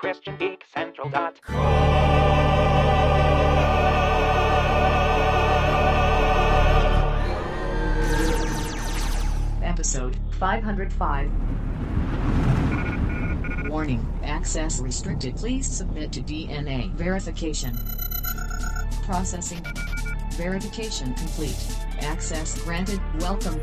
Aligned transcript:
ChristianGeekCentral.com. 0.00 1.78
Episode 9.62 10.16
505. 10.38 11.30
Warning, 13.68 14.06
access 14.24 14.80
restricted. 14.80 15.36
Please 15.36 15.66
submit 15.66 16.12
to 16.12 16.20
DNA 16.20 16.92
verification. 16.94 17.76
Processing. 19.04 19.64
Verification 20.32 21.12
complete. 21.14 21.56
Access 22.00 22.60
granted. 22.62 23.00
Welcome. 23.20 23.60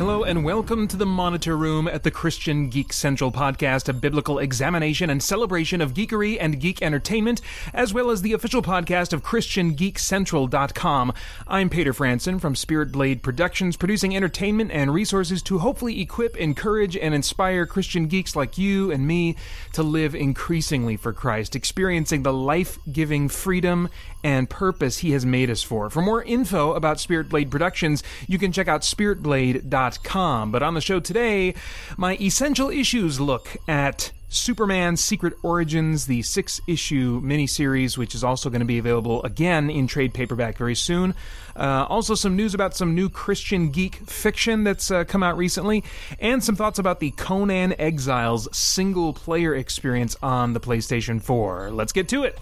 Hello 0.00 0.24
and 0.24 0.42
welcome 0.46 0.88
to 0.88 0.96
the 0.96 1.04
Monitor 1.04 1.58
Room 1.58 1.86
at 1.86 2.04
the 2.04 2.10
Christian 2.10 2.70
Geek 2.70 2.90
Central 2.90 3.30
podcast, 3.30 3.86
a 3.86 3.92
biblical 3.92 4.38
examination 4.38 5.10
and 5.10 5.22
celebration 5.22 5.82
of 5.82 5.92
geekery 5.92 6.38
and 6.40 6.58
geek 6.58 6.80
entertainment, 6.80 7.42
as 7.74 7.92
well 7.92 8.10
as 8.10 8.22
the 8.22 8.32
official 8.32 8.62
podcast 8.62 9.12
of 9.12 9.22
ChristianGeekCentral.com. 9.22 11.12
I'm 11.46 11.68
Peter 11.68 11.92
Franson 11.92 12.40
from 12.40 12.56
Spirit 12.56 12.92
Blade 12.92 13.22
Productions, 13.22 13.76
producing 13.76 14.16
entertainment 14.16 14.70
and 14.72 14.94
resources 14.94 15.42
to 15.42 15.58
hopefully 15.58 16.00
equip, 16.00 16.34
encourage, 16.38 16.96
and 16.96 17.14
inspire 17.14 17.66
Christian 17.66 18.06
geeks 18.06 18.34
like 18.34 18.56
you 18.56 18.90
and 18.90 19.06
me 19.06 19.36
to 19.74 19.82
live 19.82 20.14
increasingly 20.14 20.96
for 20.96 21.12
Christ, 21.12 21.54
experiencing 21.54 22.22
the 22.22 22.32
life 22.32 22.78
giving 22.90 23.28
freedom 23.28 23.90
and 24.24 24.48
purpose 24.48 24.98
He 24.98 25.10
has 25.10 25.26
made 25.26 25.50
us 25.50 25.62
for. 25.62 25.90
For 25.90 26.00
more 26.00 26.22
info 26.22 26.72
about 26.72 27.00
Spirit 27.00 27.28
Blade 27.28 27.50
Productions, 27.50 28.02
you 28.26 28.38
can 28.38 28.50
check 28.50 28.66
out 28.66 28.80
spiritblade.com. 28.80 29.89
But 29.98 30.62
on 30.62 30.74
the 30.74 30.80
show 30.80 31.00
today, 31.00 31.54
my 31.96 32.16
essential 32.20 32.70
issues 32.70 33.20
look 33.20 33.56
at 33.68 34.12
Superman 34.30 34.96
Secret 34.96 35.34
Origins, 35.42 36.06
the 36.06 36.22
six 36.22 36.60
issue 36.68 37.20
miniseries, 37.20 37.98
which 37.98 38.14
is 38.14 38.22
also 38.22 38.48
going 38.48 38.60
to 38.60 38.66
be 38.66 38.78
available 38.78 39.22
again 39.24 39.68
in 39.68 39.88
trade 39.88 40.14
paperback 40.14 40.56
very 40.56 40.76
soon. 40.76 41.14
Uh, 41.56 41.84
also, 41.88 42.14
some 42.14 42.36
news 42.36 42.54
about 42.54 42.76
some 42.76 42.94
new 42.94 43.08
Christian 43.08 43.70
geek 43.70 43.96
fiction 44.08 44.62
that's 44.62 44.90
uh, 44.90 45.02
come 45.02 45.24
out 45.24 45.36
recently, 45.36 45.82
and 46.20 46.44
some 46.44 46.54
thoughts 46.54 46.78
about 46.78 47.00
the 47.00 47.10
Conan 47.12 47.74
Exiles 47.78 48.48
single 48.56 49.12
player 49.12 49.52
experience 49.54 50.16
on 50.22 50.52
the 50.52 50.60
PlayStation 50.60 51.20
4. 51.20 51.72
Let's 51.72 51.92
get 51.92 52.08
to 52.10 52.22
it. 52.22 52.38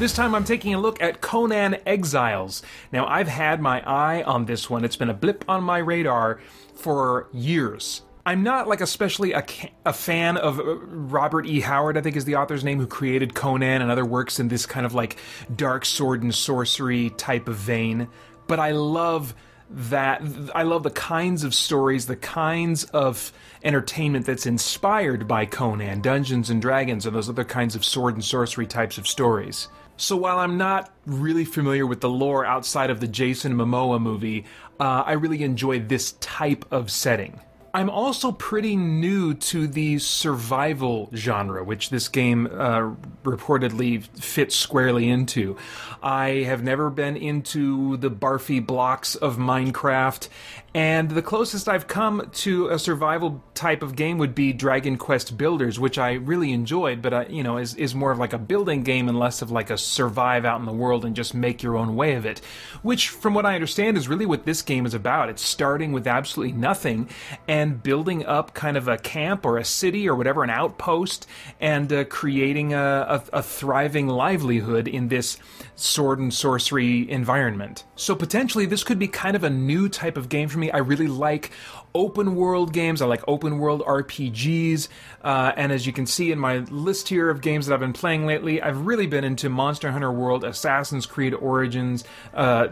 This 0.00 0.14
time 0.14 0.34
I'm 0.34 0.44
taking 0.44 0.72
a 0.72 0.80
look 0.80 1.02
at 1.02 1.20
Conan 1.20 1.76
Exiles. 1.84 2.62
Now, 2.90 3.06
I've 3.06 3.28
had 3.28 3.60
my 3.60 3.82
eye 3.86 4.22
on 4.22 4.46
this 4.46 4.70
one. 4.70 4.82
It's 4.82 4.96
been 4.96 5.10
a 5.10 5.14
blip 5.14 5.44
on 5.46 5.62
my 5.62 5.76
radar 5.76 6.40
for 6.74 7.28
years. 7.34 8.00
I'm 8.24 8.42
not 8.42 8.66
like 8.66 8.80
especially 8.80 9.34
a, 9.34 9.44
a 9.84 9.92
fan 9.92 10.38
of 10.38 10.58
uh, 10.58 10.76
Robert 10.86 11.44
E. 11.44 11.60
Howard, 11.60 11.98
I 11.98 12.00
think 12.00 12.16
is 12.16 12.24
the 12.24 12.36
author's 12.36 12.64
name, 12.64 12.78
who 12.78 12.86
created 12.86 13.34
Conan 13.34 13.82
and 13.82 13.90
other 13.90 14.06
works 14.06 14.40
in 14.40 14.48
this 14.48 14.64
kind 14.64 14.86
of 14.86 14.94
like 14.94 15.18
dark 15.54 15.84
sword 15.84 16.22
and 16.22 16.34
sorcery 16.34 17.10
type 17.10 17.46
of 17.46 17.56
vein. 17.56 18.08
But 18.46 18.58
I 18.58 18.70
love 18.70 19.34
that 19.68 20.22
I 20.54 20.62
love 20.62 20.82
the 20.82 20.90
kinds 20.92 21.44
of 21.44 21.54
stories, 21.54 22.06
the 22.06 22.16
kinds 22.16 22.84
of 22.84 23.34
entertainment 23.62 24.24
that's 24.24 24.46
inspired 24.46 25.28
by 25.28 25.44
Conan, 25.44 26.00
Dungeons 26.00 26.48
and 26.48 26.62
Dragons, 26.62 27.04
and 27.04 27.14
those 27.14 27.28
other 27.28 27.44
kinds 27.44 27.74
of 27.76 27.84
sword 27.84 28.14
and 28.14 28.24
sorcery 28.24 28.66
types 28.66 28.96
of 28.96 29.06
stories. 29.06 29.68
So 30.00 30.16
while 30.16 30.38
I'm 30.38 30.56
not 30.56 30.90
really 31.04 31.44
familiar 31.44 31.86
with 31.86 32.00
the 32.00 32.08
lore 32.08 32.46
outside 32.46 32.88
of 32.88 33.00
the 33.00 33.06
Jason 33.06 33.52
Momoa 33.52 34.00
movie, 34.00 34.46
uh, 34.80 35.02
I 35.04 35.12
really 35.12 35.42
enjoy 35.42 35.80
this 35.80 36.12
type 36.20 36.64
of 36.70 36.90
setting. 36.90 37.38
I'm 37.74 37.90
also 37.90 38.32
pretty 38.32 38.76
new 38.76 39.34
to 39.34 39.68
the 39.68 39.98
survival 39.98 41.10
genre, 41.14 41.62
which 41.62 41.90
this 41.90 42.08
game 42.08 42.46
uh, 42.46 42.94
reportedly 43.22 44.02
fits 44.18 44.56
squarely 44.56 45.08
into. 45.08 45.56
I 46.02 46.44
have 46.46 46.64
never 46.64 46.88
been 46.88 47.18
into 47.18 47.98
the 47.98 48.10
barfy 48.10 48.66
blocks 48.66 49.14
of 49.14 49.36
Minecraft, 49.36 50.28
and 50.72 51.10
the 51.10 51.22
closest 51.22 51.68
I've 51.68 51.88
come 51.88 52.30
to 52.32 52.68
a 52.68 52.78
survival 52.78 53.42
type 53.54 53.82
of 53.82 53.96
game 53.96 54.18
would 54.18 54.36
be 54.36 54.52
Dragon 54.52 54.96
Quest 54.96 55.36
Builders, 55.36 55.80
which 55.80 55.98
I 55.98 56.12
really 56.12 56.52
enjoyed, 56.52 57.02
but 57.02 57.12
uh, 57.12 57.24
you 57.28 57.42
know 57.42 57.58
is 57.58 57.74
is 57.74 57.92
more 57.92 58.12
of 58.12 58.18
like 58.18 58.32
a 58.32 58.38
building 58.38 58.84
game 58.84 59.08
and 59.08 59.18
less 59.18 59.42
of 59.42 59.50
like 59.50 59.70
a 59.70 59.76
survive 59.76 60.44
out 60.44 60.60
in 60.60 60.66
the 60.66 60.72
world 60.72 61.04
and 61.04 61.16
just 61.16 61.34
make 61.34 61.60
your 61.60 61.76
own 61.76 61.96
way 61.96 62.14
of 62.14 62.24
it. 62.24 62.40
Which, 62.82 63.08
from 63.08 63.34
what 63.34 63.44
I 63.44 63.54
understand, 63.54 63.96
is 63.96 64.06
really 64.06 64.26
what 64.26 64.44
this 64.44 64.62
game 64.62 64.86
is 64.86 64.94
about. 64.94 65.28
It's 65.28 65.42
starting 65.42 65.90
with 65.90 66.06
absolutely 66.06 66.56
nothing 66.56 67.08
and 67.48 67.82
building 67.82 68.24
up 68.24 68.54
kind 68.54 68.76
of 68.76 68.86
a 68.86 68.96
camp 68.96 69.44
or 69.44 69.58
a 69.58 69.64
city 69.64 70.08
or 70.08 70.14
whatever, 70.14 70.44
an 70.44 70.50
outpost, 70.50 71.26
and 71.60 71.92
uh, 71.92 72.04
creating 72.04 72.74
a, 72.74 73.22
a, 73.32 73.38
a 73.38 73.42
thriving 73.42 74.06
livelihood 74.06 74.86
in 74.86 75.08
this 75.08 75.36
sword 75.74 76.20
and 76.20 76.32
sorcery 76.32 77.10
environment. 77.10 77.84
So 77.96 78.14
potentially, 78.14 78.66
this 78.66 78.84
could 78.84 78.98
be 78.98 79.08
kind 79.08 79.34
of 79.34 79.42
a 79.42 79.50
new 79.50 79.88
type 79.88 80.16
of 80.16 80.28
game 80.28 80.48
for 80.48 80.59
me. 80.60 80.70
I 80.70 80.78
really 80.78 81.08
like 81.08 81.50
open 81.94 82.36
world 82.36 82.72
games. 82.72 83.02
I 83.02 83.06
like 83.06 83.22
open 83.26 83.58
world 83.58 83.82
RPGs. 83.82 84.88
Uh, 85.22 85.52
and 85.56 85.72
as 85.72 85.86
you 85.86 85.92
can 85.92 86.06
see 86.06 86.30
in 86.30 86.38
my 86.38 86.58
list 86.58 87.08
here 87.08 87.30
of 87.30 87.40
games 87.40 87.66
that 87.66 87.74
I've 87.74 87.80
been 87.80 87.92
playing 87.92 88.26
lately, 88.26 88.62
I've 88.62 88.86
really 88.86 89.06
been 89.06 89.24
into 89.24 89.48
Monster 89.48 89.90
Hunter 89.90 90.12
World, 90.12 90.44
Assassin's 90.44 91.06
Creed 91.06 91.34
Origins, 91.34 92.04
uh, 92.34 92.68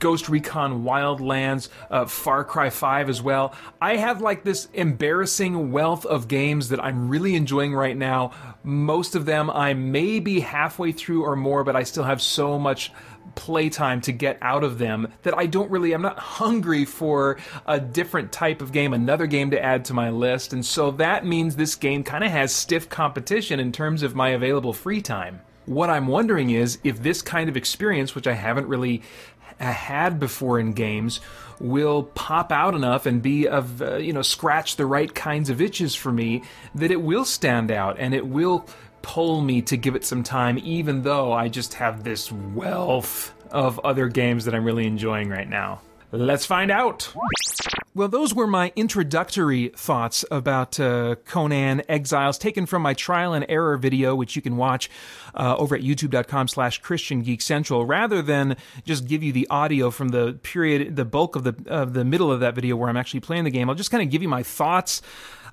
Ghost 0.00 0.28
Recon 0.30 0.82
Wildlands, 0.82 1.68
uh, 1.90 2.06
Far 2.06 2.42
Cry 2.42 2.70
5 2.70 3.10
as 3.10 3.20
well. 3.20 3.54
I 3.80 3.96
have 3.96 4.22
like 4.22 4.44
this 4.44 4.66
embarrassing 4.72 5.72
wealth 5.72 6.06
of 6.06 6.26
games 6.26 6.70
that 6.70 6.82
I'm 6.82 7.10
really 7.10 7.34
enjoying 7.34 7.74
right 7.74 7.96
now. 7.96 8.32
Most 8.64 9.14
of 9.14 9.26
them 9.26 9.50
I 9.50 9.74
may 9.74 10.18
be 10.18 10.40
halfway 10.40 10.92
through 10.92 11.24
or 11.24 11.36
more, 11.36 11.64
but 11.64 11.76
I 11.76 11.82
still 11.82 12.04
have 12.04 12.22
so 12.22 12.58
much 12.58 12.92
playtime 13.34 14.00
to 14.02 14.12
get 14.12 14.38
out 14.42 14.64
of 14.64 14.78
them 14.78 15.12
that 15.22 15.36
I 15.36 15.46
don't 15.46 15.70
really, 15.70 15.92
I'm 15.92 16.02
not 16.02 16.18
hungry 16.18 16.84
for 16.84 17.38
a 17.66 17.80
different 17.80 18.32
type 18.32 18.60
of 18.60 18.72
game, 18.72 18.92
another 18.92 19.26
game 19.26 19.50
to 19.52 19.62
add 19.62 19.84
to 19.86 19.94
my 19.94 20.10
list. 20.10 20.52
And 20.52 20.64
so 20.64 20.90
that 20.92 21.24
means 21.24 21.56
this 21.56 21.74
game 21.74 22.04
kind 22.04 22.24
of 22.24 22.30
has 22.30 22.52
stiff 22.52 22.88
competition 22.88 23.60
in 23.60 23.72
terms 23.72 24.02
of 24.02 24.14
my 24.14 24.30
available 24.30 24.72
free 24.72 25.02
time. 25.02 25.40
What 25.66 25.90
I'm 25.90 26.06
wondering 26.06 26.50
is 26.50 26.78
if 26.84 27.02
this 27.02 27.22
kind 27.22 27.48
of 27.48 27.56
experience, 27.56 28.14
which 28.14 28.26
I 28.26 28.34
haven't 28.34 28.66
really 28.66 29.02
had 29.58 30.18
before 30.18 30.58
in 30.58 30.72
games, 30.72 31.20
will 31.60 32.02
pop 32.02 32.50
out 32.50 32.74
enough 32.74 33.04
and 33.06 33.20
be 33.20 33.46
of, 33.46 33.82
uh, 33.82 33.96
you 33.96 34.12
know, 34.12 34.22
scratch 34.22 34.76
the 34.76 34.86
right 34.86 35.14
kinds 35.14 35.50
of 35.50 35.60
itches 35.60 35.94
for 35.94 36.10
me 36.10 36.42
that 36.74 36.90
it 36.90 37.02
will 37.02 37.24
stand 37.24 37.70
out 37.70 37.96
and 37.98 38.14
it 38.14 38.26
will 38.26 38.66
pull 39.02 39.40
me 39.40 39.62
to 39.62 39.76
give 39.76 39.94
it 39.96 40.04
some 40.04 40.22
time, 40.22 40.58
even 40.62 41.02
though 41.02 41.32
I 41.32 41.48
just 41.48 41.74
have 41.74 42.04
this 42.04 42.30
wealth 42.30 43.34
of 43.50 43.78
other 43.80 44.08
games 44.08 44.44
that 44.44 44.54
I'm 44.54 44.64
really 44.64 44.86
enjoying 44.86 45.28
right 45.28 45.48
now. 45.48 45.80
Let's 46.12 46.44
find 46.44 46.72
out. 46.72 47.12
Well, 47.94 48.08
those 48.08 48.34
were 48.34 48.46
my 48.46 48.72
introductory 48.74 49.68
thoughts 49.68 50.24
about 50.30 50.78
uh, 50.78 51.16
Conan 51.24 51.82
Exiles, 51.88 52.38
taken 52.38 52.66
from 52.66 52.82
my 52.82 52.94
trial 52.94 53.32
and 53.32 53.44
error 53.48 53.76
video, 53.76 54.14
which 54.14 54.34
you 54.34 54.42
can 54.42 54.56
watch 54.56 54.90
uh, 55.34 55.56
over 55.56 55.74
at 55.76 55.82
youtube.com 55.82 56.48
slash 56.48 56.78
Christian 56.78 57.22
Geek 57.22 57.40
Central, 57.40 57.86
rather 57.86 58.22
than 58.22 58.56
just 58.84 59.06
give 59.06 59.22
you 59.22 59.32
the 59.32 59.46
audio 59.50 59.90
from 59.90 60.08
the 60.08 60.34
period, 60.42 60.96
the 60.96 61.04
bulk 61.04 61.36
of 61.36 61.44
the, 61.44 61.54
of 61.66 61.92
the 61.92 62.04
middle 62.04 62.30
of 62.30 62.40
that 62.40 62.54
video 62.54 62.74
where 62.76 62.88
I'm 62.88 62.96
actually 62.96 63.20
playing 63.20 63.44
the 63.44 63.50
game. 63.50 63.68
I'll 63.68 63.76
just 63.76 63.90
kind 63.90 64.02
of 64.02 64.10
give 64.10 64.22
you 64.22 64.28
my 64.28 64.42
thoughts 64.42 65.02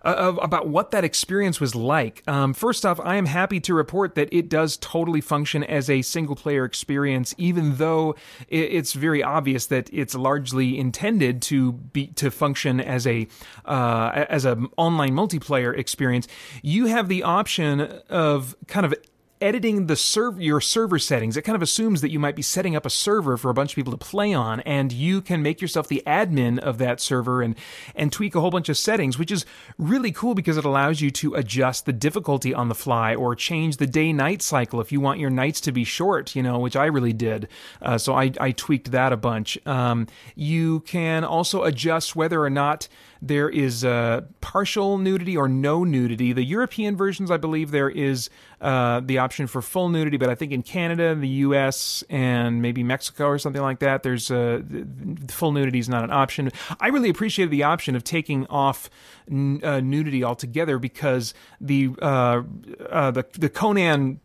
uh, 0.03 0.35
about 0.41 0.67
what 0.67 0.91
that 0.91 1.03
experience 1.03 1.59
was 1.59 1.75
like. 1.75 2.23
Um, 2.27 2.53
first 2.53 2.85
off, 2.85 2.99
I 2.99 3.15
am 3.15 3.25
happy 3.25 3.59
to 3.61 3.73
report 3.73 4.15
that 4.15 4.29
it 4.31 4.49
does 4.49 4.77
totally 4.77 5.21
function 5.21 5.63
as 5.63 5.89
a 5.89 6.01
single 6.01 6.35
player 6.35 6.65
experience, 6.65 7.33
even 7.37 7.75
though 7.75 8.15
it's 8.47 8.93
very 8.93 9.23
obvious 9.23 9.65
that 9.67 9.89
it's 9.93 10.15
largely 10.15 10.77
intended 10.77 11.41
to 11.43 11.73
be 11.73 12.07
to 12.07 12.31
function 12.31 12.79
as 12.79 13.05
a 13.07 13.27
uh, 13.65 14.25
as 14.29 14.45
an 14.45 14.67
online 14.77 15.11
multiplayer 15.11 15.77
experience. 15.77 16.27
You 16.61 16.87
have 16.87 17.09
the 17.09 17.23
option 17.23 17.81
of 18.09 18.55
kind 18.67 18.85
of 18.85 18.93
editing 19.41 19.87
the 19.87 19.95
server 19.95 20.41
your 20.41 20.61
server 20.61 20.99
settings. 20.99 21.37
It 21.37 21.43
kind 21.43 21.55
of 21.55 21.61
assumes 21.61 22.01
that 22.01 22.11
you 22.11 22.19
might 22.19 22.35
be 22.35 22.41
setting 22.41 22.75
up 22.75 22.85
a 22.85 22.89
server 22.89 23.37
for 23.37 23.49
a 23.49 23.53
bunch 23.53 23.71
of 23.71 23.75
people 23.75 23.91
to 23.91 23.97
play 23.97 24.33
on 24.33 24.61
and 24.61 24.91
you 24.91 25.21
can 25.21 25.41
make 25.41 25.61
yourself 25.61 25.87
the 25.87 26.03
admin 26.07 26.59
of 26.59 26.77
that 26.77 27.01
server 27.01 27.41
and 27.41 27.55
and 27.95 28.11
tweak 28.11 28.35
a 28.35 28.41
whole 28.41 28.51
bunch 28.51 28.69
of 28.69 28.77
settings 28.77 29.17
which 29.17 29.31
is 29.31 29.45
really 29.77 30.11
cool 30.11 30.35
because 30.35 30.57
it 30.57 30.65
allows 30.65 31.01
you 31.01 31.11
to 31.11 31.35
adjust 31.35 31.85
the 31.85 31.93
difficulty 31.93 32.53
on 32.53 32.69
the 32.69 32.75
fly 32.75 33.13
or 33.13 33.35
change 33.35 33.77
the 33.77 33.87
day 33.87 34.13
night 34.13 34.41
cycle 34.41 34.81
if 34.81 34.91
you 34.91 34.99
want 34.99 35.19
your 35.19 35.29
nights 35.29 35.61
to 35.61 35.71
be 35.71 35.83
short 35.83 36.35
you 36.35 36.41
know 36.41 36.59
which 36.59 36.75
i 36.75 36.85
really 36.85 37.13
did. 37.13 37.47
Uh, 37.81 37.97
so 37.97 38.13
I, 38.13 38.31
I 38.39 38.51
tweaked 38.51 38.91
that 38.91 39.11
a 39.11 39.17
bunch. 39.17 39.57
Um, 39.65 40.07
you 40.35 40.81
can 40.81 41.23
also 41.23 41.63
adjust 41.63 42.15
whether 42.15 42.41
or 42.41 42.49
not 42.49 42.87
there 43.21 43.49
is 43.49 43.83
uh, 43.83 44.21
partial 44.41 44.97
nudity 44.97 45.35
or 45.35 45.47
no 45.47 45.83
nudity. 45.83 46.33
The 46.33 46.43
European 46.43 46.95
versions, 46.95 47.31
I 47.31 47.37
believe, 47.37 47.71
there 47.71 47.89
is 47.89 48.29
uh, 48.61 49.01
the 49.03 49.17
option 49.17 49.47
for 49.47 49.61
full 49.61 49.89
nudity, 49.89 50.17
but 50.17 50.29
I 50.29 50.35
think 50.35 50.51
in 50.51 50.63
Canada, 50.63 51.15
the 51.15 51.27
U.S., 51.27 52.03
and 52.09 52.61
maybe 52.61 52.83
Mexico 52.83 53.27
or 53.27 53.37
something 53.37 53.61
like 53.61 53.79
that, 53.79 54.03
there's 54.03 54.31
uh, 54.31 54.61
full 55.27 55.51
nudity 55.51 55.79
is 55.79 55.89
not 55.89 56.03
an 56.03 56.11
option. 56.11 56.51
I 56.79 56.87
really 56.87 57.09
appreciated 57.09 57.51
the 57.51 57.63
option 57.63 57.95
of 57.95 58.03
taking 58.03 58.45
off 58.47 58.89
n- 59.29 59.61
uh, 59.63 59.79
nudity 59.79 60.23
altogether 60.23 60.79
because 60.79 61.33
the 61.61 61.89
uh, 62.01 62.43
uh, 62.89 63.11
the 63.11 63.25
the 63.33 63.49
Conan 63.49 64.19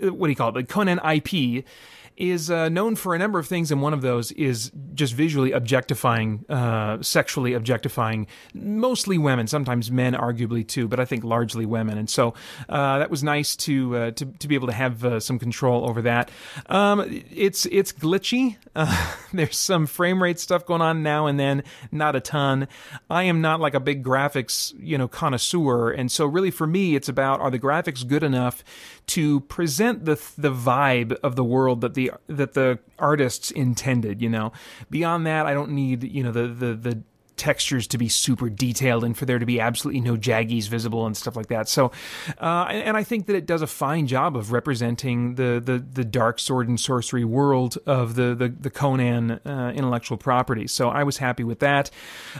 what 0.00 0.26
do 0.26 0.30
you 0.30 0.36
call 0.36 0.50
it? 0.50 0.52
The 0.52 0.64
Conan 0.64 1.00
IP 1.04 1.64
is 2.18 2.50
uh, 2.50 2.68
known 2.68 2.96
for 2.96 3.14
a 3.14 3.18
number 3.18 3.38
of 3.38 3.46
things, 3.46 3.70
and 3.70 3.80
one 3.80 3.94
of 3.94 4.02
those 4.02 4.32
is 4.32 4.72
just 4.94 5.14
visually 5.14 5.52
objectifying, 5.52 6.44
uh, 6.48 7.00
sexually 7.00 7.54
objectifying 7.54 8.26
mostly 8.52 9.16
women, 9.16 9.46
sometimes 9.46 9.90
men, 9.90 10.14
arguably 10.14 10.66
too, 10.66 10.88
but 10.88 10.98
I 10.98 11.04
think 11.04 11.22
largely 11.22 11.64
women. 11.64 11.96
And 11.96 12.10
so 12.10 12.34
uh, 12.68 12.98
that 12.98 13.10
was 13.10 13.22
nice 13.22 13.54
to, 13.56 13.96
uh, 13.96 14.10
to 14.12 14.26
to 14.26 14.48
be 14.48 14.56
able 14.56 14.66
to 14.66 14.72
have 14.72 15.04
uh, 15.04 15.20
some 15.20 15.38
control 15.38 15.88
over 15.88 16.02
that. 16.02 16.30
Um, 16.66 17.04
it's 17.30 17.66
it's 17.66 17.92
glitchy. 17.92 18.56
Uh, 18.74 19.14
there's 19.32 19.56
some 19.56 19.86
frame 19.86 20.22
rate 20.22 20.40
stuff 20.40 20.66
going 20.66 20.82
on 20.82 21.02
now 21.02 21.26
and 21.26 21.38
then, 21.38 21.62
not 21.92 22.16
a 22.16 22.20
ton. 22.20 22.66
I 23.08 23.22
am 23.24 23.40
not 23.40 23.60
like 23.60 23.74
a 23.74 23.80
big 23.80 24.04
graphics 24.04 24.74
you 24.78 24.98
know 24.98 25.06
connoisseur, 25.06 25.90
and 25.90 26.10
so 26.10 26.26
really 26.26 26.50
for 26.50 26.66
me, 26.66 26.96
it's 26.96 27.08
about 27.08 27.40
are 27.40 27.50
the 27.50 27.60
graphics 27.60 28.06
good 28.06 28.24
enough 28.24 28.64
to 29.08 29.40
present 29.40 30.04
the 30.04 30.14
the 30.36 30.52
vibe 30.52 31.12
of 31.22 31.36
the 31.36 31.44
world 31.44 31.80
that 31.80 31.94
the 31.94 32.12
that 32.28 32.54
the 32.54 32.78
artists 32.98 33.50
intended. 33.50 34.22
You 34.22 34.28
know, 34.28 34.52
beyond 34.90 35.26
that, 35.26 35.46
I 35.46 35.54
don't 35.54 35.70
need 35.70 36.04
you 36.04 36.22
know 36.22 36.32
the 36.32 36.48
the 36.48 36.74
the 36.74 37.02
textures 37.38 37.86
to 37.86 37.96
be 37.96 38.08
super 38.08 38.50
detailed 38.50 39.04
and 39.04 39.16
for 39.16 39.24
there 39.24 39.38
to 39.38 39.46
be 39.46 39.60
absolutely 39.60 40.00
no 40.00 40.16
jaggies 40.16 40.68
visible 40.68 41.06
and 41.06 41.16
stuff 41.16 41.36
like 41.36 41.46
that. 41.46 41.68
So, 41.68 41.92
uh, 42.40 42.66
and, 42.68 42.82
and, 42.82 42.96
I 42.96 43.04
think 43.04 43.26
that 43.26 43.36
it 43.36 43.46
does 43.46 43.62
a 43.62 43.66
fine 43.68 44.08
job 44.08 44.36
of 44.36 44.50
representing 44.50 45.36
the 45.36 45.62
the, 45.64 45.78
the 45.78 46.04
dark 46.04 46.40
sword 46.40 46.68
and 46.68 46.78
sorcery 46.78 47.24
world 47.24 47.78
of 47.86 48.16
the 48.16 48.34
the, 48.34 48.48
the 48.48 48.70
Conan 48.70 49.30
uh, 49.30 49.72
intellectual 49.74 50.18
property. 50.18 50.66
So 50.66 50.88
I 50.88 51.04
was 51.04 51.18
happy 51.18 51.44
with 51.44 51.60
that. 51.60 51.90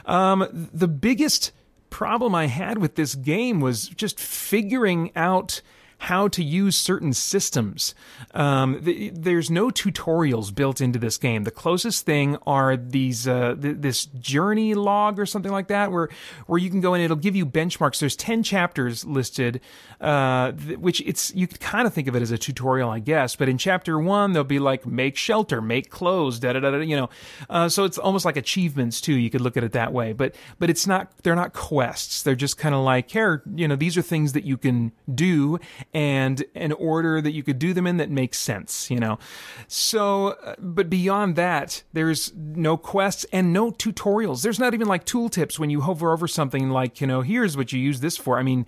Um, 0.05 0.69
the 0.73 0.87
biggest 0.87 1.53
problem 1.89 2.35
I 2.35 2.47
had 2.47 2.77
with 2.77 2.95
this 2.95 3.15
game 3.15 3.61
was 3.61 3.87
just 3.87 4.19
figuring 4.19 5.11
out 5.15 5.61
how 5.99 6.29
to 6.29 6.41
use 6.41 6.77
certain 6.77 7.11
systems. 7.11 7.93
Um, 8.33 8.81
th- 8.83 9.11
there's 9.15 9.51
no 9.51 9.69
tutorials 9.69 10.53
built 10.55 10.79
into 10.79 10.97
this 10.97 11.17
game. 11.17 11.43
The 11.43 11.51
closest 11.51 12.05
thing 12.05 12.37
are 12.47 12.77
these 12.77 13.27
uh, 13.27 13.55
th- 13.61 13.77
this 13.79 14.05
journey 14.05 14.73
log 14.75 15.19
or 15.19 15.25
something 15.25 15.51
like 15.51 15.67
that, 15.67 15.91
where 15.91 16.07
where 16.47 16.57
you 16.57 16.69
can 16.69 16.79
go 16.79 16.93
and 16.93 17.03
it'll 17.03 17.17
give 17.17 17.35
you 17.35 17.45
benchmarks. 17.45 17.99
There's 17.99 18.15
ten 18.15 18.43
chapters 18.43 19.03
listed, 19.03 19.59
uh, 19.99 20.53
th- 20.53 20.79
which 20.79 21.01
it's 21.01 21.35
you 21.35 21.47
could 21.47 21.59
kind 21.59 21.85
of 21.85 21.93
think 21.93 22.07
of 22.07 22.15
it 22.15 22.21
as 22.21 22.31
a 22.31 22.37
tutorial, 22.37 22.89
I 22.89 22.99
guess. 22.99 23.35
But 23.35 23.49
in 23.49 23.57
chapter 23.57 23.99
one, 23.99 24.31
there'll 24.31 24.45
be 24.45 24.59
like 24.59 24.85
make 24.85 25.17
shelter, 25.17 25.61
make 25.61 25.89
clothes, 25.89 26.39
da 26.39 26.53
da 26.53 26.61
da. 26.61 26.77
You 26.77 26.95
know, 26.95 27.09
uh, 27.49 27.67
so 27.67 27.83
it's 27.83 27.97
almost 27.97 28.23
like 28.23 28.37
achievements 28.37 29.01
too. 29.01 29.15
You 29.15 29.29
could 29.29 29.41
look 29.41 29.57
at 29.57 29.65
it 29.65 29.73
that 29.73 29.91
way. 29.91 30.13
But 30.13 30.35
but 30.59 30.69
it's 30.69 30.87
not. 30.87 31.11
They're 31.23 31.35
not 31.35 31.51
quests. 31.51 32.23
They're 32.23 32.35
just 32.35 32.57
kind 32.57 32.73
of 32.73 32.85
like 32.85 33.11
here. 33.11 33.43
You 33.53 33.67
know, 33.67 33.75
these 33.75 33.97
are 33.97 34.01
things 34.01 34.31
that 34.31 34.45
you 34.45 34.57
can 34.57 34.93
do 35.13 35.59
and 35.93 36.43
an 36.55 36.71
order 36.73 37.21
that 37.21 37.31
you 37.31 37.43
could 37.43 37.59
do 37.59 37.73
them 37.73 37.87
in 37.87 37.97
that 37.97 38.09
makes 38.09 38.37
sense, 38.37 38.91
you 38.91 38.99
know. 38.99 39.17
So, 39.67 40.29
uh, 40.43 40.55
but 40.59 40.89
beyond 40.89 41.35
that, 41.35 41.83
there's 41.93 42.33
no 42.35 42.77
quests 42.77 43.25
and 43.31 43.51
no 43.51 43.71
tutorials. 43.71 44.43
There's 44.43 44.59
not 44.59 44.73
even 44.73 44.87
like 44.87 45.05
tooltips 45.05 45.57
when 45.57 45.69
you 45.69 45.81
hover 45.81 46.11
over 46.11 46.27
something 46.27 46.69
like, 46.69 47.01
you 47.01 47.07
know, 47.07 47.21
here's 47.21 47.57
what 47.57 47.71
you 47.73 47.79
use 47.79 48.01
this 48.01 48.17
for. 48.17 48.37
I 48.37 48.43
mean, 48.43 48.65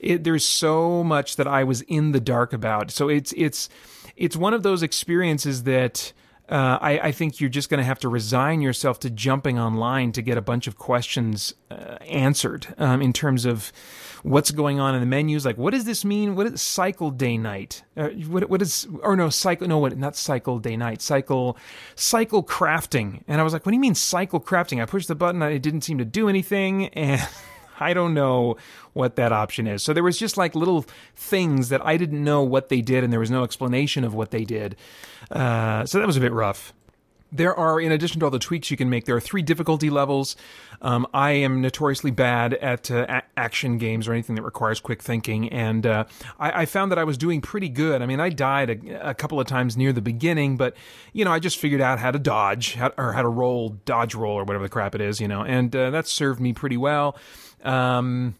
it, 0.00 0.24
there's 0.24 0.44
so 0.44 1.04
much 1.04 1.36
that 1.36 1.46
I 1.46 1.64
was 1.64 1.82
in 1.82 2.12
the 2.12 2.20
dark 2.20 2.52
about. 2.52 2.90
So 2.90 3.08
it's 3.08 3.32
it's 3.36 3.68
it's 4.16 4.36
one 4.36 4.54
of 4.54 4.62
those 4.62 4.82
experiences 4.82 5.62
that 5.64 6.12
uh, 6.48 6.78
I, 6.80 6.98
I, 7.00 7.12
think 7.12 7.40
you're 7.40 7.50
just 7.50 7.68
going 7.68 7.78
to 7.78 7.84
have 7.84 7.98
to 8.00 8.08
resign 8.08 8.60
yourself 8.60 9.00
to 9.00 9.10
jumping 9.10 9.58
online 9.58 10.12
to 10.12 10.22
get 10.22 10.38
a 10.38 10.42
bunch 10.42 10.68
of 10.68 10.78
questions 10.78 11.54
uh, 11.72 11.96
answered 12.02 12.72
um, 12.78 13.02
in 13.02 13.12
terms 13.12 13.44
of 13.44 13.72
what's 14.22 14.52
going 14.52 14.78
on 14.78 14.94
in 14.94 15.00
the 15.00 15.06
menus. 15.06 15.44
Like, 15.44 15.58
what 15.58 15.72
does 15.72 15.84
this 15.84 16.04
mean? 16.04 16.36
What 16.36 16.46
is 16.46 16.62
cycle 16.62 17.10
day 17.10 17.36
night? 17.36 17.82
Uh, 17.96 18.10
what, 18.28 18.48
what 18.48 18.62
is, 18.62 18.86
or 19.02 19.16
no, 19.16 19.28
cycle, 19.28 19.66
no, 19.66 19.78
what, 19.78 19.98
not 19.98 20.14
cycle 20.14 20.60
day 20.60 20.76
night, 20.76 21.02
cycle, 21.02 21.56
cycle 21.96 22.44
crafting. 22.44 23.22
And 23.26 23.40
I 23.40 23.44
was 23.44 23.52
like, 23.52 23.66
what 23.66 23.70
do 23.70 23.76
you 23.76 23.80
mean 23.80 23.96
cycle 23.96 24.40
crafting? 24.40 24.80
I 24.80 24.86
pushed 24.86 25.08
the 25.08 25.16
button, 25.16 25.42
it 25.42 25.62
didn't 25.62 25.82
seem 25.82 25.98
to 25.98 26.04
do 26.04 26.28
anything. 26.28 26.90
And 26.96 27.20
I 27.78 27.94
don't 27.94 28.14
know 28.14 28.56
what 28.92 29.16
that 29.16 29.32
option 29.32 29.66
is. 29.66 29.82
So 29.82 29.92
there 29.92 30.02
was 30.02 30.18
just 30.18 30.36
like 30.36 30.54
little 30.54 30.86
things 31.14 31.68
that 31.68 31.84
I 31.84 31.96
didn't 31.96 32.22
know 32.22 32.42
what 32.42 32.68
they 32.68 32.80
did, 32.80 33.04
and 33.04 33.12
there 33.12 33.20
was 33.20 33.30
no 33.30 33.44
explanation 33.44 34.04
of 34.04 34.14
what 34.14 34.30
they 34.30 34.44
did. 34.44 34.76
Uh, 35.30 35.84
so 35.86 35.98
that 35.98 36.06
was 36.06 36.16
a 36.16 36.20
bit 36.20 36.32
rough. 36.32 36.72
There 37.32 37.54
are, 37.54 37.80
in 37.80 37.90
addition 37.90 38.20
to 38.20 38.26
all 38.26 38.30
the 38.30 38.38
tweaks 38.38 38.70
you 38.70 38.76
can 38.76 38.88
make, 38.88 39.04
there 39.04 39.16
are 39.16 39.20
three 39.20 39.42
difficulty 39.42 39.90
levels. 39.90 40.36
Um, 40.80 41.06
I 41.12 41.32
am 41.32 41.60
notoriously 41.60 42.12
bad 42.12 42.54
at 42.54 42.88
uh, 42.90 43.04
a- 43.08 43.22
action 43.36 43.78
games 43.78 44.06
or 44.06 44.12
anything 44.12 44.36
that 44.36 44.42
requires 44.42 44.78
quick 44.78 45.02
thinking, 45.02 45.48
and 45.48 45.84
uh, 45.84 46.04
I-, 46.38 46.62
I, 46.62 46.66
found 46.66 46.92
that 46.92 46.98
I 46.98 47.04
was 47.04 47.18
doing 47.18 47.40
pretty 47.40 47.68
good. 47.68 48.00
I 48.00 48.06
mean, 48.06 48.20
I 48.20 48.28
died 48.28 48.70
a-, 48.70 49.10
a, 49.10 49.14
couple 49.14 49.40
of 49.40 49.46
times 49.48 49.76
near 49.76 49.92
the 49.92 50.00
beginning, 50.00 50.56
but 50.56 50.76
you 51.12 51.24
know, 51.24 51.32
I 51.32 51.40
just 51.40 51.58
figured 51.58 51.80
out 51.80 51.98
how 51.98 52.12
to 52.12 52.18
dodge 52.18 52.74
how- 52.74 52.92
or 52.96 53.12
how 53.12 53.22
to 53.22 53.28
roll, 53.28 53.70
dodge 53.70 54.14
roll, 54.14 54.36
or 54.36 54.44
whatever 54.44 54.64
the 54.64 54.70
crap 54.70 54.94
it 54.94 55.00
is, 55.00 55.20
you 55.20 55.26
know, 55.26 55.42
and 55.42 55.74
uh, 55.74 55.90
that 55.90 56.06
served 56.06 56.40
me 56.40 56.52
pretty 56.52 56.76
well. 56.76 57.18
Um, 57.64 58.36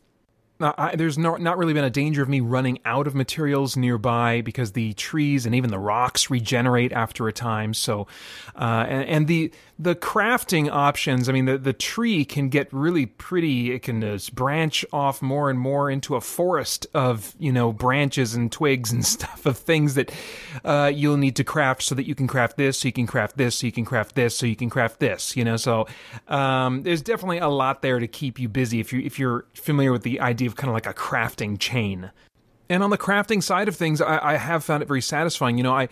I, 0.60 0.96
there's 0.96 1.18
no, 1.18 1.36
not 1.36 1.58
really 1.58 1.74
been 1.74 1.84
a 1.84 1.90
danger 1.90 2.22
of 2.22 2.28
me 2.28 2.40
running 2.40 2.78
out 2.84 3.06
of 3.06 3.14
materials 3.14 3.76
nearby 3.76 4.40
because 4.40 4.72
the 4.72 4.94
trees 4.94 5.44
and 5.44 5.54
even 5.54 5.70
the 5.70 5.78
rocks 5.78 6.30
regenerate 6.30 6.92
after 6.92 7.28
a 7.28 7.32
time. 7.32 7.74
So, 7.74 8.06
uh, 8.54 8.86
and, 8.88 9.08
and, 9.08 9.26
the 9.26 9.50
the 9.78 9.94
crafting 9.94 10.70
options. 10.70 11.28
I 11.28 11.32
mean, 11.32 11.44
the 11.44 11.58
the 11.58 11.72
tree 11.72 12.24
can 12.24 12.48
get 12.48 12.72
really 12.72 13.06
pretty. 13.06 13.72
It 13.72 13.82
can 13.82 14.02
uh, 14.02 14.18
branch 14.32 14.84
off 14.92 15.20
more 15.20 15.50
and 15.50 15.58
more 15.58 15.90
into 15.90 16.16
a 16.16 16.20
forest 16.20 16.86
of 16.94 17.34
you 17.38 17.52
know 17.52 17.72
branches 17.72 18.34
and 18.34 18.50
twigs 18.50 18.90
and 18.90 19.04
stuff 19.06 19.44
of 19.44 19.58
things 19.58 19.94
that 19.94 20.10
uh, 20.64 20.90
you'll 20.94 21.18
need 21.18 21.36
to 21.36 21.44
craft 21.44 21.82
so 21.82 21.94
that 21.94 22.06
you 22.06 22.14
can 22.14 22.26
craft 22.26 22.56
this, 22.56 22.78
so 22.78 22.88
you 22.88 22.92
can 22.92 23.06
craft 23.06 23.36
this, 23.36 23.56
so 23.56 23.66
you 23.66 23.72
can 23.72 23.84
craft 23.84 24.14
this, 24.14 24.36
so 24.36 24.46
you 24.46 24.56
can 24.56 24.70
craft 24.70 24.98
this. 24.98 25.36
You 25.36 25.44
know, 25.44 25.56
so 25.56 25.86
um, 26.28 26.82
there's 26.82 27.02
definitely 27.02 27.38
a 27.38 27.48
lot 27.48 27.82
there 27.82 27.98
to 27.98 28.08
keep 28.08 28.38
you 28.38 28.48
busy 28.48 28.80
if 28.80 28.92
you 28.92 29.00
if 29.00 29.18
you're 29.18 29.44
familiar 29.54 29.92
with 29.92 30.02
the 30.02 30.20
idea 30.20 30.48
of 30.48 30.56
kind 30.56 30.70
of 30.70 30.74
like 30.74 30.86
a 30.86 30.94
crafting 30.94 31.58
chain. 31.58 32.10
And 32.68 32.82
on 32.82 32.90
the 32.90 32.98
crafting 32.98 33.42
side 33.42 33.68
of 33.68 33.76
things, 33.76 34.00
I, 34.00 34.32
I 34.32 34.36
have 34.36 34.64
found 34.64 34.82
it 34.82 34.86
very 34.86 35.02
satisfying. 35.02 35.56
You 35.56 35.62
know, 35.62 35.74
I 35.74 35.88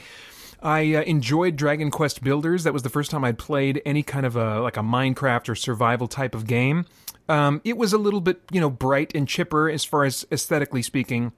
I 0.65 0.95
uh, 0.95 1.03
enjoyed 1.03 1.57
Dragon 1.57 1.91
Quest 1.91 2.25
Builders. 2.25 2.65
That 2.65 2.73
was 2.73 2.83
the 2.83 2.89
first 2.89 3.11
time 3.11 3.23
I'd 3.23 3.39
played 3.39 3.83
any 3.85 4.03
kind 4.03 4.25
of 4.25 4.35
a 4.35 4.61
like 4.61 4.79
a 4.79 4.81
Minecraft 4.81 5.51
or 5.51 5.55
survival 5.55 6.09
type 6.09 6.35
of 6.35 6.47
game. 6.47 6.87
Um, 7.29 7.61
it 7.65 7.77
was 7.77 7.93
a 7.93 7.99
little 7.99 8.23
bit 8.23 8.41
you 8.51 8.61
know 8.61 8.71
bright 8.71 9.15
and 9.15 9.29
chipper 9.29 9.69
as 9.69 9.85
far 9.85 10.05
as 10.05 10.27
aesthetically 10.33 10.83
speaking. 10.83 11.33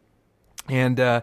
And 0.68 0.98
uh, 0.98 1.20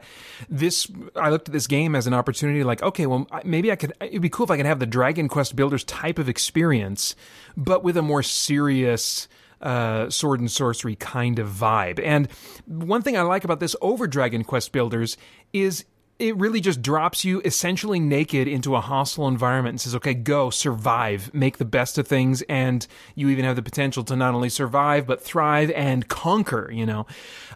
this, 0.47 0.89
I 1.17 1.29
looked 1.29 1.49
at 1.49 1.53
this 1.53 1.67
game 1.67 1.95
as 1.95 2.07
an 2.07 2.13
opportunity. 2.13 2.63
Like, 2.63 2.81
okay, 2.81 3.05
well, 3.07 3.27
maybe 3.43 3.71
I 3.71 3.75
could. 3.75 3.93
It'd 3.99 4.21
be 4.21 4.29
cool 4.29 4.45
if 4.45 4.51
I 4.51 4.57
could 4.57 4.65
have 4.65 4.79
the 4.79 4.85
Dragon 4.85 5.27
Quest 5.27 5.55
Builders 5.55 5.83
type 5.83 6.19
of 6.19 6.29
experience, 6.29 7.15
but 7.57 7.83
with 7.83 7.97
a 7.97 8.01
more 8.01 8.23
serious, 8.23 9.27
uh, 9.61 10.09
sword 10.09 10.39
and 10.39 10.51
sorcery 10.51 10.95
kind 10.95 11.39
of 11.39 11.49
vibe. 11.49 11.99
And 12.03 12.29
one 12.65 13.01
thing 13.01 13.17
I 13.17 13.21
like 13.21 13.43
about 13.43 13.59
this 13.59 13.75
over 13.81 14.07
Dragon 14.07 14.43
Quest 14.43 14.71
Builders 14.71 15.17
is 15.51 15.85
it 16.19 16.37
really 16.37 16.61
just 16.61 16.81
drops 16.81 17.25
you 17.25 17.41
essentially 17.43 17.99
naked 17.99 18.47
into 18.47 18.75
a 18.75 18.81
hostile 18.81 19.27
environment 19.27 19.73
and 19.73 19.81
says, 19.81 19.95
okay, 19.95 20.13
go, 20.13 20.49
survive, 20.49 21.33
make 21.33 21.57
the 21.57 21.65
best 21.65 21.97
of 21.97 22.07
things, 22.07 22.43
and 22.43 22.85
you 23.15 23.29
even 23.29 23.45
have 23.45 23.55
the 23.55 23.63
potential 23.63 24.03
to 24.03 24.15
not 24.15 24.33
only 24.35 24.49
survive, 24.49 25.07
but 25.07 25.21
thrive 25.21 25.71
and 25.71 26.07
conquer, 26.07 26.71
you 26.71 26.85
know? 26.85 27.07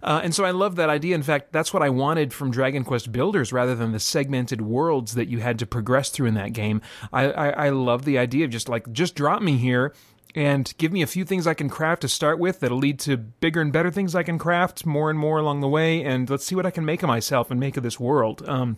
Uh, 0.02 0.22
and 0.24 0.34
so 0.34 0.44
I 0.44 0.52
love 0.52 0.76
that 0.76 0.90
idea. 0.90 1.14
In 1.14 1.24
fact, 1.24 1.52
that's 1.52 1.72
what 1.74 1.84
I 1.84 1.90
wanted 1.90 2.34
from 2.34 2.52
Dragon 2.52 2.84
Quest 2.84 3.12
Builders 3.12 3.54
rather 3.54 3.76
than 3.76 3.92
the 3.92 4.00
segmented 4.00 4.62
worlds 4.62 5.14
that 5.14 5.28
you 5.28 5.40
had 5.40 5.60
to 5.60 5.68
progress 5.68 6.10
through 6.10 6.28
in 6.28 6.34
that 6.34 6.54
game. 6.54 6.82
I, 7.14 7.32
I, 7.32 7.50
I 7.50 7.70
love 7.70 8.06
the 8.06 8.18
idea 8.18 8.46
of 8.46 8.52
just 8.52 8.68
like, 8.68 8.92
just 8.92 9.16
drop 9.16 9.42
me 9.42 9.58
here 9.58 9.94
and 10.38 10.72
give 10.78 10.92
me 10.92 11.02
a 11.02 11.08
few 11.08 11.26
things 11.26 11.48
I 11.48 11.56
can 11.56 11.68
craft 11.68 12.04
to 12.04 12.08
start 12.08 12.38
with 12.38 12.60
that'll 12.60 12.78
lead 12.78 13.00
to 13.00 13.18
bigger 13.18 13.60
and 13.60 13.74
better 13.74 13.90
things 13.90 14.14
I 14.14 14.22
can 14.22 14.38
craft 14.38 14.86
more 14.86 15.10
and 15.10 15.18
more 15.18 15.40
along 15.40 15.62
the 15.62 15.68
way. 15.68 16.04
And 16.04 16.30
let's 16.30 16.46
see 16.46 16.54
what 16.54 16.68
I 16.68 16.70
can 16.70 16.86
make 16.86 17.02
of 17.02 17.08
myself 17.08 17.50
and 17.50 17.60
make 17.60 17.76
of 17.76 17.82
this 17.82 18.00
world. 18.00 18.48
Um, 18.48 18.78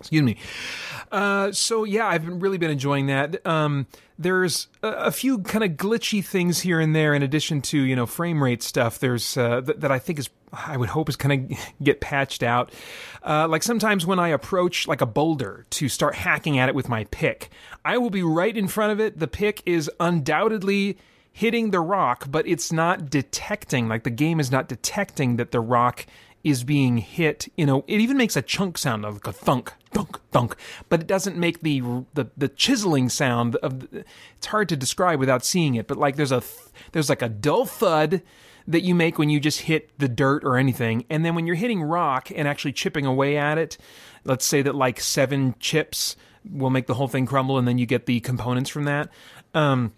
excuse 0.00 0.24
me. 0.24 0.36
Uh, 1.12 1.52
so 1.52 1.84
yeah, 1.84 2.08
I've 2.08 2.26
really 2.26 2.58
been 2.58 2.72
enjoying 2.72 3.06
that. 3.06 3.46
Um, 3.46 3.86
there's 4.18 4.66
a, 4.82 4.88
a 4.88 5.10
few 5.12 5.38
kind 5.38 5.62
of 5.62 5.72
glitchy 5.72 6.24
things 6.24 6.62
here 6.62 6.80
and 6.80 6.92
there, 6.92 7.14
in 7.14 7.22
addition 7.22 7.62
to 7.62 7.78
you 7.78 7.94
know 7.94 8.06
frame 8.06 8.42
rate 8.42 8.62
stuff. 8.62 8.98
There's 8.98 9.36
uh, 9.36 9.60
th- 9.60 9.78
that 9.78 9.92
I 9.92 10.00
think 10.00 10.18
is 10.18 10.28
I 10.52 10.76
would 10.76 10.88
hope 10.88 11.08
is 11.08 11.16
kind 11.16 11.52
of 11.52 11.58
get 11.82 12.00
patched 12.00 12.42
out. 12.42 12.72
Uh, 13.24 13.46
like 13.48 13.62
sometimes 13.62 14.06
when 14.06 14.18
I 14.18 14.28
approach 14.28 14.88
like 14.88 15.00
a 15.00 15.06
boulder 15.06 15.66
to 15.70 15.88
start 15.88 16.14
hacking 16.14 16.58
at 16.58 16.68
it 16.68 16.74
with 16.74 16.88
my 16.88 17.04
pick, 17.04 17.50
I 17.84 17.98
will 17.98 18.10
be 18.10 18.22
right 18.22 18.56
in 18.56 18.68
front 18.68 18.92
of 18.92 19.00
it. 19.00 19.18
The 19.18 19.28
pick 19.28 19.62
is 19.66 19.90
undoubtedly 20.00 20.98
hitting 21.32 21.70
the 21.70 21.80
rock, 21.80 22.26
but 22.28 22.46
it's 22.46 22.72
not 22.72 23.10
detecting, 23.10 23.88
like 23.88 24.04
the 24.04 24.10
game 24.10 24.40
is 24.40 24.50
not 24.50 24.68
detecting 24.68 25.36
that 25.36 25.52
the 25.52 25.60
rock 25.60 26.06
is 26.42 26.64
being 26.64 26.98
hit. 26.98 27.48
You 27.56 27.66
know, 27.66 27.84
it 27.86 28.00
even 28.00 28.16
makes 28.16 28.36
a 28.36 28.42
chunk 28.42 28.78
sound 28.78 29.04
of 29.04 29.14
like 29.14 29.26
a 29.26 29.32
thunk, 29.32 29.72
thunk, 29.92 30.18
thunk, 30.30 30.56
but 30.88 31.00
it 31.00 31.06
doesn't 31.06 31.36
make 31.36 31.60
the 31.60 31.80
the, 32.14 32.26
the 32.36 32.48
chiseling 32.48 33.08
sound 33.08 33.56
of. 33.56 33.90
The, 33.90 34.04
it's 34.36 34.46
hard 34.46 34.68
to 34.70 34.76
describe 34.76 35.20
without 35.20 35.44
seeing 35.44 35.74
it, 35.74 35.86
but 35.86 35.98
like 35.98 36.16
there's 36.16 36.32
a 36.32 36.42
there's 36.92 37.08
like 37.08 37.22
a 37.22 37.28
dull 37.28 37.66
thud 37.66 38.22
that 38.66 38.82
you 38.82 38.94
make 38.94 39.18
when 39.18 39.30
you 39.30 39.40
just 39.40 39.62
hit 39.62 39.90
the 39.98 40.08
dirt 40.08 40.44
or 40.44 40.56
anything, 40.56 41.04
and 41.10 41.24
then 41.24 41.34
when 41.34 41.46
you're 41.46 41.56
hitting 41.56 41.82
rock 41.82 42.30
and 42.34 42.46
actually 42.46 42.72
chipping 42.72 43.06
away 43.06 43.36
at 43.36 43.58
it, 43.58 43.78
let's 44.24 44.44
say 44.44 44.62
that 44.62 44.74
like 44.74 45.00
seven 45.00 45.54
chips 45.58 46.16
will 46.50 46.70
make 46.70 46.86
the 46.86 46.94
whole 46.94 47.08
thing 47.08 47.26
crumble, 47.26 47.58
and 47.58 47.66
then 47.66 47.78
you 47.78 47.86
get 47.86 48.06
the 48.06 48.20
components 48.20 48.70
from 48.70 48.84
that. 48.84 49.10
Um, 49.54 49.92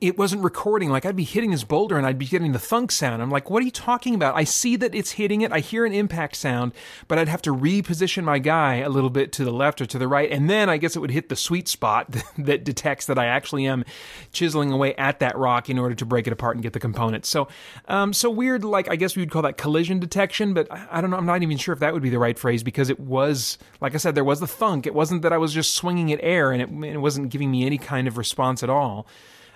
it 0.00 0.16
wasn't 0.16 0.42
recording. 0.42 0.88
Like 0.90 1.04
I'd 1.04 1.16
be 1.16 1.24
hitting 1.24 1.50
this 1.50 1.64
boulder 1.64 1.98
and 1.98 2.06
I'd 2.06 2.18
be 2.18 2.26
getting 2.26 2.52
the 2.52 2.58
thunk 2.58 2.92
sound. 2.92 3.20
I'm 3.20 3.30
like, 3.30 3.50
what 3.50 3.62
are 3.62 3.64
you 3.64 3.70
talking 3.70 4.14
about? 4.14 4.36
I 4.36 4.44
see 4.44 4.76
that 4.76 4.94
it's 4.94 5.12
hitting 5.12 5.42
it. 5.42 5.52
I 5.52 5.60
hear 5.60 5.84
an 5.84 5.92
impact 5.92 6.36
sound, 6.36 6.72
but 7.08 7.18
I'd 7.18 7.28
have 7.28 7.42
to 7.42 7.54
reposition 7.54 8.24
my 8.24 8.38
guy 8.38 8.76
a 8.76 8.88
little 8.88 9.10
bit 9.10 9.32
to 9.32 9.44
the 9.44 9.50
left 9.50 9.80
or 9.80 9.86
to 9.86 9.98
the 9.98 10.08
right. 10.08 10.30
And 10.30 10.48
then 10.48 10.70
I 10.70 10.76
guess 10.76 10.96
it 10.96 11.00
would 11.00 11.10
hit 11.10 11.28
the 11.28 11.36
sweet 11.36 11.68
spot 11.68 12.14
that 12.38 12.64
detects 12.64 13.06
that 13.06 13.18
I 13.18 13.26
actually 13.26 13.66
am 13.66 13.84
chiseling 14.32 14.72
away 14.72 14.94
at 14.94 15.18
that 15.20 15.36
rock 15.36 15.68
in 15.68 15.78
order 15.78 15.94
to 15.94 16.06
break 16.06 16.26
it 16.26 16.32
apart 16.32 16.56
and 16.56 16.62
get 16.62 16.72
the 16.72 16.80
components. 16.80 17.28
So, 17.28 17.48
um, 17.88 18.12
so 18.12 18.30
weird, 18.30 18.64
like 18.64 18.88
I 18.88 18.96
guess 18.96 19.16
we 19.16 19.22
would 19.22 19.30
call 19.30 19.42
that 19.42 19.58
collision 19.58 19.98
detection, 19.98 20.54
but 20.54 20.68
I, 20.70 21.00
don't 21.00 21.10
know. 21.10 21.16
I'm 21.16 21.26
not 21.26 21.42
even 21.42 21.58
sure 21.58 21.72
if 21.72 21.80
that 21.80 21.92
would 21.92 22.02
be 22.02 22.10
the 22.10 22.18
right 22.18 22.38
phrase 22.38 22.62
because 22.62 22.90
it 22.90 23.00
was, 23.00 23.58
like 23.80 23.94
I 23.94 23.98
said, 23.98 24.14
there 24.14 24.24
was 24.24 24.40
the 24.40 24.46
thunk. 24.46 24.86
It 24.86 24.94
wasn't 24.94 25.22
that 25.22 25.32
I 25.32 25.38
was 25.38 25.52
just 25.52 25.74
swinging 25.74 26.12
at 26.12 26.20
air 26.22 26.52
and 26.52 26.62
it, 26.62 26.92
it 26.92 26.98
wasn't 26.98 27.30
giving 27.30 27.50
me 27.50 27.66
any 27.66 27.78
kind 27.78 28.08
of 28.08 28.16
response 28.16 28.62
at 28.62 28.70
all 28.70 29.06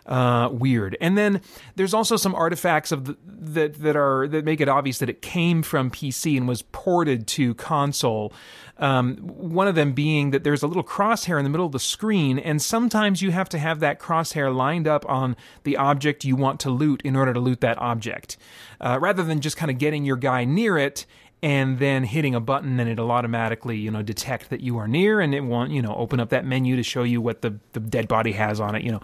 uh, 0.06 0.48
weird. 0.52 0.96
And 1.00 1.16
then 1.16 1.40
there's 1.76 1.94
also 1.94 2.16
some 2.16 2.34
artifacts 2.34 2.92
of 2.92 3.06
the, 3.06 3.16
that 3.26 3.74
that 3.80 3.96
are 3.96 4.28
that 4.28 4.44
make 4.44 4.60
it 4.60 4.68
obvious 4.68 4.98
that 4.98 5.08
it 5.08 5.22
came 5.22 5.62
from 5.62 5.90
PC 5.90 6.36
and 6.36 6.46
was 6.46 6.62
ported 6.62 7.26
to 7.28 7.54
console. 7.54 8.32
Um, 8.76 9.18
one 9.18 9.68
of 9.68 9.76
them 9.76 9.92
being 9.92 10.30
that 10.30 10.42
there's 10.42 10.62
a 10.62 10.66
little 10.66 10.82
crosshair 10.82 11.38
in 11.38 11.44
the 11.44 11.50
middle 11.50 11.66
of 11.66 11.72
the 11.72 11.78
screen, 11.78 12.40
and 12.40 12.60
sometimes 12.60 13.22
you 13.22 13.30
have 13.30 13.48
to 13.50 13.58
have 13.58 13.80
that 13.80 14.00
crosshair 14.00 14.54
lined 14.54 14.88
up 14.88 15.08
on 15.08 15.36
the 15.62 15.76
object 15.76 16.24
you 16.24 16.34
want 16.34 16.58
to 16.60 16.70
loot 16.70 17.00
in 17.02 17.14
order 17.14 17.32
to 17.32 17.38
loot 17.38 17.60
that 17.60 17.78
object, 17.78 18.36
uh, 18.80 18.98
rather 19.00 19.22
than 19.22 19.40
just 19.40 19.56
kind 19.56 19.70
of 19.70 19.78
getting 19.78 20.04
your 20.04 20.16
guy 20.16 20.44
near 20.44 20.76
it 20.76 21.06
and 21.44 21.78
then 21.78 22.04
hitting 22.04 22.34
a 22.34 22.40
button 22.40 22.80
and 22.80 22.88
it'll 22.88 23.10
automatically 23.10 23.76
you 23.76 23.90
know 23.90 24.00
detect 24.00 24.48
that 24.48 24.62
you 24.62 24.78
are 24.78 24.88
near 24.88 25.20
and 25.20 25.34
it 25.34 25.42
won't 25.42 25.70
you 25.70 25.82
know 25.82 25.94
open 25.94 26.18
up 26.18 26.30
that 26.30 26.46
menu 26.46 26.74
to 26.74 26.82
show 26.82 27.02
you 27.02 27.20
what 27.20 27.42
the, 27.42 27.54
the 27.74 27.80
dead 27.80 28.08
body 28.08 28.32
has 28.32 28.60
on 28.60 28.74
it 28.74 28.82
you 28.82 28.90
know. 28.90 29.00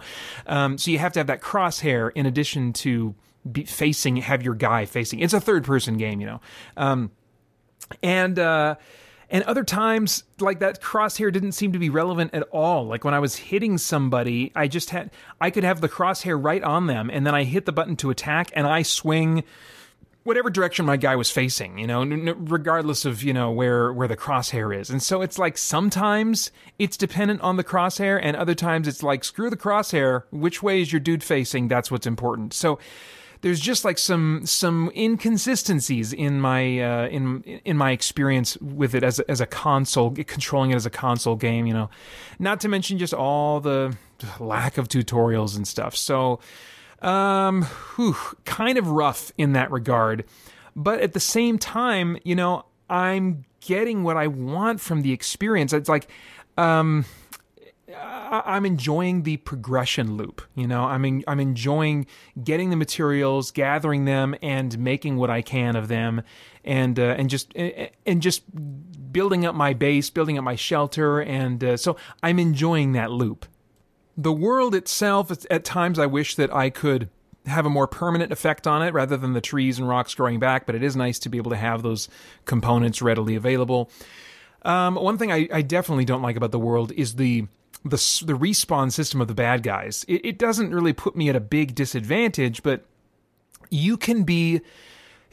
Um, 0.47 0.79
so 0.79 0.89
you 0.89 0.97
have 0.97 1.13
to 1.13 1.19
have 1.19 1.27
that 1.27 1.41
crosshair 1.41 2.11
in 2.15 2.25
addition 2.25 2.73
to 2.73 3.13
facing 3.67 4.17
have 4.17 4.41
your 4.41 4.55
guy 4.55 4.85
facing. 4.85 5.19
It's 5.19 5.33
a 5.33 5.39
third 5.39 5.63
person 5.63 5.97
game 5.97 6.19
you 6.19 6.25
know. 6.25 6.41
Um, 6.75 7.11
and 8.01 8.39
uh, 8.39 8.75
and 9.29 9.43
other 9.43 9.63
times 9.63 10.23
like 10.39 10.59
that 10.61 10.81
crosshair 10.81 11.31
didn't 11.31 11.51
seem 11.51 11.73
to 11.73 11.79
be 11.79 11.91
relevant 11.91 12.33
at 12.33 12.41
all. 12.51 12.87
Like 12.87 13.03
when 13.03 13.13
i 13.13 13.19
was 13.19 13.35
hitting 13.35 13.77
somebody 13.77 14.51
i 14.55 14.67
just 14.67 14.89
had 14.89 15.11
i 15.39 15.51
could 15.51 15.63
have 15.63 15.79
the 15.79 15.89
crosshair 15.89 16.43
right 16.43 16.63
on 16.63 16.87
them 16.87 17.11
and 17.13 17.23
then 17.23 17.35
i 17.35 17.43
hit 17.43 17.67
the 17.67 17.71
button 17.71 17.95
to 17.97 18.09
attack 18.09 18.49
and 18.55 18.65
i 18.65 18.81
swing 18.81 19.43
whatever 20.23 20.49
direction 20.49 20.85
my 20.85 20.97
guy 20.97 21.15
was 21.15 21.31
facing, 21.31 21.79
you 21.79 21.87
know, 21.87 22.03
regardless 22.03 23.05
of, 23.05 23.23
you 23.23 23.33
know, 23.33 23.51
where 23.51 23.91
where 23.91 24.07
the 24.07 24.17
crosshair 24.17 24.77
is. 24.77 24.89
And 24.89 25.01
so 25.01 25.21
it's 25.21 25.39
like 25.39 25.57
sometimes 25.57 26.51
it's 26.77 26.97
dependent 26.97 27.41
on 27.41 27.57
the 27.57 27.63
crosshair 27.63 28.19
and 28.21 28.35
other 28.35 28.55
times 28.55 28.87
it's 28.87 29.03
like 29.03 29.23
screw 29.23 29.49
the 29.49 29.57
crosshair, 29.57 30.23
which 30.31 30.61
way 30.61 30.81
is 30.81 30.93
your 30.93 30.99
dude 30.99 31.23
facing? 31.23 31.67
That's 31.67 31.89
what's 31.89 32.05
important. 32.05 32.53
So 32.53 32.79
there's 33.41 33.59
just 33.59 33.83
like 33.83 33.97
some 33.97 34.45
some 34.45 34.91
inconsistencies 34.95 36.13
in 36.13 36.39
my 36.39 36.79
uh, 36.79 37.07
in 37.07 37.41
in 37.65 37.75
my 37.75 37.91
experience 37.91 38.57
with 38.57 38.93
it 38.93 39.03
as 39.03 39.19
a, 39.19 39.29
as 39.29 39.41
a 39.41 39.47
console 39.47 40.11
controlling 40.11 40.71
it 40.71 40.75
as 40.75 40.85
a 40.85 40.91
console 40.91 41.35
game, 41.35 41.65
you 41.65 41.73
know. 41.73 41.89
Not 42.37 42.61
to 42.61 42.67
mention 42.67 42.99
just 42.99 43.13
all 43.13 43.59
the 43.59 43.97
lack 44.39 44.77
of 44.77 44.87
tutorials 44.87 45.55
and 45.55 45.67
stuff. 45.67 45.95
So 45.95 46.39
um, 47.01 47.63
whew, 47.95 48.15
kind 48.45 48.77
of 48.77 48.87
rough 48.87 49.31
in 49.37 49.53
that 49.53 49.71
regard. 49.71 50.25
But 50.75 51.01
at 51.01 51.13
the 51.13 51.19
same 51.19 51.57
time, 51.57 52.17
you 52.23 52.35
know, 52.35 52.65
I'm 52.89 53.45
getting 53.61 54.03
what 54.03 54.17
I 54.17 54.27
want 54.27 54.81
from 54.81 55.01
the 55.01 55.11
experience. 55.11 55.73
It's 55.73 55.89
like, 55.89 56.07
um, 56.57 57.05
I'm 57.93 58.65
enjoying 58.65 59.23
the 59.23 59.37
progression 59.37 60.15
loop. 60.15 60.41
You 60.55 60.67
know, 60.67 60.85
I'm 60.85 61.23
I'm 61.27 61.39
enjoying 61.39 62.05
getting 62.41 62.69
the 62.69 62.75
materials, 62.75 63.51
gathering 63.51 64.05
them, 64.05 64.35
and 64.41 64.77
making 64.79 65.17
what 65.17 65.29
I 65.29 65.41
can 65.41 65.75
of 65.75 65.89
them, 65.89 66.21
and 66.63 66.97
uh, 66.97 67.15
and 67.17 67.29
just 67.29 67.53
and 67.53 68.21
just 68.21 68.43
building 69.11 69.45
up 69.45 69.55
my 69.55 69.73
base, 69.73 70.09
building 70.09 70.37
up 70.37 70.43
my 70.43 70.55
shelter, 70.55 71.19
and 71.19 71.61
uh, 71.63 71.77
so 71.77 71.97
I'm 72.23 72.39
enjoying 72.39 72.93
that 72.93 73.11
loop 73.11 73.45
the 74.23 74.33
world 74.33 74.75
itself, 74.75 75.31
at 75.49 75.63
times, 75.63 75.99
I 75.99 76.05
wish 76.05 76.35
that 76.35 76.53
I 76.53 76.69
could 76.69 77.09
have 77.45 77.65
a 77.65 77.69
more 77.69 77.87
permanent 77.87 78.31
effect 78.31 78.67
on 78.67 78.83
it 78.83 78.93
rather 78.93 79.17
than 79.17 79.33
the 79.33 79.41
trees 79.41 79.79
and 79.79 79.87
rocks 79.87 80.13
growing 80.13 80.39
back, 80.39 80.65
but 80.65 80.75
it 80.75 80.83
is 80.83 80.95
nice 80.95 81.17
to 81.19 81.29
be 81.29 81.37
able 81.37 81.51
to 81.51 81.57
have 81.57 81.81
those 81.81 82.07
components 82.45 83.01
readily 83.01 83.35
available. 83.35 83.89
Um, 84.63 84.95
one 84.95 85.17
thing 85.17 85.31
I, 85.31 85.47
I, 85.51 85.63
definitely 85.63 86.05
don't 86.05 86.21
like 86.21 86.35
about 86.35 86.51
the 86.51 86.59
world 86.59 86.91
is 86.91 87.15
the 87.15 87.47
the, 87.83 87.97
the 88.27 88.37
respawn 88.37 88.91
system 88.91 89.21
of 89.21 89.27
the 89.27 89.33
bad 89.33 89.63
guys. 89.63 90.05
It, 90.07 90.23
it 90.23 90.37
doesn't 90.37 90.71
really 90.71 90.93
put 90.93 91.15
me 91.15 91.29
at 91.29 91.35
a 91.35 91.39
big 91.39 91.73
disadvantage, 91.73 92.61
but 92.61 92.85
you 93.71 93.97
can 93.97 94.21
be 94.21 94.61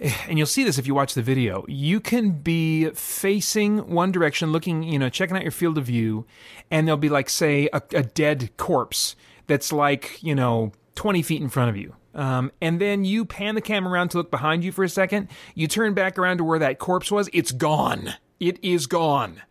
and 0.01 0.39
you'll 0.39 0.47
see 0.47 0.65
this 0.65 0.79
if 0.79 0.87
you 0.87 0.95
watch 0.95 1.15
the 1.15 1.23
video, 1.23 1.65
you 1.69 2.01
can 2.01 2.31
be 2.31 2.91
facing 2.91 3.91
one 3.91 4.13
direction, 4.13 4.53
looking, 4.53 4.83
you 4.83 4.99
know, 4.99 5.09
checking 5.09 5.37
out 5.37 5.43
your 5.43 5.51
field 5.51 5.79
of 5.79 5.85
view, 5.85 6.27
and 6.71 6.87
there'll 6.87 6.97
be 6.97 7.09
like, 7.09 7.29
say, 7.29 7.69
a, 7.73 7.83
a 7.93 8.03
dead 8.03 8.57
corpse 8.57 9.17
that's 9.47 9.73
like, 9.73 10.23
you 10.23 10.35
know, 10.35 10.73
20 10.95 11.23
feet 11.23 11.43
in 11.43 11.49
front 11.49 11.71
of 11.71 11.77
you. 11.77 11.95
Um, 12.15 12.51
and 12.61 12.81
then 12.81 13.05
you 13.05 13.25
pan 13.25 13.55
the 13.55 13.61
camera 13.61 13.93
around 13.93 14.11
to 14.11 14.19
look 14.19 14.31
behind 14.31 14.65
you 14.65 14.73
for 14.73 14.83
a 14.83 14.89
second. 14.89 15.29
You 15.55 15.69
turn 15.69 15.95
back 15.95 16.19
around 16.19 16.39
to 16.39 16.45
where 16.45 16.59
that 16.59 16.79
corpse 16.79 17.11
was. 17.11 17.29
It's 17.33 17.53
gone. 17.53 18.15
It 18.41 18.63
is 18.63 18.87
gone. 18.87 19.43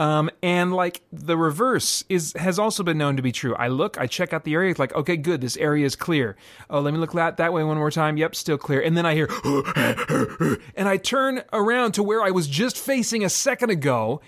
Um, 0.00 0.30
and 0.44 0.72
like 0.72 1.02
the 1.12 1.36
reverse 1.36 2.04
is 2.08 2.32
has 2.34 2.58
also 2.58 2.84
been 2.84 2.98
known 2.98 3.16
to 3.16 3.22
be 3.22 3.32
true. 3.32 3.56
I 3.56 3.66
look, 3.66 3.98
I 3.98 4.06
check 4.06 4.32
out 4.32 4.44
the 4.44 4.54
area, 4.54 4.70
it's 4.70 4.78
like, 4.78 4.94
okay, 4.94 5.16
good, 5.16 5.40
this 5.40 5.56
area 5.56 5.84
is 5.84 5.96
clear. 5.96 6.36
Oh, 6.70 6.78
let 6.78 6.94
me 6.94 7.00
look 7.00 7.12
that 7.12 7.36
that 7.38 7.52
way 7.52 7.64
one 7.64 7.76
more 7.76 7.90
time. 7.90 8.16
Yep, 8.16 8.36
still 8.36 8.58
clear. 8.58 8.80
And 8.80 8.96
then 8.96 9.04
I 9.04 9.14
hear, 9.14 9.28
and 10.76 10.88
I 10.88 10.98
turn 10.98 11.42
around 11.52 11.92
to 11.92 12.04
where 12.04 12.22
I 12.22 12.30
was 12.30 12.46
just 12.46 12.78
facing 12.78 13.24
a 13.24 13.28
second 13.28 13.70
ago, 13.70 14.20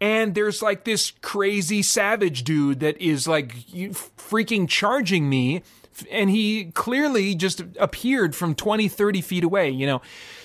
and 0.00 0.34
there's 0.34 0.62
like 0.62 0.84
this 0.84 1.12
crazy 1.20 1.82
savage 1.82 2.42
dude 2.44 2.80
that 2.80 2.96
is 2.96 3.28
like 3.28 3.54
freaking 3.54 4.66
charging 4.66 5.28
me 5.28 5.62
and 6.10 6.30
he 6.30 6.66
clearly 6.66 7.34
just 7.34 7.62
appeared 7.78 8.36
from 8.36 8.54
20 8.54 8.88
30 8.88 9.20
feet 9.20 9.42
away 9.42 9.68
you 9.68 9.84
know 9.84 10.00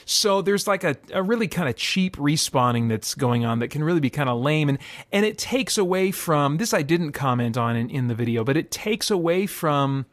so 0.05 0.41
there's 0.41 0.67
like 0.67 0.83
a, 0.83 0.95
a 1.11 1.23
really 1.23 1.47
kind 1.47 1.69
of 1.69 1.75
cheap 1.75 2.17
respawning 2.17 2.89
that's 2.89 3.15
going 3.15 3.45
on 3.45 3.59
that 3.59 3.69
can 3.69 3.83
really 3.83 3.99
be 3.99 4.09
kind 4.09 4.29
of 4.29 4.39
lame. 4.39 4.69
And, 4.69 4.77
and 5.11 5.25
it 5.25 5.37
takes 5.37 5.77
away 5.77 6.11
from 6.11 6.57
this, 6.57 6.73
I 6.73 6.81
didn't 6.81 7.13
comment 7.13 7.57
on 7.57 7.75
in, 7.75 7.89
in 7.89 8.07
the 8.07 8.15
video, 8.15 8.43
but 8.43 8.57
it 8.57 8.71
takes 8.71 9.09
away 9.09 9.45
from 9.45 10.05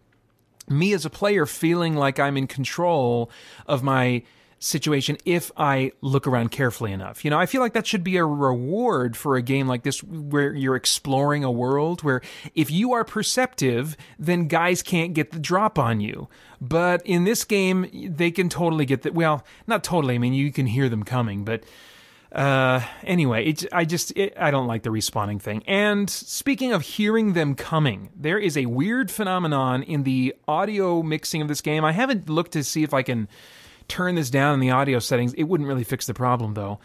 me 0.68 0.92
as 0.92 1.04
a 1.04 1.10
player 1.10 1.46
feeling 1.46 1.96
like 1.96 2.18
I'm 2.18 2.36
in 2.36 2.46
control 2.46 3.30
of 3.66 3.82
my 3.82 4.22
situation 4.60 5.16
if 5.24 5.50
I 5.56 5.92
look 6.02 6.26
around 6.26 6.50
carefully 6.50 6.92
enough. 6.92 7.24
You 7.24 7.30
know, 7.30 7.38
I 7.38 7.46
feel 7.46 7.62
like 7.62 7.72
that 7.72 7.86
should 7.86 8.04
be 8.04 8.18
a 8.18 8.24
reward 8.24 9.16
for 9.16 9.36
a 9.36 9.42
game 9.42 9.66
like 9.66 9.82
this 9.82 10.04
where 10.04 10.54
you're 10.54 10.76
exploring 10.76 11.42
a 11.42 11.50
world 11.50 12.02
where 12.02 12.20
if 12.54 12.70
you 12.70 12.92
are 12.92 13.02
perceptive, 13.02 13.96
then 14.18 14.48
guys 14.48 14.82
can't 14.82 15.14
get 15.14 15.32
the 15.32 15.38
drop 15.38 15.78
on 15.78 16.00
you. 16.00 16.28
But 16.60 17.04
in 17.06 17.24
this 17.24 17.42
game, 17.44 17.88
they 18.14 18.30
can 18.30 18.50
totally 18.50 18.84
get 18.84 19.02
that. 19.02 19.14
Well, 19.14 19.44
not 19.66 19.82
totally. 19.82 20.14
I 20.14 20.18
mean, 20.18 20.34
you 20.34 20.52
can 20.52 20.66
hear 20.66 20.90
them 20.90 21.04
coming, 21.04 21.42
but 21.42 21.64
uh, 22.32 22.80
anyway, 23.02 23.46
it, 23.46 23.64
I 23.72 23.86
just 23.86 24.12
it, 24.16 24.34
I 24.38 24.50
don't 24.50 24.66
like 24.66 24.82
the 24.82 24.90
respawning 24.90 25.40
thing. 25.40 25.64
And 25.66 26.08
speaking 26.08 26.72
of 26.72 26.82
hearing 26.82 27.32
them 27.32 27.54
coming, 27.54 28.10
there 28.14 28.38
is 28.38 28.58
a 28.58 28.66
weird 28.66 29.10
phenomenon 29.10 29.82
in 29.82 30.02
the 30.02 30.34
audio 30.46 31.02
mixing 31.02 31.40
of 31.40 31.48
this 31.48 31.62
game. 31.62 31.82
I 31.82 31.92
haven't 31.92 32.28
looked 32.28 32.52
to 32.52 32.62
see 32.62 32.82
if 32.82 32.92
I 32.92 33.02
can 33.02 33.26
turn 33.90 34.14
this 34.14 34.30
down 34.30 34.54
in 34.54 34.60
the 34.60 34.70
audio 34.70 34.98
settings. 34.98 35.34
It 35.34 35.44
wouldn't 35.44 35.68
really 35.68 35.84
fix 35.84 36.06
the 36.06 36.14
problem 36.14 36.54
though. 36.54 36.80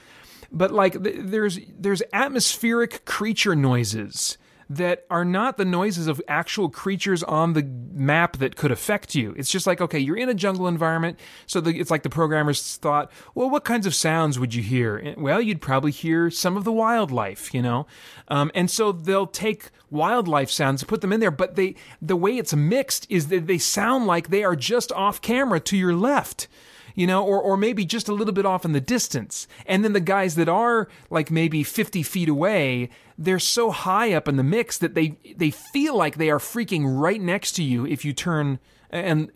But 0.51 0.71
like 0.71 0.97
there's 0.99 1.59
there's 1.77 2.01
atmospheric 2.13 3.05
creature 3.05 3.55
noises 3.55 4.37
that 4.69 5.05
are 5.09 5.25
not 5.25 5.57
the 5.57 5.65
noises 5.65 6.07
of 6.07 6.21
actual 6.27 6.69
creatures 6.69 7.21
on 7.23 7.53
the 7.53 7.63
map 7.93 8.37
that 8.37 8.55
could 8.55 8.71
affect 8.71 9.13
you. 9.13 9.33
It's 9.37 9.49
just 9.49 9.67
like, 9.67 9.79
okay, 9.79 9.99
you're 9.99 10.17
in 10.17 10.29
a 10.29 10.33
jungle 10.33 10.67
environment, 10.67 11.19
so 11.45 11.61
the, 11.61 11.79
it's 11.79 11.91
like 11.91 12.03
the 12.03 12.09
programmers 12.09 12.77
thought, 12.77 13.11
well, 13.35 13.49
what 13.49 13.63
kinds 13.63 13.85
of 13.85 13.93
sounds 13.93 14.39
would 14.39 14.55
you 14.55 14.63
hear? 14.63 15.13
Well, 15.17 15.39
you'd 15.39 15.61
probably 15.61 15.91
hear 15.91 16.31
some 16.31 16.57
of 16.57 16.63
the 16.63 16.71
wildlife, 16.71 17.53
you 17.53 17.61
know? 17.61 17.85
Um, 18.27 18.51
and 18.55 18.71
so 18.71 18.91
they'll 18.91 19.27
take 19.27 19.69
wildlife 19.91 20.49
sounds 20.49 20.81
and 20.81 20.89
put 20.89 21.01
them 21.01 21.13
in 21.13 21.19
there, 21.19 21.31
but 21.31 21.55
they, 21.55 21.75
the 22.01 22.15
way 22.15 22.37
it's 22.37 22.55
mixed 22.55 23.05
is 23.09 23.27
that 23.27 23.45
they 23.45 23.59
sound 23.59 24.07
like 24.07 24.29
they 24.29 24.43
are 24.43 24.55
just 24.55 24.91
off 24.93 25.21
camera 25.21 25.59
to 25.59 25.77
your 25.77 25.93
left 25.93 26.47
you 26.95 27.05
know, 27.05 27.23
or, 27.23 27.39
or 27.39 27.57
maybe 27.57 27.85
just 27.85 28.09
a 28.09 28.13
little 28.13 28.33
bit 28.33 28.45
off 28.45 28.65
in 28.65 28.71
the 28.71 28.81
distance. 28.81 29.47
And 29.65 29.83
then 29.83 29.93
the 29.93 29.99
guys 29.99 30.35
that 30.35 30.49
are 30.49 30.87
like 31.09 31.29
maybe 31.29 31.63
50 31.63 32.01
feet 32.03 32.29
away, 32.29 32.89
they're 33.17 33.39
so 33.39 33.71
high 33.71 34.13
up 34.13 34.27
in 34.27 34.37
the 34.37 34.43
mix 34.43 34.77
that 34.77 34.95
they, 34.95 35.17
they 35.35 35.51
feel 35.51 35.95
like 35.95 36.15
they 36.15 36.29
are 36.29 36.39
freaking 36.39 36.83
right 36.85 37.21
next 37.21 37.51
to 37.53 37.63
you 37.63 37.85
if 37.85 38.03
you 38.03 38.13
turn 38.13 38.59
and 38.89 39.31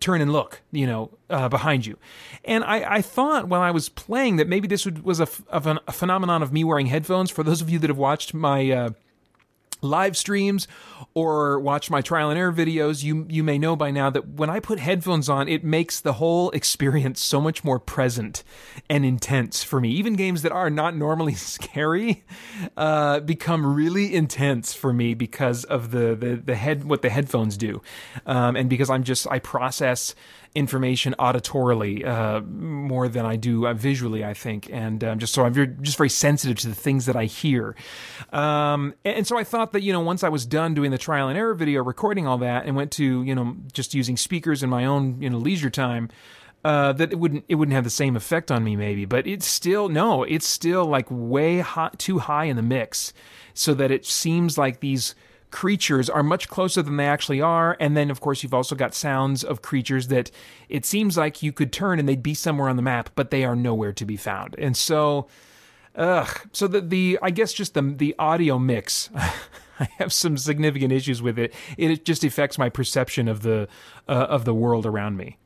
turn 0.00 0.20
and 0.20 0.32
look, 0.32 0.62
you 0.72 0.86
know, 0.86 1.10
uh, 1.28 1.48
behind 1.48 1.86
you. 1.86 1.96
And 2.44 2.64
I, 2.64 2.96
I 2.96 3.02
thought 3.02 3.48
while 3.48 3.60
I 3.60 3.70
was 3.70 3.88
playing 3.88 4.36
that 4.36 4.48
maybe 4.48 4.66
this 4.66 4.84
would, 4.84 5.04
was 5.04 5.20
a, 5.20 5.28
an, 5.50 5.78
a 5.86 5.92
phenomenon 5.92 6.42
of 6.42 6.52
me 6.52 6.64
wearing 6.64 6.86
headphones. 6.86 7.30
For 7.30 7.42
those 7.42 7.60
of 7.60 7.70
you 7.70 7.78
that 7.78 7.90
have 7.90 7.98
watched 7.98 8.34
my, 8.34 8.70
uh, 8.70 8.90
live 9.82 10.16
streams 10.16 10.68
or 11.14 11.58
watch 11.58 11.90
my 11.90 12.00
trial 12.00 12.30
and 12.30 12.38
error 12.38 12.52
videos, 12.52 13.02
you 13.02 13.26
you 13.28 13.42
may 13.42 13.58
know 13.58 13.74
by 13.74 13.90
now 13.90 14.10
that 14.10 14.28
when 14.28 14.50
I 14.50 14.60
put 14.60 14.78
headphones 14.78 15.28
on, 15.28 15.48
it 15.48 15.64
makes 15.64 16.00
the 16.00 16.14
whole 16.14 16.50
experience 16.50 17.20
so 17.20 17.40
much 17.40 17.64
more 17.64 17.78
present 17.78 18.44
and 18.88 19.04
intense 19.04 19.64
for 19.64 19.80
me. 19.80 19.90
Even 19.90 20.14
games 20.14 20.42
that 20.42 20.52
are 20.52 20.70
not 20.70 20.96
normally 20.96 21.34
scary 21.50 22.24
uh, 22.76 23.20
become 23.20 23.74
really 23.74 24.14
intense 24.14 24.72
for 24.72 24.92
me 24.92 25.14
because 25.14 25.64
of 25.64 25.90
the 25.90 26.14
the, 26.14 26.36
the 26.36 26.54
head 26.54 26.84
what 26.84 27.02
the 27.02 27.10
headphones 27.10 27.56
do, 27.56 27.82
um, 28.26 28.56
and 28.56 28.70
because 28.70 28.90
I'm 28.90 29.02
just 29.02 29.26
I 29.30 29.38
process 29.38 30.14
information 30.54 31.14
auditorily 31.18 32.04
uh, 32.04 32.40
more 32.40 33.08
than 33.08 33.24
I 33.24 33.36
do 33.36 33.66
uh, 33.66 33.74
visually, 33.74 34.24
I 34.24 34.34
think, 34.34 34.68
and 34.72 35.02
um, 35.04 35.18
just 35.18 35.32
so 35.32 35.44
I'm 35.44 35.54
just 35.82 35.96
very 35.96 36.08
sensitive 36.08 36.58
to 36.58 36.68
the 36.68 36.74
things 36.74 37.06
that 37.06 37.16
I 37.16 37.26
hear. 37.26 37.76
Um, 38.32 38.94
and, 39.04 39.18
and, 39.18 39.26
so 39.26 39.38
I 39.38 39.44
thought 39.44 39.72
that 39.72 39.82
you 39.82 39.92
know 39.92 40.00
once 40.00 40.24
I 40.24 40.28
was 40.28 40.46
done 40.46 40.74
doing 40.74 40.90
the 40.90 40.98
trial 40.98 41.28
and 41.28 41.38
error 41.38 41.54
video, 41.54 41.82
recording 41.82 42.26
all 42.26 42.38
that, 42.38 42.66
and 42.66 42.74
went 42.74 42.90
to 42.92 43.22
you 43.22 43.34
know 43.34 43.56
just 43.72 43.94
using 43.94 44.16
speakers 44.16 44.62
in 44.62 44.70
my 44.70 44.84
own 44.84 45.20
you 45.22 45.30
know 45.30 45.38
leisure 45.38 45.70
time. 45.70 46.08
Uh, 46.62 46.92
that 46.92 47.10
it 47.10 47.18
wouldn't 47.18 47.42
it 47.48 47.54
wouldn't 47.54 47.74
have 47.74 47.84
the 47.84 47.90
same 47.90 48.16
effect 48.16 48.50
on 48.50 48.62
me 48.62 48.76
maybe, 48.76 49.06
but 49.06 49.26
it's 49.26 49.46
still 49.46 49.88
no, 49.88 50.24
it's 50.24 50.46
still 50.46 50.84
like 50.84 51.06
way 51.08 51.60
hot, 51.60 51.98
too 51.98 52.18
high 52.18 52.44
in 52.44 52.56
the 52.56 52.62
mix, 52.62 53.14
so 53.54 53.72
that 53.72 53.90
it 53.90 54.04
seems 54.04 54.58
like 54.58 54.80
these 54.80 55.14
creatures 55.50 56.08
are 56.08 56.22
much 56.22 56.48
closer 56.48 56.82
than 56.82 56.96
they 56.96 57.06
actually 57.06 57.40
are. 57.40 57.76
And 57.80 57.96
then, 57.96 58.10
of 58.10 58.20
course, 58.20 58.42
you've 58.42 58.54
also 58.54 58.74
got 58.74 58.94
sounds 58.94 59.44
of 59.44 59.62
creatures 59.62 60.08
that 60.08 60.30
it 60.68 60.86
seems 60.86 61.16
like 61.16 61.42
you 61.42 61.52
could 61.52 61.72
turn 61.72 61.98
and 61.98 62.08
they'd 62.08 62.22
be 62.22 62.34
somewhere 62.34 62.68
on 62.68 62.76
the 62.76 62.82
map, 62.82 63.10
but 63.14 63.30
they 63.30 63.44
are 63.44 63.56
nowhere 63.56 63.92
to 63.92 64.04
be 64.04 64.16
found. 64.16 64.54
And 64.58 64.76
so, 64.76 65.28
ugh. 65.94 66.28
So 66.52 66.66
the, 66.66 66.80
the 66.80 67.18
I 67.22 67.30
guess 67.30 67.52
just 67.52 67.74
the, 67.74 67.82
the 67.82 68.14
audio 68.18 68.58
mix. 68.58 69.10
I 69.80 69.88
have 69.98 70.12
some 70.12 70.36
significant 70.36 70.92
issues 70.92 71.22
with 71.22 71.38
it. 71.38 71.54
It 71.78 72.04
just 72.04 72.22
affects 72.22 72.58
my 72.58 72.68
perception 72.68 73.28
of 73.28 73.40
the 73.40 73.66
uh, 74.06 74.26
of 74.28 74.44
the 74.44 74.52
world 74.52 74.84
around 74.84 75.16
me. 75.16 75.38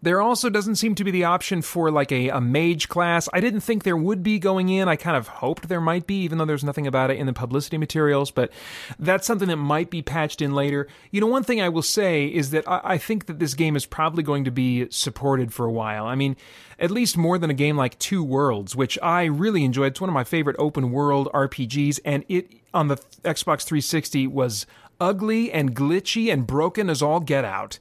There 0.00 0.22
also 0.22 0.48
doesn't 0.48 0.76
seem 0.76 0.94
to 0.94 1.04
be 1.04 1.10
the 1.10 1.24
option 1.24 1.60
for 1.60 1.90
like 1.90 2.12
a, 2.12 2.28
a 2.28 2.40
mage 2.40 2.88
class. 2.88 3.28
I 3.32 3.40
didn't 3.40 3.60
think 3.60 3.82
there 3.82 3.96
would 3.96 4.22
be 4.22 4.38
going 4.38 4.68
in. 4.68 4.88
I 4.88 4.94
kind 4.94 5.16
of 5.16 5.26
hoped 5.26 5.68
there 5.68 5.80
might 5.80 6.06
be, 6.06 6.22
even 6.22 6.38
though 6.38 6.44
there's 6.44 6.62
nothing 6.62 6.86
about 6.86 7.10
it 7.10 7.18
in 7.18 7.26
the 7.26 7.32
publicity 7.32 7.78
materials, 7.78 8.30
but 8.30 8.52
that's 8.98 9.26
something 9.26 9.48
that 9.48 9.56
might 9.56 9.90
be 9.90 10.00
patched 10.02 10.40
in 10.40 10.54
later. 10.54 10.86
You 11.10 11.20
know, 11.20 11.26
one 11.26 11.42
thing 11.42 11.60
I 11.60 11.68
will 11.68 11.82
say 11.82 12.26
is 12.26 12.50
that 12.50 12.68
I, 12.68 12.80
I 12.84 12.98
think 12.98 13.26
that 13.26 13.40
this 13.40 13.54
game 13.54 13.74
is 13.74 13.86
probably 13.86 14.22
going 14.22 14.44
to 14.44 14.52
be 14.52 14.88
supported 14.90 15.52
for 15.52 15.66
a 15.66 15.72
while. 15.72 16.06
I 16.06 16.14
mean, 16.14 16.36
at 16.78 16.92
least 16.92 17.16
more 17.16 17.38
than 17.38 17.50
a 17.50 17.54
game 17.54 17.76
like 17.76 17.98
Two 17.98 18.22
Worlds, 18.22 18.76
which 18.76 18.98
I 19.02 19.24
really 19.24 19.64
enjoyed. 19.64 19.92
It's 19.92 20.00
one 20.00 20.10
of 20.10 20.14
my 20.14 20.24
favorite 20.24 20.56
open 20.60 20.92
world 20.92 21.28
RPGs, 21.34 21.98
and 22.04 22.24
it 22.28 22.52
on 22.72 22.86
the 22.86 22.96
Xbox 23.24 23.62
360 23.64 24.28
was 24.28 24.66
ugly 25.00 25.50
and 25.52 25.74
glitchy 25.74 26.32
and 26.32 26.46
broken 26.46 26.88
as 26.88 27.02
all 27.02 27.20
get 27.20 27.44
out. 27.44 27.78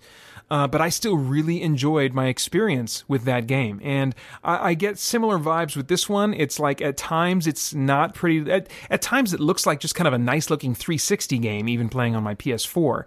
Uh, 0.50 0.68
but 0.68 0.80
I 0.80 0.90
still 0.90 1.18
really 1.18 1.62
enjoyed 1.62 2.14
my 2.14 2.28
experience 2.28 3.04
with 3.08 3.26
that 3.26 3.48
game. 3.48 3.82
And 3.84 4.16
I, 4.44 4.70
I, 4.70 4.74
get 4.76 4.98
similar 4.98 5.38
vibes 5.38 5.76
with 5.76 5.90
this 5.90 6.08
one. 6.08 6.34
It's 6.34 6.58
like 6.58 6.82
at 6.82 6.96
times 6.96 7.48
it's 7.48 7.74
not 7.74 8.14
pretty, 8.14 8.50
at, 8.50 8.70
at 8.90 9.02
times 9.02 9.34
it 9.34 9.42
looks 9.42 9.66
like 9.66 9.82
just 9.82 9.96
kind 9.96 10.08
of 10.08 10.14
a 10.14 10.18
nice 10.18 10.50
looking 10.50 10.74
360 10.74 11.38
game, 11.40 11.68
even 11.68 11.90
playing 11.90 12.16
on 12.16 12.24
my 12.24 12.36
PS4. 12.36 13.04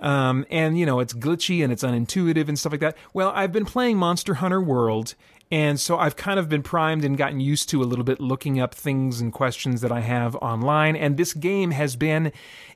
Um, 0.00 0.46
and, 0.50 0.78
you 0.78 0.86
know, 0.86 1.00
it's 1.00 1.12
glitchy 1.12 1.62
and 1.62 1.72
it's 1.72 1.82
unintuitive 1.82 2.48
and 2.48 2.58
stuff 2.58 2.72
like 2.72 2.80
that. 2.80 2.96
Well, 3.12 3.32
I've 3.34 3.52
been 3.52 3.66
playing 3.66 3.98
Monster 3.98 4.34
Hunter 4.34 4.60
World 4.60 5.14
and 5.50 5.80
so 5.80 5.96
I've 5.96 6.16
kind 6.16 6.38
of 6.38 6.48
been 6.48 6.62
primed 6.62 7.04
and 7.04 7.16
gotten 7.16 7.40
used 7.40 7.70
to 7.70 7.82
a 7.82 7.84
little 7.84 8.04
bit 8.04 8.20
looking 8.20 8.60
up 8.60 8.74
things 8.74 9.20
and 9.20 9.32
questions 9.32 9.80
that 9.80 9.90
I 9.90 10.00
have 10.00 10.36
online. 10.36 10.94
And 10.94 11.16
this 11.16 11.32
game 11.32 11.70
has 11.70 11.96
been 11.96 12.32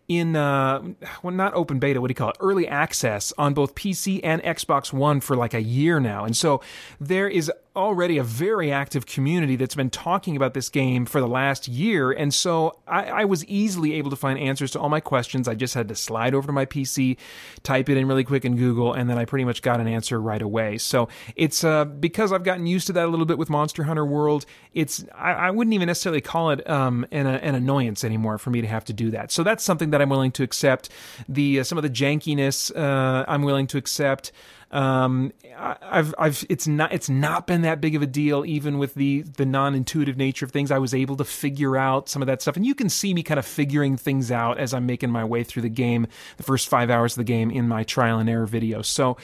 in 0.09 0.37
uh, 0.37 0.83
well, 1.23 1.35
not 1.35 1.55
open 1.55 1.79
beta. 1.79 2.01
What 2.01 2.09
do 2.09 2.13
you 2.13 2.17
call 2.17 2.31
it? 2.31 2.37
Early 2.41 2.67
access 2.69 3.33
on 3.39 3.55
both 3.55 3.75
PC 3.75 4.21
and 4.23 4.43
Xbox 4.43 4.93
One 4.93 5.21
for 5.21 5.37
like 5.37 5.55
a 5.55 5.63
year 5.63 6.01
now, 6.01 6.25
and 6.25 6.37
so 6.37 6.61
there 7.01 7.29
is 7.29 7.51
already 7.75 8.19
a 8.19 8.23
very 8.23 8.71
active 8.71 9.07
community 9.07 9.57
that's 9.57 9.75
been 9.75 9.89
talking 9.89 10.37
about 10.37 10.53
this 10.53 10.69
game 10.69 11.07
for 11.07 11.21
the 11.21 11.29
last 11.29 11.69
year. 11.69 12.13
And 12.13 12.33
so 12.33 12.79
I, 12.87 13.05
I, 13.05 13.25
was 13.25 13.45
easily 13.47 13.95
able 13.95 14.11
to 14.11 14.17
find 14.17 14.39
answers 14.39 14.73
to 14.73 14.81
all 14.81 14.91
my 14.91 15.01
questions. 15.01 15.49
I 15.49 15.55
just 15.55 15.73
had 15.73 15.89
to 15.89 15.95
slide 15.95 16.35
over 16.35 16.47
to 16.47 16.53
my 16.53 16.67
PC, 16.67 17.17
type 17.63 17.89
it 17.89 17.97
in 17.97 18.07
really 18.07 18.25
quick 18.25 18.45
in 18.45 18.57
Google, 18.57 18.93
and 18.93 19.09
then 19.09 19.17
I 19.17 19.25
pretty 19.25 19.45
much 19.45 19.63
got 19.63 19.81
an 19.81 19.87
answer 19.87 20.21
right 20.21 20.43
away. 20.43 20.77
So 20.79 21.09
it's 21.35 21.65
uh, 21.65 21.87
because 21.87 22.31
I've 22.31 22.45
gotten 22.45 22.67
used 22.67 22.87
to 22.89 22.93
that 22.93 23.07
a 23.07 23.09
little 23.09 23.27
bit 23.27 23.39
with 23.39 23.49
Monster 23.49 23.85
Hunter 23.85 24.05
World. 24.05 24.45
It's 24.75 25.05
I, 25.15 25.33
I 25.33 25.51
wouldn't 25.51 25.73
even 25.73 25.87
necessarily 25.87 26.21
call 26.21 26.51
it 26.51 26.69
um, 26.69 27.07
an, 27.11 27.27
an, 27.27 27.55
annoyance 27.55 28.05
anymore 28.05 28.37
for 28.39 28.51
me 28.51 28.61
to 28.61 28.67
have 28.67 28.85
to 28.87 28.93
do 28.93 29.11
that. 29.13 29.33
So 29.33 29.43
that's 29.43 29.65
something 29.65 29.91
that 29.91 30.03
I'm 30.03 30.11
willing 30.11 30.33
to 30.33 30.43
accept. 30.43 30.91
The 31.29 31.61
uh, 31.61 31.65
some 31.65 31.79
of 31.79 31.83
the 31.83 31.91
jankiness 31.91 32.75
uh, 32.77 33.25
I'm 33.27 33.43
willing 33.43 33.67
to 33.69 33.79
accept. 33.79 34.33
Um, 34.73 35.33
I've, 35.57 36.15
I've, 36.19 36.45
it's 36.49 36.67
not, 36.67 36.93
it's 36.93 37.11
not 37.11 37.47
been 37.47 37.63
that 37.63 37.81
big 37.81 37.95
of 37.95 38.03
a 38.03 38.07
deal, 38.07 38.45
even 38.47 38.79
with 38.79 38.95
the, 38.95 39.23
the 39.23 39.45
non-intuitive 39.45 40.17
nature 40.17 40.47
of 40.47 40.51
things. 40.51 40.71
I 40.71 40.79
was 40.79 40.95
able 40.95 41.17
to 41.17 41.25
figure 41.25 41.77
out 41.77 42.09
some 42.09 42.23
of 42.23 42.27
that 42.27 42.41
stuff, 42.41 42.57
and 42.57 42.65
you 42.65 42.75
can 42.75 42.89
see 42.89 43.13
me 43.13 43.23
kind 43.23 43.39
of 43.39 43.45
figuring 43.45 43.97
things 43.99 44.31
out 44.31 44.59
as 44.59 44.73
I'm 44.73 44.87
making 44.87 45.11
my 45.11 45.25
way 45.25 45.45
through 45.45 45.63
the 45.63 45.69
game, 45.69 46.07
the 46.39 46.43
first 46.43 46.69
five 46.69 46.89
hours 46.89 47.13
of 47.13 47.19
the 47.19 47.25
game 47.25 47.51
in 47.51 47.69
my 47.69 47.85
trial 47.85 48.19
and 48.19 48.31
error 48.31 48.47
video. 48.47 48.83
So, 48.83 49.19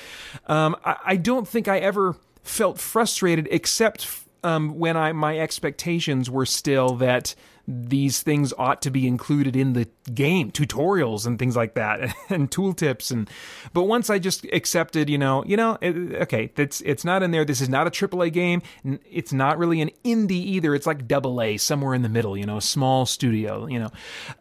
um, 0.47 0.77
I, 0.85 0.97
I 1.05 1.17
don't 1.17 1.49
think 1.49 1.67
I 1.67 1.79
ever 1.79 2.15
felt 2.43 2.79
frustrated, 2.79 3.49
except 3.51 4.07
um, 4.45 4.79
when 4.79 4.97
I 4.97 5.13
my 5.13 5.39
expectations 5.39 6.31
were 6.31 6.47
still 6.47 6.97
that 6.97 7.35
these 7.71 8.23
things 8.23 8.55
ought 8.57 8.81
to 8.81 8.91
be 8.91 9.07
included 9.07 9.55
in 9.55 9.75
the 9.75 9.87
game 10.15 10.51
tutorials 10.51 11.27
and 11.27 11.39
things 11.39 11.55
like 11.55 11.75
that 11.75 12.01
and 12.31 12.51
tooltips 12.51 13.11
and 13.11 13.29
but 13.75 13.83
once 13.83 14.09
i 14.09 14.19
just 14.19 14.47
accepted 14.55 15.11
you 15.11 15.19
know 15.19 15.45
you 15.45 15.55
know 15.55 15.77
it, 15.83 15.95
okay 16.23 16.51
it's 16.57 16.81
it's 16.81 17.05
not 17.05 17.23
in 17.23 17.31
there 17.31 17.45
this 17.45 17.61
is 17.61 17.69
not 17.69 17.87
a 17.87 17.91
aaa 17.91 18.33
game 18.33 18.63
it's 18.83 19.35
not 19.35 19.59
really 19.59 19.83
an 19.83 19.91
indie 20.03 20.31
either 20.31 20.75
it's 20.75 20.87
like 20.87 21.07
double 21.07 21.43
a 21.43 21.59
somewhere 21.59 21.93
in 21.93 22.01
the 22.01 22.09
middle 22.09 22.39
you 22.39 22.47
know 22.47 22.57
a 22.57 22.63
small 22.63 23.05
studio 23.05 23.67
you 23.67 23.79
know. 23.79 23.91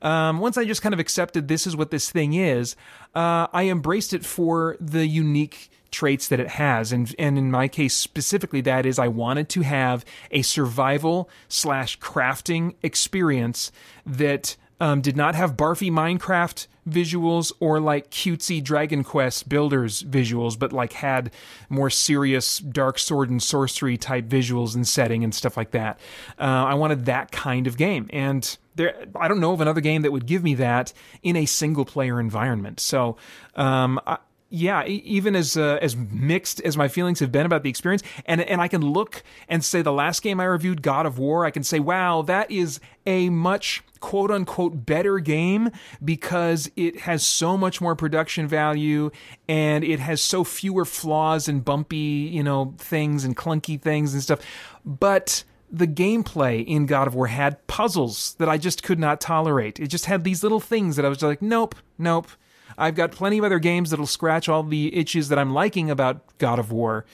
Um, 0.02 0.40
once 0.40 0.58
i 0.58 0.63
just 0.63 0.82
kind 0.82 0.94
of 0.94 1.00
accepted 1.00 1.50
this 1.50 1.68
is 1.68 1.76
what 1.76 1.92
this 1.92 2.10
thing 2.10 2.34
is 2.34 2.78
uh, 3.13 3.48
i 3.52 3.66
embraced 3.66 4.13
it 4.13 4.24
for 4.26 4.78
the 4.80 5.06
unique 5.06 5.70
traits 5.91 6.28
that 6.28 6.39
it 6.39 6.50
has. 6.50 6.91
And, 6.91 7.13
and 7.17 7.38
in 7.38 7.52
my 7.52 7.67
case 7.67 7.95
specifically, 7.95 8.62
that 8.62 8.86
is 8.86 9.00
I 9.00 9.08
wanted 9.08 9.50
to 9.50 9.62
have 9.62 10.06
a 10.32 10.41
survival 10.41 11.30
slash 11.47 12.00
crafting 12.00 12.76
experience 12.82 13.71
that 14.06 14.56
um, 14.80 15.02
did 15.02 15.17
not 15.17 15.36
have 15.36 15.58
barfy 15.58 15.91
Minecraft 15.91 16.67
visuals 16.88 17.52
or 17.60 17.80
like 17.80 18.10
cutesy 18.10 18.63
Dragon 18.63 19.04
Quest 19.04 19.50
builders 19.50 20.04
visuals, 20.04 20.58
but 20.58 20.71
like 20.71 20.93
had 20.93 21.32
more 21.69 21.89
serious 21.89 22.60
dark 22.60 23.00
sword 23.00 23.30
and 23.30 23.41
sorcery 23.41 23.97
type 23.97 24.26
visuals 24.26 24.76
and 24.76 24.88
setting 24.88 25.23
and 25.23 25.34
stuff 25.34 25.58
like 25.58 25.71
that. 25.71 26.00
Uh, 26.39 26.43
I 26.43 26.76
wanted 26.76 27.06
that 27.06 27.32
kind 27.32 27.67
of 27.67 27.78
game. 27.78 28.08
And 28.12 28.58
there, 28.76 29.06
I 29.15 29.28
don't 29.28 29.39
know 29.39 29.54
of 29.54 29.62
another 29.62 29.82
game 29.82 30.04
that 30.04 30.12
would 30.12 30.28
give 30.28 30.43
me 30.43 30.54
that 30.56 30.93
in 31.23 31.36
a 31.36 31.45
single 31.45 31.84
player 31.84 32.19
environment. 32.19 32.80
So, 32.80 33.17
um, 33.56 34.00
I, 34.06 34.17
yeah, 34.50 34.86
even 34.86 35.36
as 35.36 35.58
uh, 35.58 35.78
as 35.82 35.96
mixed 35.96 36.62
as 36.62 36.78
my 36.78 36.88
feelings 36.88 37.20
have 37.20 37.32
been 37.32 37.46
about 37.46 37.64
the 37.64 37.70
experience, 37.70 38.04
and 38.26 38.42
and 38.42 38.62
I 38.62 38.68
can 38.68 38.82
look 38.82 39.24
and 39.50 39.64
say 39.64 39.82
the 39.82 39.92
last 39.92 40.22
game 40.22 40.40
I 40.40 40.46
reviewed, 40.46 40.82
God 40.82 41.06
of 41.06 41.20
War, 41.20 41.46
I 41.46 41.52
can 41.52 41.64
say, 41.64 41.80
wow, 41.80 42.22
that 42.24 42.50
is 42.50 42.80
a 43.06 43.30
much 43.30 43.84
quote 44.00 44.32
unquote 44.32 44.86
better 44.86 45.20
game 45.20 45.72
because 46.04 46.72
it 46.76 47.02
has 47.02 47.26
so 47.26 47.58
much 47.58 47.82
more 47.82 47.96
production 47.96 48.48
value 48.48 49.12
and 49.50 49.84
it 49.84 50.00
has 50.00 50.22
so 50.22 50.44
fewer 50.44 50.86
flaws 50.86 51.48
and 51.48 51.66
bumpy, 51.66 52.30
you 52.32 52.44
know, 52.44 52.74
things 52.78 53.26
and 53.26 53.36
clunky 53.36 53.82
things 53.82 54.14
and 54.14 54.24
stuff. 54.24 54.40
But 54.86 55.44
the 55.70 55.88
gameplay 55.88 56.66
in 56.66 56.86
God 56.86 57.08
of 57.08 57.16
War 57.16 57.28
had 57.28 57.66
puzzles 57.68 58.36
that 58.36 58.48
I 58.48 58.58
just 58.58 58.84
could 58.84 59.00
not 59.00 59.20
tolerate. 59.20 59.80
It 59.80 59.88
just 59.88 60.06
had 60.06 60.24
these 60.24 60.42
little 60.44 60.62
things 60.62 60.96
that 60.96 61.06
I 61.06 61.10
was 61.10 61.22
like, 61.22 61.42
nope, 61.42 61.76
nope. 61.98 62.30
I've 62.78 62.96
got 62.96 63.12
plenty 63.12 63.38
of 63.38 63.44
other 63.44 63.60
games 63.60 63.90
that'll 63.90 64.06
scratch 64.06 64.48
all 64.48 64.63
the 64.63 64.96
itches 64.96 65.30
that 65.30 65.40
I'm 65.40 65.54
liking 65.54 65.90
about 65.90 66.38
God 66.38 66.60
of 66.60 66.72
War. 66.72 67.06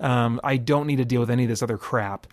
Um, 0.00 0.40
I 0.42 0.56
don't 0.56 0.86
need 0.86 0.96
to 0.96 1.04
deal 1.04 1.20
with 1.20 1.30
any 1.30 1.44
of 1.44 1.48
this 1.48 1.62
other 1.62 1.78
crap. 1.78 2.26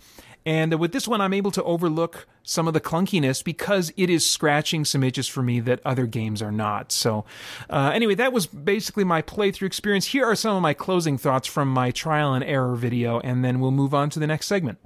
And 0.45 0.79
with 0.79 0.93
this 0.93 1.07
one, 1.07 1.21
I'm 1.21 1.33
able 1.33 1.51
to 1.51 1.63
overlook 1.63 2.27
some 2.43 2.67
of 2.67 2.73
the 2.73 2.81
clunkiness 2.81 3.43
because 3.43 3.91
it 3.97 4.09
is 4.09 4.27
scratching 4.27 4.85
some 4.85 5.03
itches 5.03 5.27
for 5.27 5.43
me 5.43 5.59
that 5.59 5.81
other 5.85 6.07
games 6.07 6.41
are 6.41 6.51
not. 6.51 6.91
So, 6.91 7.25
uh, 7.69 7.91
anyway, 7.93 8.15
that 8.15 8.33
was 8.33 8.47
basically 8.47 9.03
my 9.03 9.21
playthrough 9.21 9.67
experience. 9.67 10.07
Here 10.07 10.25
are 10.25 10.35
some 10.35 10.55
of 10.55 10.61
my 10.61 10.73
closing 10.73 11.17
thoughts 11.17 11.47
from 11.47 11.67
my 11.67 11.91
trial 11.91 12.33
and 12.33 12.43
error 12.43 12.75
video, 12.75 13.19
and 13.19 13.45
then 13.45 13.59
we'll 13.59 13.71
move 13.71 13.93
on 13.93 14.09
to 14.11 14.19
the 14.19 14.25
next 14.25 14.47
segment. 14.47 14.79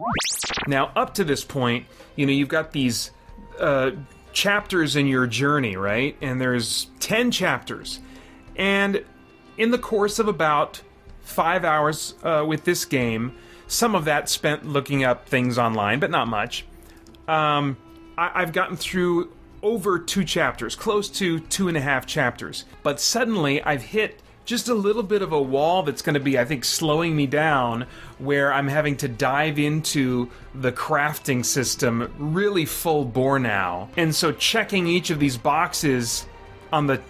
Now, 0.67 0.91
up 0.95 1.13
to 1.15 1.23
this 1.23 1.43
point, 1.45 1.85
you 2.15 2.25
know, 2.25 2.33
you've 2.33 2.49
got 2.49 2.73
these 2.73 3.11
uh, 3.59 3.91
chapters 4.33 4.95
in 4.95 5.07
your 5.07 5.27
journey, 5.27 5.75
right? 5.75 6.17
And 6.21 6.41
there's 6.41 6.87
10 6.99 7.31
chapters. 7.31 7.99
And 8.55 9.03
in 9.57 9.71
the 9.71 9.77
course 9.77 10.19
of 10.19 10.27
about 10.27 10.81
five 11.21 11.63
hours 11.63 12.15
uh, 12.23 12.43
with 12.47 12.65
this 12.65 12.85
game, 12.85 13.35
some 13.67 13.95
of 13.95 14.05
that 14.05 14.27
spent 14.29 14.67
looking 14.67 15.03
up 15.03 15.27
things 15.27 15.57
online, 15.57 15.99
but 15.99 16.11
not 16.11 16.27
much. 16.27 16.65
Um, 17.27 17.77
I- 18.17 18.31
I've 18.41 18.51
gotten 18.53 18.75
through 18.75 19.31
over 19.61 19.97
two 19.97 20.25
chapters, 20.25 20.75
close 20.75 21.07
to 21.09 21.39
two 21.39 21.67
and 21.69 21.77
a 21.77 21.81
half 21.81 22.05
chapters. 22.05 22.65
But 22.83 22.99
suddenly 22.99 23.63
I've 23.63 23.81
hit 23.83 24.19
just 24.45 24.67
a 24.69 24.73
little 24.73 25.03
bit 25.03 25.21
of 25.21 25.31
a 25.31 25.41
wall 25.41 25.83
that's 25.83 26.01
going 26.01 26.15
to 26.15 26.19
be, 26.19 26.37
I 26.37 26.45
think, 26.45 26.65
slowing 26.65 27.15
me 27.15 27.27
down, 27.27 27.85
where 28.17 28.51
I'm 28.51 28.67
having 28.67 28.97
to 28.97 29.07
dive 29.07 29.57
into 29.59 30.29
the 30.53 30.71
crafting 30.71 31.45
system 31.45 32.13
really 32.17 32.65
full 32.65 33.05
bore 33.05 33.39
now. 33.39 33.89
And 33.97 34.13
so 34.13 34.31
checking 34.31 34.87
each 34.87 35.09
of 35.09 35.19
these 35.19 35.37
boxes 35.37 36.25
on 36.71 36.87
the 36.87 37.01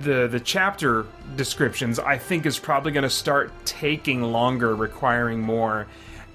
the 0.00 0.26
the 0.26 0.40
chapter 0.40 1.06
descriptions 1.36 1.98
I 1.98 2.16
think 2.16 2.46
is 2.46 2.58
probably 2.58 2.92
going 2.92 3.02
to 3.02 3.10
start 3.10 3.52
taking 3.64 4.22
longer, 4.22 4.74
requiring 4.74 5.40
more. 5.40 5.86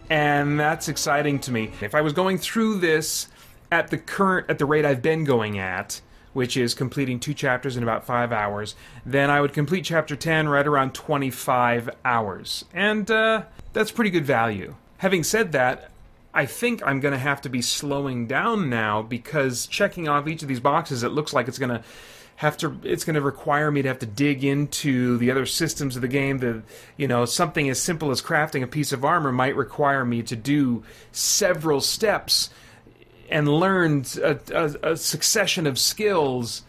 And 0.09 0.59
that's 0.59 0.87
exciting 0.87 1.39
to 1.39 1.51
me. 1.51 1.71
If 1.81 1.95
I 1.95 2.01
was 2.01 2.13
going 2.13 2.37
through 2.37 2.79
this 2.79 3.27
at 3.71 3.89
the 3.89 3.97
current 3.97 4.49
at 4.49 4.59
the 4.59 4.65
rate 4.65 4.85
I've 4.85 5.01
been 5.01 5.23
going 5.23 5.59
at, 5.59 6.01
which 6.37 6.55
is 6.55 6.75
completing 6.75 7.19
two 7.19 7.33
chapters 7.33 7.75
in 7.77 7.81
about 7.81 8.05
5 8.05 8.31
hours, 8.31 8.75
then 9.03 9.31
I 9.31 9.41
would 9.41 9.53
complete 9.53 9.83
chapter 9.83 10.15
10 10.15 10.47
right 10.47 10.67
around 10.67 10.93
25 10.93 11.89
hours. 12.05 12.63
And 12.75 13.09
uh, 13.09 13.45
that's 13.73 13.89
pretty 13.89 14.11
good 14.11 14.23
value. 14.23 14.75
Having 14.97 15.23
said 15.23 15.51
that, 15.53 15.89
I 16.35 16.45
think 16.45 16.85
I'm 16.85 16.99
going 16.99 17.13
to 17.13 17.17
have 17.17 17.41
to 17.41 17.49
be 17.49 17.63
slowing 17.63 18.27
down 18.27 18.69
now 18.69 19.01
because 19.01 19.65
checking 19.65 20.07
off 20.07 20.27
each 20.27 20.43
of 20.43 20.47
these 20.47 20.59
boxes, 20.59 21.01
it 21.01 21.09
looks 21.09 21.33
like 21.33 21.47
it's 21.47 21.57
going 21.57 21.71
to 21.71 21.83
have 22.35 22.55
to 22.57 22.79
it's 22.83 23.03
going 23.03 23.15
to 23.15 23.21
require 23.21 23.71
me 23.71 23.81
to 23.81 23.87
have 23.87 23.97
to 23.97 24.05
dig 24.05 24.43
into 24.43 25.17
the 25.17 25.31
other 25.31 25.47
systems 25.47 25.95
of 25.95 26.03
the 26.03 26.07
game 26.07 26.37
that 26.37 26.61
you 26.95 27.07
know 27.07 27.25
something 27.25 27.67
as 27.67 27.81
simple 27.81 28.11
as 28.11 28.21
crafting 28.21 28.61
a 28.61 28.67
piece 28.67 28.91
of 28.91 29.03
armor 29.03 29.31
might 29.31 29.55
require 29.55 30.05
me 30.05 30.21
to 30.21 30.35
do 30.35 30.83
several 31.11 31.81
steps 31.81 32.51
and 33.29 33.47
learned 33.47 34.17
a, 34.21 34.39
a, 34.53 34.91
a 34.91 34.97
succession 34.97 35.67
of 35.67 35.77
skills 35.77 36.63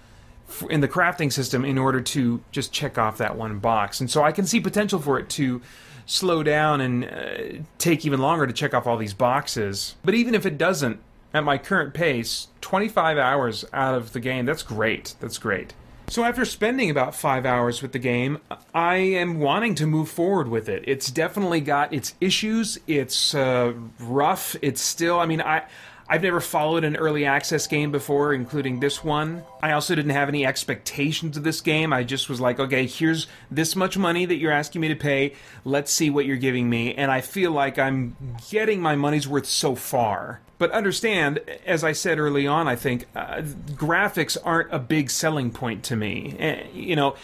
in 0.71 0.81
the 0.81 0.89
crafting 0.89 1.33
system 1.33 1.65
in 1.65 1.77
order 1.77 2.01
to 2.01 2.43
just 2.51 2.73
check 2.73 2.97
off 2.97 3.19
that 3.19 3.37
one 3.37 3.59
box 3.59 4.01
and 4.01 4.11
so 4.11 4.23
i 4.23 4.33
can 4.33 4.47
see 4.47 4.61
potential 4.61 4.99
for 4.99 5.19
it 5.19 5.29
to 5.29 5.61
slow 6.07 6.43
down 6.43 6.81
and 6.81 7.05
uh, 7.05 7.63
take 7.77 8.07
even 8.07 8.19
longer 8.19 8.47
to 8.47 8.53
check 8.53 8.73
off 8.73 8.87
all 8.87 8.97
these 8.97 9.13
boxes 9.13 9.97
but 10.03 10.15
even 10.15 10.35
if 10.35 10.47
it 10.47 10.57
doesn't 10.57 11.01
at 11.35 11.45
my 11.45 11.59
current 11.59 11.95
pace, 11.95 12.49
25 12.61 13.19
hours 13.19 13.65
out 13.73 13.95
of 13.95 14.13
the 14.13 14.21
game, 14.21 14.47
that's 14.47 14.63
great. 14.63 15.15
That's 15.21 15.39
great. 15.39 15.75
So 16.09 16.25
after 16.25 16.47
spending 16.47 16.89
about 16.89 17.15
five 17.15 17.45
hours 17.45 17.83
with 17.83 17.93
the 17.93 17.99
game, 17.99 18.39
I 18.75 18.97
am 18.97 19.41
wanting 19.41 19.75
to 19.75 19.87
move 19.87 20.09
forward 20.09 20.49
with 20.49 20.69
it. 20.69 20.85
It's 20.87 21.11
definitely 21.11 21.61
got 21.61 21.93
its 21.93 22.15
issues. 22.19 22.79
It's 22.87 23.35
uh, 23.35 23.75
rough. 24.01 24.57
It's 24.63 24.81
still. 24.81 25.21
I 25.21 25.27
mean, 25.27 25.43
I 25.43 25.65
I've 26.11 26.23
never 26.23 26.41
followed 26.41 26.85
an 26.85 26.97
early 26.97 27.27
access 27.27 27.67
game 27.67 27.93
before, 27.93 28.33
including 28.33 28.81
this 28.81 29.05
one. 29.05 29.43
I 29.63 29.73
also 29.73 29.95
didn't 29.95 30.13
have 30.13 30.29
any 30.29 30.47
expectations 30.47 31.37
of 31.37 31.45
this 31.45 31.61
game. 31.61 31.93
I 31.93 32.03
just 32.03 32.31
was 32.31 32.41
like, 32.41 32.59
okay, 32.59 32.87
here's 32.87 33.27
this 33.51 33.77
much 33.77 33.99
money 33.99 34.25
that 34.25 34.37
you're 34.37 34.53
asking 34.53 34.81
me 34.81 34.89
to 34.89 34.97
pay. 34.97 35.35
Let's 35.65 35.93
see 35.93 36.09
what 36.09 36.25
you're 36.25 36.39
giving 36.39 36.71
me. 36.71 36.95
And 36.95 37.11
I 37.11 37.21
feel 37.21 37.53
like 37.53 37.79
I'm 37.79 38.17
getting 38.51 38.81
my 38.81 38.97
money's 38.97 39.29
worth 39.29 39.47
so 39.47 39.75
far. 39.75 40.41
But 40.57 40.71
understand, 40.73 41.41
as 41.67 41.85
I 41.85 41.93
said 41.93 42.19
early 42.19 42.47
on, 42.47 42.67
I 42.67 42.75
think 42.75 43.07
uh, 43.15 43.43
graphics 43.73 44.37
aren't 44.43 44.73
a 44.73 44.79
big 44.79 45.11
selling 45.11 45.51
point 45.51 45.85
to 45.85 45.97
me. 45.97 46.37
Uh, 46.41 46.67
you 46.75 46.97
know, 46.97 47.17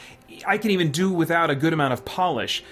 I 0.46 0.58
can 0.58 0.70
even 0.70 0.92
do 0.92 1.10
without 1.10 1.50
a 1.50 1.56
good 1.56 1.72
amount 1.72 1.94
of 1.94 2.04
polish. 2.04 2.62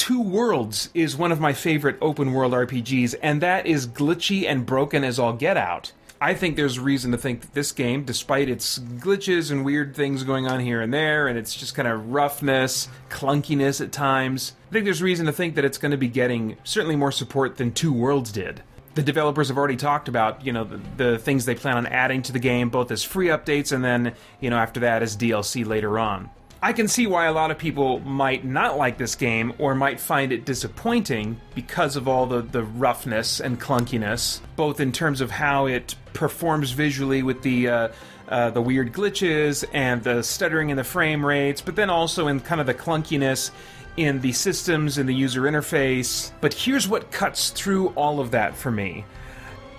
Two 0.00 0.22
Worlds 0.22 0.88
is 0.94 1.14
one 1.14 1.30
of 1.30 1.40
my 1.40 1.52
favorite 1.52 1.98
open 2.00 2.32
world 2.32 2.54
RPGs, 2.54 3.16
and 3.22 3.42
that 3.42 3.66
is 3.66 3.86
glitchy 3.86 4.48
and 4.48 4.64
broken 4.64 5.04
as 5.04 5.18
all 5.18 5.34
get 5.34 5.58
out. 5.58 5.92
I 6.18 6.32
think 6.32 6.56
there's 6.56 6.78
reason 6.78 7.12
to 7.12 7.18
think 7.18 7.42
that 7.42 7.52
this 7.52 7.70
game, 7.70 8.04
despite 8.04 8.48
its 8.48 8.78
glitches 8.78 9.50
and 9.50 9.62
weird 9.62 9.94
things 9.94 10.24
going 10.24 10.46
on 10.46 10.60
here 10.60 10.80
and 10.80 10.92
there, 10.92 11.28
and 11.28 11.38
its 11.38 11.54
just 11.54 11.74
kind 11.74 11.86
of 11.86 12.12
roughness, 12.12 12.88
clunkiness 13.10 13.82
at 13.82 13.92
times, 13.92 14.54
I 14.70 14.72
think 14.72 14.86
there's 14.86 15.02
reason 15.02 15.26
to 15.26 15.32
think 15.32 15.54
that 15.56 15.66
it's 15.66 15.76
going 15.76 15.92
to 15.92 15.98
be 15.98 16.08
getting 16.08 16.56
certainly 16.64 16.96
more 16.96 17.12
support 17.12 17.58
than 17.58 17.70
Two 17.70 17.92
Worlds 17.92 18.32
did. 18.32 18.62
The 18.94 19.02
developers 19.02 19.48
have 19.48 19.58
already 19.58 19.76
talked 19.76 20.08
about, 20.08 20.46
you 20.46 20.54
know, 20.54 20.64
the, 20.64 20.80
the 20.96 21.18
things 21.18 21.44
they 21.44 21.54
plan 21.54 21.76
on 21.76 21.84
adding 21.86 22.22
to 22.22 22.32
the 22.32 22.38
game, 22.38 22.70
both 22.70 22.90
as 22.90 23.04
free 23.04 23.26
updates 23.26 23.70
and 23.70 23.84
then, 23.84 24.14
you 24.40 24.48
know, 24.48 24.56
after 24.56 24.80
that 24.80 25.02
as 25.02 25.14
DLC 25.14 25.66
later 25.66 25.98
on. 25.98 26.30
I 26.62 26.74
can 26.74 26.88
see 26.88 27.06
why 27.06 27.24
a 27.24 27.32
lot 27.32 27.50
of 27.50 27.56
people 27.56 28.00
might 28.00 28.44
not 28.44 28.76
like 28.76 28.98
this 28.98 29.14
game 29.14 29.54
or 29.56 29.74
might 29.74 29.98
find 29.98 30.30
it 30.30 30.44
disappointing 30.44 31.40
because 31.54 31.96
of 31.96 32.06
all 32.06 32.26
the, 32.26 32.42
the 32.42 32.64
roughness 32.64 33.40
and 33.40 33.58
clunkiness, 33.58 34.40
both 34.56 34.78
in 34.78 34.92
terms 34.92 35.22
of 35.22 35.30
how 35.30 35.66
it 35.66 35.94
performs 36.12 36.72
visually 36.72 37.22
with 37.22 37.40
the 37.42 37.68
uh, 37.68 37.88
uh, 38.28 38.50
the 38.50 38.60
weird 38.60 38.92
glitches 38.92 39.64
and 39.72 40.04
the 40.04 40.22
stuttering 40.22 40.68
in 40.68 40.76
the 40.76 40.84
frame 40.84 41.24
rates, 41.24 41.60
but 41.62 41.76
then 41.76 41.90
also 41.90 42.28
in 42.28 42.38
kind 42.40 42.60
of 42.60 42.66
the 42.66 42.74
clunkiness 42.74 43.50
in 43.96 44.20
the 44.20 44.32
systems 44.32 44.98
and 44.98 45.08
the 45.08 45.14
user 45.14 45.42
interface. 45.42 46.30
But 46.40 46.54
here's 46.54 46.86
what 46.86 47.10
cuts 47.10 47.50
through 47.50 47.88
all 47.90 48.20
of 48.20 48.30
that 48.32 48.54
for 48.54 48.70
me. 48.70 49.04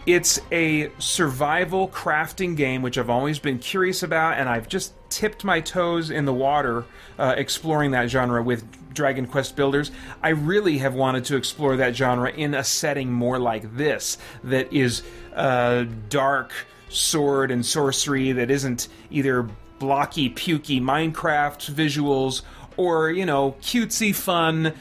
It's 0.07 0.39
a 0.51 0.91
survival 0.97 1.87
crafting 1.87 2.57
game, 2.57 2.81
which 2.81 2.97
I've 2.97 3.09
always 3.09 3.37
been 3.37 3.59
curious 3.59 4.01
about, 4.01 4.39
and 4.39 4.49
I've 4.49 4.67
just 4.67 4.93
tipped 5.09 5.43
my 5.43 5.61
toes 5.61 6.09
in 6.09 6.25
the 6.25 6.33
water 6.33 6.85
uh, 7.19 7.35
exploring 7.37 7.91
that 7.91 8.09
genre 8.09 8.41
with 8.41 8.65
Dragon 8.95 9.27
Quest 9.27 9.55
Builders. 9.55 9.91
I 10.23 10.29
really 10.29 10.79
have 10.79 10.95
wanted 10.95 11.25
to 11.25 11.35
explore 11.35 11.77
that 11.77 11.95
genre 11.95 12.31
in 12.31 12.55
a 12.55 12.63
setting 12.63 13.11
more 13.11 13.37
like 13.37 13.77
this, 13.77 14.17
that 14.43 14.73
is 14.73 15.03
uh, 15.35 15.85
dark 16.09 16.51
sword 16.89 17.51
and 17.51 17.63
sorcery, 17.63 18.31
that 18.31 18.49
isn't 18.49 18.87
either 19.11 19.47
blocky, 19.77 20.29
pukey 20.31 20.81
Minecraft 20.81 21.71
visuals 21.71 22.41
or, 22.75 23.11
you 23.11 23.25
know, 23.25 23.55
cutesy, 23.61 24.15
fun 24.15 24.73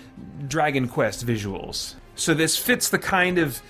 Dragon 0.48 0.88
Quest 0.88 1.26
visuals. 1.26 1.94
So 2.14 2.32
this 2.34 2.56
fits 2.56 2.88
the 2.88 2.98
kind 2.98 3.38
of 3.38 3.60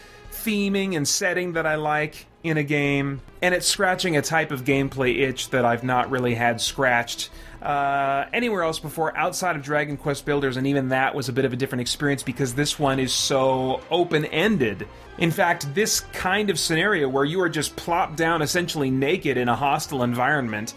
theming 0.45 0.97
and 0.97 1.07
setting 1.07 1.53
that 1.55 1.67
I 1.67 1.77
like 1.77 2.27
in 2.43 2.57
a 2.57 2.63
game, 2.63 3.21
and 3.43 3.55
it's 3.55 3.67
scratching 3.67 4.17
a 4.17 4.23
type 4.23 4.51
of 4.51 4.65
gameplay 4.65 5.21
itch 5.21 5.51
that 5.51 5.65
I've 5.65 5.85
not 5.85 6.11
really 6.11 6.35
had 6.35 6.61
scratched 6.61 7.29
uh, 7.61 8.25
anywhere 8.33 8.63
else 8.63 8.79
before 8.79 9.15
outside 9.17 9.57
of 9.57 9.63
Dragon 9.63 9.97
Quest 9.99 10.25
Builders, 10.25 10.57
and 10.57 10.67
even 10.67 10.89
that 10.89 11.15
was 11.15 11.29
a 11.29 11.33
bit 11.33 11.45
of 11.45 11.53
a 11.53 11.57
different 11.57 11.83
experience 11.83 12.23
because 12.23 12.55
this 12.55 12.79
one 12.79 12.99
is 12.99 13.13
so 13.13 13.83
open 13.91 14.25
ended. 14.27 14.89
In 15.19 15.31
fact, 15.31 15.75
this 15.75 16.01
kind 16.01 16.49
of 16.49 16.59
scenario 16.59 17.09
where 17.09 17.27
you 17.27 17.41
are 17.43 17.51
just 17.51 17.77
plopped 17.77 18.17
down 18.17 18.41
essentially 18.41 18.91
naked 18.91 19.37
in 19.37 19.49
a 19.49 19.57
hostile 19.57 20.03
environment 20.03 20.73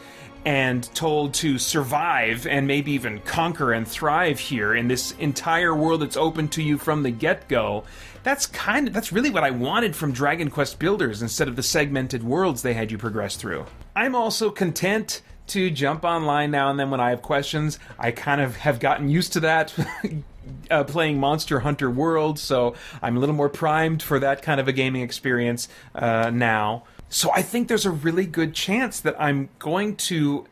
and 0.46 0.94
told 0.94 1.34
to 1.34 1.58
survive 1.58 2.46
and 2.48 2.68
maybe 2.68 2.92
even 2.92 3.20
conquer 3.22 3.72
and 3.72 3.88
thrive 3.88 4.38
here 4.38 4.76
in 4.76 4.90
this 4.90 5.12
entire 5.20 5.74
world 5.74 6.02
that's 6.02 6.18
open 6.18 6.50
to 6.50 6.62
you 6.62 6.78
from 6.78 7.04
the 7.04 7.12
get-go 7.12 7.86
that's 8.24 8.46
kind 8.48 8.88
of 8.88 8.94
that's 8.94 9.12
really 9.12 9.30
what 9.30 9.44
i 9.44 9.52
wanted 9.52 9.96
from 9.96 10.12
dragon 10.12 10.50
quest 10.50 10.80
builders 10.80 11.22
instead 11.22 11.48
of 11.48 11.56
the 11.56 11.64
segmented 11.64 12.24
worlds 12.24 12.62
they 12.62 12.74
had 12.74 12.92
you 12.92 12.98
progress 12.98 13.36
through 13.36 13.66
i'm 13.96 14.16
also 14.16 14.50
content 14.50 15.22
to 15.46 15.70
jump 15.70 16.04
online 16.04 16.52
now 16.52 16.70
and 16.70 16.80
then 16.80 16.90
when 16.90 17.00
i 17.00 17.10
have 17.10 17.22
questions 17.22 17.80
i 18.00 18.12
kind 18.12 18.42
of 18.42 18.56
have 18.58 18.80
gotten 18.80 19.10
used 19.10 19.34
to 19.34 19.40
that 19.40 19.74
Uh, 20.70 20.84
playing 20.84 21.20
Monster 21.20 21.62
Hunter 21.62 21.90
World, 21.90 22.38
so 22.38 22.76
I'm 23.02 23.16
a 23.16 23.20
little 23.20 23.36
more 23.36 23.48
primed 23.48 24.04
for 24.04 24.20
that 24.20 24.42
kind 24.42 24.60
of 24.60 24.68
a 24.68 24.74
gaming 24.74 25.02
experience 25.02 25.70
uh, 25.96 26.32
now. 26.34 26.84
So 27.10 27.32
I 27.32 27.42
think 27.42 27.68
there's 27.68 27.86
a 27.86 27.92
really 27.92 28.26
good 28.26 28.54
chance 28.54 29.00
that 29.02 29.16
I'm 29.22 29.50
going 29.60 29.96
to 29.98 30.46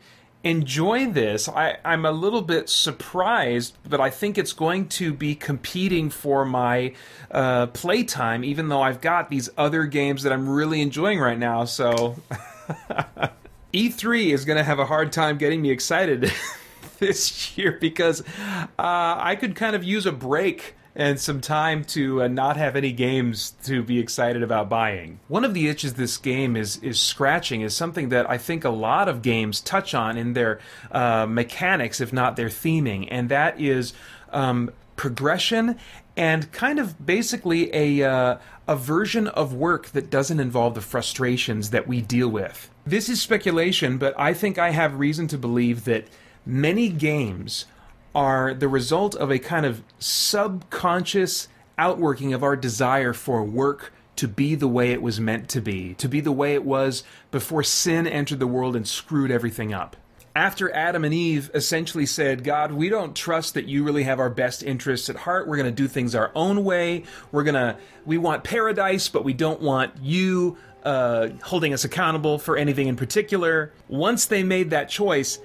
enjoy 0.44 1.06
this. 1.06 1.48
I, 1.48 1.78
I'm 1.84 2.04
a 2.04 2.10
little 2.12 2.42
bit 2.42 2.68
surprised, 2.68 3.76
but 3.88 4.00
I 4.00 4.10
think 4.10 4.38
it's 4.38 4.52
going 4.52 4.88
to 4.90 5.12
be 5.12 5.34
competing 5.34 6.10
for 6.10 6.44
my 6.44 6.94
uh, 7.30 7.66
playtime, 7.68 8.44
even 8.44 8.68
though 8.68 8.82
I've 8.82 9.00
got 9.00 9.30
these 9.30 9.48
other 9.56 9.84
games 9.84 10.24
that 10.24 10.32
I'm 10.32 10.48
really 10.48 10.80
enjoying 10.80 11.20
right 11.20 11.38
now. 11.38 11.64
So 11.64 12.16
E3 13.72 14.32
is 14.32 14.44
going 14.44 14.58
to 14.58 14.64
have 14.64 14.78
a 14.78 14.86
hard 14.86 15.12
time 15.12 15.38
getting 15.38 15.62
me 15.62 15.70
excited 15.70 16.32
this 16.98 17.56
year 17.56 17.78
because 17.80 18.20
uh, 18.20 18.64
I 18.78 19.36
could 19.38 19.54
kind 19.54 19.76
of 19.76 19.84
use 19.84 20.06
a 20.06 20.12
break 20.12 20.74
and 20.94 21.18
some 21.18 21.40
time 21.40 21.84
to 21.84 22.22
uh, 22.22 22.28
not 22.28 22.56
have 22.56 22.76
any 22.76 22.92
games 22.92 23.54
to 23.64 23.82
be 23.82 23.98
excited 23.98 24.42
about 24.42 24.68
buying. 24.68 25.18
One 25.28 25.44
of 25.44 25.54
the 25.54 25.68
itches 25.68 25.94
this 25.94 26.16
game 26.16 26.56
is 26.56 26.76
is 26.78 27.00
scratching 27.00 27.62
is 27.62 27.74
something 27.74 28.10
that 28.10 28.28
I 28.28 28.38
think 28.38 28.64
a 28.64 28.70
lot 28.70 29.08
of 29.08 29.22
games 29.22 29.60
touch 29.60 29.94
on 29.94 30.16
in 30.16 30.34
their 30.34 30.60
uh, 30.90 31.26
mechanics, 31.26 32.00
if 32.00 32.12
not 32.12 32.36
their 32.36 32.48
theming, 32.48 33.08
and 33.10 33.28
that 33.28 33.60
is 33.60 33.94
um, 34.30 34.70
progression 34.96 35.78
and 36.16 36.52
kind 36.52 36.78
of 36.78 37.04
basically 37.04 37.74
a 37.74 38.08
uh, 38.08 38.38
a 38.68 38.76
version 38.76 39.28
of 39.28 39.54
work 39.54 39.88
that 39.88 40.10
doesn't 40.10 40.40
involve 40.40 40.74
the 40.74 40.80
frustrations 40.80 41.70
that 41.70 41.88
we 41.88 42.00
deal 42.00 42.28
with. 42.28 42.70
This 42.86 43.08
is 43.08 43.20
speculation, 43.20 43.98
but 43.98 44.18
I 44.18 44.34
think 44.34 44.58
I 44.58 44.70
have 44.70 44.98
reason 44.98 45.28
to 45.28 45.38
believe 45.38 45.84
that 45.84 46.06
many 46.44 46.88
games 46.88 47.66
are 48.14 48.54
the 48.54 48.68
result 48.68 49.14
of 49.14 49.30
a 49.30 49.38
kind 49.38 49.66
of 49.66 49.82
subconscious 49.98 51.48
outworking 51.78 52.32
of 52.32 52.42
our 52.42 52.56
desire 52.56 53.12
for 53.12 53.42
work 53.42 53.92
to 54.16 54.28
be 54.28 54.54
the 54.54 54.68
way 54.68 54.92
it 54.92 55.02
was 55.02 55.18
meant 55.18 55.48
to 55.48 55.60
be, 55.60 55.94
to 55.94 56.08
be 56.08 56.20
the 56.20 56.32
way 56.32 56.54
it 56.54 56.64
was 56.64 57.02
before 57.30 57.62
sin 57.62 58.06
entered 58.06 58.38
the 58.38 58.46
world 58.46 58.76
and 58.76 58.86
screwed 58.86 59.30
everything 59.30 59.72
up. 59.72 59.96
After 60.34 60.72
Adam 60.74 61.04
and 61.04 61.12
Eve 61.12 61.50
essentially 61.52 62.06
said, 62.06 62.42
God, 62.44 62.72
we 62.72 62.88
don't 62.88 63.14
trust 63.14 63.54
that 63.54 63.66
you 63.66 63.84
really 63.84 64.04
have 64.04 64.18
our 64.18 64.30
best 64.30 64.62
interests 64.62 65.10
at 65.10 65.16
heart. 65.16 65.46
We're 65.46 65.56
going 65.56 65.66
to 65.66 65.82
do 65.82 65.88
things 65.88 66.14
our 66.14 66.30
own 66.34 66.64
way. 66.64 67.04
We're 67.32 67.42
going 67.42 67.54
to, 67.54 67.76
we 68.06 68.16
want 68.16 68.42
paradise, 68.42 69.08
but 69.08 69.24
we 69.24 69.34
don't 69.34 69.60
want 69.60 69.92
you 70.00 70.56
uh, 70.84 71.28
holding 71.42 71.74
us 71.74 71.84
accountable 71.84 72.38
for 72.38 72.56
anything 72.56 72.88
in 72.88 72.96
particular. 72.96 73.72
Once 73.88 74.26
they 74.26 74.42
made 74.42 74.70
that 74.70 74.88
choice, 74.88 75.38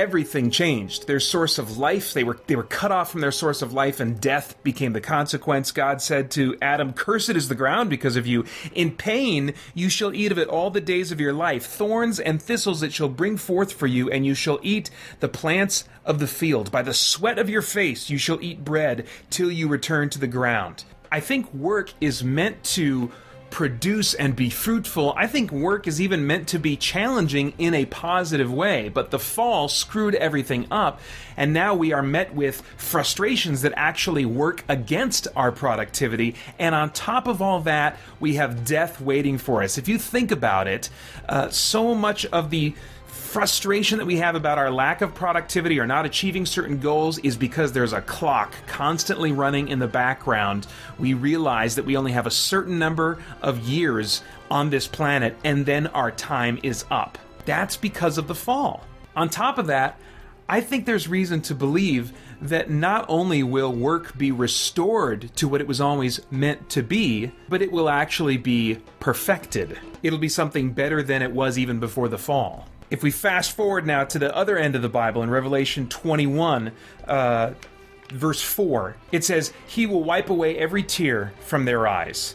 everything 0.00 0.50
changed. 0.50 1.06
Their 1.06 1.20
source 1.20 1.58
of 1.58 1.76
life, 1.76 2.14
they 2.14 2.24
were 2.24 2.38
they 2.46 2.56
were 2.56 2.62
cut 2.62 2.90
off 2.90 3.10
from 3.12 3.20
their 3.20 3.30
source 3.30 3.60
of 3.60 3.74
life 3.74 4.00
and 4.00 4.18
death 4.18 4.60
became 4.62 4.94
the 4.94 5.00
consequence. 5.00 5.72
God 5.72 6.00
said 6.00 6.30
to 6.32 6.56
Adam, 6.62 6.94
"Cursed 6.94 7.36
is 7.36 7.48
the 7.48 7.54
ground 7.54 7.90
because 7.90 8.16
of 8.16 8.26
you. 8.26 8.46
In 8.74 8.92
pain 8.92 9.52
you 9.74 9.90
shall 9.90 10.14
eat 10.14 10.32
of 10.32 10.38
it 10.38 10.48
all 10.48 10.70
the 10.70 10.80
days 10.80 11.12
of 11.12 11.20
your 11.20 11.34
life. 11.34 11.66
Thorns 11.66 12.18
and 12.18 12.40
thistles 12.40 12.82
it 12.82 12.94
shall 12.94 13.10
bring 13.10 13.36
forth 13.36 13.72
for 13.72 13.86
you, 13.86 14.10
and 14.10 14.24
you 14.24 14.34
shall 14.34 14.58
eat 14.62 14.88
the 15.20 15.28
plants 15.28 15.84
of 16.06 16.18
the 16.18 16.26
field. 16.26 16.72
By 16.72 16.80
the 16.80 16.94
sweat 16.94 17.38
of 17.38 17.50
your 17.50 17.62
face 17.62 18.08
you 18.08 18.16
shall 18.16 18.40
eat 18.40 18.64
bread 18.64 19.06
till 19.28 19.50
you 19.50 19.68
return 19.68 20.08
to 20.10 20.18
the 20.18 20.26
ground." 20.26 20.84
I 21.12 21.20
think 21.20 21.52
work 21.52 21.92
is 22.00 22.24
meant 22.24 22.64
to 22.76 23.10
produce 23.50 24.14
and 24.14 24.36
be 24.36 24.50
fruitful. 24.50 25.12
I 25.16 25.26
think 25.26 25.50
work 25.50 25.86
is 25.86 26.00
even 26.00 26.26
meant 26.26 26.48
to 26.48 26.58
be 26.58 26.76
challenging 26.76 27.52
in 27.58 27.74
a 27.74 27.86
positive 27.86 28.52
way, 28.52 28.88
but 28.88 29.10
the 29.10 29.18
fall 29.18 29.68
screwed 29.68 30.14
everything 30.14 30.66
up, 30.70 31.00
and 31.36 31.52
now 31.52 31.74
we 31.74 31.92
are 31.92 32.02
met 32.02 32.34
with 32.34 32.62
frustrations 32.76 33.62
that 33.62 33.72
actually 33.76 34.24
work 34.24 34.64
against 34.68 35.28
our 35.34 35.52
productivity. 35.52 36.34
And 36.58 36.74
on 36.74 36.90
top 36.90 37.26
of 37.26 37.42
all 37.42 37.60
that, 37.62 37.98
we 38.18 38.34
have 38.34 38.64
death 38.64 39.00
waiting 39.00 39.38
for 39.38 39.62
us. 39.62 39.78
If 39.78 39.88
you 39.88 39.98
think 39.98 40.30
about 40.30 40.68
it, 40.68 40.88
uh, 41.28 41.50
so 41.50 41.94
much 41.94 42.26
of 42.26 42.50
the 42.50 42.74
frustration 43.30 43.98
that 43.98 44.06
we 44.06 44.16
have 44.16 44.34
about 44.34 44.58
our 44.58 44.72
lack 44.72 45.02
of 45.02 45.14
productivity 45.14 45.78
or 45.78 45.86
not 45.86 46.04
achieving 46.04 46.44
certain 46.44 46.80
goals 46.80 47.16
is 47.18 47.36
because 47.36 47.70
there's 47.70 47.92
a 47.92 48.00
clock 48.00 48.52
constantly 48.66 49.30
running 49.30 49.68
in 49.68 49.78
the 49.78 49.86
background. 49.86 50.66
We 50.98 51.14
realize 51.14 51.76
that 51.76 51.84
we 51.84 51.96
only 51.96 52.10
have 52.10 52.26
a 52.26 52.30
certain 52.30 52.76
number 52.76 53.22
of 53.40 53.60
years 53.60 54.22
on 54.50 54.70
this 54.70 54.88
planet 54.88 55.36
and 55.44 55.64
then 55.64 55.86
our 55.88 56.10
time 56.10 56.58
is 56.64 56.84
up. 56.90 57.18
That's 57.44 57.76
because 57.76 58.18
of 58.18 58.26
the 58.26 58.34
fall. 58.34 58.82
On 59.14 59.28
top 59.28 59.58
of 59.58 59.68
that, 59.68 59.96
I 60.48 60.60
think 60.60 60.84
there's 60.84 61.06
reason 61.06 61.40
to 61.42 61.54
believe 61.54 62.12
that 62.42 62.68
not 62.68 63.04
only 63.08 63.44
will 63.44 63.72
work 63.72 64.18
be 64.18 64.32
restored 64.32 65.30
to 65.36 65.46
what 65.46 65.60
it 65.60 65.68
was 65.68 65.80
always 65.80 66.20
meant 66.32 66.68
to 66.70 66.82
be, 66.82 67.30
but 67.48 67.62
it 67.62 67.70
will 67.70 67.88
actually 67.88 68.38
be 68.38 68.78
perfected. 68.98 69.78
It'll 70.02 70.18
be 70.18 70.28
something 70.28 70.72
better 70.72 71.00
than 71.00 71.22
it 71.22 71.30
was 71.30 71.60
even 71.60 71.78
before 71.78 72.08
the 72.08 72.18
fall. 72.18 72.66
If 72.90 73.04
we 73.04 73.12
fast 73.12 73.52
forward 73.52 73.86
now 73.86 74.02
to 74.04 74.18
the 74.18 74.34
other 74.34 74.58
end 74.58 74.74
of 74.74 74.82
the 74.82 74.88
Bible 74.88 75.22
in 75.22 75.30
Revelation 75.30 75.88
21, 75.88 76.72
uh, 77.06 77.52
verse 78.10 78.42
4, 78.42 78.96
it 79.12 79.24
says, 79.24 79.52
He 79.68 79.86
will 79.86 80.02
wipe 80.02 80.28
away 80.28 80.58
every 80.58 80.82
tear 80.82 81.32
from 81.40 81.64
their 81.64 81.86
eyes. 81.86 82.34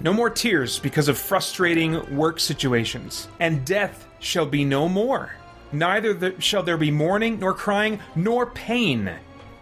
No 0.00 0.12
more 0.12 0.28
tears 0.28 0.78
because 0.78 1.08
of 1.08 1.16
frustrating 1.16 2.14
work 2.14 2.38
situations, 2.38 3.28
and 3.40 3.64
death 3.64 4.06
shall 4.20 4.46
be 4.46 4.62
no 4.62 4.88
more. 4.88 5.32
Neither 5.72 6.38
shall 6.38 6.62
there 6.62 6.76
be 6.76 6.90
mourning, 6.90 7.38
nor 7.38 7.54
crying, 7.54 7.98
nor 8.14 8.46
pain 8.46 9.10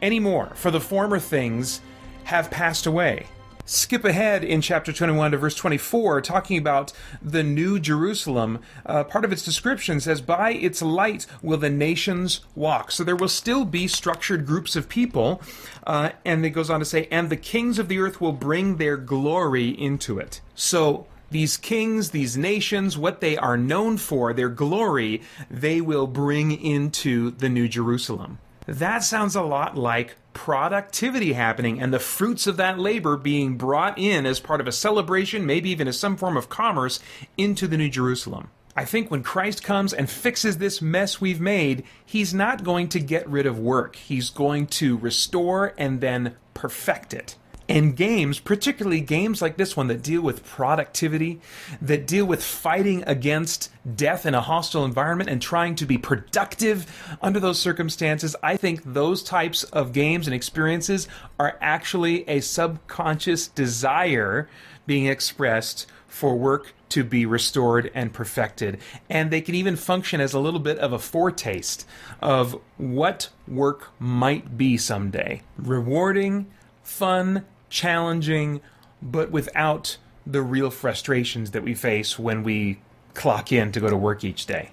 any 0.02 0.18
more, 0.18 0.52
for 0.56 0.72
the 0.72 0.80
former 0.80 1.20
things 1.20 1.80
have 2.24 2.50
passed 2.50 2.86
away 2.86 3.26
skip 3.66 4.04
ahead 4.04 4.42
in 4.42 4.62
chapter 4.62 4.92
21 4.92 5.32
to 5.32 5.38
verse 5.38 5.54
24, 5.54 6.22
talking 6.22 6.56
about 6.56 6.92
the 7.20 7.42
new 7.42 7.78
Jerusalem. 7.78 8.60
Uh, 8.86 9.04
part 9.04 9.24
of 9.24 9.32
its 9.32 9.44
description 9.44 10.00
says, 10.00 10.20
By 10.20 10.52
its 10.52 10.80
light 10.80 11.26
will 11.42 11.58
the 11.58 11.68
nations 11.68 12.40
walk. 12.54 12.90
So 12.90 13.04
there 13.04 13.16
will 13.16 13.28
still 13.28 13.64
be 13.64 13.88
structured 13.88 14.46
groups 14.46 14.76
of 14.76 14.88
people. 14.88 15.42
Uh, 15.86 16.10
and 16.24 16.46
it 16.46 16.50
goes 16.50 16.70
on 16.70 16.80
to 16.80 16.86
say, 16.86 17.08
And 17.10 17.28
the 17.28 17.36
kings 17.36 17.78
of 17.78 17.88
the 17.88 17.98
earth 17.98 18.20
will 18.20 18.32
bring 18.32 18.76
their 18.76 18.96
glory 18.96 19.68
into 19.68 20.18
it. 20.18 20.40
So 20.54 21.06
these 21.30 21.56
kings, 21.56 22.10
these 22.10 22.36
nations, 22.36 22.96
what 22.96 23.20
they 23.20 23.36
are 23.36 23.56
known 23.56 23.96
for, 23.96 24.32
their 24.32 24.48
glory, 24.48 25.22
they 25.50 25.80
will 25.80 26.06
bring 26.06 26.52
into 26.52 27.32
the 27.32 27.48
New 27.48 27.68
Jerusalem. 27.68 28.38
That 28.66 29.04
sounds 29.04 29.36
a 29.36 29.42
lot 29.42 29.76
like 29.76 30.16
productivity 30.36 31.32
happening 31.32 31.80
and 31.80 31.94
the 31.94 31.98
fruits 31.98 32.46
of 32.46 32.58
that 32.58 32.78
labor 32.78 33.16
being 33.16 33.56
brought 33.56 33.98
in 33.98 34.26
as 34.26 34.38
part 34.38 34.60
of 34.60 34.68
a 34.68 34.72
celebration, 34.72 35.46
maybe 35.46 35.70
even 35.70 35.88
as 35.88 35.98
some 35.98 36.14
form 36.14 36.36
of 36.36 36.50
commerce, 36.50 37.00
into 37.38 37.66
the 37.66 37.78
New 37.78 37.88
Jerusalem. 37.88 38.50
I 38.76 38.84
think 38.84 39.10
when 39.10 39.22
Christ 39.22 39.64
comes 39.64 39.94
and 39.94 40.10
fixes 40.10 40.58
this 40.58 40.82
mess 40.82 41.22
we've 41.22 41.40
made, 41.40 41.84
he's 42.04 42.34
not 42.34 42.64
going 42.64 42.90
to 42.90 43.00
get 43.00 43.26
rid 43.26 43.46
of 43.46 43.58
work. 43.58 43.96
He's 43.96 44.28
going 44.28 44.66
to 44.66 44.98
restore 44.98 45.72
and 45.78 46.02
then 46.02 46.36
perfect 46.52 47.14
it. 47.14 47.36
And 47.68 47.96
games, 47.96 48.38
particularly 48.38 49.00
games 49.00 49.42
like 49.42 49.56
this 49.56 49.76
one 49.76 49.88
that 49.88 50.02
deal 50.02 50.22
with 50.22 50.44
productivity, 50.44 51.40
that 51.82 52.06
deal 52.06 52.24
with 52.24 52.42
fighting 52.42 53.02
against 53.06 53.70
death 53.96 54.24
in 54.24 54.34
a 54.34 54.40
hostile 54.40 54.84
environment 54.84 55.30
and 55.30 55.42
trying 55.42 55.74
to 55.76 55.86
be 55.86 55.98
productive 55.98 56.86
under 57.20 57.40
those 57.40 57.60
circumstances, 57.60 58.36
I 58.42 58.56
think 58.56 58.82
those 58.84 59.22
types 59.22 59.64
of 59.64 59.92
games 59.92 60.28
and 60.28 60.34
experiences 60.34 61.08
are 61.40 61.58
actually 61.60 62.28
a 62.28 62.40
subconscious 62.40 63.48
desire 63.48 64.48
being 64.86 65.06
expressed 65.06 65.86
for 66.06 66.36
work 66.36 66.72
to 66.88 67.02
be 67.02 67.26
restored 67.26 67.90
and 67.94 68.12
perfected. 68.12 68.78
And 69.10 69.30
they 69.30 69.40
can 69.40 69.56
even 69.56 69.76
function 69.76 70.20
as 70.20 70.32
a 70.32 70.40
little 70.40 70.60
bit 70.60 70.78
of 70.78 70.92
a 70.92 70.98
foretaste 70.98 71.86
of 72.22 72.60
what 72.76 73.28
work 73.48 73.88
might 73.98 74.56
be 74.56 74.76
someday. 74.76 75.42
Rewarding, 75.58 76.46
fun, 76.82 77.44
challenging, 77.68 78.60
but 79.02 79.30
without 79.30 79.96
the 80.26 80.42
real 80.42 80.70
frustrations 80.70 81.52
that 81.52 81.62
we 81.62 81.74
face 81.74 82.18
when 82.18 82.42
we 82.42 82.80
clock 83.14 83.52
in 83.52 83.72
to 83.72 83.80
go 83.80 83.88
to 83.88 83.96
work 83.96 84.24
each 84.24 84.46
day. 84.46 84.70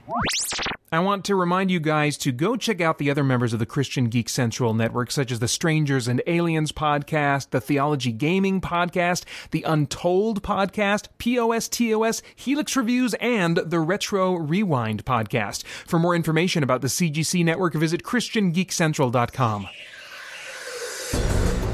I 0.91 0.99
want 0.99 1.25
to 1.25 1.36
remind 1.36 1.71
you 1.71 1.79
guys 1.79 2.17
to 2.17 2.32
go 2.32 2.56
check 2.56 2.79
out 2.79 2.99
the 2.99 3.10
other 3.10 3.23
members 3.23 3.51
of 3.51 3.58
the 3.58 3.65
Christian 3.65 4.10
Geek 4.10 4.29
Central 4.29 4.75
network, 4.75 5.10
such 5.10 5.32
as 5.32 5.39
the 5.39 5.47
Strangers 5.47 6.08
and 6.08 6.21
Aliens 6.27 6.71
podcast, 6.71 7.49
the 7.49 7.60
Theology 7.60 8.12
Gaming 8.12 8.62
podcast, 8.62 9.23
the 9.49 9.63
Untold 9.63 10.43
podcast, 10.43 11.08
POSTOS, 11.17 12.21
Helix 12.36 12.75
Reviews, 12.75 13.15
and 13.15 13.58
the 13.58 13.79
Retro 13.79 14.36
Rewind 14.36 15.03
podcast. 15.03 15.65
For 15.65 15.97
more 15.97 16.15
information 16.15 16.62
about 16.62 16.82
the 16.82 16.89
CGC 16.89 17.43
network, 17.43 17.73
visit 17.73 18.03
ChristianGeekCentral.com. 18.03 19.67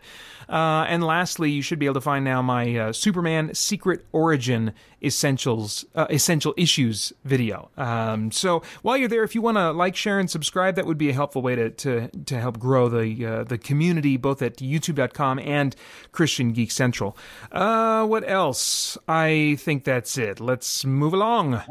Uh, 0.52 0.84
and 0.86 1.02
lastly, 1.02 1.50
you 1.50 1.62
should 1.62 1.78
be 1.78 1.86
able 1.86 1.94
to 1.94 2.00
find 2.02 2.26
now 2.26 2.42
my 2.42 2.76
uh, 2.76 2.92
Superman 2.92 3.54
Secret 3.54 4.04
Origin 4.12 4.74
Essentials 5.02 5.86
uh, 5.94 6.06
Essential 6.10 6.52
Issues 6.58 7.10
video. 7.24 7.70
Um, 7.78 8.30
so 8.30 8.62
while 8.82 8.98
you're 8.98 9.08
there, 9.08 9.24
if 9.24 9.34
you 9.34 9.40
want 9.40 9.56
to 9.56 9.70
like, 9.72 9.96
share, 9.96 10.18
and 10.18 10.30
subscribe, 10.30 10.76
that 10.76 10.84
would 10.84 10.98
be 10.98 11.08
a 11.08 11.14
helpful 11.14 11.40
way 11.40 11.56
to 11.56 11.70
to, 11.70 12.08
to 12.08 12.38
help 12.38 12.58
grow 12.58 12.90
the 12.90 13.24
uh, 13.24 13.44
the 13.44 13.56
community 13.56 14.18
both 14.18 14.42
at 14.42 14.58
YouTube.com 14.58 15.38
and 15.38 15.74
Christian 16.12 16.52
Geek 16.52 16.70
Central. 16.70 17.16
Uh, 17.50 18.04
what 18.06 18.28
else? 18.28 18.98
I 19.08 19.56
think 19.58 19.84
that's 19.84 20.18
it. 20.18 20.38
Let's 20.38 20.84
move 20.84 21.14
along. 21.14 21.62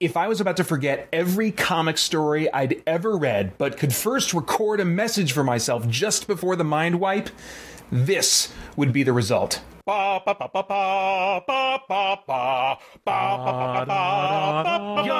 If 0.00 0.16
I 0.16 0.26
was 0.26 0.40
about 0.40 0.56
to 0.56 0.64
forget 0.64 1.08
every 1.12 1.52
comic 1.52 1.96
story 1.96 2.52
I'd 2.52 2.82
ever 2.86 3.16
read, 3.16 3.56
but 3.56 3.78
could 3.78 3.94
first 3.94 4.34
record 4.34 4.80
a 4.80 4.84
message 4.84 5.32
for 5.32 5.44
myself 5.44 5.88
just 5.88 6.26
before 6.26 6.56
the 6.56 6.64
mind 6.64 6.98
wipe, 7.00 7.30
this 7.90 8.52
would 8.76 8.92
be 8.92 9.02
the 9.02 9.12
result. 9.12 9.60
You're 9.86 9.94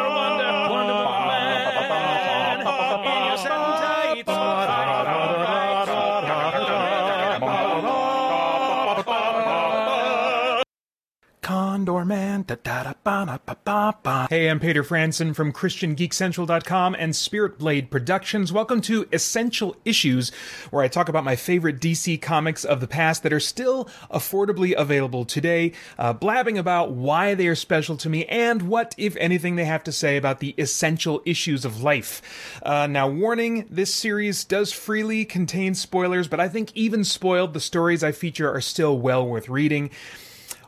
wonder, 0.09 0.51
wonderful 0.71 1.11
man 1.29 1.65
Condor 11.85 12.07
Man. 12.07 12.47
Hey, 14.31 14.49
I'm 14.49 14.59
Peter 14.59 14.83
Franson 14.83 15.35
from 15.35 15.53
ChristianGeekCentral.com 15.53 16.97
and 16.99 17.15
Spirit 17.15 17.59
Blade 17.59 17.91
Productions. 17.91 18.51
Welcome 18.51 18.81
to 18.83 19.07
Essential 19.13 19.77
Issues, 19.85 20.31
where 20.71 20.83
I 20.83 20.89
talk 20.89 21.11
about 21.11 21.25
my 21.25 21.37
favorite 21.37 21.81
DC 21.81 22.23
comics 22.23 22.65
of 22.65 22.81
the 22.81 22.87
past 22.87 23.23
that 23.23 23.35
are 23.35 23.41
still 23.41 23.85
affordably 24.11 24.73
available 24.75 25.27
today, 25.27 25.73
uh, 25.99 26.15
blabbing 26.15 26.57
about 26.57 26.93
why 26.93 27.35
they 27.35 27.49
are 27.49 27.55
special 27.55 27.99
to 27.99 28.09
me 28.09 28.25
and 28.27 28.63
what, 28.63 28.95
if 28.97 29.15
anything, 29.17 29.57
they 29.57 29.67
have 29.67 29.85
to 29.85 29.93
say 29.93 30.17
about 30.17 30.41
the 30.41 30.55
essential 30.57 31.21
issues 31.27 31.67
of 31.67 31.83
life. 31.83 32.23
Uh, 32.63 32.87
now, 32.87 33.07
warning 33.11 33.67
this 33.69 33.95
series 33.95 34.45
does 34.45 34.73
freely 34.73 35.27
contain 35.27 35.75
spoilers, 35.75 36.29
but 36.29 36.41
I 36.41 36.49
think 36.49 36.73
even 36.75 37.05
spoiled, 37.05 37.53
the 37.53 37.61
stories 37.61 38.03
I 38.03 38.13
feature 38.13 38.51
are 38.51 38.63
still 38.63 38.99
well 38.99 39.27
worth 39.27 39.51
reading. 39.51 39.91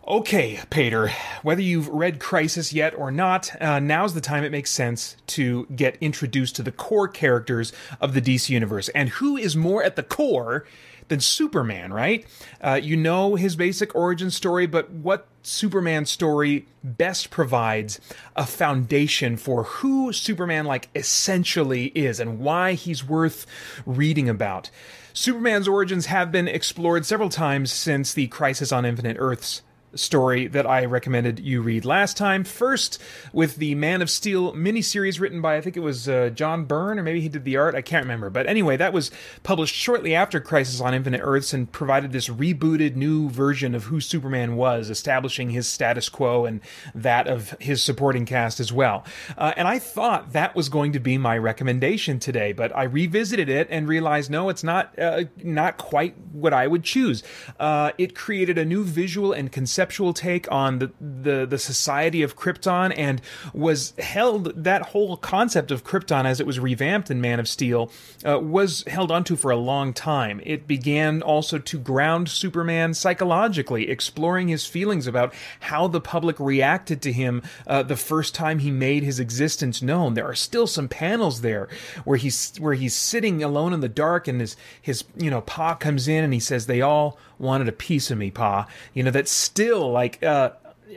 Okay, 0.09 0.61
Peter, 0.71 1.11
whether 1.43 1.61
you've 1.61 1.89
read 1.89 2.21
Crisis 2.21 2.73
yet 2.73 2.95
or 2.95 3.11
not, 3.11 3.51
uh, 3.61 3.81
now's 3.81 4.15
the 4.15 4.21
time 4.21 4.45
it 4.45 4.53
makes 4.53 4.71
sense 4.71 5.17
to 5.27 5.67
get 5.75 5.99
introduced 6.01 6.55
to 6.57 6.63
the 6.63 6.71
core 6.71 7.09
characters 7.09 7.73
of 8.01 8.15
the 8.15 8.23
DC 8.23 8.49
Universe. 8.51 8.89
And 8.91 9.09
who 9.09 9.37
is 9.37 9.57
more 9.57 9.83
at 9.83 9.97
the 9.97 10.05
core 10.05 10.65
than 11.09 11.19
Superman, 11.19 11.93
right? 11.93 12.25
Uh, 12.61 12.79
you 12.81 12.97
know 12.97 13.35
his 13.35 13.57
basic 13.57 13.97
origin 13.97 14.31
story, 14.31 14.67
but 14.67 14.91
what 14.91 15.27
Superman 15.43 16.07
story 16.07 16.67
best 16.85 17.31
provides 17.31 17.99
a 18.37 18.47
foundation 18.47 19.37
for 19.37 19.65
who 19.65 20.13
Superman, 20.13 20.67
like, 20.67 20.89
essentially 20.95 21.87
is 21.97 22.21
and 22.21 22.39
why 22.39 22.75
he's 22.75 23.03
worth 23.03 23.45
reading 23.85 24.29
about? 24.29 24.71
Superman's 25.13 25.67
origins 25.67 26.07
have 26.07 26.31
been 26.31 26.47
explored 26.47 27.05
several 27.05 27.29
times 27.29 27.73
since 27.73 28.15
the 28.15 28.29
Crisis 28.29 28.71
on 28.71 28.85
Infinite 28.85 29.17
Earths 29.19 29.63
story 29.97 30.47
that 30.49 30.67
I 30.67 30.85
recommended 30.85 31.41
you 31.41 31.63
read 31.63 31.85
last 31.85 32.17
time. 32.17 32.45
First, 32.45 33.01
with 33.33 33.57
the 33.57 33.75
Man 33.75 34.03
of 34.03 34.11
Steel 34.11 34.53
miniseries 34.53 35.21
written 35.21 35.41
by, 35.41 35.57
I 35.57 35.61
think 35.61 35.77
it 35.77 35.81
was 35.81 36.09
uh, 36.09 36.31
John 36.31 36.65
Byrne, 36.65 36.99
or 36.99 37.03
maybe 37.03 37.21
he 37.21 37.29
did 37.29 37.45
the 37.45 37.57
art, 37.57 37.75
I 37.75 37.83
can't 37.83 38.05
remember. 38.05 38.31
But 38.31 38.47
anyway, 38.47 38.77
that 38.77 38.93
was 38.93 39.11
published 39.43 39.75
shortly 39.75 40.15
after 40.15 40.41
Crisis 40.41 40.81
on 40.81 40.95
Infinite 40.95 41.21
Earths 41.23 41.53
and 41.53 41.71
provided 41.71 42.13
this 42.13 42.29
rebooted 42.29 42.97
new 42.97 43.29
version 43.31 43.75
of 43.75 43.85
who 43.85 44.01
Superman 44.01 44.57
was, 44.57 44.91
establishing 44.91 45.51
his 45.51 45.67
status 45.67 46.09
quo 46.09 46.45
and 46.45 46.61
that 46.95 47.27
of 47.27 47.55
his 47.61 47.83
supporting 47.83 48.27
cast 48.27 48.61
as 48.61 48.73
well. 48.73 49.05
Uh, 49.37 49.53
and 49.57 49.67
I 49.67 49.79
thought 49.79 50.33
that 50.33 50.55
was 50.55 50.69
going 50.69 50.93
to 50.93 51.01
be 51.01 51.19
my 51.19 51.37
recommendation 51.39 52.19
today, 52.19 52.53
but 52.53 52.75
I 52.77 52.85
revisited 52.85 53.49
it 53.49 53.69
and 53.71 53.89
realized 53.89 54.31
no, 54.31 54.49
it's 54.49 54.65
not, 54.65 54.99
uh, 54.99 55.25
not 55.43 55.79
quite 55.79 56.15
what 56.33 56.53
I 56.53 56.67
would 56.67 56.85
choose. 56.85 57.23
Uh, 57.59 57.93
it 57.99 58.15
created 58.15 58.59
a 58.59 58.65
new 58.65 58.85
visual 58.85 59.33
and 59.33 59.51
conceptual 59.51 59.86
conceptual 59.87 60.13
take 60.13 60.51
on 60.51 60.81
the, 60.81 60.91
the, 61.01 61.47
the 61.47 61.59
society 61.59 62.23
of 62.23 62.35
Krypton 62.37 62.93
and 62.97 63.23
was 63.55 63.95
held 63.99 64.65
that 64.65 64.83
whole 64.83 65.17
concept 65.17 65.71
of 65.71 65.85
Krypton 65.85 66.25
as 66.25 66.41
it 66.41 66.47
was 66.47 66.59
revamped 66.59 67.09
in 67.09 67.21
Man 67.21 67.39
of 67.39 67.47
Steel 67.47 67.93
uh, 68.27 68.41
was 68.41 68.83
held 68.89 69.13
onto 69.13 69.37
for 69.37 69.53
a 69.53 69.57
long 69.57 69.93
time. 69.93 70.41
It 70.45 70.67
began 70.67 71.23
also 71.23 71.59
to 71.59 71.79
ground 71.79 72.29
Superman 72.29 72.95
psychologically, 72.95 73.89
exploring 73.89 74.49
his 74.49 74.67
feelings 74.67 75.07
about 75.07 75.33
how 75.61 75.87
the 75.87 76.01
public 76.01 76.41
reacted 76.41 77.01
to 77.03 77.13
him 77.13 77.43
uh, 77.69 77.85
the 77.85 77.97
first 77.97 78.35
time 78.35 78.59
he 78.59 78.73
made 78.73 79.05
his 79.05 79.21
existence 79.21 79.83
known. 79.83 80.15
There 80.15 80.27
are 80.27 80.35
still 80.35 80.67
some 80.67 80.89
panels 80.89 81.43
there 81.43 81.69
where 82.05 82.19
he's 82.19 82.57
where 82.59 82.75
he's 82.75 82.97
sitting 82.97 83.41
alone 83.45 83.73
in 83.73 83.81
the 83.81 83.89
dark 83.89 84.27
and 84.27 84.41
his 84.41 84.57
his 84.83 85.05
you 85.17 85.31
know 85.31 85.43
Pa 85.43 85.75
comes 85.77 86.09
in 86.09 86.25
and 86.25 86.35
he 86.35 86.41
says 86.41 86.67
they 86.67 86.81
all 86.81 87.19
wanted 87.39 87.69
a 87.69 87.73
piece 87.73 88.11
of 88.11 88.19
me, 88.19 88.31
Pa. 88.31 88.67
You 88.95 89.03
know, 89.03 89.11
that 89.11 89.29
still 89.29 89.91
like 89.91 90.23
uh, 90.23 90.51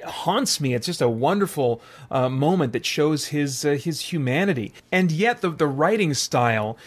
haunts 0.05 0.61
me. 0.61 0.73
It's 0.73 0.85
just 0.85 1.01
a 1.01 1.09
wonderful 1.09 1.81
uh, 2.11 2.29
moment 2.29 2.73
that 2.73 2.85
shows 2.85 3.27
his 3.27 3.65
uh, 3.65 3.71
his 3.71 4.01
humanity, 4.13 4.73
and 4.91 5.11
yet 5.11 5.41
the 5.41 5.49
the 5.49 5.67
writing 5.67 6.13
style 6.13 6.77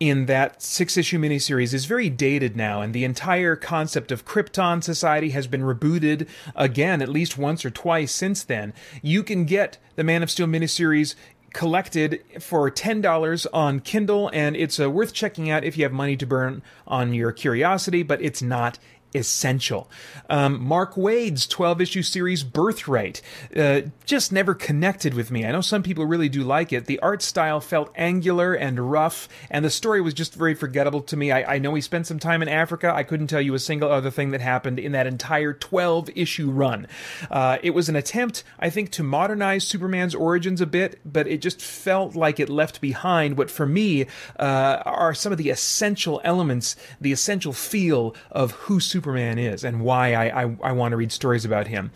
in 0.00 0.26
that 0.26 0.62
six 0.62 0.96
issue 0.96 1.18
miniseries 1.18 1.74
is 1.74 1.84
very 1.84 2.08
dated 2.08 2.56
now, 2.56 2.80
and 2.80 2.94
the 2.94 3.04
entire 3.04 3.56
concept 3.56 4.12
of 4.12 4.24
Krypton 4.24 4.82
society 4.82 5.30
has 5.30 5.46
been 5.46 5.62
rebooted 5.62 6.28
again 6.54 7.02
at 7.02 7.08
least 7.08 7.38
once 7.38 7.64
or 7.64 7.70
twice 7.70 8.12
since 8.12 8.44
then. 8.44 8.72
You 9.02 9.22
can 9.22 9.44
get 9.44 9.78
the 9.96 10.04
Man 10.04 10.22
of 10.22 10.30
Steel 10.30 10.46
miniseries 10.46 11.14
collected 11.52 12.22
for 12.40 12.70
$10 12.70 13.46
on 13.52 13.80
Kindle, 13.80 14.30
and 14.32 14.54
it's 14.54 14.78
uh, 14.78 14.90
worth 14.90 15.12
checking 15.12 15.50
out 15.50 15.64
if 15.64 15.76
you 15.76 15.84
have 15.84 15.92
money 15.92 16.16
to 16.16 16.26
burn 16.26 16.62
on 16.86 17.14
your 17.14 17.32
curiosity, 17.32 18.02
but 18.02 18.20
it's 18.22 18.42
not 18.42 18.78
essential. 19.14 19.90
Um, 20.28 20.62
Mark 20.62 20.96
Waid's 20.96 21.46
12 21.46 21.80
issue 21.80 22.02
series 22.02 22.44
Birthright 22.44 23.22
uh, 23.56 23.82
just 24.04 24.32
never 24.32 24.54
connected 24.54 25.14
with 25.14 25.30
me. 25.30 25.46
I 25.46 25.52
know 25.52 25.60
some 25.60 25.82
people 25.82 26.04
really 26.04 26.28
do 26.28 26.42
like 26.42 26.72
it. 26.72 26.86
The 26.86 27.00
art 27.00 27.22
style 27.22 27.60
felt 27.60 27.90
angular 27.96 28.54
and 28.54 28.90
rough, 28.90 29.28
and 29.50 29.64
the 29.64 29.70
story 29.70 30.00
was 30.00 30.14
just 30.14 30.34
very 30.34 30.54
forgettable 30.54 31.00
to 31.02 31.16
me. 31.16 31.32
I, 31.32 31.54
I 31.54 31.58
know 31.58 31.74
he 31.74 31.80
spent 31.80 32.06
some 32.06 32.18
time 32.18 32.42
in 32.42 32.48
Africa. 32.48 32.92
I 32.94 33.02
couldn't 33.02 33.28
tell 33.28 33.40
you 33.40 33.54
a 33.54 33.58
single 33.58 33.90
other 33.90 34.10
thing 34.10 34.30
that 34.30 34.40
happened 34.40 34.78
in 34.78 34.92
that 34.92 35.06
entire 35.06 35.52
12 35.52 36.10
issue 36.14 36.50
run. 36.50 36.86
Uh, 37.30 37.58
it 37.62 37.70
was 37.70 37.88
an 37.88 37.96
attempt, 37.96 38.44
I 38.58 38.70
think, 38.70 38.90
to 38.92 39.02
modernize 39.02 39.64
Superman's 39.64 40.14
origins 40.14 40.60
a 40.60 40.66
bit, 40.66 41.00
but 41.04 41.26
it 41.26 41.40
just 41.40 41.62
felt 41.62 42.14
like 42.14 42.38
it 42.38 42.48
left 42.48 42.80
behind 42.80 43.38
what, 43.38 43.50
for 43.50 43.66
me, 43.66 44.06
uh, 44.38 44.82
are 44.84 45.14
some 45.14 45.32
of 45.32 45.38
the 45.38 45.50
essential 45.50 46.20
elements, 46.24 46.76
the 47.00 47.12
essential 47.12 47.52
feel 47.52 48.14
of 48.30 48.52
who 48.52 48.80
Superman 48.80 48.97
Superman 48.98 49.38
is 49.38 49.62
and 49.62 49.80
why 49.80 50.14
I, 50.14 50.42
I, 50.42 50.56
I 50.60 50.72
want 50.72 50.90
to 50.90 50.96
read 50.96 51.12
stories 51.12 51.44
about 51.44 51.68
him. 51.68 51.92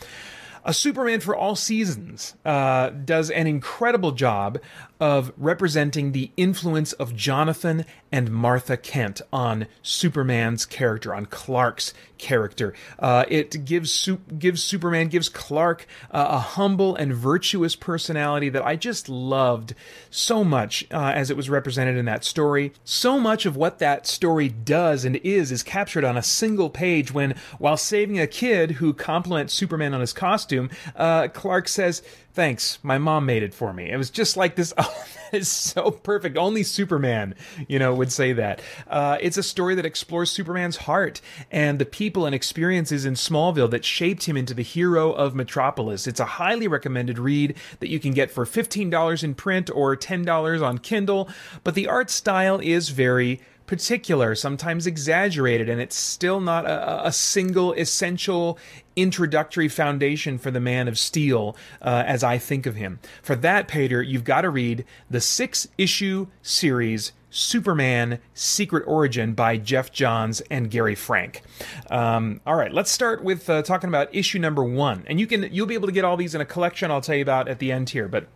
A 0.64 0.72
Superman 0.72 1.18
for 1.18 1.34
All 1.34 1.57
Seasons 1.57 2.36
uh, 2.44 2.90
does 2.90 3.28
an 3.28 3.48
incredible 3.48 4.12
job 4.12 4.61
of 5.03 5.32
representing 5.36 6.12
the 6.12 6.30
influence 6.36 6.92
of 6.92 7.16
Jonathan 7.16 7.84
and 8.12 8.30
Martha 8.30 8.76
Kent 8.76 9.20
on 9.32 9.66
Superman's 9.82 10.64
character, 10.64 11.12
on 11.12 11.26
Clark's 11.26 11.92
character. 12.18 12.72
Uh, 13.00 13.24
it 13.28 13.64
gives 13.64 14.09
gives 14.38 14.62
Superman 14.62 15.09
gives 15.09 15.28
Clark 15.28 15.88
uh, 16.12 16.26
a 16.30 16.38
humble 16.38 16.94
and 16.94 17.12
virtuous 17.12 17.74
personality 17.74 18.48
that 18.50 18.64
I 18.64 18.76
just 18.76 19.09
loved 19.09 19.74
so 20.09 20.44
much 20.44 20.86
uh, 20.92 21.12
as 21.16 21.30
it 21.30 21.36
was 21.36 21.50
represented 21.50 21.96
in 21.96 22.05
that 22.05 22.22
story. 22.22 22.72
So 22.84 23.18
much 23.18 23.44
of 23.44 23.57
what 23.57 23.80
that 23.80 24.07
story 24.07 24.48
does 24.48 25.05
and 25.05 25.16
is 25.16 25.50
is 25.50 25.64
captured 25.64 26.05
on 26.05 26.16
a 26.16 26.22
single 26.22 26.70
page. 26.70 27.12
When 27.12 27.34
while 27.59 27.76
saving 27.76 28.20
a 28.20 28.28
kid 28.28 28.72
who 28.72 28.94
compliments 28.94 29.53
Superman 29.53 29.94
on 29.94 30.00
his 30.00 30.12
costume, 30.12 30.70
uh, 30.94 31.26
Clark 31.26 31.66
says 31.66 32.03
thanks 32.34 32.78
my 32.82 32.96
mom 32.96 33.26
made 33.26 33.42
it 33.42 33.53
for 33.53 33.74
me 33.74 33.90
it 33.90 33.96
was 33.98 34.09
just 34.09 34.38
like 34.38 34.57
this 34.57 34.72
oh 34.78 34.91
is 35.32 35.49
so 35.49 35.90
perfect. 35.90 36.36
Only 36.36 36.62
superman 36.62 37.34
you 37.68 37.78
know 37.78 37.95
would 37.95 38.12
say 38.12 38.32
that. 38.34 38.61
Uh, 38.88 39.18
it's 39.20 39.36
a 39.36 39.43
story 39.43 39.74
that 39.74 39.86
explores 39.86 40.30
superman's 40.30 40.76
heart 40.76 41.20
and 41.51 41.78
the 41.78 41.86
people 41.86 42.26
and 42.26 42.34
experiences 42.34 43.05
in 43.05 43.14
smallville 43.14 43.70
that 43.70 43.84
shaped 43.84 44.24
him 44.24 44.36
into 44.36 44.55
the 44.55 44.62
hero 44.62 45.12
of 45.12 45.34
metropolis. 45.34 46.07
It's 46.07 46.20
a 46.20 46.24
highly 46.24 46.68
recommended 46.68 47.18
read 47.18 47.57
that 47.80 47.88
you 47.88 47.99
can 47.99 48.12
get 48.12 48.30
for 48.30 48.45
$15 48.45 49.24
in 49.24 49.34
print 49.34 49.70
or 49.74 49.97
$10 49.97 50.62
on 50.62 50.78
kindle 50.78 51.28
but 51.64 51.74
the 51.74 51.86
art 51.86 52.11
style 52.11 52.61
is 52.61 52.90
very 52.90 53.40
particular, 53.72 54.34
sometimes 54.34 54.86
exaggerated, 54.86 55.66
and 55.66 55.80
it's 55.80 55.96
still 55.96 56.42
not 56.42 56.66
a, 56.66 57.06
a 57.06 57.10
single 57.10 57.72
essential 57.72 58.58
introductory 58.96 59.66
foundation 59.66 60.36
for 60.36 60.50
the 60.50 60.60
Man 60.60 60.88
of 60.88 60.98
Steel 60.98 61.56
uh, 61.80 62.04
as 62.06 62.22
I 62.22 62.36
think 62.36 62.66
of 62.66 62.74
him. 62.74 63.00
For 63.22 63.34
that, 63.36 63.68
Paeter, 63.68 64.02
you've 64.02 64.24
got 64.24 64.42
to 64.42 64.50
read 64.50 64.84
the 65.08 65.22
six 65.22 65.66
issue 65.78 66.26
series. 66.42 67.12
Superman 67.30 68.18
Secret 68.34 68.84
Origin 68.86 69.32
by 69.32 69.56
Geoff 69.56 69.90
Johns 69.90 70.42
and 70.50 70.70
Gary 70.70 70.94
Frank. 70.94 71.40
Um, 71.88 72.42
all 72.46 72.56
right, 72.56 72.70
let's 72.70 72.90
start 72.90 73.24
with 73.24 73.48
uh, 73.48 73.62
talking 73.62 73.88
about 73.88 74.14
issue 74.14 74.38
number 74.38 74.62
one, 74.62 75.04
and 75.06 75.18
you 75.18 75.26
can 75.26 75.48
you'll 75.50 75.64
be 75.64 75.72
able 75.72 75.88
to 75.88 75.94
get 75.94 76.04
all 76.04 76.18
these 76.18 76.34
in 76.34 76.42
a 76.42 76.44
collection. 76.44 76.90
I'll 76.90 77.00
tell 77.00 77.16
you 77.16 77.22
about 77.22 77.48
at 77.48 77.58
the 77.58 77.72
end 77.72 77.88
here, 77.88 78.06
but 78.06 78.26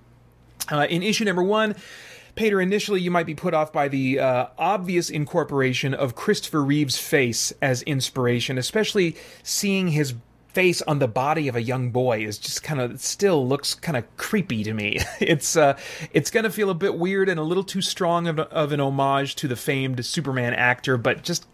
uh, 0.72 0.87
in 0.89 1.03
issue 1.03 1.26
number 1.26 1.43
one, 1.43 1.76
Paeter, 2.37 2.61
initially 2.61 3.01
you 3.01 3.11
might 3.11 3.26
be 3.26 3.34
put 3.34 3.55
off 3.55 3.72
by 3.72 3.89
the 3.89 4.20
uh, 4.20 4.47
obvious 4.59 5.11
incorporation 5.11 5.95
of 5.95 6.14
Christopher 6.14 6.62
Reeve's 6.62 6.99
face 6.99 7.53
as 7.61 7.82
inspiration, 7.82 8.59
especially 8.59 9.16
seeing 9.43 9.89
his 9.89 10.14
face 10.57 10.80
on 10.82 10.99
the 11.01 11.09
body 11.09 11.49
of 11.49 11.57
a 11.57 11.61
young 11.61 11.91
boy 11.91 12.24
is 12.24 12.39
just 12.39 12.62
kind 12.62 12.80
of 12.80 12.99
still 12.99 13.47
looks 13.47 13.74
kind 13.74 13.95
of 13.95 14.16
creepy 14.16 14.64
to 14.64 14.72
me. 14.72 14.99
It's 15.20 15.57
uh, 15.57 15.78
it's 16.12 16.30
to 16.45 16.51
feel 16.51 16.70
a 16.70 16.74
bit 16.74 16.95
weird 16.95 17.28
and 17.28 17.41
a 17.41 17.43
little 17.43 17.64
too 17.64 17.82
strong 17.82 18.26
of, 18.26 18.39
of 18.39 18.72
an 18.72 18.80
homage 18.80 19.34
to 19.37 19.49
the 19.49 19.57
famed 19.57 20.05
Superman 20.05 20.55
actor, 20.55 20.97
but 20.97 21.22
just 21.22 21.47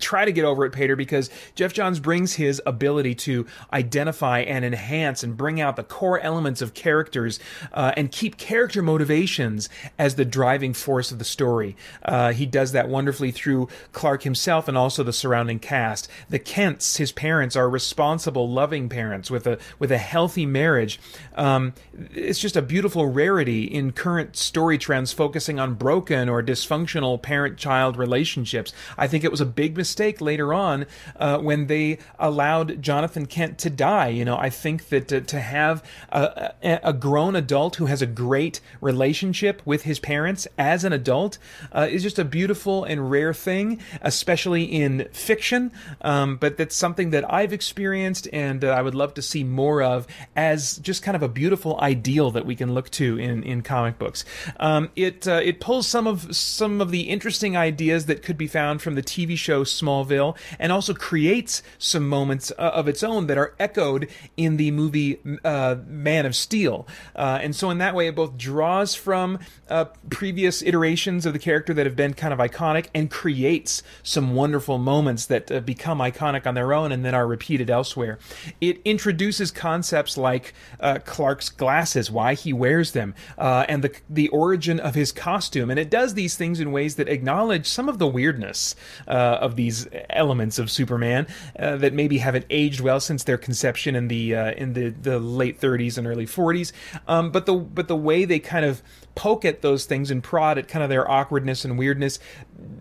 try 0.00 0.24
to 0.24 0.32
get 0.32 0.44
over 0.44 0.64
it, 0.64 0.72
Paeter, 0.72 0.96
because 0.96 1.30
Geoff 1.54 1.72
Johns 1.72 2.00
brings 2.00 2.34
his 2.34 2.60
ability 2.66 3.14
to 3.16 3.46
identify 3.72 4.40
and 4.40 4.64
enhance 4.64 5.22
and 5.22 5.36
bring 5.36 5.60
out 5.60 5.76
the 5.76 5.84
core 5.84 6.18
elements 6.20 6.62
of 6.62 6.74
characters 6.74 7.38
uh, 7.72 7.92
and 7.96 8.10
keep 8.10 8.36
character 8.36 8.82
motivations 8.82 9.68
as 9.98 10.14
the 10.14 10.24
driving 10.24 10.72
force 10.72 11.12
of 11.12 11.18
the 11.18 11.24
story. 11.24 11.76
Uh, 12.02 12.32
he 12.32 12.46
does 12.46 12.72
that 12.72 12.88
wonderfully 12.88 13.30
through 13.30 13.68
Clark 13.92 14.22
himself 14.22 14.66
and 14.68 14.76
also 14.76 15.02
the 15.02 15.12
surrounding 15.12 15.58
cast. 15.58 16.08
The 16.28 16.38
Kents, 16.38 16.96
his 16.96 17.12
parents, 17.12 17.54
are 17.56 17.68
responsible, 17.68 18.48
loving 18.48 18.88
parents 18.88 19.30
with 19.30 19.46
a 19.46 19.58
with 19.78 19.92
a 19.92 19.98
healthy 19.98 20.46
marriage. 20.46 20.98
Um, 21.34 21.74
it's 22.14 22.38
just 22.38 22.56
a 22.56 22.62
beautiful 22.62 23.06
rarity 23.06 23.64
in 23.64 23.92
current 23.92 24.36
story 24.36 24.78
trends 24.78 25.12
focusing 25.12 25.60
on 25.60 25.74
broken 25.74 26.28
or 26.28 26.42
dysfunctional 26.42 27.20
parent-child 27.20 27.96
relationships. 27.96 28.72
I 28.96 29.06
think 29.06 29.24
it 29.24 29.30
was 29.30 29.40
a 29.40 29.46
big 29.46 29.76
mistake 29.76 29.89
mistake 29.90 30.20
later 30.20 30.54
on 30.54 30.86
uh, 31.16 31.38
when 31.38 31.66
they 31.66 31.98
allowed 32.16 32.80
Jonathan 32.80 33.26
Kent 33.26 33.58
to 33.58 33.68
die. 33.68 34.06
You 34.06 34.24
know, 34.24 34.36
I 34.36 34.48
think 34.48 34.88
that 34.90 35.08
to, 35.08 35.20
to 35.20 35.40
have 35.40 35.82
a, 36.10 36.52
a, 36.62 36.92
grown 36.92 37.34
adult 37.34 37.76
who 37.76 37.86
has 37.86 38.00
a 38.00 38.06
great 38.06 38.60
relationship 38.80 39.60
with 39.64 39.82
his 39.82 39.98
parents 39.98 40.46
as 40.56 40.84
an 40.84 40.92
adult 40.92 41.38
uh, 41.72 41.88
is 41.90 42.04
just 42.04 42.20
a 42.20 42.24
beautiful 42.24 42.84
and 42.84 43.10
rare 43.10 43.34
thing, 43.34 43.80
especially 44.00 44.62
in 44.62 45.08
fiction. 45.12 45.72
Um, 46.02 46.36
but 46.36 46.56
that's 46.56 46.76
something 46.76 47.10
that 47.10 47.24
I've 47.32 47.52
experienced 47.52 48.28
and 48.32 48.64
uh, 48.64 48.68
I 48.68 48.82
would 48.82 48.94
love 48.94 49.14
to 49.14 49.22
see 49.22 49.42
more 49.42 49.82
of 49.82 50.06
as 50.36 50.76
just 50.78 51.02
kind 51.02 51.16
of 51.16 51.22
a 51.24 51.28
beautiful 51.28 51.80
ideal 51.80 52.30
that 52.30 52.46
we 52.46 52.54
can 52.54 52.74
look 52.74 52.90
to 52.90 53.18
in, 53.18 53.42
in 53.42 53.62
comic 53.62 53.98
books. 53.98 54.24
Um, 54.60 54.90
it 54.94 55.26
uh, 55.26 55.40
it 55.42 55.58
pulls 55.58 55.88
some 55.88 56.06
of 56.06 56.36
some 56.36 56.80
of 56.80 56.92
the 56.92 57.02
interesting 57.08 57.56
ideas 57.56 58.06
that 58.06 58.22
could 58.22 58.38
be 58.38 58.46
found 58.46 58.82
from 58.82 58.94
the 58.94 59.02
TV 59.02 59.36
show 59.36 59.64
Smallville 59.80 60.36
and 60.58 60.72
also 60.72 60.94
creates 60.94 61.62
some 61.78 62.08
moments 62.08 62.52
uh, 62.58 62.62
of 62.74 62.88
its 62.88 63.02
own 63.02 63.26
that 63.26 63.38
are 63.38 63.54
echoed 63.58 64.08
in 64.36 64.56
the 64.56 64.70
movie 64.70 65.18
uh, 65.44 65.76
Man 65.86 66.26
of 66.26 66.34
Steel. 66.34 66.86
Uh, 67.14 67.38
and 67.42 67.54
so, 67.54 67.70
in 67.70 67.78
that 67.78 67.94
way, 67.94 68.08
it 68.08 68.14
both 68.14 68.36
draws 68.36 68.94
from 68.94 69.38
uh, 69.68 69.86
previous 70.10 70.62
iterations 70.62 71.26
of 71.26 71.32
the 71.32 71.38
character 71.38 71.72
that 71.74 71.86
have 71.86 71.96
been 71.96 72.14
kind 72.14 72.32
of 72.32 72.38
iconic 72.38 72.86
and 72.94 73.10
creates 73.10 73.82
some 74.02 74.34
wonderful 74.34 74.78
moments 74.78 75.26
that 75.26 75.50
uh, 75.50 75.60
become 75.60 75.98
iconic 75.98 76.46
on 76.46 76.54
their 76.54 76.72
own 76.72 76.92
and 76.92 77.04
then 77.04 77.14
are 77.14 77.26
repeated 77.26 77.70
elsewhere. 77.70 78.18
It 78.60 78.80
introduces 78.84 79.50
concepts 79.50 80.16
like 80.16 80.54
uh, 80.80 80.98
Clark's 81.04 81.48
glasses, 81.48 82.10
why 82.10 82.34
he 82.34 82.52
wears 82.52 82.92
them, 82.92 83.14
and 83.38 83.84
the, 83.84 83.94
the 84.08 84.28
origin 84.28 84.80
of 84.80 84.94
his 84.94 85.12
costume. 85.12 85.70
And 85.70 85.78
it 85.78 85.90
does 85.90 86.14
these 86.14 86.36
things 86.36 86.60
in 86.60 86.72
ways 86.72 86.96
that 86.96 87.08
acknowledge 87.08 87.66
some 87.66 87.88
of 87.88 87.98
the 87.98 88.06
weirdness 88.06 88.74
of 89.06 89.56
these 89.56 89.69
these 89.70 89.88
elements 90.10 90.58
of 90.58 90.70
Superman 90.70 91.26
uh, 91.58 91.76
that 91.76 91.92
maybe 91.92 92.18
haven't 92.18 92.46
aged 92.50 92.80
well 92.80 93.00
since 93.00 93.24
their 93.24 93.38
conception 93.38 93.94
in 93.94 94.08
the 94.08 94.34
uh, 94.34 94.52
in 94.52 94.72
the, 94.72 94.90
the 94.90 95.18
late 95.18 95.60
30s 95.60 95.96
and 95.96 96.06
early 96.06 96.26
40s. 96.26 96.72
Um, 97.06 97.30
but 97.30 97.46
the 97.46 97.54
but 97.54 97.88
the 97.88 97.96
way 97.96 98.24
they 98.24 98.38
kind 98.38 98.64
of 98.64 98.82
poke 99.14 99.44
at 99.44 99.62
those 99.62 99.84
things 99.84 100.10
and 100.10 100.22
prod 100.22 100.58
at 100.58 100.68
kind 100.68 100.82
of 100.82 100.88
their 100.88 101.08
awkwardness 101.10 101.64
and 101.64 101.78
weirdness 101.78 102.18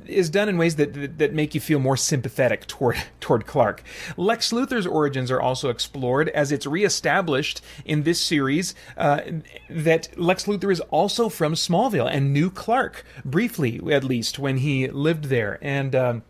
is 0.05 0.29
done 0.29 0.49
in 0.49 0.57
ways 0.57 0.75
that, 0.75 0.93
that, 0.93 1.17
that 1.17 1.33
make 1.33 1.53
you 1.53 1.61
feel 1.61 1.79
more 1.79 1.97
sympathetic 1.97 2.65
toward 2.67 2.97
toward 3.19 3.45
Clark. 3.45 3.83
Lex 4.17 4.51
Luthor's 4.51 4.87
origins 4.87 5.29
are 5.31 5.41
also 5.41 5.69
explored 5.69 6.29
as 6.29 6.51
it's 6.51 6.65
reestablished 6.65 7.61
in 7.85 8.03
this 8.03 8.19
series 8.19 8.73
uh, 8.97 9.21
that 9.69 10.17
Lex 10.17 10.45
Luthor 10.45 10.71
is 10.71 10.79
also 10.91 11.29
from 11.29 11.53
Smallville 11.53 12.09
and 12.09 12.33
knew 12.33 12.49
Clark 12.49 13.05
briefly, 13.23 13.79
at 13.91 14.03
least 14.03 14.39
when 14.39 14.57
he 14.57 14.87
lived 14.87 15.25
there, 15.25 15.59
and. 15.61 15.95
Um, 15.95 16.23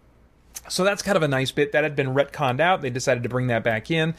so 0.70 0.84
that's 0.84 1.02
kind 1.02 1.18
of 1.18 1.24
a 1.24 1.28
nice 1.28 1.52
bit 1.52 1.72
that 1.72 1.84
had 1.84 1.96
been 1.96 2.14
retconned 2.14 2.60
out. 2.60 2.82
They 2.82 2.90
decided 2.90 3.24
to 3.24 3.30
bring 3.30 3.48
that 3.48 3.64
back 3.64 3.92
in. 3.92 4.16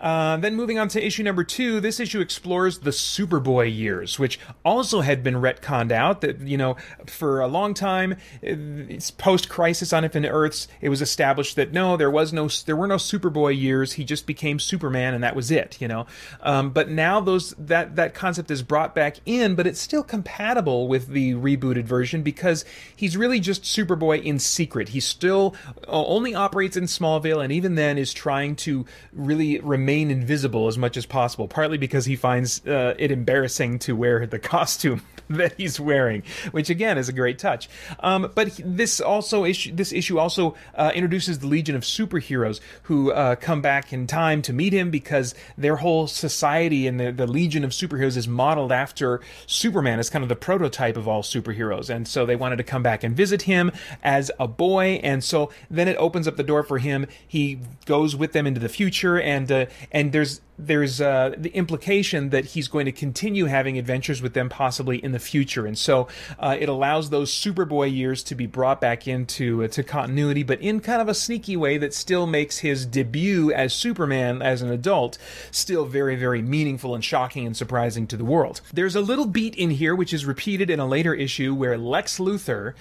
Uh, 0.00 0.36
then 0.36 0.54
moving 0.54 0.78
on 0.78 0.88
to 0.88 1.04
issue 1.04 1.22
number 1.22 1.44
two, 1.44 1.80
this 1.80 2.00
issue 2.00 2.20
explores 2.20 2.80
the 2.80 2.90
Superboy 2.90 3.74
years, 3.74 4.18
which 4.18 4.38
also 4.64 5.00
had 5.00 5.22
been 5.22 5.34
retconned 5.34 5.92
out. 5.92 6.20
That 6.20 6.40
you 6.40 6.56
know, 6.56 6.76
for 7.06 7.40
a 7.40 7.48
long 7.48 7.74
time, 7.74 8.16
it's 8.42 9.10
post 9.10 9.48
Crisis 9.48 9.92
on 9.92 10.04
Infinite 10.04 10.30
Earths, 10.30 10.68
it 10.80 10.88
was 10.88 11.02
established 11.02 11.56
that 11.56 11.72
no, 11.72 11.96
there 11.96 12.10
was 12.10 12.32
no, 12.32 12.48
there 12.66 12.76
were 12.76 12.86
no 12.86 12.96
Superboy 12.96 13.58
years. 13.58 13.94
He 13.94 14.04
just 14.04 14.26
became 14.26 14.58
Superman, 14.58 15.14
and 15.14 15.24
that 15.24 15.36
was 15.36 15.50
it. 15.50 15.80
You 15.80 15.88
know, 15.88 16.06
um, 16.42 16.70
but 16.70 16.88
now 16.88 17.20
those 17.20 17.54
that 17.58 17.96
that 17.96 18.14
concept 18.14 18.50
is 18.50 18.62
brought 18.62 18.94
back 18.94 19.16
in, 19.26 19.54
but 19.54 19.66
it's 19.66 19.80
still 19.80 20.02
compatible 20.02 20.88
with 20.88 21.08
the 21.08 21.34
rebooted 21.34 21.84
version 21.84 22.22
because 22.22 22.64
he's 22.94 23.16
really 23.16 23.40
just 23.40 23.62
Superboy 23.62 24.22
in 24.22 24.38
secret. 24.38 24.90
He's 24.90 25.06
still 25.06 25.54
only 25.94 26.34
operates 26.34 26.76
in 26.76 26.84
Smallville, 26.84 27.42
and 27.42 27.52
even 27.52 27.74
then 27.74 27.98
is 27.98 28.12
trying 28.12 28.56
to 28.56 28.86
really 29.12 29.60
remain 29.60 30.10
invisible 30.10 30.68
as 30.68 30.78
much 30.78 30.96
as 30.96 31.06
possible. 31.06 31.48
Partly 31.48 31.78
because 31.78 32.04
he 32.04 32.16
finds 32.16 32.66
uh, 32.66 32.94
it 32.98 33.10
embarrassing 33.10 33.78
to 33.80 33.94
wear 33.94 34.26
the 34.26 34.38
costume 34.54 35.02
that 35.30 35.54
he's 35.56 35.80
wearing, 35.80 36.22
which 36.50 36.70
again 36.70 36.98
is 36.98 37.08
a 37.08 37.12
great 37.12 37.38
touch. 37.38 37.68
Um, 38.00 38.30
but 38.34 38.60
this 38.64 39.00
also 39.00 39.44
issue, 39.44 39.74
this 39.74 39.92
issue 39.92 40.18
also 40.18 40.54
uh, 40.74 40.92
introduces 40.94 41.38
the 41.38 41.46
Legion 41.46 41.76
of 41.76 41.82
Superheroes 41.82 42.60
who 42.84 43.12
uh, 43.12 43.36
come 43.36 43.62
back 43.62 43.92
in 43.92 44.06
time 44.06 44.42
to 44.42 44.52
meet 44.52 44.72
him 44.72 44.90
because 44.90 45.34
their 45.56 45.76
whole 45.76 46.06
society 46.06 46.86
and 46.86 47.00
the, 47.00 47.12
the 47.12 47.26
Legion 47.26 47.64
of 47.64 47.70
Superheroes 47.70 48.16
is 48.16 48.28
modeled 48.28 48.72
after 48.72 49.20
Superman 49.46 49.98
as 49.98 50.10
kind 50.10 50.22
of 50.22 50.28
the 50.28 50.36
prototype 50.36 50.96
of 50.96 51.08
all 51.08 51.22
superheroes, 51.22 51.90
and 51.90 52.06
so 52.06 52.26
they 52.26 52.36
wanted 52.36 52.56
to 52.56 52.64
come 52.64 52.82
back 52.82 53.02
and 53.02 53.16
visit 53.16 53.42
him 53.42 53.70
as 54.02 54.30
a 54.38 54.46
boy, 54.46 55.00
and 55.02 55.22
so 55.22 55.50
then 55.74 55.88
it 55.88 55.96
opens 55.96 56.26
up 56.28 56.36
the 56.36 56.42
door 56.42 56.62
for 56.62 56.78
him. 56.78 57.06
He 57.26 57.60
goes 57.86 58.16
with 58.16 58.32
them 58.32 58.46
into 58.46 58.60
the 58.60 58.68
future, 58.68 59.20
and 59.20 59.50
uh, 59.50 59.66
and 59.92 60.12
there's 60.12 60.40
there's 60.58 61.00
uh, 61.00 61.34
the 61.36 61.50
implication 61.50 62.30
that 62.30 62.46
he's 62.46 62.68
going 62.68 62.86
to 62.86 62.92
continue 62.92 63.46
having 63.46 63.78
adventures 63.78 64.22
with 64.22 64.34
them 64.34 64.48
possibly 64.48 65.02
in 65.02 65.12
the 65.12 65.18
future, 65.18 65.66
and 65.66 65.76
so 65.76 66.08
uh, 66.38 66.56
it 66.58 66.68
allows 66.68 67.10
those 67.10 67.32
Superboy 67.32 67.94
years 67.94 68.22
to 68.24 68.34
be 68.34 68.46
brought 68.46 68.80
back 68.80 69.08
into 69.08 69.64
uh, 69.64 69.68
to 69.68 69.82
continuity, 69.82 70.42
but 70.42 70.60
in 70.60 70.80
kind 70.80 71.02
of 71.02 71.08
a 71.08 71.14
sneaky 71.14 71.56
way 71.56 71.78
that 71.78 71.94
still 71.94 72.26
makes 72.26 72.58
his 72.58 72.86
debut 72.86 73.52
as 73.52 73.72
Superman 73.72 74.42
as 74.42 74.62
an 74.62 74.70
adult 74.70 75.18
still 75.50 75.84
very 75.84 76.16
very 76.16 76.42
meaningful 76.42 76.94
and 76.94 77.04
shocking 77.04 77.46
and 77.46 77.56
surprising 77.56 78.06
to 78.06 78.16
the 78.16 78.24
world. 78.24 78.60
There's 78.72 78.96
a 78.96 79.00
little 79.00 79.26
beat 79.26 79.54
in 79.56 79.70
here 79.70 79.94
which 79.94 80.12
is 80.12 80.24
repeated 80.24 80.70
in 80.70 80.80
a 80.80 80.86
later 80.86 81.14
issue 81.14 81.54
where 81.54 81.76
Lex 81.76 82.18
Luthor 82.18 82.74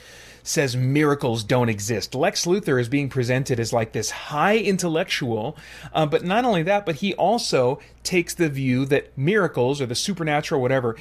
says 0.43 0.76
miracles 0.76 1.43
don't 1.43 1.69
exist. 1.69 2.13
Lex 2.13 2.45
Luthor 2.45 2.80
is 2.80 2.89
being 2.89 3.09
presented 3.09 3.59
as 3.59 3.71
like 3.71 3.93
this 3.93 4.11
high 4.11 4.57
intellectual, 4.57 5.57
uh, 5.93 6.05
but 6.05 6.24
not 6.24 6.43
only 6.43 6.63
that, 6.63 6.86
but 6.86 6.95
he 6.95 7.13
also 7.15 7.62
takes 8.03 8.34
the 8.34 8.49
view 8.49 8.86
that 8.86 9.18
miracles 9.18 9.82
or 9.82 9.86
the 9.86 9.95
supernatural, 9.95 10.61
whatever, 10.61 10.95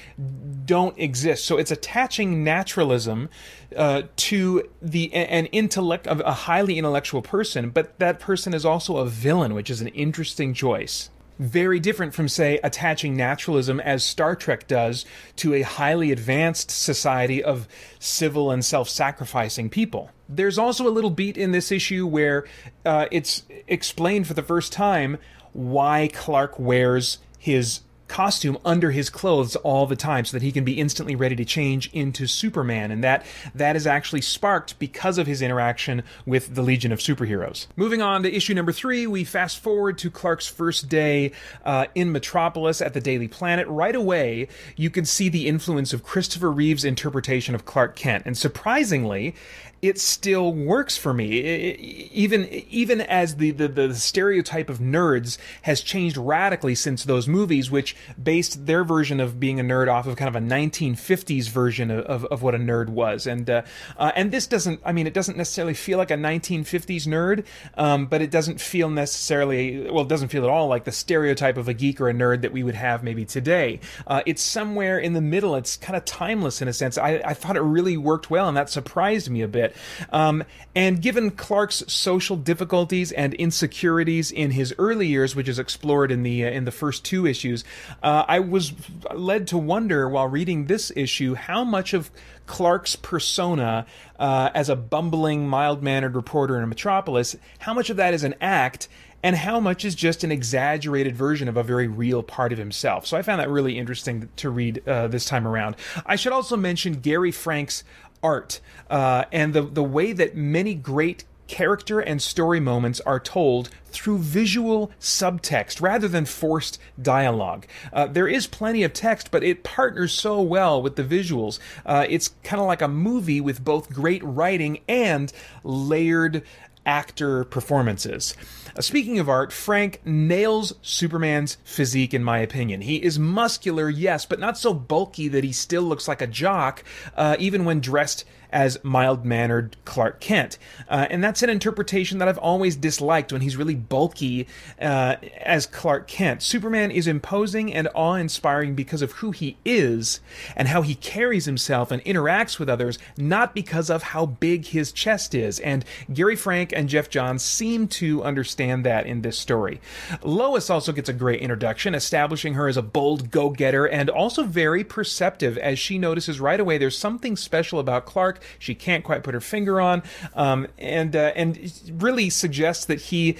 don't 0.64 0.98
exist. 0.98 1.44
So 1.44 1.58
it's 1.58 1.70
attaching 1.70 2.44
naturalism 2.44 3.28
uh, 3.76 4.02
to 4.16 4.68
the 4.80 5.12
an 5.14 5.46
intellect 5.46 6.06
of 6.06 6.20
a 6.20 6.32
highly 6.32 6.78
intellectual 6.78 7.22
person, 7.22 7.70
but 7.70 7.98
that 7.98 8.20
person 8.20 8.54
is 8.54 8.64
also 8.64 8.98
a 8.98 9.06
villain, 9.06 9.54
which 9.54 9.70
is 9.70 9.80
an 9.80 9.88
interesting 9.88 10.54
choice 10.54 11.10
very 11.42 11.80
different 11.80 12.14
from, 12.14 12.28
say, 12.28 12.60
attaching 12.62 13.16
naturalism 13.16 13.80
as 13.80 14.04
Star 14.04 14.36
Trek 14.36 14.68
does 14.68 15.04
to 15.36 15.54
a 15.54 15.62
highly 15.62 16.12
advanced 16.12 16.70
society 16.70 17.42
of 17.42 17.66
civil 17.98 18.50
and 18.50 18.64
self 18.64 18.88
sacrificing 18.88 19.68
people. 19.68 20.10
There's 20.28 20.58
also 20.58 20.86
a 20.86 20.90
little 20.90 21.10
beat 21.10 21.36
in 21.36 21.52
this 21.52 21.72
issue 21.72 22.06
where 22.06 22.44
uh, 22.84 23.06
it's 23.10 23.42
explained 23.66 24.26
for 24.26 24.34
the 24.34 24.42
first 24.42 24.72
time 24.72 25.18
why 25.53 26.09
Clark 26.12 26.59
wears 26.59 27.18
his 27.38 27.80
costume 28.12 28.59
under 28.62 28.90
his 28.90 29.09
clothes 29.09 29.57
all 29.57 29.86
the 29.86 29.96
time 29.96 30.22
so 30.26 30.36
that 30.36 30.42
he 30.42 30.53
can 30.53 30.64
be 30.64 30.78
instantly 30.78 31.16
ready 31.16 31.34
to 31.34 31.46
change 31.46 31.88
into 31.94 32.26
Superman. 32.26 32.90
And 32.90 33.03
that 33.03 33.24
that 33.55 33.74
is 33.74 33.86
actually 33.86 34.20
sparked 34.20 34.78
because 34.78 35.16
of 35.16 35.26
his 35.26 35.40
interaction 35.40 36.03
with 36.26 36.55
the 36.55 36.61
Legion 36.61 36.92
of 36.92 36.98
Superheroes. 36.98 37.68
Moving 37.74 38.03
on 38.03 38.22
to 38.22 38.30
issue 38.30 38.53
number 38.53 38.70
three, 38.70 39.07
we 39.07 39.24
fast 39.24 39.59
forward 39.61 39.96
to 39.98 40.11
Clark's 40.11 40.46
first 40.46 40.90
day 40.90 41.32
uh, 41.64 41.86
in 41.94 42.12
Metropolis 42.12 42.82
at 42.82 42.92
the 42.92 43.00
Daily 43.00 43.28
Planet. 43.28 43.66
Right 43.66 43.96
away, 43.96 44.48
you 44.76 44.90
can 44.90 45.07
see 45.07 45.30
the 45.30 45.48
influence 45.48 45.94
of 45.94 46.03
Christopher 46.03 46.53
Reeve's 46.53 46.84
interpretation 46.84 47.55
of 47.55 47.64
Clark 47.64 47.96
Kent. 47.96 48.24
And 48.26 48.36
surprisingly, 48.36 49.34
it 49.82 49.98
still 49.98 50.54
works 50.54 50.96
for 50.96 51.12
me. 51.12 51.38
It, 51.38 51.80
even 52.12 52.48
even 52.70 53.00
as 53.00 53.36
the, 53.36 53.50
the, 53.50 53.66
the 53.66 53.94
stereotype 53.96 54.70
of 54.70 54.78
nerds 54.78 55.38
has 55.62 55.80
changed 55.80 56.16
radically 56.16 56.76
since 56.76 57.02
those 57.02 57.26
movies, 57.26 57.68
which 57.68 57.96
based 58.22 58.66
their 58.66 58.84
version 58.84 59.18
of 59.18 59.40
being 59.40 59.58
a 59.58 59.64
nerd 59.64 59.92
off 59.92 60.06
of 60.06 60.14
kind 60.14 60.28
of 60.28 60.40
a 60.40 60.46
1950s 60.46 61.48
version 61.48 61.90
of, 61.90 62.04
of, 62.04 62.24
of 62.26 62.42
what 62.42 62.54
a 62.54 62.58
nerd 62.58 62.90
was, 62.90 63.26
and 63.26 63.50
uh, 63.50 63.62
uh, 63.98 64.12
and 64.14 64.30
this 64.30 64.46
doesn't. 64.46 64.80
I 64.84 64.92
mean, 64.92 65.08
it 65.08 65.14
doesn't 65.14 65.36
necessarily 65.36 65.74
feel 65.74 65.98
like 65.98 66.12
a 66.12 66.16
1950s 66.16 67.08
nerd, 67.08 67.44
um, 67.76 68.06
but 68.06 68.22
it 68.22 68.30
doesn't 68.30 68.60
feel 68.60 68.88
necessarily 68.88 69.90
well. 69.90 70.04
It 70.04 70.08
doesn't 70.08 70.28
feel 70.28 70.44
at 70.44 70.50
all 70.50 70.68
like 70.68 70.84
the 70.84 70.92
stereotype 70.92 71.56
of 71.56 71.66
a 71.66 71.74
geek 71.74 72.00
or 72.00 72.08
a 72.08 72.14
nerd 72.14 72.42
that 72.42 72.52
we 72.52 72.62
would 72.62 72.76
have 72.76 73.02
maybe 73.02 73.24
today. 73.24 73.80
Uh, 74.06 74.22
it's 74.26 74.42
somewhere 74.42 75.00
in 75.00 75.12
the 75.14 75.20
middle. 75.20 75.56
It's 75.56 75.76
kind 75.76 75.96
of 75.96 76.04
timeless 76.04 76.62
in 76.62 76.68
a 76.68 76.72
sense. 76.72 76.96
I, 76.96 77.20
I 77.24 77.34
thought 77.34 77.56
it 77.56 77.62
really 77.62 77.96
worked 77.96 78.30
well, 78.30 78.46
and 78.46 78.56
that 78.56 78.70
surprised 78.70 79.28
me 79.28 79.42
a 79.42 79.48
bit. 79.48 79.71
Um, 80.10 80.44
and 80.74 81.00
given 81.02 81.30
Clark's 81.30 81.84
social 81.86 82.36
difficulties 82.36 83.12
and 83.12 83.34
insecurities 83.34 84.30
in 84.30 84.52
his 84.52 84.74
early 84.78 85.06
years, 85.06 85.36
which 85.36 85.48
is 85.48 85.58
explored 85.58 86.10
in 86.10 86.22
the 86.22 86.44
uh, 86.44 86.50
in 86.50 86.64
the 86.64 86.70
first 86.70 87.04
two 87.04 87.26
issues, 87.26 87.64
uh, 88.02 88.24
I 88.26 88.40
was 88.40 88.72
led 89.14 89.46
to 89.48 89.58
wonder 89.58 90.08
while 90.08 90.28
reading 90.28 90.66
this 90.66 90.92
issue 90.96 91.34
how 91.34 91.64
much 91.64 91.94
of 91.94 92.10
Clark's 92.46 92.96
persona 92.96 93.86
uh, 94.18 94.50
as 94.54 94.68
a 94.68 94.76
bumbling, 94.76 95.48
mild 95.48 95.82
mannered 95.82 96.14
reporter 96.14 96.56
in 96.56 96.64
a 96.64 96.66
metropolis, 96.66 97.36
how 97.60 97.74
much 97.74 97.90
of 97.90 97.96
that 97.96 98.14
is 98.14 98.24
an 98.24 98.34
act 98.40 98.88
and 99.22 99.36
how 99.36 99.60
much 99.60 99.84
is 99.84 99.94
just 99.94 100.24
an 100.24 100.32
exaggerated 100.32 101.14
version 101.14 101.48
of 101.48 101.56
a 101.56 101.62
very 101.62 101.86
real 101.86 102.22
part 102.22 102.52
of 102.52 102.58
himself. 102.58 103.06
So 103.06 103.16
I 103.16 103.22
found 103.22 103.40
that 103.40 103.48
really 103.48 103.78
interesting 103.78 104.28
to 104.36 104.50
read 104.50 104.86
uh, 104.86 105.08
this 105.08 105.24
time 105.24 105.46
around. 105.46 105.76
I 106.04 106.16
should 106.16 106.32
also 106.32 106.56
mention 106.56 106.94
Gary 106.94 107.30
Frank's 107.30 107.84
art 108.22 108.60
uh, 108.90 109.24
and 109.32 109.54
the 109.54 109.62
the 109.62 109.82
way 109.82 110.12
that 110.12 110.36
many 110.36 110.74
great 110.74 111.24
character 111.52 112.00
and 112.00 112.22
story 112.22 112.60
moments 112.60 112.98
are 113.00 113.20
told 113.20 113.68
through 113.84 114.16
visual 114.16 114.90
subtext 114.98 115.82
rather 115.82 116.08
than 116.08 116.24
forced 116.24 116.78
dialogue. 117.00 117.66
Uh, 117.92 118.06
there 118.06 118.26
is 118.26 118.46
plenty 118.46 118.82
of 118.82 118.92
text, 118.94 119.30
but 119.30 119.44
it 119.44 119.62
partners 119.62 120.12
so 120.14 120.40
well 120.40 120.80
with 120.80 120.96
the 120.96 121.04
visuals. 121.04 121.58
Uh, 121.84 122.06
it's 122.08 122.34
kind 122.42 122.58
of 122.58 122.66
like 122.66 122.80
a 122.80 122.88
movie 122.88 123.40
with 123.40 123.62
both 123.62 123.92
great 123.92 124.24
writing 124.24 124.80
and 124.88 125.30
layered 125.62 126.42
actor 126.86 127.44
performances. 127.44 128.34
Uh, 128.76 128.80
speaking 128.80 129.18
of 129.18 129.28
art, 129.28 129.52
Frank 129.52 130.00
nails 130.04 130.74
Superman's 130.82 131.56
physique, 131.64 132.14
in 132.14 132.24
my 132.24 132.38
opinion. 132.38 132.80
He 132.80 133.02
is 133.02 133.18
muscular, 133.18 133.88
yes, 133.88 134.26
but 134.26 134.40
not 134.40 134.58
so 134.58 134.74
bulky 134.74 135.28
that 135.28 135.44
he 135.44 135.52
still 135.52 135.82
looks 135.82 136.08
like 136.08 136.22
a 136.22 136.26
jock, 136.26 136.84
uh, 137.16 137.36
even 137.38 137.64
when 137.64 137.80
dressed 137.80 138.24
as 138.53 138.78
mild 138.82 139.24
mannered 139.24 139.76
Clark 139.84 140.20
Kent. 140.20 140.59
Uh, 140.88 141.07
and 141.11 141.24
that's 141.24 141.42
an 141.42 141.50
interpretation 141.50 142.18
that 142.18 142.28
I've 142.28 142.38
always 142.38 142.76
disliked 142.76 143.32
when 143.32 143.40
he's 143.40 143.57
really 143.57 143.74
bulky 143.74 144.46
uh, 144.80 145.16
as 145.40 145.66
Clark 145.66 146.07
Kent. 146.07 146.42
Superman 146.42 146.90
is 146.90 147.07
imposing 147.07 147.72
and 147.72 147.88
awe 147.94 148.14
inspiring 148.14 148.74
because 148.74 149.03
of 149.03 149.12
who 149.12 149.30
he 149.30 149.57
is 149.64 150.20
and 150.55 150.68
how 150.68 150.82
he 150.82 150.94
carries 150.94 151.46
himself 151.46 151.90
and 151.90 152.05
interacts 152.05 152.59
with 152.59 152.68
others, 152.68 152.98
not 153.16 153.55
because 153.55 153.88
of 153.88 154.03
how 154.03 154.26
big 154.26 154.66
his 154.66 154.92
chest 154.92 155.34
is. 155.34 155.59
And 155.61 155.84
Gary 156.12 156.36
Frank 156.36 156.72
and 156.74 156.88
Geoff 156.88 157.09
Johns 157.09 157.42
seem 157.42 157.88
to 157.88 158.22
understand 158.22 158.84
that 158.84 159.07
in 159.07 159.22
this 159.22 159.38
story. 159.38 159.80
Lois 160.22 160.68
also 160.68 160.92
gets 160.92 161.09
a 161.09 161.14
great 161.14 161.40
introduction, 161.40 161.94
establishing 161.94 162.55
her 162.55 162.68
as 162.68 162.76
a 162.76 162.82
bold 162.82 163.30
go 163.30 163.50
getter 163.50 163.86
and 163.86 164.11
also 164.11 164.42
very 164.44 164.84
perceptive 164.84 165.57
as 165.59 165.78
she 165.78 165.98
notices 165.98 166.40
right 166.40 166.61
away 166.61 166.78
there's 166.78 166.98
something 166.98 167.36
special 167.36 167.78
about 167.78 168.07
Clark 168.07 168.41
she 168.59 168.74
can't 168.74 169.05
quite 169.05 169.22
put 169.22 169.34
her 169.34 169.40
finger 169.40 169.80
on, 169.80 170.03
um, 170.34 170.66
and 170.78 171.14
uh, 171.16 171.32
and 171.36 171.72
really 171.93 172.30
suggests 172.30 172.84
that 172.86 173.01
he 173.01 173.36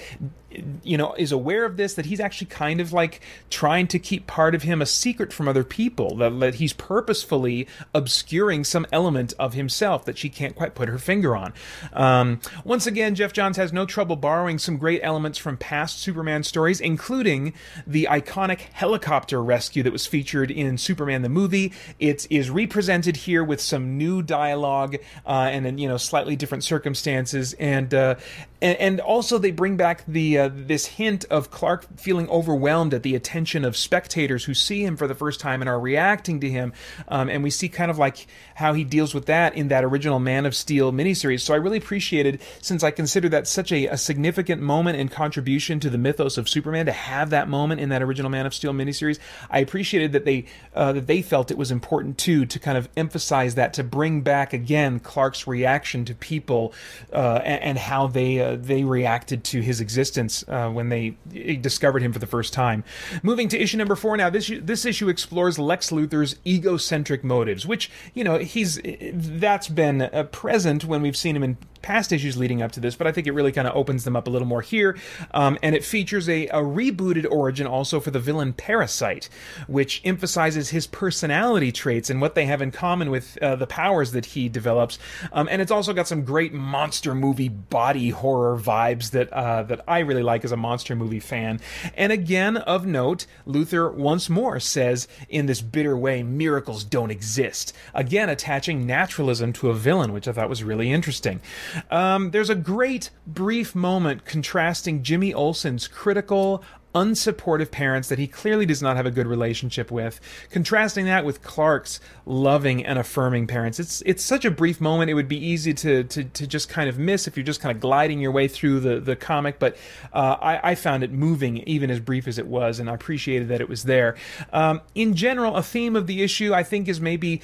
you 0.83 0.97
know 0.97 1.13
is 1.17 1.31
aware 1.31 1.65
of 1.65 1.77
this 1.77 1.93
that 1.95 2.05
he's 2.05 2.19
actually 2.19 2.47
kind 2.47 2.79
of 2.79 2.93
like 2.93 3.21
trying 3.49 3.87
to 3.87 3.99
keep 3.99 4.27
part 4.27 4.55
of 4.55 4.63
him 4.63 4.81
a 4.81 4.85
secret 4.85 5.31
from 5.33 5.47
other 5.47 5.63
people 5.63 6.15
that, 6.17 6.39
that 6.39 6.55
he's 6.55 6.73
purposefully 6.73 7.67
obscuring 7.93 8.63
some 8.63 8.85
element 8.91 9.33
of 9.39 9.53
himself 9.53 10.05
that 10.05 10.17
she 10.17 10.29
can't 10.29 10.55
quite 10.55 10.75
put 10.75 10.89
her 10.89 10.97
finger 10.97 11.35
on. 11.35 11.53
Um, 11.93 12.39
once 12.63 12.87
again 12.87 13.15
Geoff 13.15 13.33
Johns 13.33 13.57
has 13.57 13.73
no 13.73 13.85
trouble 13.85 14.15
borrowing 14.15 14.57
some 14.57 14.77
great 14.77 15.01
elements 15.03 15.37
from 15.37 15.57
past 15.57 15.99
superman 15.99 16.43
stories 16.43 16.81
including 16.81 17.53
the 17.87 18.07
iconic 18.09 18.59
helicopter 18.59 19.41
rescue 19.43 19.83
that 19.83 19.93
was 19.93 20.05
featured 20.05 20.51
in 20.51 20.77
superman 20.77 21.21
the 21.21 21.29
movie. 21.29 21.73
It 21.99 22.27
is 22.29 22.49
represented 22.49 23.15
here 23.15 23.43
with 23.43 23.61
some 23.61 23.97
new 23.97 24.21
dialogue 24.21 24.97
uh, 25.25 25.49
and 25.51 25.79
you 25.79 25.87
know 25.87 25.97
slightly 25.97 26.35
different 26.35 26.63
circumstances 26.63 27.53
and 27.53 27.93
uh, 27.93 28.15
and, 28.61 28.77
and 28.77 28.99
also 29.01 29.37
they 29.37 29.51
bring 29.51 29.77
back 29.77 30.03
the 30.07 30.39
uh, 30.39 30.42
this 30.49 30.85
hint 30.85 31.25
of 31.25 31.51
Clark 31.51 31.99
feeling 31.99 32.29
overwhelmed 32.29 32.93
at 32.93 33.03
the 33.03 33.15
attention 33.15 33.65
of 33.65 33.77
spectators 33.77 34.45
who 34.45 34.53
see 34.53 34.83
him 34.83 34.97
for 34.97 35.07
the 35.07 35.15
first 35.15 35.39
time 35.39 35.61
and 35.61 35.69
are 35.69 35.79
reacting 35.79 36.39
to 36.41 36.49
him, 36.49 36.73
um, 37.07 37.29
and 37.29 37.43
we 37.43 37.49
see 37.49 37.69
kind 37.69 37.91
of 37.91 37.97
like 37.97 38.27
how 38.55 38.73
he 38.73 38.83
deals 38.83 39.13
with 39.13 39.25
that 39.27 39.55
in 39.55 39.69
that 39.69 39.83
original 39.83 40.19
Man 40.19 40.45
of 40.45 40.55
Steel 40.55 40.91
miniseries. 40.91 41.41
So 41.41 41.53
I 41.53 41.57
really 41.57 41.77
appreciated, 41.77 42.41
since 42.61 42.83
I 42.83 42.91
consider 42.91 43.29
that 43.29 43.47
such 43.47 43.71
a, 43.71 43.87
a 43.87 43.97
significant 43.97 44.61
moment 44.61 44.97
and 44.97 45.11
contribution 45.11 45.79
to 45.81 45.89
the 45.89 45.97
mythos 45.97 46.37
of 46.37 46.49
Superman, 46.49 46.85
to 46.85 46.91
have 46.91 47.31
that 47.31 47.47
moment 47.47 47.81
in 47.81 47.89
that 47.89 48.01
original 48.01 48.29
Man 48.29 48.45
of 48.45 48.53
Steel 48.53 48.73
miniseries. 48.73 49.19
I 49.49 49.59
appreciated 49.59 50.13
that 50.13 50.25
they 50.25 50.45
uh, 50.73 50.93
that 50.93 51.07
they 51.07 51.21
felt 51.21 51.51
it 51.51 51.57
was 51.57 51.71
important 51.71 52.17
too 52.17 52.45
to 52.45 52.59
kind 52.59 52.77
of 52.77 52.89
emphasize 52.95 53.55
that 53.55 53.73
to 53.73 53.83
bring 53.83 54.21
back 54.21 54.53
again 54.53 54.99
Clark's 54.99 55.47
reaction 55.47 56.05
to 56.05 56.15
people 56.15 56.73
uh, 57.11 57.41
and, 57.43 57.63
and, 57.63 57.77
how 57.77 58.07
they 58.07 58.39
uh, 58.39 58.55
they 58.55 58.83
reacted 58.83 59.43
to 59.43 59.61
his 59.61 59.81
existence 59.81 60.32
uh, 60.47 60.69
when 60.69 60.89
they 60.89 61.15
discovered 61.61 62.01
him 62.01 62.11
for 62.13 62.19
the 62.19 62.27
first 62.27 62.53
time. 62.53 62.83
Moving 63.21 63.47
to 63.49 63.59
issue 63.59 63.77
number 63.77 63.95
four 63.95 64.17
now. 64.17 64.29
This 64.29 64.51
this 64.61 64.85
issue 64.85 65.09
explores 65.09 65.59
Lex 65.59 65.91
Luthor's 65.91 66.37
egocentric 66.45 67.23
motives, 67.23 67.65
which 67.65 67.91
you 68.13 68.23
know 68.23 68.37
he's 68.39 68.79
that's 69.13 69.67
been 69.67 70.01
uh, 70.01 70.23
present 70.31 70.85
when 70.85 71.01
we've 71.01 71.17
seen 71.17 71.35
him 71.35 71.43
in 71.43 71.57
past 71.83 72.11
issues 72.11 72.35
leading 72.37 72.63
up 72.63 72.71
to 72.71 72.79
this, 72.79 72.95
but 72.95 73.05
I 73.05 73.11
think 73.11 73.27
it 73.27 73.33
really 73.33 73.51
kind 73.51 73.67
of 73.67 73.75
opens 73.75 74.03
them 74.03 74.15
up 74.15 74.27
a 74.27 74.31
little 74.31 74.47
more 74.47 74.61
here. 74.61 74.97
Um, 75.31 75.59
and 75.61 75.75
it 75.75 75.83
features 75.83 76.27
a, 76.27 76.47
a 76.47 76.61
rebooted 76.61 77.29
origin 77.29 77.67
also 77.67 77.99
for 77.99 78.09
the 78.09 78.19
villain 78.19 78.53
Parasite, 78.53 79.29
which 79.67 80.01
emphasizes 80.03 80.69
his 80.69 80.87
personality 80.87 81.71
traits 81.71 82.09
and 82.09 82.21
what 82.21 82.33
they 82.33 82.45
have 82.45 82.61
in 82.61 82.71
common 82.71 83.11
with 83.11 83.37
uh, 83.41 83.55
the 83.55 83.67
powers 83.67 84.13
that 84.13 84.25
he 84.25 84.49
develops. 84.49 84.97
Um, 85.31 85.47
and 85.51 85.61
it's 85.61 85.71
also 85.71 85.93
got 85.93 86.07
some 86.07 86.23
great 86.23 86.53
monster 86.53 87.13
movie 87.13 87.49
body 87.49 88.09
horror 88.09 88.57
vibes 88.57 89.11
that 89.11 89.31
uh, 89.33 89.63
that 89.63 89.83
I 89.87 89.99
really 89.99 90.23
like 90.23 90.45
as 90.45 90.51
a 90.51 90.57
monster 90.57 90.95
movie 90.95 91.19
fan. 91.19 91.59
And 91.95 92.11
again, 92.11 92.57
of 92.57 92.85
note, 92.85 93.25
Luthor 93.45 93.93
once 93.93 94.29
more 94.29 94.59
says 94.59 95.07
in 95.29 95.45
this 95.45 95.61
bitter 95.61 95.97
way, 95.97 96.23
miracles 96.23 96.83
don't 96.83 97.11
exist. 97.11 97.73
Again, 97.93 98.29
attaching 98.29 98.85
naturalism 98.85 99.51
to 99.53 99.69
a 99.69 99.73
villain, 99.73 100.13
which 100.13 100.27
I 100.27 100.31
thought 100.31 100.49
was 100.49 100.63
really 100.63 100.91
interesting. 100.91 101.41
Um, 101.89 102.31
there's 102.31 102.49
a 102.49 102.55
great 102.55 103.09
brief 103.25 103.75
moment 103.75 104.25
contrasting 104.25 105.03
Jimmy 105.03 105.33
Olsen's 105.33 105.87
critical, 105.87 106.63
unsupportive 106.93 107.71
parents 107.71 108.09
that 108.09 108.19
he 108.19 108.27
clearly 108.27 108.65
does 108.65 108.81
not 108.81 108.95
have 108.95 109.05
a 109.05 109.11
good 109.11 109.25
relationship 109.25 109.89
with, 109.91 110.19
contrasting 110.49 111.05
that 111.05 111.25
with 111.25 111.41
Clark's 111.41 111.99
loving 112.25 112.85
and 112.85 112.99
affirming 112.99 113.47
parents. 113.47 113.79
It's 113.79 114.01
it's 114.05 114.23
such 114.23 114.45
a 114.45 114.51
brief 114.51 114.79
moment. 114.79 115.09
It 115.09 115.15
would 115.15 115.27
be 115.27 115.43
easy 115.43 115.73
to 115.73 116.03
to, 116.03 116.23
to 116.23 116.47
just 116.47 116.69
kind 116.69 116.89
of 116.89 116.97
miss 116.99 117.27
if 117.27 117.35
you're 117.35 117.43
just 117.43 117.61
kind 117.61 117.75
of 117.75 117.81
gliding 117.81 118.19
your 118.19 118.31
way 118.31 118.47
through 118.47 118.79
the 118.81 118.99
the 118.99 119.15
comic. 119.15 119.59
But 119.59 119.75
uh, 120.13 120.37
I, 120.39 120.71
I, 120.71 120.75
found 120.75 121.03
it 121.03 121.11
moving, 121.11 121.57
even 121.67 121.89
as 121.89 121.99
brief 121.99 122.27
as 122.27 122.37
it 122.37 122.47
was, 122.47 122.79
and 122.79 122.89
I 122.89 122.93
appreciated 122.93 123.47
that 123.47 123.61
it 123.61 123.69
was 123.69 123.83
there. 123.83 124.15
Um, 124.51 124.81
in 124.93 125.15
general, 125.15 125.55
a 125.55 125.63
theme 125.63 125.95
of 125.95 126.07
the 126.07 126.21
issue 126.21 126.53
I 126.53 126.63
think 126.63 126.87
is 126.87 126.99
maybe 127.01 127.41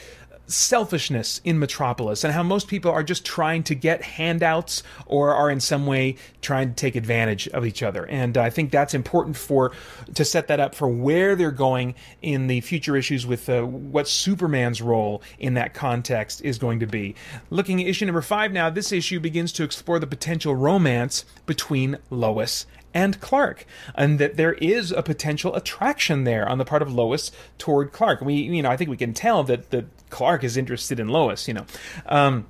selfishness 0.49 1.39
in 1.43 1.59
Metropolis 1.59 2.23
and 2.23 2.33
how 2.33 2.43
most 2.43 2.67
people 2.67 2.91
are 2.91 3.03
just 3.03 3.25
trying 3.25 3.63
to 3.63 3.75
get 3.75 4.01
handouts 4.01 4.83
or 5.05 5.33
are 5.33 5.49
in 5.49 5.59
some 5.59 5.85
way 5.85 6.15
trying 6.41 6.69
to 6.69 6.75
take 6.75 6.95
advantage 6.95 7.47
of 7.49 7.65
each 7.65 7.83
other. 7.83 8.05
And 8.07 8.37
I 8.37 8.49
think 8.49 8.71
that's 8.71 8.93
important 8.93 9.37
for 9.37 9.71
to 10.13 10.25
set 10.25 10.47
that 10.47 10.59
up 10.59 10.75
for 10.75 10.87
where 10.87 11.35
they're 11.35 11.51
going 11.51 11.95
in 12.21 12.47
the 12.47 12.61
future 12.61 12.95
issues 12.95 13.25
with 13.25 13.47
uh, 13.47 13.61
what 13.63 14.07
Superman's 14.07 14.81
role 14.81 15.21
in 15.37 15.53
that 15.53 15.73
context 15.73 16.41
is 16.41 16.57
going 16.57 16.79
to 16.79 16.87
be. 16.87 17.15
Looking 17.49 17.81
at 17.81 17.87
issue 17.87 18.05
number 18.05 18.21
5 18.21 18.51
now, 18.51 18.69
this 18.69 18.91
issue 18.91 19.19
begins 19.19 19.51
to 19.53 19.63
explore 19.63 19.99
the 19.99 20.07
potential 20.07 20.55
romance 20.55 21.25
between 21.45 21.97
Lois 22.09 22.65
and 22.93 23.19
Clark, 23.21 23.65
and 23.95 24.19
that 24.19 24.35
there 24.35 24.53
is 24.53 24.91
a 24.91 25.03
potential 25.03 25.55
attraction 25.55 26.23
there 26.23 26.47
on 26.47 26.57
the 26.57 26.65
part 26.65 26.81
of 26.81 26.91
Lois 26.91 27.31
toward 27.57 27.91
Clark. 27.91 28.21
We, 28.21 28.33
you 28.33 28.61
know, 28.61 28.69
I 28.69 28.77
think 28.77 28.89
we 28.89 28.97
can 28.97 29.13
tell 29.13 29.43
that 29.43 29.69
that 29.69 29.85
Clark 30.09 30.43
is 30.43 30.57
interested 30.57 30.99
in 30.99 31.07
Lois. 31.07 31.47
You 31.47 31.55
know. 31.55 31.65
Um, 32.05 32.45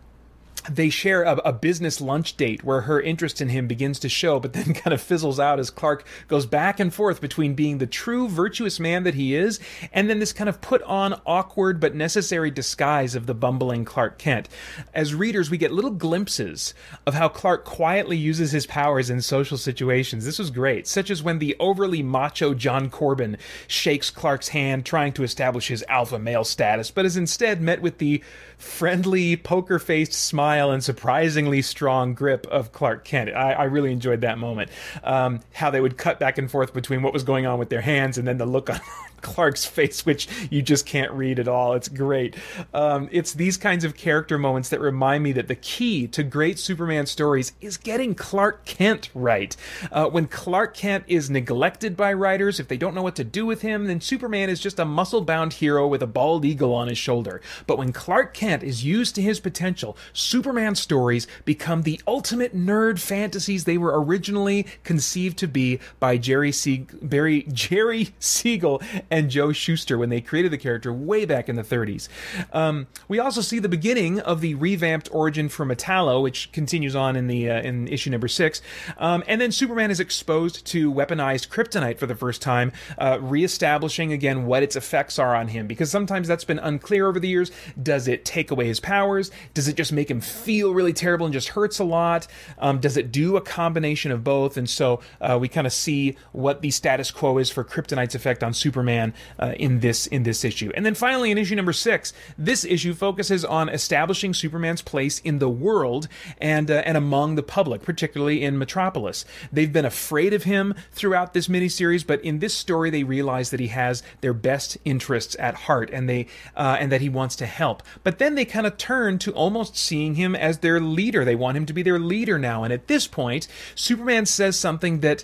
they 0.69 0.89
share 0.89 1.23
a, 1.23 1.35
a, 1.37 1.53
business 1.53 2.01
lunch 2.01 2.35
date 2.37 2.63
where 2.63 2.81
her 2.81 2.99
interest 2.99 3.41
in 3.41 3.49
him 3.49 3.67
begins 3.67 3.99
to 3.99 4.09
show, 4.09 4.39
but 4.39 4.53
then 4.53 4.73
kind 4.73 4.93
of 4.93 5.01
fizzles 5.01 5.39
out 5.39 5.59
as 5.59 5.69
Clark 5.69 6.05
goes 6.27 6.45
back 6.45 6.79
and 6.79 6.93
forth 6.93 7.21
between 7.21 7.53
being 7.53 7.77
the 7.77 7.87
true 7.87 8.27
virtuous 8.27 8.79
man 8.79 9.03
that 9.03 9.13
he 9.13 9.35
is 9.35 9.59
and 9.93 10.09
then 10.09 10.19
this 10.19 10.33
kind 10.33 10.49
of 10.49 10.61
put 10.61 10.81
on 10.83 11.19
awkward 11.25 11.79
but 11.79 11.95
necessary 11.95 12.51
disguise 12.51 13.15
of 13.15 13.25
the 13.25 13.33
bumbling 13.33 13.85
Clark 13.85 14.17
Kent. 14.17 14.49
As 14.93 15.15
readers, 15.15 15.49
we 15.49 15.57
get 15.57 15.71
little 15.71 15.91
glimpses 15.91 16.73
of 17.05 17.13
how 17.13 17.29
Clark 17.29 17.63
quietly 17.63 18.17
uses 18.17 18.51
his 18.51 18.65
powers 18.65 19.09
in 19.09 19.21
social 19.21 19.57
situations. 19.57 20.25
This 20.25 20.39
was 20.39 20.51
great, 20.51 20.87
such 20.87 21.09
as 21.09 21.23
when 21.23 21.39
the 21.39 21.55
overly 21.59 22.03
macho 22.03 22.53
John 22.53 22.89
Corbin 22.89 23.37
shakes 23.67 24.09
Clark's 24.09 24.49
hand 24.49 24.85
trying 24.85 25.13
to 25.13 25.23
establish 25.23 25.67
his 25.67 25.85
alpha 25.87 26.19
male 26.19 26.43
status, 26.43 26.91
but 26.91 27.05
is 27.05 27.17
instead 27.17 27.61
met 27.61 27.81
with 27.81 27.99
the 27.99 28.23
friendly, 28.57 29.37
poker 29.37 29.79
faced 29.79 30.13
smile 30.13 30.48
and 30.49 30.83
surprisingly 30.83 31.61
strong 31.61 32.13
grip 32.13 32.47
of 32.47 32.71
Clark 32.71 33.05
Kent. 33.05 33.29
I, 33.29 33.53
I 33.53 33.63
really 33.65 33.91
enjoyed 33.91 34.21
that 34.21 34.37
moment. 34.37 34.71
Um, 35.03 35.41
how 35.53 35.69
they 35.69 35.81
would 35.81 35.97
cut 35.97 36.19
back 36.19 36.37
and 36.37 36.49
forth 36.49 36.73
between 36.73 37.01
what 37.01 37.13
was 37.13 37.23
going 37.23 37.45
on 37.45 37.59
with 37.59 37.69
their 37.69 37.81
hands 37.81 38.17
and 38.17 38.27
then 38.27 38.37
the 38.37 38.45
look 38.45 38.69
on 38.69 38.79
Clark's 39.21 39.65
face, 39.65 40.05
which 40.05 40.27
you 40.49 40.61
just 40.61 40.85
can't 40.85 41.11
read 41.11 41.39
at 41.39 41.47
all. 41.47 41.73
It's 41.73 41.87
great. 41.87 42.35
Um, 42.73 43.09
it's 43.11 43.33
these 43.33 43.57
kinds 43.57 43.83
of 43.83 43.95
character 43.95 44.37
moments 44.37 44.69
that 44.69 44.79
remind 44.79 45.23
me 45.23 45.31
that 45.33 45.47
the 45.47 45.55
key 45.55 46.07
to 46.07 46.23
great 46.23 46.59
Superman 46.59 47.05
stories 47.05 47.53
is 47.61 47.77
getting 47.77 48.15
Clark 48.15 48.65
Kent 48.65 49.09
right. 49.13 49.55
Uh, 49.91 50.07
when 50.07 50.27
Clark 50.27 50.75
Kent 50.75 51.03
is 51.07 51.29
neglected 51.29 51.95
by 51.95 52.13
writers, 52.13 52.59
if 52.59 52.67
they 52.67 52.77
don't 52.77 52.95
know 52.95 53.03
what 53.03 53.15
to 53.15 53.23
do 53.23 53.45
with 53.45 53.61
him, 53.61 53.85
then 53.85 54.01
Superman 54.01 54.49
is 54.49 54.59
just 54.59 54.79
a 54.79 54.85
muscle 54.85 55.21
bound 55.21 55.53
hero 55.53 55.87
with 55.87 56.01
a 56.01 56.07
bald 56.07 56.45
eagle 56.45 56.73
on 56.73 56.87
his 56.87 56.97
shoulder. 56.97 57.41
But 57.67 57.77
when 57.77 57.93
Clark 57.93 58.33
Kent 58.33 58.63
is 58.63 58.83
used 58.83 59.15
to 59.15 59.21
his 59.21 59.39
potential, 59.39 59.97
Superman 60.13 60.75
stories 60.75 61.27
become 61.45 61.83
the 61.83 62.01
ultimate 62.07 62.55
nerd 62.55 62.99
fantasies 62.99 63.63
they 63.63 63.77
were 63.77 64.01
originally 64.01 64.65
conceived 64.83 65.37
to 65.39 65.47
be 65.47 65.79
by 65.99 66.17
Jerry, 66.17 66.53
Barry, 67.01 67.43
Jerry 67.51 68.09
Siegel 68.19 68.81
and 69.11 69.29
Joe 69.29 69.51
Shuster 69.51 69.97
when 69.97 70.09
they 70.09 70.21
created 70.21 70.51
the 70.51 70.57
character 70.57 70.93
way 70.93 71.25
back 71.25 71.49
in 71.49 71.55
the 71.55 71.63
30s. 71.63 72.07
Um, 72.53 72.87
we 73.07 73.19
also 73.19 73.41
see 73.41 73.59
the 73.59 73.69
beginning 73.69 74.19
of 74.19 74.41
the 74.41 74.55
revamped 74.55 75.09
origin 75.11 75.49
for 75.49 75.65
Metallo, 75.65 76.21
which 76.21 76.51
continues 76.51 76.95
on 76.95 77.15
in 77.15 77.27
the 77.27 77.49
uh, 77.49 77.61
in 77.61 77.87
issue 77.87 78.09
number 78.09 78.27
six, 78.27 78.61
um, 78.97 79.23
and 79.27 79.39
then 79.39 79.51
Superman 79.51 79.91
is 79.91 79.99
exposed 79.99 80.65
to 80.67 80.91
weaponized 80.91 81.49
kryptonite 81.49 81.97
for 81.97 82.05
the 82.05 82.15
first 82.15 82.41
time, 82.41 82.71
uh, 82.97 83.17
reestablishing 83.21 84.13
again 84.13 84.45
what 84.45 84.63
its 84.63 84.75
effects 84.75 85.17
are 85.19 85.35
on 85.35 85.47
him. 85.49 85.67
Because 85.67 85.89
sometimes 85.89 86.27
that's 86.27 86.43
been 86.43 86.59
unclear 86.59 87.07
over 87.07 87.19
the 87.19 87.27
years. 87.27 87.51
Does 87.81 88.07
it 88.07 88.25
take 88.25 88.51
away 88.51 88.67
his 88.67 88.79
powers? 88.79 89.31
Does 89.53 89.67
it 89.67 89.75
just 89.75 89.91
make 89.91 90.09
him 90.09 90.21
feel 90.21 90.73
really 90.73 90.93
terrible 90.93 91.25
and 91.25 91.33
just 91.33 91.49
hurts 91.49 91.79
a 91.79 91.83
lot? 91.83 92.27
Um, 92.57 92.79
does 92.79 92.97
it 92.97 93.11
do 93.11 93.37
a 93.37 93.41
combination 93.41 94.11
of 94.11 94.23
both? 94.23 94.57
And 94.57 94.69
so 94.69 94.99
uh, 95.21 95.37
we 95.39 95.47
kind 95.47 95.67
of 95.67 95.73
see 95.73 96.17
what 96.31 96.61
the 96.61 96.71
status 96.71 97.11
quo 97.11 97.37
is 97.37 97.49
for 97.49 97.63
kryptonite's 97.63 98.15
effect 98.15 98.43
on 98.43 98.53
Superman 98.53 98.98
Uh, 99.39 99.53
in 99.57 99.79
this 99.79 100.07
in 100.07 100.23
this 100.23 100.43
issue. 100.43 100.71
And 100.75 100.85
then 100.85 100.95
finally, 100.95 101.31
in 101.31 101.37
issue 101.37 101.55
number 101.55 101.73
six, 101.73 102.13
this 102.37 102.63
issue 102.65 102.93
focuses 102.93 103.45
on 103.45 103.69
establishing 103.69 104.33
Superman's 104.33 104.81
place 104.81 105.19
in 105.19 105.39
the 105.39 105.49
world 105.49 106.07
and 106.39 106.69
uh, 106.69 106.83
and 106.85 106.97
among 106.97 107.35
the 107.35 107.43
public, 107.43 107.81
particularly 107.81 108.43
in 108.43 108.57
Metropolis. 108.57 109.25
They've 109.51 109.71
been 109.71 109.85
afraid 109.85 110.33
of 110.33 110.43
him 110.43 110.73
throughout 110.91 111.33
this 111.33 111.47
miniseries, 111.47 112.05
but 112.05 112.23
in 112.23 112.39
this 112.39 112.53
story, 112.53 112.89
they 112.89 113.03
realize 113.03 113.49
that 113.51 113.59
he 113.59 113.67
has 113.67 114.03
their 114.21 114.33
best 114.33 114.77
interests 114.85 115.35
at 115.39 115.55
heart, 115.55 115.89
and 115.91 116.09
they 116.09 116.27
uh, 116.55 116.77
and 116.79 116.91
that 116.91 117.01
he 117.01 117.09
wants 117.09 117.35
to 117.37 117.45
help. 117.45 117.83
But 118.03 118.19
then 118.19 118.35
they 118.35 118.45
kind 118.45 118.67
of 118.67 118.77
turn 118.77 119.19
to 119.19 119.31
almost 119.33 119.77
seeing 119.77 120.15
him 120.15 120.35
as 120.35 120.59
their 120.59 120.79
leader. 120.79 121.23
They 121.23 121.35
want 121.35 121.57
him 121.57 121.65
to 121.65 121.73
be 121.73 121.83
their 121.83 121.99
leader 121.99 122.37
now, 122.37 122.63
and 122.63 122.73
at 122.73 122.87
this 122.87 123.07
point, 123.07 123.47
Superman 123.75 124.25
says 124.25 124.57
something 124.57 124.99
that 125.01 125.23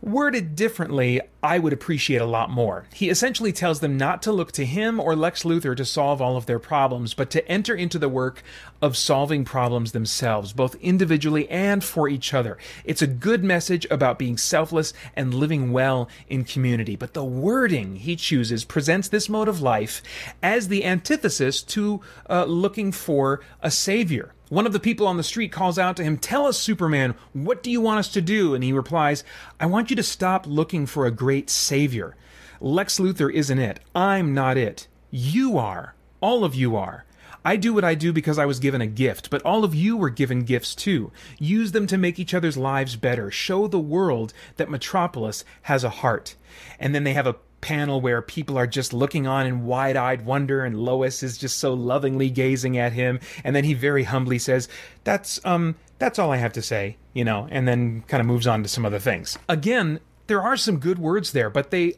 Worded 0.00 0.54
differently, 0.54 1.20
I 1.42 1.58
would 1.58 1.72
appreciate 1.72 2.20
a 2.20 2.26
lot 2.26 2.50
more. 2.50 2.86
He 2.94 3.10
essentially 3.10 3.52
tells 3.52 3.80
them 3.80 3.96
not 3.96 4.22
to 4.22 4.32
look 4.32 4.52
to 4.52 4.64
him 4.64 5.00
or 5.00 5.16
Lex 5.16 5.42
Luthor 5.42 5.76
to 5.76 5.84
solve 5.84 6.22
all 6.22 6.36
of 6.36 6.46
their 6.46 6.60
problems, 6.60 7.14
but 7.14 7.30
to 7.30 7.46
enter 7.48 7.74
into 7.74 7.98
the 7.98 8.08
work 8.08 8.44
of 8.80 8.96
solving 8.96 9.44
problems 9.44 9.90
themselves, 9.90 10.52
both 10.52 10.76
individually 10.76 11.48
and 11.50 11.82
for 11.82 12.08
each 12.08 12.32
other. 12.32 12.56
It's 12.84 13.02
a 13.02 13.08
good 13.08 13.42
message 13.42 13.86
about 13.90 14.20
being 14.20 14.36
selfless 14.36 14.92
and 15.16 15.34
living 15.34 15.72
well 15.72 16.08
in 16.28 16.44
community, 16.44 16.94
but 16.94 17.14
the 17.14 17.24
wording 17.24 17.96
he 17.96 18.14
chooses 18.14 18.64
presents 18.64 19.08
this 19.08 19.28
mode 19.28 19.48
of 19.48 19.60
life 19.60 20.00
as 20.42 20.68
the 20.68 20.84
antithesis 20.84 21.60
to 21.62 22.00
uh, 22.30 22.44
looking 22.44 22.92
for 22.92 23.40
a 23.62 23.70
savior. 23.70 24.32
One 24.48 24.66
of 24.66 24.72
the 24.72 24.80
people 24.80 25.06
on 25.06 25.18
the 25.18 25.22
street 25.22 25.52
calls 25.52 25.78
out 25.78 25.96
to 25.96 26.04
him, 26.04 26.16
Tell 26.16 26.46
us, 26.46 26.58
Superman, 26.58 27.14
what 27.34 27.62
do 27.62 27.70
you 27.70 27.80
want 27.80 27.98
us 27.98 28.08
to 28.12 28.22
do? 28.22 28.54
And 28.54 28.64
he 28.64 28.72
replies, 28.72 29.22
I 29.60 29.66
want 29.66 29.90
you 29.90 29.96
to 29.96 30.02
stop 30.02 30.46
looking 30.46 30.86
for 30.86 31.04
a 31.04 31.10
great 31.10 31.50
savior. 31.50 32.16
Lex 32.60 32.98
Luthor 32.98 33.32
isn't 33.32 33.58
it. 33.58 33.80
I'm 33.94 34.32
not 34.32 34.56
it. 34.56 34.88
You 35.10 35.58
are. 35.58 35.94
All 36.20 36.44
of 36.44 36.54
you 36.54 36.76
are. 36.76 37.04
I 37.44 37.56
do 37.56 37.72
what 37.72 37.84
I 37.84 37.94
do 37.94 38.12
because 38.12 38.38
I 38.38 38.46
was 38.46 38.58
given 38.58 38.80
a 38.80 38.86
gift, 38.86 39.30
but 39.30 39.42
all 39.42 39.64
of 39.64 39.74
you 39.74 39.96
were 39.96 40.10
given 40.10 40.44
gifts 40.44 40.74
too. 40.74 41.12
Use 41.38 41.72
them 41.72 41.86
to 41.86 41.96
make 41.96 42.18
each 42.18 42.34
other's 42.34 42.56
lives 42.56 42.96
better. 42.96 43.30
Show 43.30 43.68
the 43.68 43.78
world 43.78 44.32
that 44.56 44.70
Metropolis 44.70 45.44
has 45.62 45.84
a 45.84 45.90
heart. 45.90 46.34
And 46.80 46.94
then 46.94 47.04
they 47.04 47.12
have 47.12 47.26
a 47.26 47.36
panel 47.60 48.00
where 48.00 48.22
people 48.22 48.56
are 48.56 48.66
just 48.66 48.92
looking 48.92 49.26
on 49.26 49.46
in 49.46 49.64
wide 49.64 49.96
eyed 49.96 50.24
wonder, 50.24 50.64
and 50.64 50.78
Lois 50.78 51.22
is 51.22 51.38
just 51.38 51.58
so 51.58 51.74
lovingly 51.74 52.30
gazing 52.30 52.78
at 52.78 52.92
him. 52.92 53.20
And 53.44 53.54
then 53.54 53.64
he 53.64 53.74
very 53.74 54.04
humbly 54.04 54.38
says, 54.38 54.68
That's, 55.04 55.40
um, 55.44 55.76
that's 55.98 56.18
all 56.18 56.30
I 56.30 56.36
have 56.36 56.52
to 56.54 56.62
say, 56.62 56.96
you 57.12 57.24
know, 57.24 57.48
and 57.50 57.66
then 57.66 58.02
kind 58.02 58.20
of 58.20 58.26
moves 58.26 58.46
on 58.46 58.62
to 58.62 58.68
some 58.68 58.86
other 58.86 58.98
things. 58.98 59.38
Again, 59.48 60.00
there 60.26 60.42
are 60.42 60.56
some 60.56 60.78
good 60.78 60.98
words 60.98 61.32
there, 61.32 61.50
but 61.50 61.70
they 61.70 61.94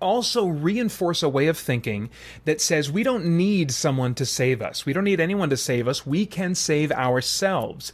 also 0.00 0.46
reinforce 0.46 1.22
a 1.22 1.28
way 1.28 1.46
of 1.46 1.58
thinking 1.58 2.10
that 2.44 2.60
says 2.60 2.90
we 2.90 3.02
don't 3.02 3.24
need 3.24 3.70
someone 3.70 4.14
to 4.14 4.26
save 4.26 4.60
us. 4.60 4.84
We 4.84 4.92
don't 4.92 5.04
need 5.04 5.20
anyone 5.20 5.50
to 5.50 5.56
save 5.56 5.88
us. 5.88 6.06
We 6.06 6.26
can 6.26 6.54
save 6.54 6.92
ourselves. 6.92 7.92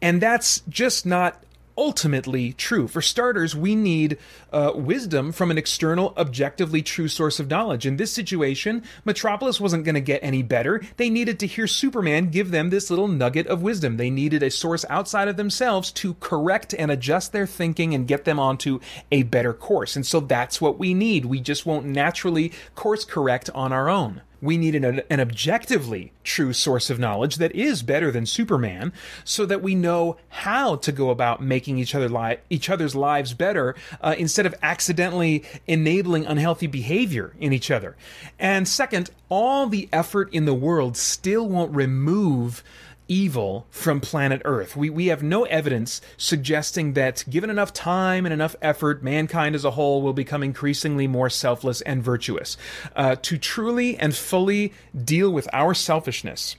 And 0.00 0.20
that's 0.20 0.60
just 0.68 1.06
not 1.06 1.43
ultimately 1.76 2.52
true. 2.52 2.88
For 2.88 3.02
starters, 3.02 3.54
we 3.54 3.74
need 3.74 4.18
uh, 4.52 4.72
wisdom 4.74 5.32
from 5.32 5.50
an 5.50 5.58
external, 5.58 6.14
objectively 6.16 6.82
true 6.82 7.08
source 7.08 7.40
of 7.40 7.50
knowledge. 7.50 7.86
In 7.86 7.96
this 7.96 8.12
situation, 8.12 8.82
Metropolis 9.04 9.60
wasn't 9.60 9.84
going 9.84 9.94
to 9.94 10.00
get 10.00 10.22
any 10.22 10.42
better. 10.42 10.82
They 10.96 11.10
needed 11.10 11.38
to 11.40 11.46
hear 11.46 11.66
Superman 11.66 12.30
give 12.30 12.50
them 12.50 12.70
this 12.70 12.90
little 12.90 13.08
nugget 13.08 13.46
of 13.46 13.62
wisdom. 13.62 13.96
They 13.96 14.10
needed 14.10 14.42
a 14.42 14.50
source 14.50 14.84
outside 14.88 15.28
of 15.28 15.36
themselves 15.36 15.90
to 15.92 16.14
correct 16.14 16.74
and 16.78 16.90
adjust 16.90 17.32
their 17.32 17.46
thinking 17.46 17.94
and 17.94 18.08
get 18.08 18.24
them 18.24 18.38
onto 18.38 18.80
a 19.10 19.24
better 19.24 19.52
course. 19.52 19.96
And 19.96 20.06
so 20.06 20.20
that's 20.20 20.60
what 20.60 20.78
we 20.78 20.94
need. 20.94 21.24
We 21.24 21.40
just 21.40 21.66
won't 21.66 21.86
naturally 21.86 22.52
course 22.74 23.04
correct 23.04 23.50
on 23.54 23.72
our 23.72 23.88
own 23.88 24.22
we 24.44 24.58
need 24.58 24.74
an, 24.74 25.00
an, 25.08 25.20
objectively 25.20 26.12
true 26.22 26.52
source 26.52 26.90
of 26.90 26.98
knowledge 26.98 27.36
that 27.36 27.52
is 27.54 27.82
better 27.82 28.10
than 28.10 28.26
Superman, 28.26 28.92
so 29.24 29.46
that 29.46 29.62
we 29.62 29.74
know 29.74 30.16
how 30.28 30.76
to 30.76 30.92
go 30.92 31.10
about 31.10 31.42
making 31.42 31.78
each 31.78 31.94
other 31.94 32.08
li- 32.08 32.38
each 32.50 32.68
other's 32.68 32.94
lives 32.94 33.32
better 33.32 33.74
uh, 34.00 34.14
instead 34.18 34.46
of 34.46 34.54
accidentally 34.62 35.42
enabling 35.66 36.26
unhealthy 36.26 36.66
behavior 36.66 37.32
in 37.40 37.52
each 37.52 37.70
other. 37.70 37.96
And 38.38 38.68
second, 38.68 39.10
all 39.28 39.66
the 39.66 39.88
effort 39.92 40.32
in 40.32 40.44
the 40.44 40.54
world 40.54 40.96
still 40.96 41.48
won't 41.48 41.74
remove 41.74 42.62
evil 43.08 43.66
from 43.70 44.00
planet 44.00 44.42
Earth. 44.44 44.76
We, 44.76 44.90
we 44.90 45.06
have 45.06 45.22
no 45.22 45.44
evidence 45.44 46.00
suggesting 46.16 46.94
that, 46.94 47.24
given 47.28 47.50
enough 47.50 47.72
time 47.72 48.26
and 48.26 48.32
enough 48.32 48.56
effort, 48.62 49.02
mankind 49.02 49.54
as 49.54 49.64
a 49.64 49.72
whole 49.72 50.02
will 50.02 50.12
become 50.12 50.42
increasingly 50.42 51.06
more 51.06 51.30
selfless 51.30 51.80
and 51.82 52.02
virtuous. 52.02 52.56
Uh, 52.96 53.16
to 53.22 53.38
truly 53.38 53.96
and 53.98 54.14
fully 54.14 54.72
deal 55.04 55.30
with 55.30 55.48
our 55.52 55.74
selfishness, 55.74 56.56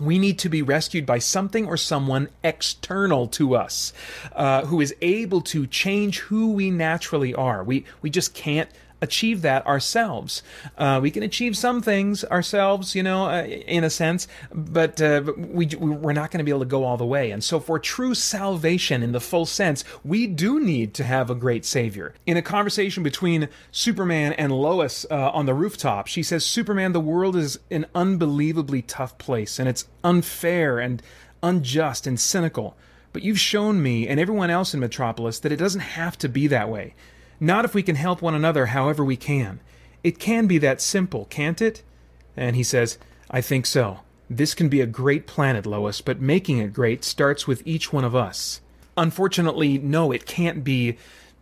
we 0.00 0.18
need 0.18 0.38
to 0.40 0.48
be 0.48 0.62
rescued 0.62 1.06
by 1.06 1.18
something 1.18 1.66
or 1.66 1.76
someone 1.76 2.28
external 2.42 3.28
to 3.28 3.54
us 3.54 3.92
uh, 4.32 4.64
who 4.66 4.80
is 4.80 4.94
able 5.00 5.40
to 5.40 5.66
change 5.66 6.20
who 6.20 6.52
we 6.52 6.70
naturally 6.70 7.34
are. 7.34 7.62
We, 7.62 7.84
we 8.02 8.10
just 8.10 8.34
can't 8.34 8.68
achieve 9.00 9.42
that 9.42 9.66
ourselves. 9.66 10.42
Uh, 10.78 10.98
we 11.02 11.10
can 11.10 11.22
achieve 11.22 11.56
some 11.56 11.82
things 11.82 12.24
ourselves, 12.24 12.94
you 12.94 13.02
know, 13.02 13.26
uh, 13.26 13.42
in 13.44 13.84
a 13.84 13.90
sense, 13.90 14.26
but, 14.52 15.00
uh, 15.00 15.22
we, 15.36 15.66
we're 15.78 16.12
not 16.12 16.30
going 16.30 16.38
to 16.38 16.44
be 16.44 16.50
able 16.50 16.60
to 16.60 16.66
go 16.66 16.84
all 16.84 16.96
the 16.96 17.04
way. 17.04 17.30
And 17.30 17.42
so, 17.42 17.60
for 17.60 17.78
true 17.78 18.14
salvation 18.14 19.02
in 19.02 19.12
the 19.12 19.20
full 19.20 19.46
sense, 19.46 19.84
we 20.04 20.26
do 20.26 20.60
need 20.60 20.94
to 20.94 21.04
have 21.04 21.30
a 21.30 21.34
great 21.34 21.64
Savior. 21.64 22.14
In 22.26 22.36
a 22.36 22.42
conversation 22.42 23.02
between 23.02 23.48
Superman 23.70 24.32
and 24.34 24.52
Lois 24.52 25.04
uh, 25.10 25.30
on 25.30 25.46
the 25.46 25.54
rooftop, 25.54 26.06
she 26.06 26.22
says, 26.22 26.44
Superman, 26.44 26.92
the 26.92 27.00
world 27.00 27.36
is 27.36 27.58
an 27.70 27.86
unbelievably 27.94 28.82
tough 28.82 29.18
place, 29.18 29.58
and 29.58 29.68
it's 29.68 29.86
unfair 30.02 30.78
and 30.78 31.02
unjust 31.42 32.06
and 32.06 32.18
cynical. 32.18 32.76
But 33.12 33.22
you've 33.22 33.38
shown 33.38 33.82
me 33.82 34.08
and 34.08 34.18
everyone 34.18 34.50
else 34.50 34.74
in 34.74 34.80
Metropolis 34.80 35.38
that 35.40 35.52
it 35.52 35.56
doesn't 35.56 35.80
have 35.80 36.18
to 36.18 36.28
be 36.28 36.48
that 36.48 36.68
way. 36.68 36.94
Not 37.44 37.66
if 37.66 37.74
we 37.74 37.82
can 37.82 37.96
help 37.96 38.22
one 38.22 38.34
another 38.34 38.66
however 38.66 39.04
we 39.04 39.18
can. 39.18 39.60
It 40.02 40.18
can 40.18 40.46
be 40.46 40.56
that 40.58 40.80
simple, 40.80 41.26
can't 41.26 41.60
it? 41.60 41.82
And 42.38 42.56
he 42.56 42.62
says, 42.62 42.96
I 43.30 43.42
think 43.42 43.66
so. 43.66 44.00
This 44.30 44.54
can 44.54 44.70
be 44.70 44.80
a 44.80 44.86
great 44.86 45.26
planet, 45.26 45.66
Lois, 45.66 46.00
but 46.00 46.22
making 46.22 46.56
it 46.56 46.72
great 46.72 47.04
starts 47.04 47.46
with 47.46 47.62
each 47.66 47.92
one 47.92 48.02
of 48.02 48.16
us. 48.16 48.62
Unfortunately, 48.96 49.76
no, 49.76 50.10
it 50.10 50.24
can't 50.24 50.64
be 50.64 50.96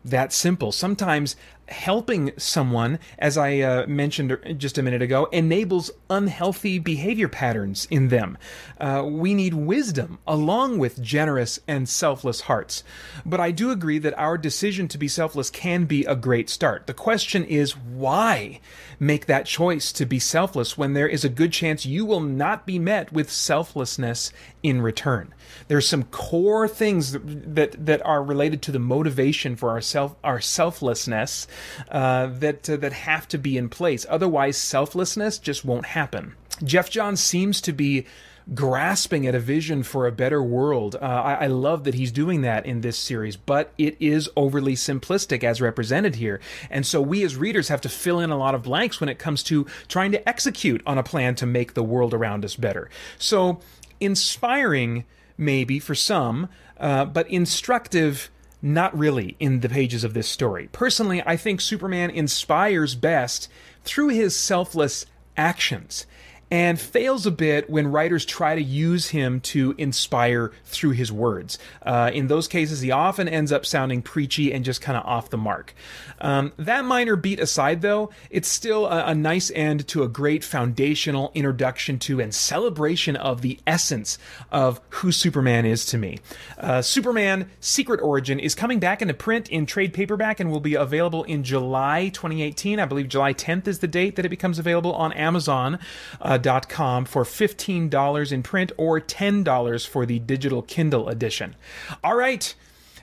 that 0.04 0.32
simple. 0.32 0.72
Sometimes 0.72 1.36
helping 1.68 2.32
someone, 2.36 2.98
as 3.18 3.38
I 3.38 3.58
uh, 3.60 3.86
mentioned 3.86 4.36
just 4.58 4.78
a 4.78 4.82
minute 4.82 5.02
ago, 5.02 5.26
enables 5.26 5.90
unhealthy 6.10 6.78
behavior 6.78 7.28
patterns 7.28 7.86
in 7.90 8.08
them. 8.08 8.36
Uh, 8.80 9.04
we 9.06 9.34
need 9.34 9.54
wisdom 9.54 10.18
along 10.26 10.78
with 10.78 11.02
generous 11.02 11.60
and 11.66 11.88
selfless 11.88 12.42
hearts. 12.42 12.84
But 13.24 13.40
I 13.40 13.50
do 13.50 13.70
agree 13.70 13.98
that 13.98 14.18
our 14.18 14.36
decision 14.36 14.88
to 14.88 14.98
be 14.98 15.08
selfless 15.08 15.50
can 15.50 15.84
be 15.84 16.04
a 16.04 16.16
great 16.16 16.50
start. 16.50 16.86
The 16.86 16.94
question 16.94 17.44
is 17.44 17.76
why 17.76 18.60
make 18.98 19.26
that 19.26 19.46
choice 19.46 19.92
to 19.92 20.06
be 20.06 20.18
selfless 20.18 20.76
when 20.76 20.92
there 20.92 21.08
is 21.08 21.24
a 21.24 21.28
good 21.28 21.52
chance 21.52 21.86
you 21.86 22.04
will 22.04 22.20
not 22.20 22.66
be 22.66 22.78
met 22.78 23.12
with 23.12 23.30
selflessness 23.30 24.32
in 24.62 24.82
return? 24.82 25.32
There's 25.68 25.88
some 25.88 26.04
core 26.04 26.68
things 26.68 27.12
that, 27.12 27.54
that, 27.54 27.86
that 27.86 28.04
are 28.06 28.22
related 28.22 28.62
to 28.62 28.72
the 28.72 28.78
motivation 28.78 29.56
for 29.56 29.70
our 29.70 29.80
self 29.80 30.16
our 30.22 30.40
selflessness 30.40 31.46
uh, 31.90 32.26
that 32.26 32.68
uh, 32.68 32.76
that 32.76 32.92
have 32.92 33.28
to 33.28 33.38
be 33.38 33.56
in 33.56 33.68
place. 33.68 34.06
Otherwise, 34.08 34.56
selflessness 34.56 35.38
just 35.38 35.64
won't 35.64 35.86
happen. 35.86 36.34
Geoff 36.64 36.90
John 36.90 37.16
seems 37.16 37.60
to 37.62 37.72
be 37.72 38.06
grasping 38.54 39.26
at 39.26 39.34
a 39.34 39.40
vision 39.40 39.82
for 39.82 40.06
a 40.06 40.12
better 40.12 40.42
world. 40.42 40.96
Uh, 40.96 41.04
I, 41.04 41.34
I, 41.34 41.46
love 41.46 41.84
that 41.84 41.94
he's 41.94 42.10
doing 42.10 42.42
that 42.42 42.66
in 42.66 42.80
this 42.80 42.98
series, 42.98 43.36
but 43.36 43.72
it 43.78 43.96
is 44.00 44.28
overly 44.36 44.74
simplistic 44.74 45.44
as 45.44 45.60
represented 45.60 46.16
here. 46.16 46.40
And 46.70 46.84
so 46.84 47.00
we 47.00 47.22
as 47.24 47.36
readers 47.36 47.68
have 47.68 47.80
to 47.82 47.88
fill 47.88 48.20
in 48.20 48.30
a 48.30 48.36
lot 48.36 48.54
of 48.54 48.64
blanks 48.64 49.00
when 49.00 49.08
it 49.08 49.18
comes 49.18 49.42
to 49.44 49.66
trying 49.88 50.12
to 50.12 50.28
execute 50.28 50.82
on 50.86 50.98
a 50.98 51.02
plan 51.02 51.34
to 51.36 51.46
make 51.46 51.74
the 51.74 51.84
world 51.84 52.12
around 52.12 52.44
us 52.44 52.56
better. 52.56 52.90
So, 53.18 53.60
inspiring 54.00 55.04
maybe 55.36 55.78
for 55.78 55.94
some, 55.94 56.48
uh, 56.78 57.04
but 57.04 57.28
instructive 57.30 58.30
not 58.60 58.96
really 58.96 59.36
in 59.40 59.60
the 59.60 59.68
pages 59.68 60.04
of 60.04 60.14
this 60.14 60.28
story. 60.28 60.68
Personally, 60.70 61.22
I 61.26 61.36
think 61.36 61.60
Superman 61.60 62.10
inspires 62.10 62.94
best 62.94 63.48
through 63.84 64.08
his 64.08 64.36
selfless 64.36 65.04
actions 65.36 66.06
and 66.52 66.78
fails 66.78 67.24
a 67.24 67.30
bit 67.30 67.70
when 67.70 67.86
writers 67.86 68.26
try 68.26 68.54
to 68.54 68.62
use 68.62 69.08
him 69.08 69.40
to 69.40 69.74
inspire 69.78 70.52
through 70.66 70.90
his 70.90 71.10
words. 71.10 71.58
Uh, 71.80 72.10
in 72.12 72.26
those 72.26 72.46
cases, 72.46 72.82
he 72.82 72.90
often 72.90 73.26
ends 73.26 73.50
up 73.50 73.64
sounding 73.64 74.02
preachy 74.02 74.52
and 74.52 74.62
just 74.62 74.82
kind 74.82 74.98
of 74.98 75.02
off 75.06 75.30
the 75.30 75.38
mark. 75.38 75.74
Um, 76.20 76.52
that 76.58 76.84
minor 76.84 77.16
beat 77.16 77.40
aside, 77.40 77.80
though, 77.80 78.10
it's 78.28 78.48
still 78.48 78.84
a, 78.84 79.06
a, 79.06 79.14
nice 79.14 79.50
end 79.54 79.88
to 79.88 80.02
a 80.02 80.08
great 80.08 80.44
foundational 80.44 81.32
introduction 81.34 81.98
to 82.00 82.20
and 82.20 82.34
celebration 82.34 83.16
of 83.16 83.40
the 83.40 83.58
essence 83.66 84.18
of 84.50 84.78
who 84.90 85.10
Superman 85.10 85.64
is 85.64 85.86
to 85.86 85.96
me. 85.96 86.18
Uh, 86.58 86.82
Superman 86.82 87.48
Secret 87.60 88.00
Origin 88.02 88.38
is 88.38 88.54
coming 88.54 88.78
back 88.78 89.00
into 89.00 89.14
print 89.14 89.48
in 89.48 89.64
trade 89.64 89.94
paperback 89.94 90.38
and 90.38 90.50
will 90.50 90.60
be 90.60 90.74
available 90.74 91.24
in 91.24 91.44
July 91.44 92.10
2018. 92.10 92.78
I 92.78 92.84
believe 92.84 93.08
July 93.08 93.32
10th 93.32 93.66
is 93.66 93.78
the 93.78 93.88
date 93.88 94.16
that 94.16 94.26
it 94.26 94.28
becomes 94.28 94.58
available 94.58 94.92
on 94.92 95.14
Amazon. 95.14 95.78
Uh, 96.20 96.38
com 96.68 97.04
for 97.04 97.24
$15 97.24 98.32
in 98.32 98.42
print 98.42 98.72
or 98.76 99.00
$10 99.00 99.86
for 99.86 100.06
the 100.06 100.18
digital 100.18 100.62
Kindle 100.62 101.08
edition. 101.08 101.56
All 102.02 102.16
right. 102.16 102.54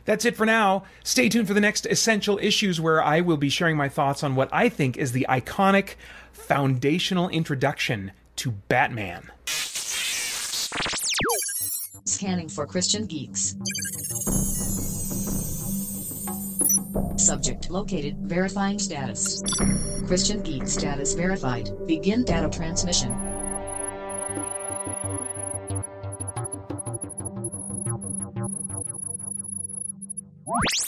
That's 0.06 0.26
it 0.26 0.36
for 0.36 0.46
now. 0.46 0.84
Stay 1.04 1.30
tuned 1.30 1.48
for 1.48 1.54
the 1.54 1.62
next 1.62 1.86
essential 1.86 2.40
issues 2.42 2.82
where 2.82 3.04
I 3.04 3.22
will 3.22 3.38
be 3.38 3.50
sharing 3.50 3.78
my 3.78 3.90
thoughts 3.90 4.24
on 4.24 4.36
what 4.36 4.50
I 4.52 4.68
think 4.68 4.98
is 4.98 5.12
the 5.12 5.28
iconic 5.30 5.96
foundational 6.32 7.30
introduction 7.30 8.12
to 8.38 8.52
Batman. 8.52 9.30
Scanning 12.06 12.50
for 12.50 12.66
Christian 12.66 13.06
geeks. 13.06 13.56
Subject 17.18 17.70
located. 17.70 18.18
Verifying 18.22 18.80
status. 18.80 19.44
Christian 20.08 20.42
geek 20.42 20.68
status 20.68 21.14
verified. 21.14 21.70
Begin 21.86 22.24
data 22.24 22.50
transmission. 22.50 23.29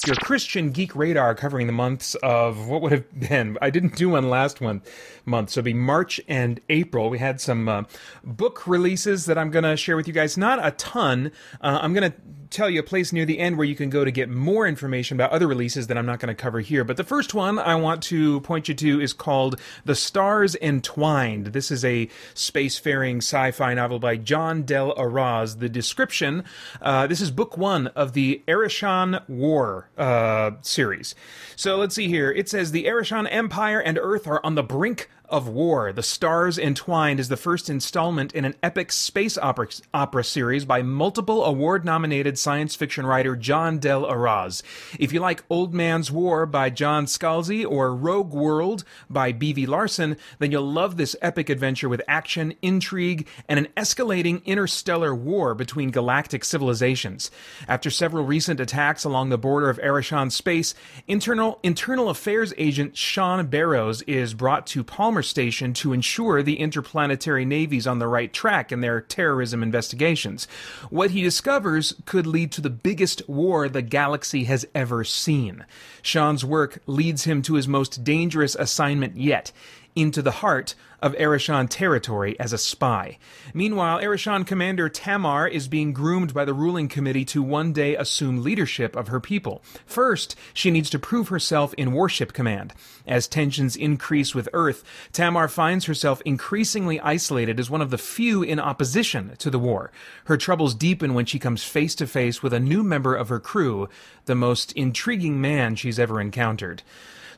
Your 0.05 0.15
Christian 0.15 0.72
Geek 0.72 0.95
Radar 0.95 1.36
covering 1.36 1.67
the 1.67 1.74
months 1.74 2.15
of 2.15 2.67
what 2.67 2.82
would 2.82 2.91
have 2.91 3.30
been. 3.30 3.57
I 3.61 3.69
didn't 3.69 3.95
do 3.95 4.09
one 4.09 4.30
last 4.30 4.59
one 4.59 4.82
month, 5.26 5.51
so 5.51 5.59
it'll 5.59 5.65
be 5.65 5.74
March 5.74 6.19
and 6.28 6.59
April. 6.69 7.09
We 7.09 7.19
had 7.19 7.39
some 7.39 7.69
uh, 7.69 7.84
book 8.24 8.67
releases 8.67 9.26
that 9.26 9.38
I'm 9.38 9.51
going 9.51 9.63
to 9.63 9.78
share 9.78 9.95
with 9.95 10.07
you 10.07 10.13
guys. 10.13 10.38
Not 10.38 10.65
a 10.65 10.72
ton. 10.72 11.32
Uh, 11.61 11.80
I'm 11.82 11.93
going 11.93 12.11
to 12.11 12.17
tell 12.52 12.70
you 12.70 12.82
a 12.82 12.84
place 12.84 13.12
near 13.12 13.26
the 13.26 13.39
end 13.39 13.58
where 13.58 13.66
you 13.66 13.76
can 13.76 13.89
go 13.89 14.06
to 14.06 14.12
get 14.12 14.30
more 14.30 14.68
information 14.68 15.18
about 15.18 15.32
other 15.32 15.47
releases 15.47 15.88
that 15.88 15.97
I'm 15.97 16.06
not 16.06 16.20
going 16.20 16.28
to 16.28 16.39
cover 16.39 16.60
here. 16.60 16.84
But 16.84 16.97
the 16.97 17.04
first 17.04 17.34
one 17.34 17.58
I 17.58 17.76
want 17.76 18.04
to 18.04 18.41
point 18.41 18.68
you 18.68 18.76
to 18.76 19.02
is 19.02 19.14
called 19.14 19.60
The 19.86 19.95
Stars 19.95 20.56
Entwined. 20.62 21.47
This 21.47 21.72
is 21.72 21.84
a 21.86 22.08
spacefaring 22.36 23.18
sci 23.18 23.52
fi 23.52 23.74
novel 23.74 23.99
by 23.99 24.18
Jon 24.18 24.64
Del 24.64 24.93
Arroz. 24.95 25.60
The 25.60 25.70
description 25.70 26.43
uh, 26.82 27.08
this 27.08 27.22
is 27.22 27.32
book 27.32 27.58
one 27.58 27.88
of 27.88 28.14
the 28.14 28.43
Arishan 28.47 29.28
War 29.30 29.89
uh, 29.97 30.52
series. 30.62 31.16
So 31.56 31.78
let's 31.78 31.95
see 31.95 32.08
here. 32.08 32.32
It 32.32 32.49
says 32.49 32.72
The 32.72 32.86
Arishan 32.86 33.28
Empire 33.32 33.80
and 33.80 33.97
Earth 33.97 34.28
are 34.28 34.45
on 34.45 34.56
the 34.56 34.64
brink 34.64 35.10
of 35.32 35.47
War, 35.47 35.93
The 35.93 36.03
Stars 36.03 36.59
Entwined 36.59 37.19
is 37.19 37.29
the 37.29 37.38
first 37.38 37.69
installment 37.69 38.34
in 38.34 38.43
an 38.43 38.55
epic 38.61 38.91
space 38.91 39.38
opera, 39.38 39.69
opera 39.93 40.23
series 40.23 40.65
by 40.65 40.82
multiple 40.82 41.45
award 41.45 41.86
nominated 41.86 42.38
science 42.38 42.75
fiction 42.75 43.05
writer 43.05 43.38
Jon 43.38 43.79
Del 43.79 44.03
Arroz. 44.03 44.61
If 44.99 45.13
you 45.13 45.21
like 45.21 45.45
Old 45.49 45.73
Man's 45.73 46.11
War 46.11 46.45
by 46.45 46.69
John 46.69 47.05
Scalzi 47.05 47.65
or 47.65 47.95
Rogue 47.95 48.34
World 48.34 48.84
by 49.09 49.32
B.V. 49.32 49.65
Larson, 49.65 50.17
then 50.39 50.51
you'll 50.51 50.69
love 50.69 50.97
this 50.97 51.15
epic 51.21 51.49
adventure 51.49 51.88
with 51.88 52.01
action, 52.07 52.53
intrigue, 52.61 53.27
and 53.47 53.57
an 53.57 53.67
escalating 53.77 54.43
interstellar 54.45 55.15
war 55.15 55.55
between 55.55 55.91
galactic 55.91 56.43
civilizations. 56.43 57.32
After 57.69 57.89
several 57.89 58.25
recent 58.25 58.59
attacks 58.59 59.05
along 59.05 59.29
the 59.29 59.38
border 59.38 59.69
of 59.69 59.79
Arashan 59.79 60.32
space, 60.32 60.75
internal, 61.07 61.59
internal 61.63 62.09
affairs 62.09 62.53
agent 62.57 62.97
Sean 62.97 63.47
Barrows 63.47 64.01
is 64.03 64.34
brought 64.34 64.67
to 64.67 64.84
Palmer 64.84 65.20
Station 65.22 65.74
to 65.76 65.93
ensure 65.93 66.41
the 66.41 66.59
interplanetary 66.59 67.45
navies 67.45 67.88
on 67.88 67.99
the 67.99 68.07
right 68.07 68.32
track 68.32 68.72
in 68.72 68.82
their 68.82 69.01
terrorism 69.01 69.63
investigations. 69.63 70.47
What 70.89 71.11
he 71.11 71.22
discovers 71.22 71.93
could 72.05 72.28
lead 72.28 72.51
to 72.53 72.61
the 72.61 72.69
biggest 72.69 73.28
war 73.28 73.69
the 73.69 73.82
galaxy 73.82 74.45
has 74.45 74.65
ever 74.74 75.03
seen. 75.03 75.65
Sean's 76.01 76.43
work 76.43 76.80
leads 76.86 77.26
him 77.26 77.41
to 77.43 77.55
his 77.55 77.67
most 77.67 78.03
dangerous 78.03 78.55
assignment 78.55 79.17
yet 79.17 79.51
into 79.96 80.22
the 80.22 80.32
heart 80.32 80.76
of 81.02 81.16
Arashan 81.16 81.68
territory 81.68 82.39
as 82.39 82.54
a 82.54 82.58
spy. 82.58 83.18
Meanwhile, 83.54 84.00
Arashan 84.00 84.46
commander 84.46 84.88
Tamar 84.88 85.48
is 85.48 85.68
being 85.68 85.94
groomed 85.94 86.34
by 86.34 86.46
the 86.46 86.54
ruling 86.54 86.88
committee 86.88 87.26
to 87.26 87.42
one 87.42 87.74
day 87.74 87.96
assume 87.96 88.44
leadership 88.44 88.96
of 88.96 89.08
her 89.08 89.20
people. 89.20 89.64
First, 89.86 90.36
she 90.54 90.70
needs 90.70 90.89
to 90.92 91.00
prove 91.00 91.30
herself 91.30 91.74
in 91.74 91.92
warship 91.94 92.34
command. 92.34 92.74
As 93.08 93.28
tensions 93.28 93.76
increase 93.76 94.36
with 94.36 94.48
Earth, 94.54 94.84
Tamar 95.12 95.48
finds 95.48 95.86
herself 95.86 96.22
increasingly 96.24 97.00
isolated 97.00 97.60
as 97.60 97.70
one 97.70 97.82
of 97.82 97.89
the 97.89 97.98
few 97.98 98.44
in 98.44 98.60
opposition 98.60 99.36
to 99.39 99.50
the 99.50 99.60
war. 99.60 99.92
Her 100.26 100.38
troubles 100.38 100.76
deepen 100.76 101.14
when 101.14 101.26
she 101.26 101.39
comes 101.39 101.64
face 101.64 101.96
to 101.96 102.06
face 102.06 102.44
with 102.44 102.54
a 102.54 102.60
new 102.60 102.84
member 102.84 103.16
of 103.16 103.30
her 103.30 103.39
crew, 103.39 103.89
the 104.26 104.36
most 104.36 104.72
intriguing 104.74 105.42
man 105.42 105.76
she's 105.76 106.00
ever 106.00 106.22
encountered. 106.22 106.84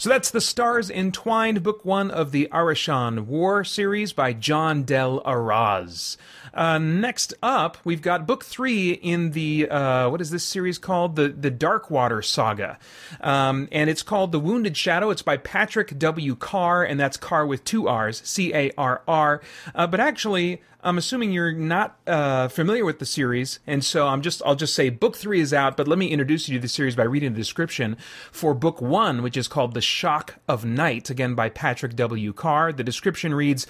So 0.03 0.09
that's 0.09 0.31
The 0.31 0.41
Stars 0.41 0.89
Entwined, 0.89 1.63
book 1.63 1.85
one 1.85 2.11
of 2.11 2.33
the 2.33 2.49
Arashan 2.51 3.21
War 3.21 3.63
series 3.63 4.11
by 4.11 4.33
Jon 4.33 4.83
Del 4.83 5.21
Arroz. 5.21 6.17
Uh, 6.53 6.77
next 6.77 7.33
up, 7.41 7.77
we've 7.83 8.01
got 8.01 8.27
book 8.27 8.43
three 8.43 8.91
in 8.91 9.31
the 9.31 9.67
uh, 9.69 10.09
what 10.09 10.21
is 10.21 10.29
this 10.29 10.43
series 10.43 10.77
called? 10.77 11.15
The 11.15 11.29
the 11.29 11.49
Darkwater 11.49 12.23
Saga, 12.23 12.77
um, 13.21 13.67
and 13.71 13.89
it's 13.89 14.03
called 14.03 14.31
The 14.31 14.39
Wounded 14.39 14.77
Shadow. 14.77 15.09
It's 15.09 15.23
by 15.23 15.37
Patrick 15.37 15.97
W. 15.97 16.35
Carr, 16.35 16.83
and 16.83 16.99
that's 16.99 17.17
Carr 17.17 17.47
with 17.47 17.63
two 17.63 17.87
R's, 17.87 18.21
C 18.23 18.53
A 18.53 18.71
R 18.77 19.01
R. 19.07 19.41
Uh, 19.73 19.87
but 19.87 19.99
actually, 19.99 20.61
I'm 20.83 20.97
assuming 20.97 21.31
you're 21.31 21.53
not 21.53 21.97
uh, 22.05 22.49
familiar 22.49 22.83
with 22.83 22.99
the 22.99 23.05
series, 23.05 23.59
and 23.65 23.83
so 23.83 24.07
I'm 24.07 24.21
just 24.21 24.41
I'll 24.45 24.55
just 24.55 24.75
say 24.75 24.89
book 24.89 25.15
three 25.15 25.39
is 25.39 25.53
out. 25.53 25.77
But 25.77 25.87
let 25.87 25.97
me 25.97 26.07
introduce 26.07 26.49
you 26.49 26.57
to 26.57 26.61
the 26.61 26.67
series 26.67 26.95
by 26.95 27.03
reading 27.03 27.31
the 27.33 27.39
description 27.39 27.95
for 28.31 28.53
book 28.53 28.81
one, 28.81 29.23
which 29.23 29.37
is 29.37 29.47
called 29.47 29.73
The 29.73 29.81
Shock 29.81 30.35
of 30.47 30.65
Night, 30.65 31.09
again 31.09 31.35
by 31.35 31.49
Patrick 31.49 31.95
W. 31.95 32.33
Carr. 32.33 32.73
The 32.73 32.83
description 32.83 33.33
reads: 33.33 33.65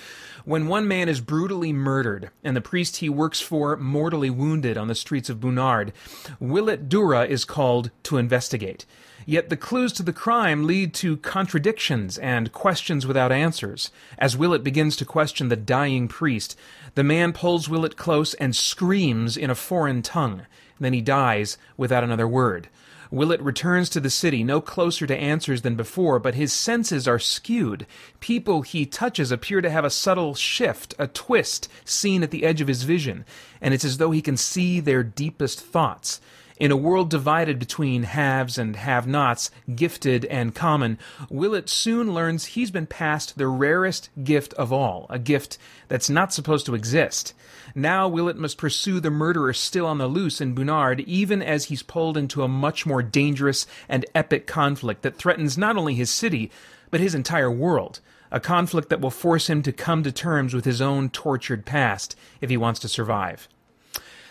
When 0.46 0.68
one 0.68 0.90
man 0.90 1.08
is 1.08 1.22
brutally 1.22 1.72
murdered 1.72 2.30
and 2.44 2.56
the 2.56 2.62
priest 2.62 2.98
he 2.98 3.08
works 3.08 3.40
for 3.40 3.78
mortally 3.78 4.30
wounded 4.30 4.78
on 4.78 4.90
the 4.90 4.96
streets 4.96 5.30
of 5.30 5.40
Bunard. 5.40 5.94
Willet 6.38 6.90
Dura 6.90 7.26
is 7.26 7.46
called 7.46 7.92
to 8.04 8.18
investigate. 8.18 8.86
Yet 9.26 9.50
the 9.50 9.56
clues 9.56 9.94
to 9.94 10.04
the 10.04 10.12
crime 10.12 10.66
lead 10.66 10.94
to 10.96 11.16
contradictions 11.16 12.18
and 12.18 12.52
questions 12.52 13.08
without 13.08 13.32
answers. 13.32 13.90
As 14.18 14.36
Willet 14.36 14.66
begins 14.66 14.98
to 14.98 15.06
question 15.06 15.48
the 15.48 15.56
dying 15.56 16.10
priest, 16.10 16.58
the 16.96 17.06
man 17.06 17.32
pulls 17.32 17.70
Willet 17.70 17.96
close 17.96 18.34
and 18.34 18.54
screams 18.54 19.38
in 19.38 19.50
a 19.50 19.56
foreign 19.56 20.02
tongue. 20.02 20.46
Then 20.78 20.92
he 20.92 21.02
dies 21.02 21.58
without 21.78 22.04
another 22.04 22.28
word. 22.28 22.68
Willet 23.14 23.42
returns 23.42 23.90
to 23.90 24.00
the 24.00 24.10
city, 24.10 24.44
no 24.44 24.60
closer 24.60 25.06
to 25.06 25.16
answers 25.16 25.62
than 25.62 25.76
before, 25.76 26.18
but 26.18 26.34
his 26.34 26.52
senses 26.52 27.08
are 27.08 27.20
skewed. 27.20 27.86
People 28.20 28.64
he 28.64 28.88
touches 28.88 29.32
appear 29.32 29.62
to 29.62 29.70
have 29.70 29.86
a 29.86 29.92
subtle 29.92 30.34
shift, 30.34 30.96
a 30.98 31.06
twist, 31.06 31.68
seen 31.86 32.24
at 32.24 32.32
the 32.32 32.44
edge 32.44 32.60
of 32.60 32.68
his 32.68 32.82
vision, 32.82 33.24
and 33.62 33.72
it's 33.72 33.86
as 33.86 34.00
though 34.00 34.10
he 34.10 34.24
can 34.24 34.36
see 34.36 34.80
their 34.80 35.04
deepest 35.04 35.62
thoughts. 35.62 36.22
In 36.60 36.72
a 36.72 36.78
world 36.78 37.10
divided 37.10 37.58
between 37.58 38.04
haves 38.04 38.60
and 38.60 38.76
have 38.76 39.08
nots, 39.08 39.50
gifted 39.76 40.24
and 40.26 40.54
common, 40.54 41.00
Willet 41.30 41.68
soon 41.68 42.14
learns 42.14 42.46
he's 42.46 42.70
been 42.70 42.86
passed 42.86 43.38
the 43.38 43.48
rarest 43.48 44.10
gift 44.24 44.54
of 44.54 44.72
all, 44.72 45.08
a 45.10 45.18
gift 45.18 45.58
that's 45.88 46.12
not 46.12 46.32
supposed 46.32 46.68
to 46.68 46.76
exist. 46.76 47.34
Now 47.74 48.08
Willet 48.08 48.38
must 48.38 48.60
pursue 48.60 49.00
the 49.00 49.10
murderer 49.10 49.54
still 49.54 49.88
on 49.88 49.98
the 49.98 50.08
loose 50.08 50.42
in 50.42 50.54
Bunard, 50.54 51.00
even 51.02 51.42
as 51.42 51.66
he's 51.66 51.82
pulled 51.82 52.18
into 52.18 52.44
a 52.44 52.48
much 52.48 52.86
more 52.86 53.02
dangerous 53.02 53.66
and 53.90 54.06
epic 54.14 54.46
conflict 54.46 55.02
that 55.02 55.16
threatens 55.18 55.58
not 55.58 55.76
only 55.76 55.96
his 55.96 56.12
city, 56.12 56.52
but 56.92 57.02
his 57.02 57.16
entire 57.16 57.52
world. 57.52 58.00
A 58.32 58.40
conflict 58.40 58.90
that 58.90 59.02
will 59.02 59.12
force 59.12 59.50
him 59.50 59.64
to 59.64 59.72
come 59.72 60.04
to 60.04 60.12
terms 60.12 60.54
with 60.54 60.66
his 60.66 60.82
own 60.82 61.10
tortured 61.10 61.66
past 61.66 62.16
if 62.42 62.52
he 62.52 62.58
wants 62.58 62.80
to 62.82 62.88
survive. 62.88 63.48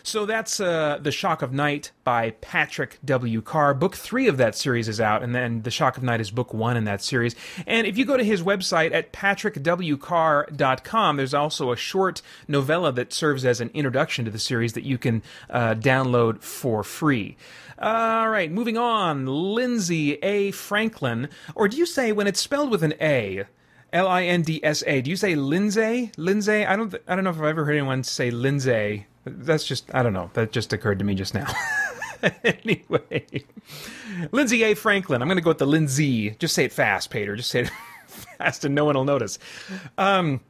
So 0.05 0.27
that's 0.27 0.59
uh, 0.59 0.99
The 1.01 1.13
Shock 1.13 1.43
of 1.43 1.53
Night 1.53 1.93
by 2.03 2.31
Patrick 2.41 2.99
W. 3.05 3.41
Carr. 3.41 3.73
Book 3.73 3.95
three 3.95 4.27
of 4.27 4.37
that 4.37 4.57
series 4.57 4.89
is 4.89 5.01
out, 5.01 5.23
and 5.23 5.33
then 5.35 5.63
The 5.63 5.71
Shock 5.71 5.97
of 5.97 6.03
Night 6.03 6.21
is 6.21 6.33
book 6.33 6.53
one 6.53 6.77
in 6.77 6.85
that 6.85 7.03
series. 7.03 7.37
And 7.67 7.87
if 7.87 7.97
you 7.97 8.05
go 8.05 8.17
to 8.17 8.25
his 8.25 8.43
website 8.43 8.93
at 8.93 9.13
patrickwcarr.com, 9.13 11.17
there's 11.17 11.35
also 11.35 11.71
a 11.71 11.77
short 11.77 12.21
novella 12.49 12.91
that 12.93 13.13
serves 13.13 13.45
as 13.45 13.61
an 13.61 13.71
introduction 13.75 14.25
to 14.25 14.31
the 14.31 14.41
series 14.41 14.73
that 14.73 14.85
you 14.85 14.99
can 14.99 15.23
uh, 15.51 15.75
download 15.75 16.43
for 16.43 16.83
free. 16.83 17.37
All 17.79 18.29
right, 18.29 18.51
moving 18.51 18.77
on. 18.77 19.27
Lindsay 19.27 20.15
A. 20.15 20.51
Franklin, 20.51 21.29
or 21.55 21.69
do 21.69 21.77
you 21.77 21.87
say 21.87 22.11
when 22.13 22.27
it's 22.27 22.41
spelled 22.41 22.71
with 22.71 22.83
an 22.83 22.95
A? 23.01 23.45
L 23.93 24.09
I 24.09 24.25
N 24.25 24.43
D 24.43 24.59
S 24.65 24.83
A. 24.87 25.03
Do 25.03 25.11
you 25.11 25.17
say 25.17 25.35
Lindsay? 25.35 26.13
Lindsay? 26.17 26.65
I 26.65 26.77
don't. 26.77 26.91
Th- 26.91 27.03
I 27.07 27.15
don't 27.15 27.25
know 27.25 27.31
if 27.31 27.37
I've 27.37 27.45
ever 27.45 27.67
heard 27.67 27.77
anyone 27.77 28.03
say 28.05 28.31
Lindsay. 28.31 29.07
That's 29.25 29.65
just. 29.65 29.93
I 29.95 30.03
don't 30.03 30.13
know. 30.13 30.31
That 30.35 30.53
just 30.53 30.73
occurred 30.73 30.99
to 30.99 31.05
me 31.05 31.15
just 31.15 31.35
now. 31.35 31.47
anyway, 32.45 33.25
Lindsay 34.33 34.63
A. 34.65 34.75
Franklin. 34.75 35.23
I'm 35.23 35.29
going 35.29 35.39
to 35.39 35.43
go 35.43 35.51
with 35.51 35.59
the 35.59 35.67
Lindsay. 35.67 36.31
Just 36.39 36.55
say 36.55 36.65
it 36.65 36.73
fast, 36.73 37.11
Pater. 37.11 37.37
Just 37.37 37.51
say 37.51 37.61
it 37.63 37.71
fast, 38.07 38.65
and 38.65 38.75
no 38.75 38.85
one 38.85 38.97
will 38.97 39.05
notice. 39.05 39.39
Um, 39.99 40.41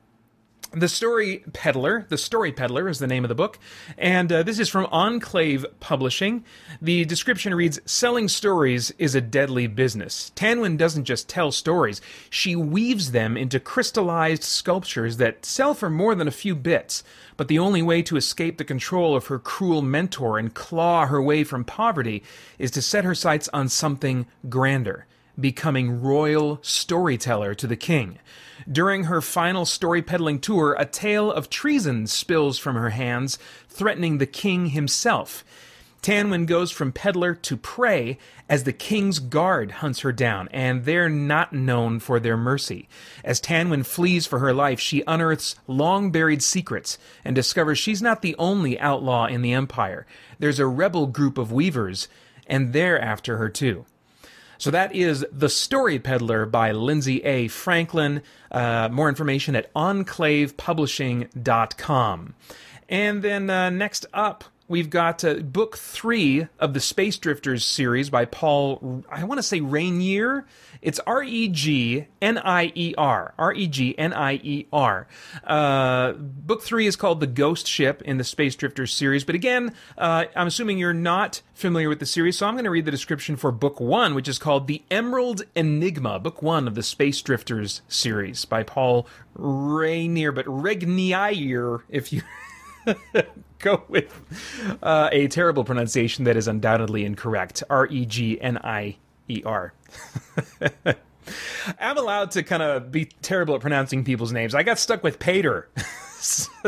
the 0.73 0.89
Story 0.89 1.45
Peddler, 1.53 2.07
The 2.09 2.17
Story 2.17 2.51
Peddler 2.51 2.89
is 2.89 2.99
the 2.99 3.07
name 3.07 3.25
of 3.25 3.29
the 3.29 3.35
book, 3.35 3.59
and 3.99 4.33
uh, 4.33 4.43
this 4.43 4.59
is 4.59 4.69
from 4.69 4.87
Enclave 4.87 5.67
Publishing. 5.81 6.45
The 6.81 7.05
description 7.05 7.55
reads 7.55 7.81
Selling 7.85 8.29
stories 8.29 8.91
is 8.99 9.15
a 9.15 9.21
deadly 9.21 9.67
business. 9.67 10.33
Tanwen 10.35 10.79
doesn't 10.79 11.05
just 11.05 11.29
tell 11.29 11.53
stories, 11.53 12.01
she 12.31 12.57
weaves 12.57 13.13
them 13.13 13.37
into 13.37 13.61
crystallized 13.61 14.45
sculptures 14.45 15.19
that 15.19 15.45
sell 15.45 15.75
for 15.75 15.91
more 15.91 16.15
than 16.15 16.29
a 16.29 16.33
few 16.33 16.55
bits. 16.55 17.05
But 17.37 17.49
the 17.49 17.59
only 17.59 17.83
way 17.83 18.03
to 18.03 18.17
escape 18.17 18.57
the 18.57 18.65
control 18.65 19.15
of 19.15 19.27
her 19.27 19.39
cruel 19.39 19.83
mentor 19.83 20.39
and 20.39 20.55
claw 20.55 21.07
her 21.07 21.23
way 21.23 21.45
from 21.45 21.65
poverty 21.65 22.23
is 22.59 22.71
to 22.73 22.83
set 22.83 23.05
her 23.05 23.15
sights 23.15 23.49
on 23.53 23.69
something 23.69 24.27
grander 24.49 25.07
becoming 25.39 26.03
royal 26.03 26.59
storyteller 26.63 27.55
to 27.55 27.67
the 27.67 27.77
king. 27.77 28.19
During 28.71 29.05
her 29.05 29.21
final 29.21 29.65
story 29.65 30.03
peddling 30.03 30.41
tour, 30.41 30.77
a 30.79 30.85
tale 30.85 31.31
of 31.31 31.51
treason 31.51 32.07
spills 32.07 32.59
from 32.59 32.77
her 32.77 32.91
hands, 32.91 33.39
threatening 33.69 34.19
the 34.19 34.27
king 34.27 34.67
himself. 34.67 35.45
Tanwen 36.03 36.47
goes 36.47 36.73
from 36.73 36.91
peddler 36.91 37.33
to 37.33 37.57
prey 37.57 38.19
as 38.49 38.65
the 38.65 38.73
king's 38.73 39.21
guard 39.21 39.71
hunts 39.71 40.01
her 40.01 40.11
down, 40.11 40.49
and 40.51 40.85
they're 40.85 41.09
not 41.09 41.53
known 41.53 42.01
for 42.01 42.19
their 42.19 42.37
mercy. 42.37 42.89
As 43.25 43.41
Tanwen 43.41 43.85
flees 43.87 44.27
for 44.27 44.41
her 44.41 44.53
life, 44.53 44.81
she 44.81 45.05
unearths 45.07 45.55
long 45.69 46.11
buried 46.11 46.43
secrets 46.43 46.99
and 47.25 47.37
discovers 47.37 47.79
she's 47.79 48.03
not 48.03 48.21
the 48.21 48.35
only 48.37 48.79
outlaw 48.81 49.27
in 49.27 49.43
the 49.43 49.53
empire. 49.53 50.05
There's 50.41 50.59
a 50.59 50.67
rebel 50.67 51.07
group 51.07 51.39
of 51.39 51.53
weavers, 51.53 52.09
and 52.49 52.73
they're 52.73 53.01
after 53.01 53.37
her 53.37 53.49
too. 53.49 53.87
So 54.63 54.71
that 54.71 54.95
is 54.95 55.27
The 55.33 55.49
Story 55.49 55.99
Peddler 55.99 56.47
by 56.47 56.71
Lindsay 56.71 57.21
A. 57.25 57.49
Franklin. 57.49 58.23
Uh, 58.49 58.89
more 58.93 59.09
information 59.09 59.57
at 59.57 59.75
enclavepublishing.com. 59.75 62.35
And 62.89 63.25
then 63.25 63.51
uh, 63.51 63.71
next 63.71 64.07
up, 64.15 64.45
we've 64.73 64.89
got 64.89 65.23
uh, 65.23 65.35
book 65.35 65.77
three 65.77 66.49
of 66.59 66.73
the 66.73 66.81
Space 66.81 67.19
Drifters 67.19 67.63
series 67.63 68.09
by 68.09 68.25
Paul, 68.25 69.05
I 69.07 69.23
want 69.25 69.39
to 69.39 69.43
say 69.43 69.61
Rainier. 69.61 70.47
It's 70.81 70.99
R 71.01 71.23
E 71.23 71.49
G 71.49 72.07
N 72.23 72.39
I 72.39 72.73
E 72.75 72.95
R. 72.97 73.35
R 73.39 73.53
E 73.53 73.67
G 73.67 73.97
N 73.99 74.15
I 74.15 74.33
E 74.43 74.67
R. 74.73 75.07
Uh, 75.45 76.13
book 76.13 76.63
three 76.63 76.87
is 76.87 76.97
called 76.97 77.21
The 77.21 77.27
Ghost 77.27 77.69
Ship 77.69 78.01
in 78.03 78.17
the 78.17 78.25
Space 78.25 78.57
Drifters 78.57 78.95
series. 78.95 79.25
But 79.25 79.35
again, 79.35 79.75
uh, 79.99 80.25
I'm 80.35 80.47
assuming 80.47 80.79
you're 80.79 80.95
not 80.95 81.43
familiar 81.53 81.91
with 81.91 82.01
the 82.01 82.07
series, 82.07 82.39
so 82.39 82.47
I'm 82.47 82.55
going 82.55 82.65
to 82.65 82.71
read 82.71 82.87
the 82.87 82.91
description 82.91 83.37
for 83.37 83.53
book 83.53 83.79
one, 83.79 84.15
which 84.15 84.27
is 84.27 84.39
called 84.39 84.69
The 84.69 84.83
Emerald 84.91 85.43
Enigma, 85.55 86.19
book 86.19 86.41
one 86.41 86.67
of 86.67 86.75
the 86.75 86.83
Space 86.83 87.21
Drifters 87.21 87.83
series 87.89 88.47
by 88.47 88.63
Paul 88.63 89.07
Rainier, 89.35 90.33
but 90.33 90.47
Regnier, 90.47 91.83
if 91.91 92.11
you. 92.11 92.23
go 93.59 93.83
with 93.89 94.79
uh, 94.83 95.09
a 95.13 95.29
terrible 95.29 95.65
pronunciation 95.65 96.25
that 96.25 96.37
is 96.37 96.49
undoubtedly 96.49 97.05
incorrect. 97.05 97.63
R 97.71 97.87
E 97.87 98.07
G 98.07 98.41
N 98.41 98.59
I 98.59 98.97
E 99.29 99.43
R. 99.45 99.73
I'm 101.79 101.97
allowed 101.97 102.33
to 102.33 102.43
kind 102.43 102.63
of 102.63 102.91
be 102.91 103.07
terrible 103.23 103.55
at 103.55 103.61
pronouncing 103.61 104.05
people's 104.05 104.33
names. 104.33 104.55
I 104.55 104.63
got 104.63 104.79
stuck 104.79 105.03
with 105.03 105.19
Pater. 105.19 105.69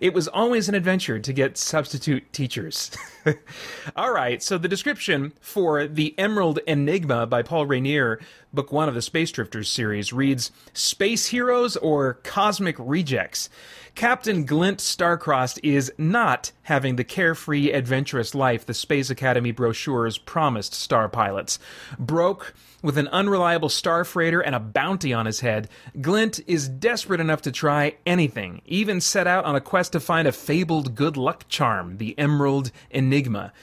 it 0.00 0.14
was 0.14 0.28
always 0.28 0.68
an 0.68 0.74
adventure 0.74 1.18
to 1.18 1.32
get 1.32 1.56
substitute 1.56 2.32
teachers. 2.32 2.90
All 3.96 4.12
right, 4.12 4.42
so 4.42 4.58
the 4.58 4.68
description 4.68 5.32
for 5.40 5.86
The 5.86 6.14
Emerald 6.18 6.58
Enigma 6.66 7.26
by 7.26 7.42
Paul 7.42 7.66
Rainier, 7.66 8.20
book 8.52 8.70
one 8.70 8.88
of 8.88 8.94
the 8.94 9.02
Space 9.02 9.30
Drifters 9.32 9.68
series, 9.68 10.12
reads 10.12 10.52
Space 10.72 11.26
Heroes 11.26 11.76
or 11.76 12.14
Cosmic 12.22 12.76
Rejects. 12.78 13.48
Captain 13.94 14.44
Glint 14.44 14.78
Starcrossed 14.78 15.60
is 15.62 15.92
not 15.98 16.50
having 16.62 16.96
the 16.96 17.04
carefree, 17.04 17.70
adventurous 17.70 18.34
life 18.34 18.66
the 18.66 18.74
Space 18.74 19.08
Academy 19.08 19.52
brochures 19.52 20.18
promised 20.18 20.74
star 20.74 21.08
pilots. 21.08 21.58
Broke, 21.98 22.54
with 22.84 22.98
an 22.98 23.08
unreliable 23.08 23.70
star 23.70 24.04
freighter 24.04 24.42
and 24.42 24.54
a 24.54 24.60
bounty 24.60 25.14
on 25.14 25.24
his 25.24 25.40
head, 25.40 25.70
Glint 26.02 26.38
is 26.46 26.68
desperate 26.68 27.18
enough 27.18 27.40
to 27.40 27.50
try 27.50 27.96
anything, 28.04 28.60
even 28.66 29.00
set 29.00 29.26
out 29.26 29.46
on 29.46 29.56
a 29.56 29.60
quest 29.60 29.92
to 29.92 30.00
find 30.00 30.28
a 30.28 30.32
fabled 30.32 30.94
good 30.94 31.16
luck 31.16 31.48
charm, 31.48 31.96
the 31.96 32.16
Emerald 32.18 32.70
Enigma. 32.90 33.54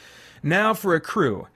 Now 0.42 0.74
for 0.74 0.96
a 0.96 1.00
crew. 1.00 1.48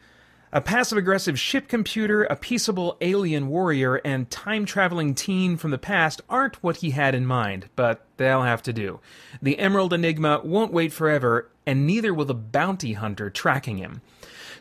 A 0.54 0.62
passive 0.62 1.00
aggressive 1.00 1.40
ship 1.40 1.68
computer, 1.68 2.24
a 2.26 2.36
peaceable 2.36 2.98
alien 3.02 3.48
warrior, 3.48 3.96
and 4.06 4.30
time 4.30 4.66
traveling 4.66 5.16
teen 5.16 5.58
from 5.58 5.72
the 5.72 5.80
past 5.80 6.22
aren't 6.30 6.62
what 6.62 6.78
he 6.78 6.92
had 6.92 7.16
in 7.16 7.26
mind, 7.26 7.68
but 7.76 8.06
they'll 8.18 8.44
have 8.44 8.62
to 8.62 8.74
do. 8.74 9.00
The 9.42 9.58
Emerald 9.58 9.92
Enigma 9.92 10.42
won't 10.44 10.72
wait 10.72 10.94
forever, 10.94 11.50
and 11.66 11.88
neither 11.88 12.14
will 12.14 12.26
the 12.26 12.36
bounty 12.36 12.94
hunter 12.94 13.32
tracking 13.32 13.78
him. 13.78 14.02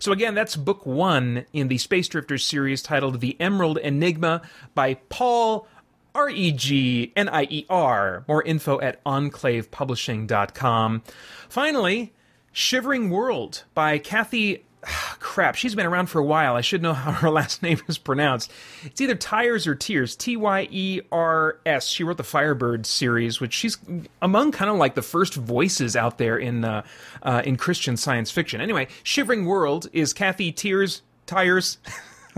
So, 0.04 0.12
again, 0.12 0.34
that's 0.34 0.54
book 0.54 0.84
one 0.84 1.46
in 1.54 1.68
the 1.68 1.78
Space 1.78 2.08
Drifters 2.08 2.44
series 2.44 2.82
titled 2.82 3.20
The 3.20 3.40
Emerald 3.40 3.78
Enigma 3.78 4.42
by 4.74 4.98
Paul 5.08 5.66
R 6.14 6.28
E 6.28 6.52
G 6.52 7.10
N 7.16 7.30
I 7.30 7.44
E 7.44 7.64
R. 7.70 8.22
More 8.28 8.42
info 8.42 8.78
at 8.82 9.02
enclavepublishing.com. 9.04 11.02
Finally, 11.48 12.12
Shivering 12.52 13.08
World 13.08 13.64
by 13.72 13.96
Kathy 13.96 14.66
crap, 15.20 15.54
she's 15.54 15.74
been 15.74 15.86
around 15.86 16.06
for 16.06 16.18
a 16.18 16.24
while. 16.24 16.56
I 16.56 16.60
should 16.60 16.82
know 16.82 16.92
how 16.94 17.12
her 17.12 17.30
last 17.30 17.62
name 17.62 17.80
is 17.88 17.98
pronounced. 17.98 18.50
It's 18.84 19.00
either 19.00 19.14
Tires 19.14 19.66
or 19.66 19.74
Tears, 19.74 20.16
T 20.16 20.36
Y 20.36 20.68
E 20.70 21.00
R 21.12 21.58
S. 21.66 21.88
She 21.88 22.04
wrote 22.04 22.16
the 22.16 22.24
Firebird 22.24 22.86
series, 22.86 23.40
which 23.40 23.52
she's 23.52 23.78
among 24.22 24.52
kind 24.52 24.70
of 24.70 24.76
like 24.76 24.94
the 24.94 25.02
first 25.02 25.34
voices 25.34 25.96
out 25.96 26.18
there 26.18 26.36
in 26.36 26.64
uh, 26.64 26.82
uh, 27.22 27.42
in 27.44 27.56
Christian 27.56 27.96
science 27.96 28.30
fiction. 28.30 28.60
Anyway, 28.60 28.88
Shivering 29.02 29.46
World 29.46 29.88
is 29.92 30.12
Kathy 30.12 30.52
Tears 30.52 31.02
Tyers. 31.26 31.78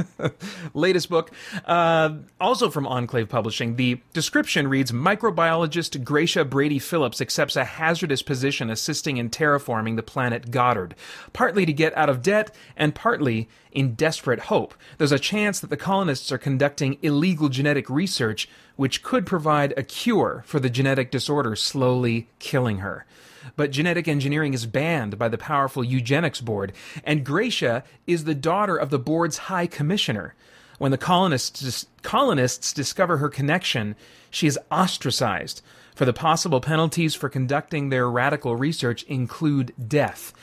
latest 0.75 1.09
book, 1.09 1.31
uh, 1.65 2.15
also 2.41 2.71
from 2.71 2.87
Enclave 2.87 3.29
Publishing. 3.29 3.77
The 3.77 4.01
description 4.13 4.69
reads 4.69 4.93
Microbiologist 4.93 6.03
Graysha 6.05 6.49
Brady 6.49 6.79
Phillips 6.79 7.21
accepts 7.21 7.57
a 7.57 7.65
hazardous 7.65 8.23
position 8.23 8.71
assisting 8.71 9.17
in 9.17 9.31
terraforming 9.31 9.97
the 9.97 10.03
planet 10.03 10.51
Goddard, 10.51 10.95
partly 11.33 11.67
to 11.67 11.73
get 11.73 11.97
out 11.97 12.09
of 12.09 12.23
debt 12.23 12.55
and 12.77 12.95
partly 12.95 13.49
in 13.77 13.95
desperate 13.95 14.41
hope. 14.41 14.75
There's 14.99 15.13
a 15.13 15.19
chance 15.19 15.61
that 15.61 15.71
the 15.71 15.77
colonists 15.77 16.33
are 16.33 16.39
conducting 16.39 16.99
illegal 17.03 17.49
genetic 17.49 17.89
research 17.89 18.49
which 18.75 19.03
could 19.03 19.27
provide 19.27 19.75
a 19.77 19.83
cure 19.83 20.43
for 20.47 20.59
the 20.59 20.71
genetic 20.71 21.11
disorder 21.11 21.55
slowly 21.55 22.29
killing 22.39 22.79
her 22.79 23.07
but 23.55 23.71
genetic 23.71 24.09
engineering 24.09 24.55
is 24.55 24.67
banned 24.67 25.19
by 25.19 25.29
the 25.29 25.39
powerful 25.39 25.85
Eugenics 25.85 26.41
Board, 26.41 26.73
and 27.05 27.25
Graysha 27.25 27.85
is 28.07 28.25
the 28.25 28.35
daughter 28.35 28.77
of 28.77 28.91
the 28.91 28.99
board's 28.99 29.39
high 29.39 29.67
commissioner. 29.67 30.35
When 30.79 30.91
the 30.91 30.99
colonists, 30.99 31.87
colonists 32.03 32.73
discover 32.73 33.19
her 33.19 33.29
connection, 33.29 33.95
she 34.31 34.47
is 34.47 34.59
ostracized, 34.71 35.63
for 35.95 36.05
the 36.05 36.13
possible 36.13 36.61
penalties 36.61 37.15
for 37.15 37.29
conducting 37.29 37.89
their 37.89 38.11
radical 38.11 38.57
research 38.57 39.03
include 39.05 39.73
death. 39.89 40.35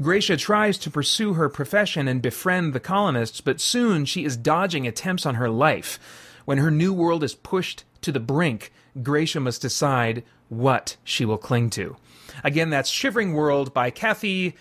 Gracia 0.00 0.36
tries 0.36 0.76
to 0.78 0.90
pursue 0.90 1.34
her 1.34 1.48
profession 1.48 2.06
and 2.06 2.20
befriend 2.20 2.74
the 2.74 2.80
colonists, 2.80 3.40
but 3.40 3.60
soon 3.60 4.04
she 4.04 4.24
is 4.24 4.36
dodging 4.36 4.86
attempts 4.86 5.24
on 5.24 5.36
her 5.36 5.48
life. 5.48 5.98
When 6.44 6.58
her 6.58 6.70
new 6.70 6.92
world 6.92 7.24
is 7.24 7.34
pushed 7.34 7.84
to 8.02 8.12
the 8.12 8.20
brink, 8.20 8.72
Gracia 9.02 9.40
must 9.40 9.62
decide 9.62 10.22
what 10.48 10.96
she 11.02 11.24
will 11.24 11.38
cling 11.38 11.70
to. 11.70 11.96
Again, 12.44 12.68
that's 12.70 12.90
Shivering 12.90 13.32
World 13.32 13.72
by 13.72 13.90
Kathy 13.90 14.54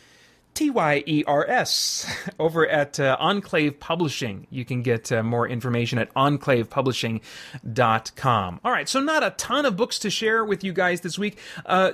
T 0.56 0.70
Y 0.70 1.04
E 1.06 1.24
R 1.28 1.46
S 1.48 2.10
over 2.40 2.66
at 2.68 3.00
uh, 3.00 3.18
Enclave 3.20 3.80
Publishing. 3.80 4.48
You 4.50 4.64
can 4.64 4.82
get 4.82 5.12
uh, 5.12 5.22
more 5.22 5.46
information 5.48 6.00
at 6.00 6.12
enclavepublishing.com. 6.14 8.62
All 8.64 8.72
right, 8.72 8.88
so 8.88 9.02
not 9.02 9.22
a 9.22 9.32
ton 9.32 9.66
of 9.66 9.76
books 9.76 10.00
to 10.00 10.10
share 10.10 10.46
with 10.46 10.64
you 10.64 10.72
guys 10.72 11.02
this 11.02 11.20
week. 11.20 11.38
Uh, 11.66 11.92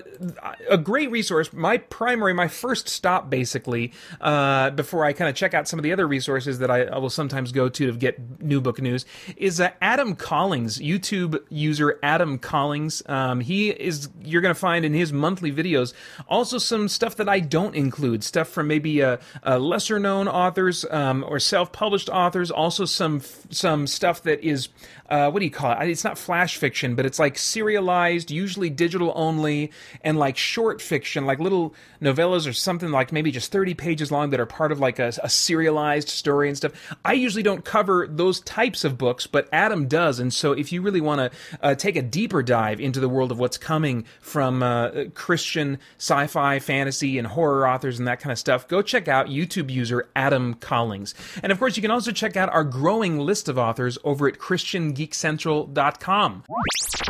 a 0.69 0.77
great 0.77 1.09
resource, 1.09 1.51
my 1.51 1.77
primary, 1.77 2.33
my 2.33 2.47
first 2.47 2.87
stop 2.87 3.31
basically, 3.31 3.93
uh, 4.21 4.69
before 4.69 5.05
I 5.05 5.13
kind 5.13 5.29
of 5.29 5.35
check 5.35 5.55
out 5.55 5.67
some 5.67 5.79
of 5.79 5.83
the 5.83 5.91
other 5.91 6.07
resources 6.07 6.59
that 6.59 6.69
I, 6.69 6.83
I, 6.83 6.99
will 6.99 7.09
sometimes 7.09 7.51
go 7.51 7.67
to 7.67 7.87
to 7.87 7.93
get 7.97 8.41
new 8.41 8.61
book 8.61 8.79
news, 8.79 9.07
is 9.37 9.59
uh, 9.59 9.71
Adam 9.81 10.15
Collings, 10.15 10.77
YouTube 10.77 11.41
user 11.49 11.97
Adam 12.03 12.37
Collings. 12.37 13.01
Um, 13.07 13.39
he 13.39 13.71
is, 13.71 14.09
you're 14.23 14.41
going 14.41 14.53
to 14.53 14.59
find 14.59 14.85
in 14.85 14.93
his 14.93 15.11
monthly 15.11 15.51
videos 15.51 15.93
also 16.27 16.59
some 16.59 16.87
stuff 16.87 17.15
that 17.15 17.27
I 17.27 17.39
don't 17.39 17.75
include, 17.75 18.23
stuff 18.23 18.50
from 18.51 18.67
maybe 18.67 19.01
uh, 19.01 19.17
uh, 19.45 19.57
lesser 19.57 19.99
known 19.99 20.27
authors 20.27 20.85
um, 20.91 21.23
or 21.27 21.39
self 21.39 21.71
published 21.71 22.09
authors. 22.09 22.51
Also, 22.51 22.85
some 22.85 23.21
some 23.49 23.87
stuff 23.87 24.23
that 24.23 24.43
is 24.43 24.69
uh, 25.11 25.29
what 25.29 25.39
do 25.39 25.45
you 25.45 25.51
call 25.51 25.73
it? 25.73 25.89
It's 25.89 26.05
not 26.05 26.17
flash 26.17 26.55
fiction, 26.55 26.95
but 26.95 27.05
it's 27.05 27.19
like 27.19 27.37
serialized, 27.37 28.31
usually 28.31 28.69
digital 28.69 29.11
only, 29.13 29.71
and 30.05 30.17
like 30.17 30.37
short 30.37 30.81
fiction, 30.81 31.25
like 31.25 31.39
little 31.39 31.75
novellas 32.01 32.47
or 32.47 32.53
something 32.53 32.91
like 32.91 33.11
maybe 33.11 33.29
just 33.29 33.51
30 33.51 33.73
pages 33.73 34.09
long 34.09 34.29
that 34.29 34.39
are 34.39 34.45
part 34.45 34.71
of 34.71 34.79
like 34.79 34.99
a, 34.99 35.11
a 35.21 35.29
serialized 35.29 36.07
story 36.07 36.47
and 36.47 36.55
stuff. 36.55 36.71
I 37.03 37.11
usually 37.11 37.43
don't 37.43 37.65
cover 37.65 38.07
those 38.09 38.39
types 38.39 38.85
of 38.85 38.97
books, 38.97 39.27
but 39.27 39.49
Adam 39.51 39.89
does. 39.89 40.17
And 40.17 40.33
so 40.33 40.53
if 40.53 40.71
you 40.71 40.81
really 40.81 41.01
want 41.01 41.19
to 41.19 41.37
uh, 41.61 41.75
take 41.75 41.97
a 41.97 42.01
deeper 42.01 42.41
dive 42.41 42.79
into 42.79 43.01
the 43.01 43.09
world 43.09 43.33
of 43.33 43.39
what's 43.39 43.57
coming 43.57 44.05
from 44.21 44.63
uh, 44.63 44.91
Christian 45.13 45.77
sci 45.97 46.27
fi, 46.27 46.59
fantasy, 46.59 47.17
and 47.17 47.27
horror 47.27 47.67
authors 47.67 47.99
and 47.99 48.07
that 48.07 48.21
kind 48.21 48.31
of 48.31 48.39
stuff, 48.41 48.67
go 48.67 48.81
check 48.81 49.07
out 49.07 49.27
YouTube 49.27 49.69
user 49.69 50.09
Adam 50.15 50.55
Collings. 50.55 51.15
And 51.41 51.51
of 51.51 51.59
course, 51.59 51.77
you 51.77 51.81
can 51.81 51.91
also 51.91 52.11
check 52.11 52.35
out 52.35 52.49
our 52.49 52.65
growing 52.65 53.19
list 53.19 53.47
of 53.47 53.57
authors 53.57 53.97
over 54.03 54.27
at 54.27 54.37
Christian 54.37 54.93
geekcentral.com. 54.93 56.43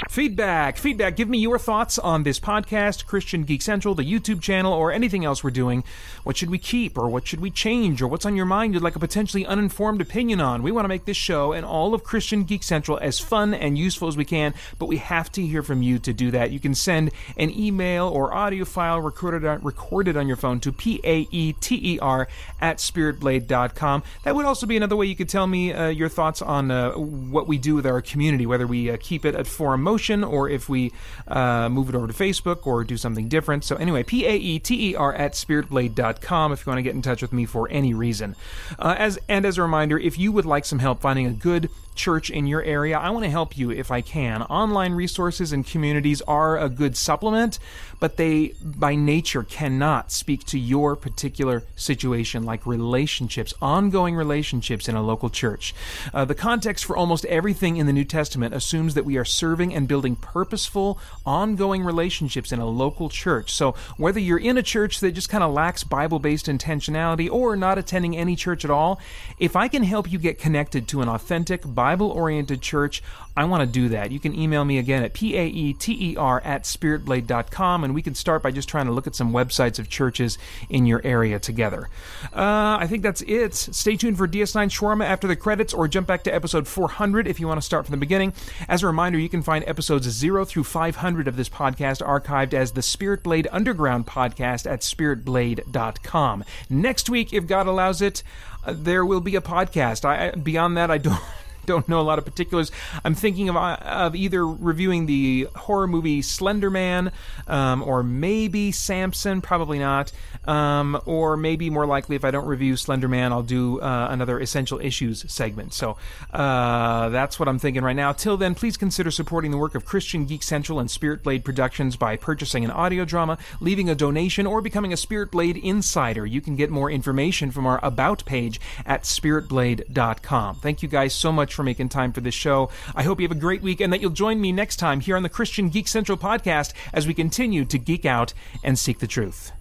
Feedback, 0.10 0.78
feedback. 0.78 1.16
Give 1.16 1.30
me 1.30 1.38
your 1.38 1.58
thoughts 1.58 1.98
on 1.98 2.24
this 2.24 2.38
podcast, 2.38 3.06
Christian 3.06 3.44
Geek 3.44 3.62
Central, 3.62 3.96
the 3.96 4.04
YouTube 4.04 4.42
channel, 4.42 4.74
or 4.74 4.92
anything 4.92 5.24
else 5.24 5.42
we're 5.42 5.52
doing. 5.52 5.86
What 6.24 6.36
should 6.36 6.50
we 6.50 6.58
keep, 6.58 6.98
or 6.98 7.08
what 7.10 7.26
should 7.26 7.40
we 7.40 7.50
change, 7.50 8.02
or 8.02 8.08
what's 8.08 8.26
on 8.26 8.36
your 8.36 8.46
mind 8.46 8.74
you'd 8.74 8.84
like 8.84 8.98
a 8.98 9.00
potentially 9.00 9.46
uninformed 9.46 10.02
opinion 10.02 10.42
on? 10.42 10.64
We 10.64 10.72
want 10.74 10.84
to 10.84 10.90
make 10.90 11.06
this 11.06 11.16
show 11.16 11.54
and 11.54 11.66
all 11.66 11.94
of 11.94 12.04
Christian 12.04 12.44
Geek 12.44 12.62
Central 12.62 13.00
as 13.02 13.20
fun 13.20 13.54
and 13.54 13.78
useful 13.78 14.10
as 14.10 14.18
we 14.18 14.26
can, 14.26 14.54
but 14.78 14.88
we 14.88 14.98
have 14.98 15.32
to 15.32 15.42
hear 15.42 15.64
from 15.64 15.82
you 15.82 15.98
to 16.00 16.12
do 16.12 16.30
that. 16.32 16.52
You 16.52 16.60
can 16.60 16.76
send 16.76 17.12
an 17.38 17.50
email 17.50 18.10
or 18.10 18.34
audio 18.34 18.66
file 18.66 19.00
recorded 19.00 19.46
on, 19.46 19.62
recorded 19.62 20.18
on 20.18 20.28
your 20.28 20.38
phone 20.38 20.60
to 20.60 20.74
P 20.74 21.00
A 21.22 21.36
E 21.36 21.54
T 21.54 21.94
E 21.96 22.00
R 22.00 22.28
at 22.60 22.78
spiritblade.com. 22.78 24.04
That 24.24 24.36
would 24.36 24.46
also 24.46 24.66
be 24.66 24.78
another 24.78 24.96
way 24.96 25.06
you 25.06 25.16
could 25.16 25.30
tell 25.30 25.48
me 25.48 25.74
uh, 25.74 25.88
your 25.88 26.10
thoughts 26.10 26.42
on 26.42 26.72
uh, 26.72 26.92
what 26.92 27.48
we 27.48 27.58
do 27.58 27.76
with 27.76 27.86
our 27.86 28.02
community, 28.02 28.46
whether 28.46 28.68
we 28.68 28.90
uh, 28.90 28.98
keep 29.00 29.26
it 29.26 29.36
at 29.36 29.48
Forum 29.48 29.82
Motion 29.82 30.24
or 30.24 30.50
if 30.50 30.70
we 30.70 30.92
uh, 31.28 31.70
move 31.70 31.90
it 31.90 31.96
over 31.96 32.08
to 32.08 32.14
Facebook 32.14 32.66
or 32.66 32.84
do 32.84 32.98
something 32.98 33.28
different. 33.28 33.64
So, 33.64 33.76
anyway, 33.76 34.04
P 34.04 34.26
A 34.26 34.36
E 34.36 34.60
T 34.60 34.92
E 34.92 34.96
R 34.96 35.14
at 35.14 35.34
spiritblade.com 35.34 36.52
if 36.52 36.66
you 36.66 36.70
want 36.70 36.78
to 36.78 36.84
get 36.84 36.96
in 36.96 37.02
touch 37.02 37.22
with 37.22 37.34
me 37.34 37.46
for 37.46 37.68
any 37.70 37.94
reason. 37.94 38.36
Uh, 38.80 38.96
as 38.98 39.20
And 39.28 39.46
as 39.46 39.58
a 39.58 39.62
reminder, 39.62 39.98
if 39.98 40.18
you 40.18 40.32
would 40.32 40.46
like 40.46 40.66
some 40.66 40.80
help 40.80 41.02
finding 41.02 41.28
a 41.28 41.32
good 41.32 41.70
church 41.96 42.30
in 42.30 42.48
your 42.48 42.64
area, 42.64 42.98
I 42.98 43.10
want 43.10 43.26
to 43.26 43.30
help 43.30 43.58
you 43.58 43.72
if 43.72 43.92
I 43.92 44.02
can. 44.02 44.42
Online 44.44 44.94
resources 44.94 45.52
and 45.52 45.66
communities 45.66 46.22
are 46.24 46.58
a 46.58 46.70
good 46.70 46.96
supplement, 46.98 47.60
but 48.00 48.18
they, 48.18 48.54
by 48.64 48.96
nature, 48.96 49.44
cannot 49.44 50.12
speak 50.12 50.46
to 50.46 50.60
your 50.60 50.96
particular 50.96 51.64
situation, 51.76 52.44
like 52.44 52.66
relationships, 52.66 53.54
ongoing 53.62 54.16
relationships 54.16 54.88
in 54.88 54.96
a 54.96 55.02
local 55.02 55.30
church. 55.30 55.76
Uh, 56.14 56.26
the 56.26 56.36
context 56.36 56.86
for 56.86 56.98
almost 56.98 57.26
everything 57.26 57.78
in 57.78 57.86
the 57.86 57.94
New 57.94 58.06
Testament 58.06 58.54
assumes 58.54 58.96
that 58.96 59.06
we 59.06 59.18
are 59.18 59.26
serving 59.26 59.74
and 59.74 59.88
building 59.88 60.16
purposeful, 60.16 61.00
ongoing 61.26 61.84
relationships 61.84 62.52
in 62.52 62.60
a 62.60 62.66
local 62.66 63.10
church. 63.10 63.54
So, 63.54 63.76
whether 63.98 64.20
you're 64.20 64.40
in 64.40 64.58
a 64.58 64.64
church 64.64 65.00
that 65.02 65.12
just 65.12 65.30
kind 65.30 65.44
of 65.44 65.54
lacks 65.54 65.84
Bible 65.84 66.20
based 66.20 66.48
intentionality 66.48 67.30
or 67.30 67.56
not 67.56 67.78
attending 67.78 68.16
any 68.16 68.36
church 68.36 68.66
at 68.66 68.72
all, 68.72 69.00
if 69.38 69.56
I 69.56 69.68
can 69.68 69.84
help 69.84 70.12
you 70.12 70.18
get 70.18 70.40
connected 70.40 70.88
to 70.90 71.02
an 71.02 71.10
authentic, 71.10 71.62
Bible 71.82 72.12
oriented 72.12 72.62
church, 72.62 73.02
I 73.36 73.46
want 73.46 73.62
to 73.62 73.66
do 73.66 73.90
that. 73.90 74.12
You 74.12 74.20
can 74.20 74.38
email 74.38 74.64
me 74.64 74.78
again 74.78 75.02
at 75.02 75.16
paeter 75.16 76.40
at 76.46 76.64
spiritblade.com, 76.64 77.84
and 77.84 77.96
we 77.96 78.04
can 78.04 78.14
start 78.14 78.44
by 78.44 78.52
just 78.52 78.70
trying 78.70 78.86
to 78.86 78.92
look 78.92 79.08
at 79.08 79.16
some 79.16 79.34
websites 79.34 79.80
of 79.80 79.90
churches 79.90 80.38
in 80.70 80.86
your 80.86 81.02
area 81.04 81.40
together. 81.40 81.90
Uh, 82.26 82.78
I 82.80 82.86
think 82.86 83.02
that's 83.02 83.24
it. 83.24 83.56
Stay 83.56 83.96
tuned 83.96 84.20
for 84.20 84.28
DS9 84.28 84.70
Shawarma 84.70 85.06
after 85.06 85.28
the 85.28 85.36
credits, 85.36 85.74
or 85.74 85.88
jump 85.88 86.06
back 86.06 86.24
to 86.26 86.32
episode 86.32 86.68
400 86.68 87.28
if 87.28 87.40
you 87.40 87.48
want 87.48 87.60
to 87.60 87.66
start 87.66 87.88
from 87.88 87.94
the 87.94 87.98
beginning. 87.98 88.34
As 88.68 88.84
a 88.84 88.86
reminder, 88.88 89.18
you 89.18 89.28
can 89.28 89.42
find 89.42 89.68
episodes 89.68 90.08
0 90.08 90.46
through 90.46 90.66
500 90.66 91.28
of 91.28 91.36
this 91.36 91.50
podcast 91.50 92.06
archived 92.06 92.54
as 92.54 92.74
the 92.74 92.84
Spirit 92.84 93.24
Blade 93.24 93.48
Underground 93.52 94.06
podcast 94.06 94.70
at 94.70 94.82
spiritblade.com. 94.82 96.44
Next 96.70 97.10
week, 97.10 97.34
if 97.34 97.48
God 97.48 97.66
allows 97.66 98.04
it, 98.04 98.22
uh, 98.64 98.76
there 98.78 99.04
will 99.04 99.22
be 99.22 99.36
a 99.36 99.42
podcast. 99.42 100.06
I, 100.06 100.30
beyond 100.36 100.78
that, 100.78 100.92
I 100.92 101.00
don't 101.00 101.20
don't 101.66 101.88
know 101.88 102.00
a 102.00 102.04
lot 102.04 102.20
of 102.20 102.26
particulars. 102.26 102.72
I'm 103.04 103.16
thinking 103.16 103.50
of, 103.50 103.56
uh, 103.56 103.78
of 103.82 104.16
either 104.16 104.46
reviewing 104.46 105.06
the 105.06 105.48
horror 105.56 105.88
movie 105.88 106.22
Slender 106.22 106.70
Man, 106.70 107.12
um, 107.48 107.84
or 107.84 108.04
maybe 108.04 108.72
Samson, 108.72 109.42
probably 109.42 109.80
not, 109.80 110.12
um, 110.46 111.00
or 111.06 111.38
maybe 111.38 111.70
more 111.70 111.86
likely 111.86 112.16
if 112.16 112.26
I 112.26 112.32
don't 112.32 112.46
review 112.46 112.76
Slender 112.76 113.08
Man, 113.08 113.32
I'll 113.32 113.44
do 113.44 113.80
uh, 113.80 114.08
another 114.10 114.40
Essential 114.40 114.80
Issues 114.80 115.32
segment. 115.32 115.74
So 115.74 115.98
uh, 116.34 117.10
that's 117.10 117.40
what 117.40 117.48
I'm 117.48 117.60
thinking 117.60 117.84
right 117.84 117.96
now. 117.96 118.12
Till 118.12 118.38
then, 118.38 118.56
please 118.56 118.78
consider 118.78 119.12
supporting 119.12 119.52
the 119.52 119.58
work 119.58 119.76
of 119.76 119.86
Christian 119.86 120.26
Geek 120.26 120.44
Central 120.44 120.80
and 120.80 120.90
Spirit 120.90 121.24
Blade 121.24 121.44
Productions 121.44 121.96
by 121.96 122.16
purchasing 122.16 122.66
an 122.66 122.72
audio 122.72 123.06
drama, 123.06 123.38
leaving 123.60 123.90
a 123.90 123.96
donation, 123.96 124.48
or 124.48 124.62
becoming 124.62 124.94
a 124.94 124.98
Spirit 124.98 125.32
Blade 125.32 125.58
insider. 125.58 126.26
You 126.26 126.42
can 126.42 126.56
get 126.56 126.70
more 126.70 126.90
information 126.90 127.52
from 127.52 127.66
our 127.66 127.80
About 127.84 128.26
page 128.26 128.60
at 128.86 129.04
spiritblade.com. 129.04 130.56
Thank 130.56 130.84
you 130.84 130.90
guys 130.90 131.14
so 131.14 131.32
much 131.32 131.54
for 131.62 131.66
making 131.66 131.90
time 131.90 132.12
for 132.12 132.22
this 132.22 132.34
show. 132.34 132.72
I 132.96 133.04
hope 133.04 133.20
you 133.20 133.28
have 133.28 133.38
a 133.38 133.40
great 133.40 133.62
week 133.62 133.82
and 133.82 133.94
that 133.94 134.02
you'll 134.02 134.10
join 134.10 134.42
me 134.42 134.52
next 134.52 134.78
time 134.78 135.00
here 135.00 135.16
on 135.16 135.22
the 135.22 135.30
Christian 135.30 135.70
Geek 135.70 135.88
Central 135.88 136.18
podcast 136.18 136.74
as 136.92 137.06
we 137.06 137.14
continue 137.14 137.66
to 137.66 137.78
geek 137.78 138.04
out 138.04 138.34
and 138.64 138.80
seek 138.80 138.98
the 138.98 139.06
truth. 139.06 139.52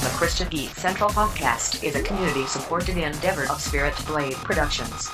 The 0.00 0.08
Christian 0.16 0.48
Geek 0.48 0.70
Central 0.70 1.10
podcast 1.10 1.84
is 1.84 1.94
a 1.94 2.02
community 2.02 2.46
supported 2.46 2.98
endeavor 2.98 3.48
of 3.48 3.60
Spirit 3.60 3.94
Blade 4.06 4.34
Productions. 4.34 5.08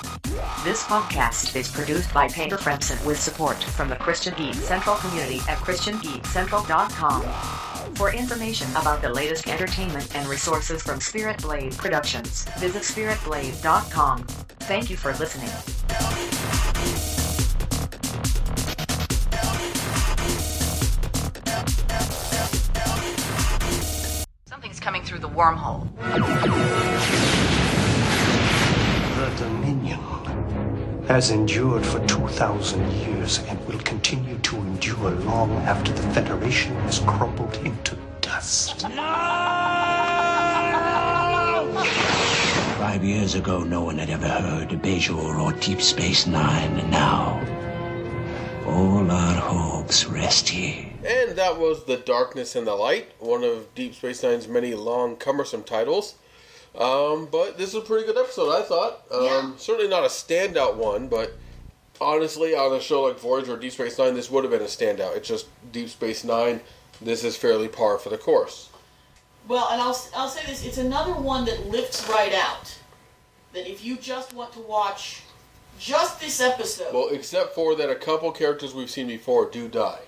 This 0.63 0.83
podcast 0.83 1.55
is 1.55 1.69
produced 1.69 2.11
by 2.13 2.27
Paeter 2.29 2.57
Frandsen 2.57 3.03
with 3.05 3.19
support 3.19 3.63
from 3.63 3.89
the 3.89 3.95
Christian 3.95 4.33
Geek 4.35 4.55
Central 4.55 4.95
community 4.95 5.37
at 5.47 5.59
ChristianGeekCentral.com. 5.59 7.66
For 7.97 8.13
information 8.13 8.69
about 8.75 9.01
the 9.01 9.09
latest 9.09 9.47
entertainment 9.47 10.15
and 10.15 10.29
resources 10.29 10.83
from 10.83 11.01
Spirit 11.01 11.41
Blade 11.41 11.75
Productions, 11.75 12.45
visit 12.59 12.83
SpiritBlade.com. 12.83 14.23
Thank 14.59 14.91
you 14.91 14.97
for 14.97 15.13
listening. 15.13 15.49
Coming 24.79 25.03
through 25.03 25.19
the 25.19 25.27
wormhole. 25.27 25.93
The 29.17 29.29
Dominion 29.37 29.99
has 31.07 31.31
endured 31.31 31.85
for 31.85 32.05
2,000 32.05 32.91
years 32.91 33.39
and 33.47 33.65
will 33.65 33.79
continue 33.79 34.37
to 34.39 34.57
endure 34.57 35.11
long 35.11 35.49
after 35.59 35.93
the 35.93 36.01
Federation 36.13 36.75
has 36.81 36.99
crumbled 36.99 37.55
into 37.65 37.97
dust. 38.19 38.81
Five 42.77 43.05
years 43.05 43.35
ago, 43.35 43.63
no 43.63 43.83
one 43.83 43.97
had 43.97 44.09
ever 44.09 44.27
heard 44.27 44.73
of 44.73 44.81
Bajor 44.81 45.39
or 45.39 45.53
Deep 45.53 45.81
Space 45.81 46.27
Nine, 46.27 46.77
and 46.77 46.91
now 46.91 47.41
all 48.65 49.09
our 49.09 49.35
hopes 49.35 50.05
rest 50.05 50.49
here. 50.49 50.87
And 51.05 51.37
that 51.37 51.57
was 51.57 51.85
The 51.85 51.95
Darkness 51.95 52.53
and 52.57 52.67
the 52.67 52.75
Light, 52.75 53.13
one 53.19 53.45
of 53.45 53.73
Deep 53.75 53.95
Space 53.95 54.23
Nine's 54.23 54.49
many 54.49 54.73
long, 54.73 55.15
cumbersome 55.15 55.63
titles. 55.63 56.15
Um, 56.77 57.27
but 57.31 57.57
this 57.57 57.69
is 57.69 57.75
a 57.75 57.81
pretty 57.81 58.05
good 58.05 58.17
episode, 58.17 58.51
I 58.51 58.61
thought. 58.61 59.01
Um, 59.11 59.23
Yeah. 59.23 59.51
Certainly 59.57 59.89
not 59.89 60.03
a 60.03 60.07
standout 60.07 60.75
one, 60.75 61.07
but 61.07 61.33
honestly, 61.99 62.55
on 62.55 62.73
a 62.73 62.79
show 62.79 63.03
like 63.03 63.19
Voyager 63.19 63.53
or 63.53 63.57
Deep 63.57 63.71
Space 63.73 63.97
Nine, 63.97 64.13
this 64.13 64.29
would 64.29 64.43
have 64.43 64.51
been 64.51 64.61
a 64.61 64.65
standout. 64.65 65.15
It's 65.15 65.27
just 65.27 65.47
Deep 65.71 65.89
Space 65.89 66.23
Nine. 66.23 66.61
This 67.01 67.23
is 67.23 67.35
fairly 67.35 67.67
par 67.67 67.97
for 67.97 68.09
the 68.09 68.17
course. 68.17 68.69
Well, 69.47 69.67
and 69.71 69.81
I'll, 69.81 69.97
I'll 70.15 70.27
say 70.29 70.45
this 70.45 70.65
it's 70.65 70.77
another 70.77 71.13
one 71.13 71.45
that 71.45 71.67
lifts 71.69 72.07
right 72.09 72.33
out. 72.33 72.77
That 73.53 73.69
if 73.69 73.83
you 73.83 73.97
just 73.97 74.33
want 74.33 74.53
to 74.53 74.59
watch 74.59 75.23
just 75.79 76.19
this 76.19 76.41
episode, 76.41 76.93
Well, 76.93 77.09
except 77.09 77.55
for 77.55 77.75
that 77.75 77.89
a 77.89 77.95
couple 77.95 78.31
characters 78.31 78.73
we've 78.73 78.89
seen 78.89 79.07
before 79.07 79.49
do 79.49 79.67
die. 79.67 79.99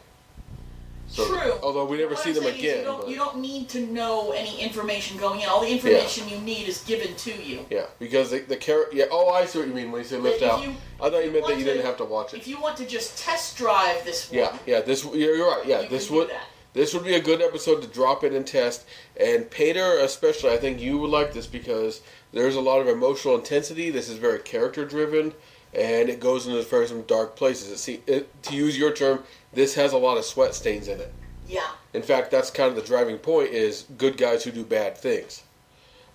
So, 1.09 1.27
true. 1.27 1.53
Although 1.63 1.85
we 1.85 1.97
never 1.97 2.13
What 2.13 2.19
see 2.23 2.29
I'm 2.29 2.35
them 2.35 2.45
again. 2.45 2.79
You 2.79 2.83
don't, 2.83 3.09
you 3.09 3.15
don't 3.15 3.39
need 3.39 3.67
to 3.69 3.85
know 3.87 4.31
any 4.31 4.59
information 4.61 5.17
going 5.17 5.41
in. 5.41 5.49
All 5.49 5.61
the 5.61 5.71
information 5.71 6.29
you 6.29 6.37
need 6.39 6.67
is 6.67 6.83
given 6.83 7.15
to 7.15 7.31
you. 7.43 7.65
Yeah, 7.69 7.87
because 7.97 8.29
the, 8.29 8.39
the 8.39 8.55
character. 8.57 8.95
Yeah, 8.95 9.05
oh, 9.11 9.29
I 9.29 9.45
see 9.45 9.59
what 9.59 9.67
you 9.67 9.73
mean 9.73 9.91
when 9.91 10.01
you 10.01 10.07
say 10.07 10.17
lift 10.17 10.43
out. 10.43 10.61
you- 10.63 10.75
I 11.01 11.09
thought 11.09 11.25
you 11.25 11.31
meant 11.31 11.47
that 11.47 11.57
you 11.57 11.63
didn't 11.63 11.85
have 11.85 11.97
to 11.97 12.05
watch 12.05 12.33
it. 12.33 12.37
If 12.37 12.47
you 12.47 12.59
want 12.61 12.77
to 12.77 12.85
just 12.85 13.17
test 13.17 13.57
drive 13.57 14.03
this 14.05 14.29
one, 14.29 14.39
Yeah, 14.39 14.57
yeah. 14.65 14.81
This 14.81 15.03
you're, 15.03 15.35
you're 15.35 15.49
right. 15.49 15.65
Yeah, 15.65 15.81
You 15.81 15.89
this 15.89 16.09
would 16.11 16.29
this 16.73 16.93
would 16.93 17.03
be 17.03 17.15
a 17.15 17.21
good 17.21 17.41
episode 17.41 17.81
to 17.81 17.87
drop 17.87 18.23
in 18.23 18.35
and 18.35 18.45
test. 18.45 18.85
And 19.19 19.49
Paeter, 19.49 19.99
especially, 20.03 20.51
I 20.51 20.57
think 20.57 20.79
you 20.79 20.97
would 20.99 21.09
like 21.09 21.33
this 21.33 21.47
because 21.47 22.01
there's 22.31 22.55
a 22.55 22.61
lot 22.61 22.79
of 22.81 22.87
emotional 22.87 23.35
intensity. 23.35 23.89
This 23.89 24.09
is 24.09 24.17
very 24.19 24.39
character 24.39 24.85
driven, 24.85 25.33
and 25.73 26.09
it 26.09 26.19
goes 26.19 26.45
into 26.45 26.61
very 26.61 26.87
some 26.87 27.01
dark 27.03 27.35
places. 27.35 27.71
It, 27.71 27.77
see, 27.79 28.03
it, 28.05 28.43
to 28.43 28.55
use 28.55 28.77
your 28.77 28.93
term, 28.93 29.23
this 29.53 29.75
has 29.75 29.93
a 29.93 29.97
lot 29.97 30.17
of 30.17 30.25
sweat 30.25 30.53
stains 30.53 30.87
in 30.87 30.99
it. 30.99 31.13
yeah. 31.47 31.71
In 31.93 32.03
fact, 32.03 32.29
that's 32.31 32.51
kind 32.51 32.69
of 32.69 32.75
the 32.75 32.81
driving 32.81 33.17
point: 33.17 33.49
is 33.49 33.85
good 33.97 34.17
guys 34.17 34.43
who 34.43 34.51
do 34.51 34.63
bad 34.63 34.97
things. 34.97 35.43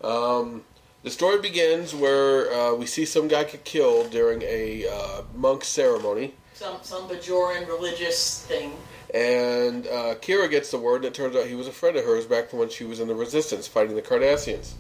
Um, 0.03 0.63
the 1.03 1.11
story 1.11 1.41
begins 1.41 1.95
where 1.95 2.53
uh, 2.53 2.75
we 2.75 2.87
see 2.87 3.05
some 3.05 3.29
guy 3.29 3.45
get 3.45 3.65
killed 3.65 4.11
during 4.11 4.43
a 4.43 4.87
uh, 4.89 5.23
monk 5.35 5.65
ceremony. 5.65 6.35
Some 6.55 6.79
some 6.83 7.09
Bajoran 7.09 7.67
religious 7.67 8.45
thing. 8.45 8.73
And 9.13 9.87
uh, 9.87 10.17
Kira 10.17 10.51
gets 10.51 10.71
the 10.71 10.79
word, 10.79 10.97
and 10.97 11.05
it 11.05 11.15
turns 11.15 11.37
out 11.37 11.47
he 11.47 11.55
was 11.55 11.69
a 11.69 11.73
friend 11.73 11.97
of 11.97 12.05
hers 12.05 12.27
back 12.27 12.51
from 12.51 12.59
when 12.59 12.69
she 12.69 12.85
was 12.85 12.99
in 13.01 13.07
the 13.07 13.15
Resistance 13.15 13.69
fighting 13.69 13.95
the 13.95 14.03
Cardassians. 14.03 14.73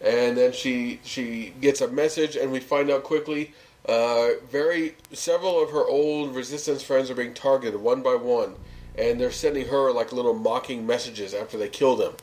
And 0.00 0.36
then 0.36 0.52
she 0.52 1.00
she 1.04 1.54
gets 1.60 1.80
a 1.80 1.88
message, 1.88 2.36
and 2.36 2.50
we 2.52 2.60
find 2.60 2.90
out 2.90 3.04
quickly. 3.04 3.54
Uh, 3.86 4.30
very 4.50 4.94
several 5.12 5.62
of 5.62 5.70
her 5.70 5.84
old 5.84 6.34
Resistance 6.34 6.82
friends 6.82 7.10
are 7.10 7.14
being 7.14 7.34
targeted 7.34 7.80
one 7.80 8.02
by 8.02 8.14
one, 8.14 8.54
and 8.96 9.20
they're 9.20 9.32
sending 9.32 9.68
her 9.68 9.90
like 9.92 10.12
little 10.12 10.34
mocking 10.34 10.86
messages 10.86 11.34
after 11.34 11.58
they 11.58 11.68
kill 11.68 11.96
them. 11.96 12.14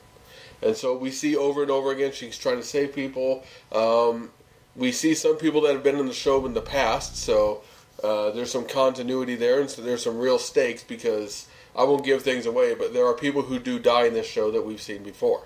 And 0.62 0.76
so 0.76 0.96
we 0.96 1.10
see 1.10 1.36
over 1.36 1.62
and 1.62 1.70
over 1.70 1.90
again 1.90 2.12
she's 2.12 2.38
trying 2.38 2.56
to 2.56 2.62
save 2.62 2.94
people. 2.94 3.44
Um, 3.72 4.30
we 4.76 4.92
see 4.92 5.14
some 5.14 5.36
people 5.36 5.60
that 5.62 5.72
have 5.72 5.82
been 5.82 5.98
in 5.98 6.06
the 6.06 6.12
show 6.12 6.44
in 6.46 6.54
the 6.54 6.62
past, 6.62 7.16
so 7.16 7.62
uh, 8.02 8.30
there's 8.30 8.50
some 8.50 8.66
continuity 8.66 9.34
there, 9.34 9.60
and 9.60 9.68
so 9.68 9.82
there's 9.82 10.04
some 10.04 10.18
real 10.18 10.38
stakes 10.38 10.82
because 10.82 11.46
I 11.76 11.84
won't 11.84 12.04
give 12.04 12.22
things 12.22 12.46
away, 12.46 12.74
but 12.74 12.94
there 12.94 13.06
are 13.06 13.14
people 13.14 13.42
who 13.42 13.58
do 13.58 13.78
die 13.78 14.06
in 14.06 14.14
this 14.14 14.26
show 14.26 14.50
that 14.50 14.64
we've 14.64 14.80
seen 14.80 15.02
before. 15.02 15.42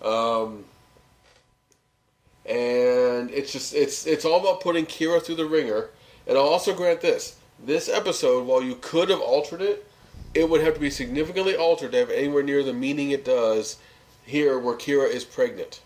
Um, 0.00 0.64
it's 3.32 3.52
just 3.52 3.74
it's 3.74 4.06
it's 4.06 4.24
all 4.24 4.40
about 4.40 4.60
putting 4.60 4.86
Kira 4.86 5.22
through 5.22 5.36
the 5.36 5.46
wringer. 5.46 5.90
And 6.26 6.38
I'll 6.38 6.44
also 6.44 6.74
grant 6.74 7.00
this: 7.00 7.38
this 7.64 7.88
episode, 7.88 8.46
while 8.46 8.62
you 8.62 8.76
could 8.80 9.08
have 9.10 9.20
altered 9.20 9.62
it, 9.62 9.86
it 10.34 10.48
would 10.48 10.62
have 10.62 10.74
to 10.74 10.80
be 10.80 10.90
significantly 10.90 11.56
altered 11.56 11.92
to 11.92 11.98
have 11.98 12.10
anywhere 12.10 12.42
near 12.42 12.62
the 12.62 12.72
meaning 12.72 13.10
it 13.10 13.24
does 13.24 13.78
here, 14.24 14.58
where 14.58 14.76
Kira 14.76 15.08
is 15.08 15.24
pregnant. 15.24 15.80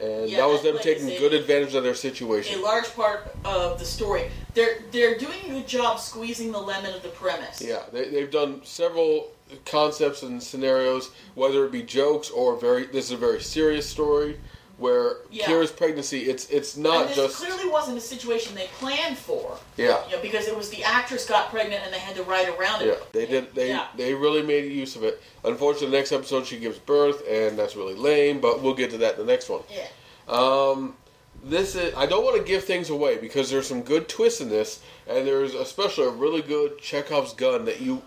And 0.00 0.30
Yeah, 0.30 0.38
that 0.38 0.48
was 0.48 0.62
them 0.62 0.74
like 0.74 0.84
taking 0.84 1.08
say, 1.08 1.18
good 1.18 1.34
advantage 1.34 1.74
of 1.74 1.82
their 1.82 1.94
situation. 1.94 2.58
a 2.60 2.62
large 2.62 2.94
part 2.94 3.34
of 3.44 3.78
the 3.78 3.84
story. 3.84 4.30
They're 4.54 4.78
they're 4.92 5.18
doing 5.18 5.38
a 5.46 5.48
good 5.48 5.68
job 5.68 5.98
squeezing 5.98 6.52
the 6.52 6.60
lemon 6.60 6.94
of 6.94 7.02
the 7.02 7.08
premise. 7.08 7.60
Yeah, 7.60 7.82
they, 7.92 8.08
they've 8.08 8.30
done 8.30 8.60
several 8.64 9.32
concepts 9.64 10.22
and 10.22 10.42
scenarios, 10.42 11.10
whether 11.34 11.64
it 11.64 11.72
be 11.72 11.82
jokes 11.82 12.30
or 12.30 12.56
very. 12.56 12.86
This 12.86 13.06
is 13.06 13.12
a 13.12 13.16
very 13.16 13.40
serious 13.40 13.88
story 13.88 14.38
where 14.78 15.16
Yeah. 15.30 15.46
Kira's 15.46 15.70
pregnancy. 15.72 16.22
It's 16.30 16.48
it's 16.50 16.76
not 16.76 17.00
and 17.02 17.08
this 17.10 17.16
just 17.16 17.36
clearly 17.36 17.68
wasn't 17.68 17.98
a 17.98 18.00
situation 18.00 18.54
they 18.54 18.68
planned 18.78 19.18
for. 19.18 19.58
yeah. 19.76 20.04
You 20.08 20.16
know, 20.16 20.22
because 20.22 20.46
it 20.48 20.56
was 20.56 20.70
the 20.70 20.82
actress 20.84 21.26
got 21.26 21.50
pregnant 21.50 21.82
and 21.84 21.92
they 21.92 21.98
had 21.98 22.14
to 22.16 22.22
write 22.22 22.48
around 22.48 22.80
Yeah, 22.86 22.92
it. 22.92 23.12
they 23.12 23.26
did. 23.26 23.54
They 23.54 23.68
Yeah. 23.68 23.88
they 23.96 24.14
really 24.14 24.42
made 24.42 24.70
use 24.72 24.94
of 24.96 25.02
it. 25.04 25.20
Unfortunately, 25.44 25.90
the 25.90 25.96
next 25.96 26.12
episode 26.12 26.46
she 26.46 26.58
gives 26.58 26.78
birth, 26.78 27.22
and 27.28 27.58
that's 27.58 27.74
really 27.76 27.94
lame. 27.94 28.40
But 28.40 28.62
we'll 28.62 28.74
get 28.74 28.90
to 28.92 28.98
that 28.98 29.18
in 29.18 29.26
the 29.26 29.30
next 29.32 29.48
one. 29.48 29.62
Yeah. 29.70 29.86
Um, 30.28 30.96
this 31.42 31.74
is. 31.74 31.94
I 31.94 32.06
don't 32.06 32.24
want 32.24 32.36
to 32.36 32.42
give 32.44 32.64
things 32.64 32.90
away 32.90 33.16
because 33.18 33.50
there's 33.50 33.66
some 33.66 33.82
good 33.82 34.08
twists 34.08 34.40
in 34.40 34.48
this, 34.48 34.80
and 35.06 35.26
there's 35.26 35.54
especially 35.54 36.04
a 36.06 36.10
really 36.10 36.42
good 36.42 36.78
Chekhov's 36.78 37.32
gun 37.32 37.64
that 37.64 37.80
you 37.80 38.02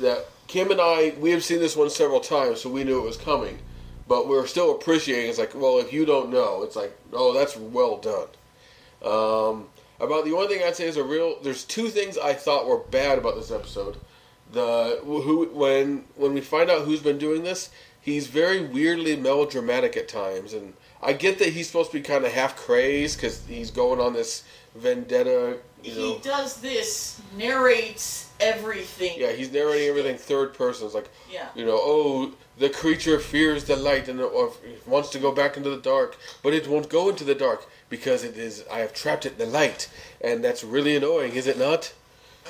that 0.00 0.26
Kim 0.46 0.70
and 0.70 0.80
I 0.80 1.14
we 1.18 1.30
have 1.32 1.44
seen 1.44 1.60
this 1.60 1.76
one 1.76 1.90
several 1.90 2.20
times, 2.20 2.60
so 2.60 2.70
we 2.70 2.84
knew 2.84 2.98
it 2.98 3.04
was 3.06 3.16
coming. 3.16 3.58
But 4.06 4.28
we're 4.28 4.46
still 4.46 4.72
appreciating. 4.72 5.30
It's 5.30 5.38
like, 5.38 5.54
well, 5.54 5.78
if 5.78 5.92
you 5.92 6.04
don't 6.04 6.30
know, 6.30 6.62
it's 6.62 6.76
like, 6.76 6.96
oh, 7.12 7.32
that's 7.32 7.56
well 7.56 7.96
done. 7.96 8.28
Um, 9.02 9.68
about 10.00 10.24
the 10.24 10.34
only 10.34 10.48
thing 10.48 10.66
I'd 10.66 10.76
say 10.76 10.86
is 10.86 10.96
a 10.96 11.04
real. 11.04 11.38
There's 11.42 11.64
two 11.64 11.88
things 11.88 12.18
I 12.18 12.34
thought 12.34 12.66
were 12.66 12.78
bad 12.78 13.18
about 13.18 13.36
this 13.36 13.50
episode. 13.50 13.96
The 14.52 15.00
who 15.02 15.46
when 15.46 16.04
when 16.16 16.34
we 16.34 16.40
find 16.40 16.70
out 16.70 16.84
who's 16.84 17.02
been 17.02 17.18
doing 17.18 17.44
this, 17.44 17.70
he's 18.00 18.26
very 18.26 18.60
weirdly 18.60 19.16
melodramatic 19.16 19.96
at 19.96 20.08
times, 20.08 20.52
and 20.52 20.74
I 21.02 21.12
get 21.12 21.38
that 21.38 21.50
he's 21.50 21.66
supposed 21.66 21.90
to 21.92 21.98
be 21.98 22.02
kind 22.02 22.24
of 22.24 22.32
half 22.32 22.56
crazed 22.56 23.16
because 23.16 23.44
he's 23.46 23.70
going 23.70 24.00
on 24.00 24.12
this 24.12 24.44
vendetta. 24.74 25.58
You 25.84 25.94
know, 25.94 26.14
He 26.14 26.18
does 26.20 26.56
this, 26.56 27.20
narrates 27.36 28.30
everything. 28.40 29.20
yeah, 29.20 29.32
he's 29.32 29.52
narrating 29.52 29.88
everything 29.88 30.16
third 30.16 30.54
person. 30.54 30.86
It's 30.86 30.94
like, 30.94 31.08
Yeah. 31.30 31.48
you 31.54 31.64
know, 31.64 31.78
oh, 31.80 32.32
the 32.58 32.70
creature 32.70 33.18
fears 33.20 33.64
the 33.64 33.76
light 33.76 34.08
and 34.08 34.20
or 34.20 34.52
wants 34.86 35.10
to 35.10 35.18
go 35.18 35.30
back 35.32 35.56
into 35.56 35.70
the 35.70 35.76
dark, 35.76 36.16
but 36.42 36.54
it 36.54 36.66
won't 36.66 36.88
go 36.88 37.08
into 37.10 37.24
the 37.24 37.34
dark 37.34 37.66
because 37.90 38.24
it 38.24 38.36
is. 38.38 38.64
I 38.70 38.78
have 38.78 38.94
trapped 38.94 39.26
it 39.26 39.32
in 39.32 39.38
the 39.38 39.46
light, 39.46 39.88
and 40.20 40.42
that's 40.42 40.64
really 40.64 40.96
annoying, 40.96 41.34
is 41.34 41.46
it 41.46 41.58
not? 41.58 41.92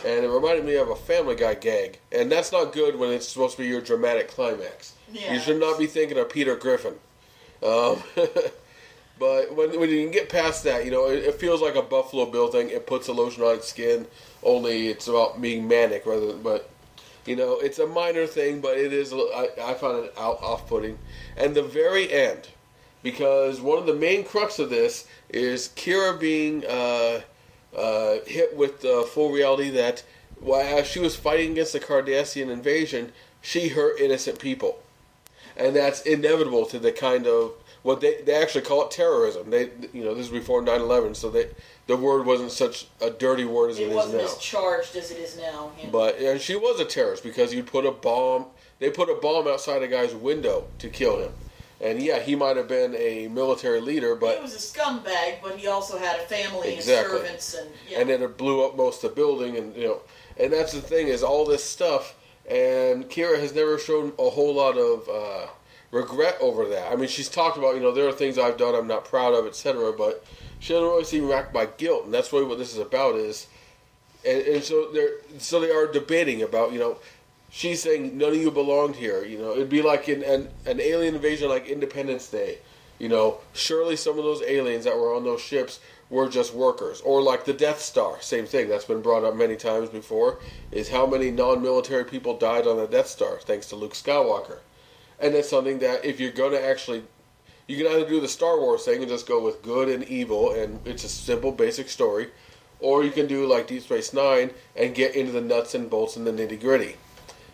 And 0.05 0.25
it 0.25 0.29
reminded 0.29 0.65
me 0.65 0.75
of 0.77 0.89
a 0.89 0.97
Family 0.97 1.35
Guy 1.37 1.55
gag, 1.55 1.99
and 2.13 2.31
that's 2.31 2.53
not 2.53 2.73
good 2.73 2.97
when 2.99 3.11
it's 3.13 3.29
supposed 3.29 3.57
to 3.57 3.63
be 3.63 3.69
your 3.69 3.81
dramatic 3.81 4.29
climax. 4.29 4.93
Yeah. 5.13 5.33
You 5.35 5.41
should 5.41 5.59
not 5.61 5.79
be 5.79 5.87
thinking 5.87 6.19
of 6.19 6.29
Peter 6.31 6.55
Griffin. 6.57 6.95
Um, 7.63 8.03
but 9.19 9.55
when, 9.55 9.79
when 9.79 9.91
you 9.91 10.03
can 10.03 10.11
get 10.11 10.29
past 10.29 10.65
that, 10.65 10.85
you 10.85 10.91
know, 10.91 11.09
it, 11.09 11.25
it 11.25 11.35
feels 11.35 11.63
like 11.63 11.77
a 11.77 11.83
Buffalo 11.83 12.27
Bill 12.27 12.49
thing. 12.49 12.71
It 12.71 12.87
puts 12.87 13.09
a 13.09 13.13
lotion 13.13 13.43
on 13.43 13.57
its 13.57 13.69
skin, 13.69 14.07
only 14.43 14.89
it's 14.89 15.09
about 15.09 15.41
being 15.41 15.69
manic 15.69 16.07
rather 16.07 16.27
than, 16.27 16.43
but, 16.43 16.71
you 17.27 17.37
know, 17.37 17.59
it's 17.59 17.79
a 17.79 17.87
minor 17.87 18.27
thing, 18.27 18.61
but 18.61 18.77
it 18.77 18.93
is, 18.93 19.13
I, 19.13 19.49
I 19.63 19.75
found 19.75 20.05
it 20.05 20.15
out, 20.19 20.43
off-putting. 20.43 20.99
And 21.37 21.55
the 21.55 21.63
very 21.63 22.13
end, 22.13 22.49
because 23.03 23.61
one 23.61 23.79
of 23.79 23.87
the 23.87 23.95
main 23.95 24.25
crux 24.25 24.59
of 24.59 24.71
this 24.71 25.07
is 25.29 25.71
Kira 25.77 26.19
being 26.19 26.65
uh, 26.67 27.21
uh, 27.77 28.17
hit 28.27 28.57
with 28.57 28.81
the 28.81 29.09
full 29.13 29.31
reality 29.31 29.71
that 29.71 30.03
while 30.41 30.83
she 30.83 30.99
was 30.99 31.17
fighting 31.17 31.53
against 31.53 31.73
the 31.73 31.81
Cardassian 31.81 32.51
invasion, 32.51 33.13
she 33.41 33.69
hurt 33.69 34.01
innocent 34.01 34.39
people 34.39 34.81
and 35.57 35.75
that's 35.75 36.03
inevitable 36.03 36.67
to 36.67 36.79
the 36.79 36.93
kind 36.93 37.27
of 37.27 37.53
what 37.85 38.01
they 38.01 38.23
they 38.23 38.35
actually 38.35 38.63
call 38.65 38.83
it 38.87 38.91
terrorism. 38.91 39.51
They 39.51 39.71
you 39.93 40.03
know 40.03 40.15
this 40.15 40.27
is 40.27 40.33
before 40.33 40.63
9/11, 40.63 41.15
so 41.15 41.31
they 41.31 41.51
the 41.87 41.97
word 41.97 42.27
wasn't 42.27 42.51
such 42.51 42.89
a 43.01 43.11
dirty 43.11 43.45
word 43.45 43.71
as 43.71 43.79
it 43.79 43.83
It 43.83 43.87
is 43.91 43.95
now. 43.95 44.01
It 44.01 44.23
wasn't 44.23 44.41
charged 44.41 44.97
as 44.97 45.11
it 45.11 45.19
is 45.19 45.37
now. 45.37 45.71
yeah. 45.79 45.91
But 45.93 46.19
and 46.19 46.41
she 46.41 46.57
was 46.57 46.81
a 46.81 46.85
terrorist 46.87 47.23
because 47.23 47.55
you 47.55 47.63
put 47.63 47.85
a 47.87 47.93
bomb. 47.93 48.47
They 48.81 48.91
put 48.91 49.09
a 49.11 49.15
bomb 49.15 49.47
outside 49.47 49.83
a 49.83 49.87
guy's 49.89 50.15
window 50.15 50.65
to 50.79 50.89
kill 50.89 51.21
him. 51.21 51.33
And 51.81 52.01
yeah, 52.01 52.21
he 52.21 52.35
might 52.35 52.57
have 52.57 52.69
been 52.69 52.95
a 52.95 53.29
military 53.29 53.81
leader, 53.83 54.15
but 54.15 54.37
he 54.37 54.43
was 54.43 54.55
a 54.55 54.59
scumbag, 54.59 55.43
but 55.43 55.57
he 55.59 55.67
also 55.67 55.99
had 55.99 56.19
a 56.21 56.23
family 56.23 56.75
Exactly. 56.75 57.19
and 57.19 57.25
servants, 57.41 57.55
and 57.55 57.71
yeah. 57.91 58.01
and 58.01 58.09
then 58.09 58.23
it 58.23 58.39
blew 58.39 58.65
up 58.65 58.77
most 58.77 59.05
of 59.05 59.11
the 59.11 59.15
building 59.17 59.59
and 59.59 59.77
you 59.77 59.85
know 59.89 60.01
and 60.39 60.51
that's 60.53 60.73
the 60.73 60.81
thing 60.81 61.09
is 61.09 61.23
all 61.23 61.45
this 61.45 61.63
stuff 61.63 62.17
and 62.49 63.09
Kira 63.11 63.39
has 63.39 63.55
never 63.55 63.79
shown 63.79 64.13
a 64.19 64.31
whole 64.31 64.55
lot 64.55 64.77
of 64.79 65.09
uh, 65.09 65.47
regret 65.95 66.37
over 66.41 66.67
that. 66.67 66.93
I 66.93 66.97
mean, 66.97 67.09
she's 67.09 67.29
talked 67.29 67.57
about 67.57 67.77
you 67.77 67.81
know 67.81 67.93
there 67.93 68.09
are 68.09 68.13
things 68.13 68.37
I've 68.37 68.59
done 68.59 68.75
I'm 68.75 68.89
not 68.89 69.05
proud 69.05 69.33
of, 69.33 69.47
etc. 69.47 69.93
But 69.93 70.25
she 70.59 70.73
doesn't 70.73 70.89
really 70.89 71.05
seem 71.05 71.29
racked 71.29 71.53
by 71.53 71.67
guilt, 71.67 72.05
and 72.05 72.13
that's 72.13 72.33
really 72.33 72.47
what 72.47 72.59
this 72.59 72.73
is 72.73 72.79
about. 72.79 73.15
Is 73.15 73.47
and, 74.27 74.43
and 74.43 74.63
so 74.63 74.91
they're 74.93 75.15
so 75.39 75.61
they 75.61 75.71
are 75.71 75.87
debating 75.87 76.43
about 76.43 76.73
you 76.73 76.79
know 76.79 76.99
she's 77.51 77.83
saying 77.83 78.19
none 78.19 78.31
of 78.31 78.37
you 78.37 78.51
belonged 78.51 78.97
here. 78.97 79.25
You 79.25 79.39
know 79.39 79.53
it'd 79.53 79.71
be 79.71 79.83
like 79.83 80.09
in 80.09 80.23
an, 80.25 80.49
an 80.67 80.81
alien 80.81 81.15
invasion 81.15 81.49
like 81.49 81.69
Independence 81.69 82.29
Day. 82.29 82.59
You 82.99 83.09
know 83.09 83.39
surely 83.53 83.97
some 83.97 84.19
of 84.19 84.25
those 84.25 84.43
aliens 84.43 84.85
that 84.85 84.97
were 84.97 85.15
on 85.15 85.25
those 85.25 85.41
ships 85.41 85.81
were 86.11 86.29
just 86.29 86.55
workers, 86.55 87.01
or 87.03 87.23
like 87.23 87.45
the 87.45 87.53
Death 87.53 87.81
Star. 87.81 88.21
Same 88.21 88.47
thing 88.47 88.69
that's 88.69 88.85
been 88.85 89.01
brought 89.01 89.25
up 89.25 89.37
many 89.37 89.57
times 89.57 89.89
before. 89.89 90.39
Is 90.73 90.89
how 90.89 91.07
many 91.07 91.31
non-military 91.31 92.05
people 92.05 92.37
died 92.37 92.67
on 92.67 92.79
the 92.79 92.87
Death 92.87 93.07
Star 93.07 93.39
thanks 93.41 93.69
to 93.69 93.77
Luke 93.77 93.95
Skywalker, 93.95 94.59
and 95.21 95.35
that's 95.35 95.49
something 95.49 95.79
that 95.81 96.05
if 96.05 96.21
you're 96.21 96.33
going 96.33 96.53
to 96.53 96.65
actually 96.65 97.03
you 97.67 97.77
can 97.83 97.87
either 97.87 98.07
do 98.07 98.21
the 98.21 98.29
Star 98.29 98.59
Wars 98.61 98.85
thing 98.85 99.01
and 99.01 99.09
just 99.09 99.27
go 99.27 99.43
with 99.43 99.63
good 99.63 99.89
and 99.89 100.05
evil, 100.05 100.53
and 100.53 100.87
it's 100.87 101.03
a 101.03 101.09
simple, 101.09 101.51
basic 101.51 101.89
story, 101.89 102.29
or 102.79 103.03
you 103.03 103.11
can 103.11 103.27
do 103.27 103.47
like 103.47 103.67
Deep 103.67 103.83
Space 103.83 104.13
Nine 104.13 104.51
and 104.77 104.95
get 104.95 105.15
into 105.17 105.33
the 105.33 105.41
nuts 105.41 105.75
and 105.75 105.89
bolts 105.89 106.17
and 106.17 106.27
the 106.27 106.31
nitty 106.33 106.61
gritty. 106.61 106.97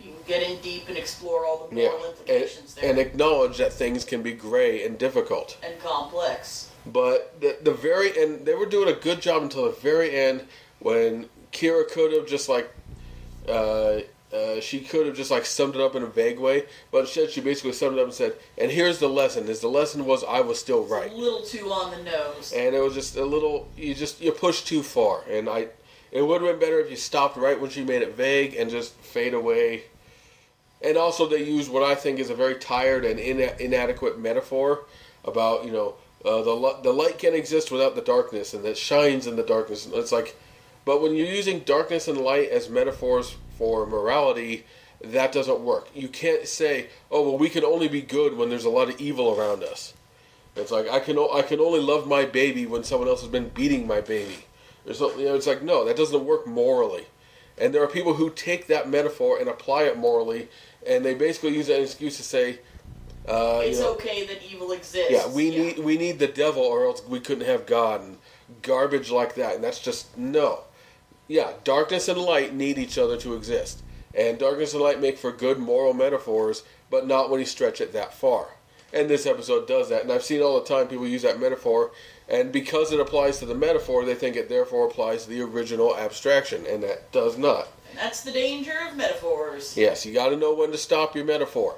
you 0.03 0.11
can 0.13 0.23
get 0.27 0.43
in 0.43 0.61
deep 0.63 0.89
and 0.89 0.97
explore 0.99 1.47
all 1.47 1.69
the 1.69 1.77
Yeah, 1.77 1.89
moral 1.91 2.05
and, 2.07 2.11
implications 2.19 2.75
there 2.75 2.91
and 2.91 2.99
acknowledge 2.99 3.59
that 3.59 3.73
things 3.73 4.05
can 4.05 4.21
be 4.23 4.33
gray 4.33 4.85
and 4.85 4.99
difficult. 4.99 5.57
and 5.63 5.79
complex. 5.79 6.71
But 6.87 7.41
the, 7.41 7.59
the 7.63 7.73
very 7.73 8.11
end, 8.19 8.47
they 8.47 8.55
were 8.55 8.67
doing 8.67 8.89
a 8.89 8.99
good 8.99 9.21
job 9.21 9.43
until 9.45 9.67
the 9.67 9.71
very 9.81 10.17
end 10.17 10.45
when 10.81 11.29
Kira 11.53 11.89
could 11.89 12.13
have 12.15 12.27
just 12.27 12.49
like, 12.49 12.69
uh, 13.49 14.01
uh, 14.33 14.61
she 14.61 14.81
could 14.81 15.07
have 15.07 15.17
just 15.17 15.31
like 15.31 15.45
summed 15.45 15.75
it 15.75 15.81
up 15.81 15.95
in 15.97 16.03
a 16.03 16.07
vague 16.07 16.39
way, 16.39 16.65
but 16.93 17.01
instead 17.01 17.31
she 17.31 17.41
basically 17.41 17.73
summed 17.73 17.97
it 17.97 18.01
up 18.01 18.07
and 18.07 18.15
said, 18.15 18.35
"And 18.57 18.71
here's 18.71 18.99
the 18.99 19.09
lesson: 19.09 19.49
is 19.49 19.61
the 19.61 19.69
lesson 19.69 20.05
was 20.07 20.23
I 20.23 20.41
was 20.41 20.59
still 20.61 20.85
right." 20.85 21.11
A 21.11 21.15
little 21.15 21.43
too 21.43 21.71
on 21.73 21.91
the 21.91 22.03
nose. 22.05 22.53
and 22.53 22.75
it 22.75 22.81
was 22.81 22.95
just 22.95 23.17
a 23.17 23.25
little 23.25 23.69
you 23.77 23.95
just 23.95 24.21
you 24.21 24.31
pushed 24.33 24.67
too 24.67 24.83
far 24.83 25.23
and 25.29 25.49
i 25.49 25.67
it 26.13 26.23
would 26.23 26.43
have 26.43 26.51
been 26.51 26.61
better 26.61 26.81
if 26.81 26.91
you 26.91 26.97
stopped 26.97 27.37
right 27.37 27.61
when 27.61 27.71
she 27.71 27.85
made 27.85 28.03
it 28.03 28.15
vague 28.17 28.55
and 28.57 28.69
just 28.71 28.93
fade 28.95 29.33
away 29.35 29.83
and 30.83 30.97
also 30.97 31.27
they 31.29 31.43
use 31.45 31.69
what 31.69 31.83
i 31.83 31.95
think 31.95 32.19
is 32.19 32.31
a 32.31 32.35
very 32.35 32.55
tired 32.57 33.05
and 33.05 33.19
ina- 33.21 33.55
inadequate 33.61 34.19
metaphor 34.19 34.85
about 35.25 35.65
you 35.65 35.71
know 35.73 35.95
uh, 36.25 36.43
the, 36.43 36.53
li- 36.53 36.81
the 36.83 36.93
light 36.93 37.19
can't 37.19 37.35
exist 37.35 37.71
without 37.71 37.95
the 37.95 38.03
darkness 38.03 38.53
and 38.55 38.65
that 38.65 38.77
shines 38.77 39.27
in 39.27 39.37
the 39.37 39.43
darkness 39.43 39.87
it's 39.93 40.13
like 40.13 40.37
but 40.85 41.01
when 41.03 41.15
you're 41.15 41.27
using 41.27 41.61
darkness 41.61 42.09
and 42.09 42.19
light 42.19 42.49
as 42.51 42.69
metaphors 42.69 43.37
for 43.61 43.85
morality 43.87 44.65
that 45.05 45.33
doesn't 45.33 45.61
work 45.61 45.89
you 45.95 46.09
can't 46.09 46.49
say 46.49 46.87
oh 47.11 47.23
well 47.23 47.37
we 47.39 47.51
can 47.51 47.63
only 47.63 47.89
be 47.89 48.01
good 48.01 48.35
when 48.37 48.49
there's 48.49 48.65
a 48.65 48.71
lot 48.71 48.89
of 48.89 48.99
evil 48.99 49.39
around 49.39 49.63
us 49.63 49.93
it's 50.57 50.71
like 50.71 50.89
I 50.89 51.01
can 51.01 51.19
o- 51.19 51.33
I 51.33 51.43
can 51.43 51.61
only 51.61 51.81
love 51.81 52.07
my 52.07 52.25
baby 52.25 52.67
when 52.67 52.85
someone 52.85 53.09
else 53.09 53.21
has 53.21 53.31
been 53.31 53.49
beating 53.51 53.87
my 53.87 54.01
baby. 54.01 54.47
Something. 54.93 55.21
You 55.21 55.27
know, 55.27 55.35
it's 55.35 55.47
like 55.47 55.63
no, 55.63 55.85
that 55.85 55.97
doesn't 55.97 56.25
work 56.25 56.47
morally. 56.47 57.07
And 57.59 57.75
there 57.75 57.83
are 57.83 57.87
people 57.87 58.15
who 58.15 58.31
take 58.31 58.67
that 58.69 58.89
metaphor 58.89 59.39
and 59.39 59.49
apply 59.49 59.83
it 59.85 59.97
morally, 59.99 60.49
and 60.87 61.05
they 61.05 61.15
basically 61.15 61.55
use 61.55 61.67
that 61.67 61.75
as 61.75 61.79
an 61.79 61.85
excuse 61.85 62.17
to 62.17 62.23
say, 62.23 62.59
uh, 63.29 63.61
it's 63.63 63.79
you 63.79 63.85
know, 63.85 63.93
okay 63.93 64.27
that 64.27 64.43
evil 64.43 64.73
exists. 64.73 65.11
yeah, 65.11 65.29
we 65.29 65.51
need 65.51 65.79
we 65.79 65.97
need 65.97 66.19
the 66.19 66.27
devil, 66.27 66.63
or 66.63 66.87
else 66.87 67.03
we 67.07 67.21
couldn't 67.21 67.47
have 67.47 67.67
God, 67.67 68.01
and 68.01 68.19
garbage 68.63 69.11
like 69.11 69.35
that. 69.37 69.55
And 69.55 69.63
that's 69.63 69.79
just 69.79 70.17
no. 70.19 70.65
Yeah, 71.31 71.53
darkness 71.63 72.09
and 72.09 72.19
light 72.19 72.55
need 72.55 72.77
each 72.77 72.99
other 72.99 73.17
to 73.19 73.35
exist, 73.35 73.85
and 74.13 74.37
darkness 74.37 74.75
and 74.75 74.83
light 74.83 75.01
make 75.01 75.17
for 75.17 75.31
good 75.31 75.61
moral 75.61 75.95
metaphors, 75.95 76.65
but 76.91 77.07
not 77.07 77.31
when 77.31 77.39
you 77.39 77.47
stretch 77.47 77.81
it 77.81 77.93
that 77.93 78.13
far. 78.13 78.57
And 78.93 79.09
this 79.09 79.27
episode 79.27 79.69
does 79.69 79.91
that. 79.91 80.03
And 80.03 80.11
I've 80.11 80.25
seen 80.25 80.43
all 80.43 80.59
the 80.59 80.67
time 80.67 80.89
people 80.89 81.07
use 81.07 81.23
that 81.23 81.39
metaphor, 81.39 81.93
and 82.29 82.51
because 82.51 82.91
it 82.91 82.99
applies 82.99 83.39
to 83.39 83.47
the 83.47 83.55
metaphor, 83.55 84.05
they 84.05 84.17
think 84.17 84.35
it 84.35 84.49
therefore 84.49 84.89
applies 84.89 85.23
to 85.23 85.31
the 85.31 85.41
original 85.43 85.97
abstraction, 85.97 86.67
and 86.67 86.83
that 86.83 87.13
does 87.13 87.39
not. 87.39 87.69
And 87.91 87.99
that's 88.01 88.23
the 88.23 88.33
danger 88.33 88.75
of 88.89 88.97
metaphors. 88.97 89.77
Yes, 89.77 90.05
you 90.05 90.13
got 90.13 90.31
to 90.31 90.37
know 90.37 90.53
when 90.53 90.73
to 90.73 90.79
stop 90.79 91.15
your 91.15 91.25
metaphor. 91.25 91.77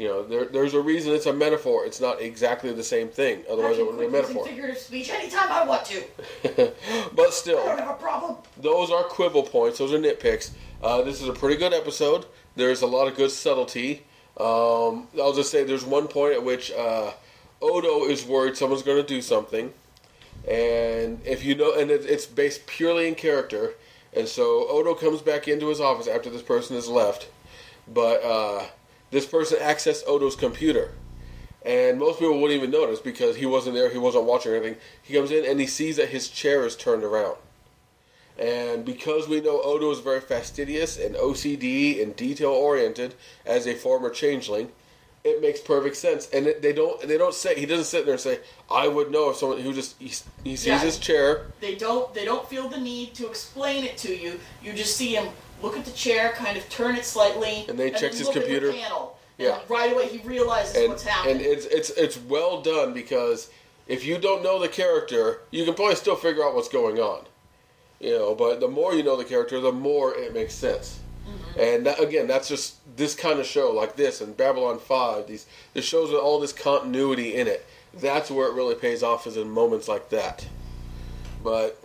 You 0.00 0.08
know, 0.08 0.22
there, 0.22 0.46
there's 0.46 0.72
a 0.72 0.80
reason 0.80 1.12
it's 1.12 1.26
a 1.26 1.32
metaphor. 1.34 1.84
It's 1.84 2.00
not 2.00 2.22
exactly 2.22 2.72
the 2.72 2.82
same 2.82 3.08
thing. 3.08 3.44
Otherwise, 3.50 3.76
it 3.76 3.82
wouldn't 3.82 4.00
be 4.00 4.06
a 4.06 4.10
metaphor. 4.10 4.46
figurative 4.46 4.78
speech 4.78 5.10
anytime 5.10 5.52
I 5.52 5.62
want 5.66 5.84
to. 5.84 6.02
but 7.12 7.26
I 7.26 7.30
still, 7.30 7.62
don't 7.62 7.78
have 7.78 7.90
a 7.90 8.00
problem. 8.00 8.36
those 8.56 8.90
are 8.90 9.02
quibble 9.02 9.42
points. 9.42 9.76
Those 9.76 9.92
are 9.92 9.98
nitpicks. 9.98 10.52
Uh, 10.82 11.02
this 11.02 11.20
is 11.20 11.28
a 11.28 11.34
pretty 11.34 11.56
good 11.56 11.74
episode. 11.74 12.24
There's 12.56 12.80
a 12.80 12.86
lot 12.86 13.08
of 13.08 13.16
good 13.18 13.30
subtlety. 13.30 14.04
Um, 14.38 15.06
I'll 15.20 15.34
just 15.34 15.50
say 15.50 15.64
there's 15.64 15.84
one 15.84 16.08
point 16.08 16.32
at 16.32 16.42
which 16.42 16.72
uh, 16.72 17.10
Odo 17.60 18.06
is 18.06 18.24
worried 18.24 18.56
someone's 18.56 18.82
going 18.82 19.02
to 19.02 19.06
do 19.06 19.20
something, 19.20 19.70
and 20.48 21.20
if 21.26 21.44
you 21.44 21.54
know, 21.54 21.74
and 21.78 21.90
it, 21.90 22.06
it's 22.06 22.24
based 22.24 22.66
purely 22.66 23.06
in 23.06 23.16
character. 23.16 23.74
And 24.16 24.26
so 24.26 24.66
Odo 24.70 24.94
comes 24.94 25.20
back 25.20 25.46
into 25.46 25.68
his 25.68 25.78
office 25.78 26.08
after 26.08 26.30
this 26.30 26.40
person 26.40 26.74
has 26.76 26.88
left. 26.88 27.28
but 27.86 28.24
uh, 28.24 28.64
this 29.10 29.26
person 29.26 29.58
accessed 29.58 30.02
Odo's 30.06 30.36
computer. 30.36 30.92
And 31.64 31.98
most 31.98 32.18
people 32.18 32.40
wouldn't 32.40 32.56
even 32.58 32.70
notice 32.70 33.00
because 33.00 33.36
he 33.36 33.44
wasn't 33.46 33.74
there, 33.74 33.90
he 33.90 33.98
wasn't 33.98 34.24
watching 34.24 34.52
anything. 34.52 34.76
He 35.02 35.14
comes 35.14 35.30
in 35.30 35.44
and 35.44 35.60
he 35.60 35.66
sees 35.66 35.96
that 35.96 36.08
his 36.08 36.28
chair 36.28 36.64
is 36.64 36.74
turned 36.76 37.04
around. 37.04 37.36
And 38.38 38.84
because 38.86 39.28
we 39.28 39.40
know 39.42 39.60
Odo 39.60 39.90
is 39.90 39.98
very 39.98 40.20
fastidious 40.20 40.98
and 40.98 41.14
OCD 41.14 42.02
and 42.02 42.16
detail 42.16 42.50
oriented 42.50 43.14
as 43.44 43.66
a 43.66 43.74
former 43.74 44.08
changeling, 44.08 44.72
it 45.22 45.42
makes 45.42 45.60
perfect 45.60 45.96
sense. 45.96 46.30
And 46.30 46.46
it, 46.46 46.62
they 46.62 46.72
don't 46.72 46.98
they 47.06 47.18
don't 47.18 47.34
say 47.34 47.54
he 47.60 47.66
doesn't 47.66 47.84
sit 47.84 48.06
there 48.06 48.14
and 48.14 48.20
say 48.20 48.38
I 48.70 48.88
would 48.88 49.10
know 49.10 49.28
if 49.28 49.36
someone 49.36 49.60
who 49.60 49.74
just 49.74 49.96
he, 49.98 50.06
he 50.42 50.56
sees 50.56 50.66
Yeah. 50.66 50.78
his 50.78 50.96
chair 50.98 51.48
They 51.60 51.74
don't 51.74 52.14
they 52.14 52.24
don't 52.24 52.48
feel 52.48 52.70
the 52.70 52.78
need 52.78 53.12
to 53.16 53.26
explain 53.26 53.84
it 53.84 53.98
to 53.98 54.16
you. 54.16 54.40
You 54.62 54.72
just 54.72 54.96
see 54.96 55.14
him 55.16 55.28
look 55.62 55.76
at 55.76 55.84
the 55.84 55.92
chair, 55.92 56.30
kind 56.32 56.56
of 56.56 56.68
turn 56.68 56.96
it 56.96 57.04
slightly, 57.04 57.64
And 57.68 57.78
then 57.78 57.86
he 57.86 57.92
then 57.92 58.00
checks 58.00 58.18
his 58.18 58.26
look 58.26 58.36
at 58.36 58.42
computer. 58.42 58.68
the 58.68 58.78
panel. 58.78 59.18
Yeah. 59.38 59.60
Right 59.68 59.92
away 59.92 60.08
he 60.08 60.18
realizes 60.26 60.76
and 60.76 60.88
what's 60.90 61.02
happening. 61.02 61.36
and 61.36 61.44
it's 61.44 61.64
it's 61.66 61.90
it's 61.90 62.18
well 62.18 62.60
done 62.60 62.92
because 62.92 63.50
if 63.88 64.04
you 64.04 64.18
don't 64.18 64.42
know 64.42 64.58
the 64.58 64.68
character, 64.68 65.40
you 65.50 65.64
can 65.64 65.74
probably 65.74 65.94
still 65.96 66.16
figure 66.16 66.44
out 66.44 66.54
what's 66.54 66.68
going 66.68 66.98
on. 66.98 67.24
You 68.00 68.18
know, 68.18 68.34
but 68.34 68.60
the 68.60 68.68
more 68.68 68.94
you 68.94 69.02
know 69.02 69.16
the 69.16 69.24
character, 69.24 69.60
the 69.60 69.72
more 69.72 70.14
it 70.14 70.32
makes 70.34 70.54
sense. 70.54 71.00
Mm-hmm. 71.26 71.60
And 71.60 71.86
that, 71.86 72.00
again, 72.00 72.26
that's 72.26 72.48
just 72.48 72.76
this 72.96 73.14
kind 73.14 73.38
of 73.38 73.46
show 73.46 73.70
like 73.72 73.96
this 73.96 74.20
and 74.20 74.36
Babylon 74.36 74.78
Five. 74.78 75.26
These 75.26 75.46
the 75.74 75.82
shows 75.82 76.10
with 76.10 76.20
all 76.20 76.38
this 76.40 76.52
continuity 76.52 77.34
in 77.34 77.46
it. 77.46 77.66
That's 77.94 78.30
where 78.30 78.46
it 78.48 78.54
really 78.54 78.74
pays 78.74 79.02
off 79.02 79.26
is 79.26 79.36
in 79.36 79.50
moments 79.50 79.88
like 79.88 80.10
that. 80.10 80.46
But 81.42 81.82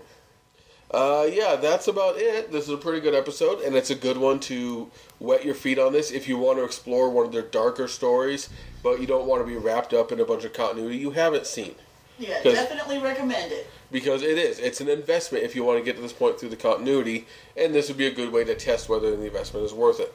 uh, 0.91 1.27
yeah, 1.31 1.55
that's 1.55 1.87
about 1.87 2.17
it. 2.17 2.51
This 2.51 2.65
is 2.65 2.69
a 2.69 2.77
pretty 2.77 2.99
good 2.99 3.15
episode, 3.15 3.61
and 3.61 3.75
it's 3.75 3.89
a 3.89 3.95
good 3.95 4.17
one 4.17 4.39
to 4.41 4.89
wet 5.19 5.43
your 5.43 5.55
feet 5.55 5.79
on 5.79 5.93
this 5.93 6.11
if 6.11 6.27
you 6.27 6.37
want 6.37 6.57
to 6.59 6.63
explore 6.63 7.09
one 7.09 7.25
of 7.25 7.31
their 7.31 7.41
darker 7.41 7.87
stories, 7.87 8.49
but 8.83 9.01
you 9.01 9.07
don't 9.07 9.27
want 9.27 9.41
to 9.41 9.47
be 9.47 9.57
wrapped 9.57 9.93
up 9.93 10.11
in 10.11 10.19
a 10.19 10.25
bunch 10.25 10.45
of 10.45 10.53
continuity 10.53 10.97
you 10.97 11.11
haven't 11.11 11.47
seen. 11.47 11.75
Yeah, 12.17 12.41
definitely 12.43 12.99
recommend 12.99 13.51
it. 13.51 13.67
Because 13.91 14.21
it 14.21 14.37
is. 14.37 14.59
It's 14.59 14.79
an 14.79 14.87
investment 14.87 15.43
if 15.43 15.55
you 15.55 15.63
want 15.63 15.79
to 15.79 15.83
get 15.83 15.95
to 15.95 16.01
this 16.01 16.13
point 16.13 16.39
through 16.39 16.49
the 16.49 16.55
continuity, 16.55 17.27
and 17.57 17.73
this 17.73 17.87
would 17.87 17.97
be 17.97 18.07
a 18.07 18.13
good 18.13 18.31
way 18.31 18.43
to 18.43 18.55
test 18.55 18.87
whether 18.87 19.15
the 19.15 19.25
investment 19.25 19.65
is 19.65 19.73
worth 19.73 19.99
it. 19.99 20.13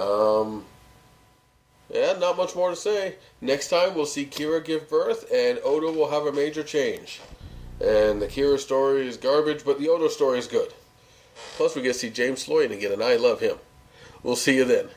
Um, 0.00 0.64
yeah, 1.92 2.14
not 2.18 2.36
much 2.36 2.54
more 2.54 2.70
to 2.70 2.76
say. 2.76 3.16
Next 3.40 3.68
time 3.68 3.94
we'll 3.94 4.06
see 4.06 4.24
Kira 4.24 4.64
give 4.64 4.88
birth, 4.88 5.30
and 5.32 5.58
Odo 5.64 5.92
will 5.92 6.10
have 6.10 6.26
a 6.26 6.32
major 6.32 6.62
change. 6.62 7.20
And 7.80 8.22
the 8.22 8.26
Kira 8.26 8.58
story 8.58 9.06
is 9.06 9.16
garbage, 9.16 9.64
but 9.64 9.78
the 9.78 9.88
Odo 9.88 10.08
story 10.08 10.38
is 10.38 10.46
good. 10.46 10.72
Plus, 11.56 11.74
we 11.74 11.82
get 11.82 11.94
to 11.94 11.98
see 11.98 12.10
James 12.10 12.46
Sloyan 12.46 12.72
again, 12.72 12.92
and 12.92 13.02
I 13.02 13.16
love 13.16 13.40
him. 13.40 13.58
We'll 14.22 14.36
see 14.36 14.56
you 14.56 14.64
then. 14.64 14.88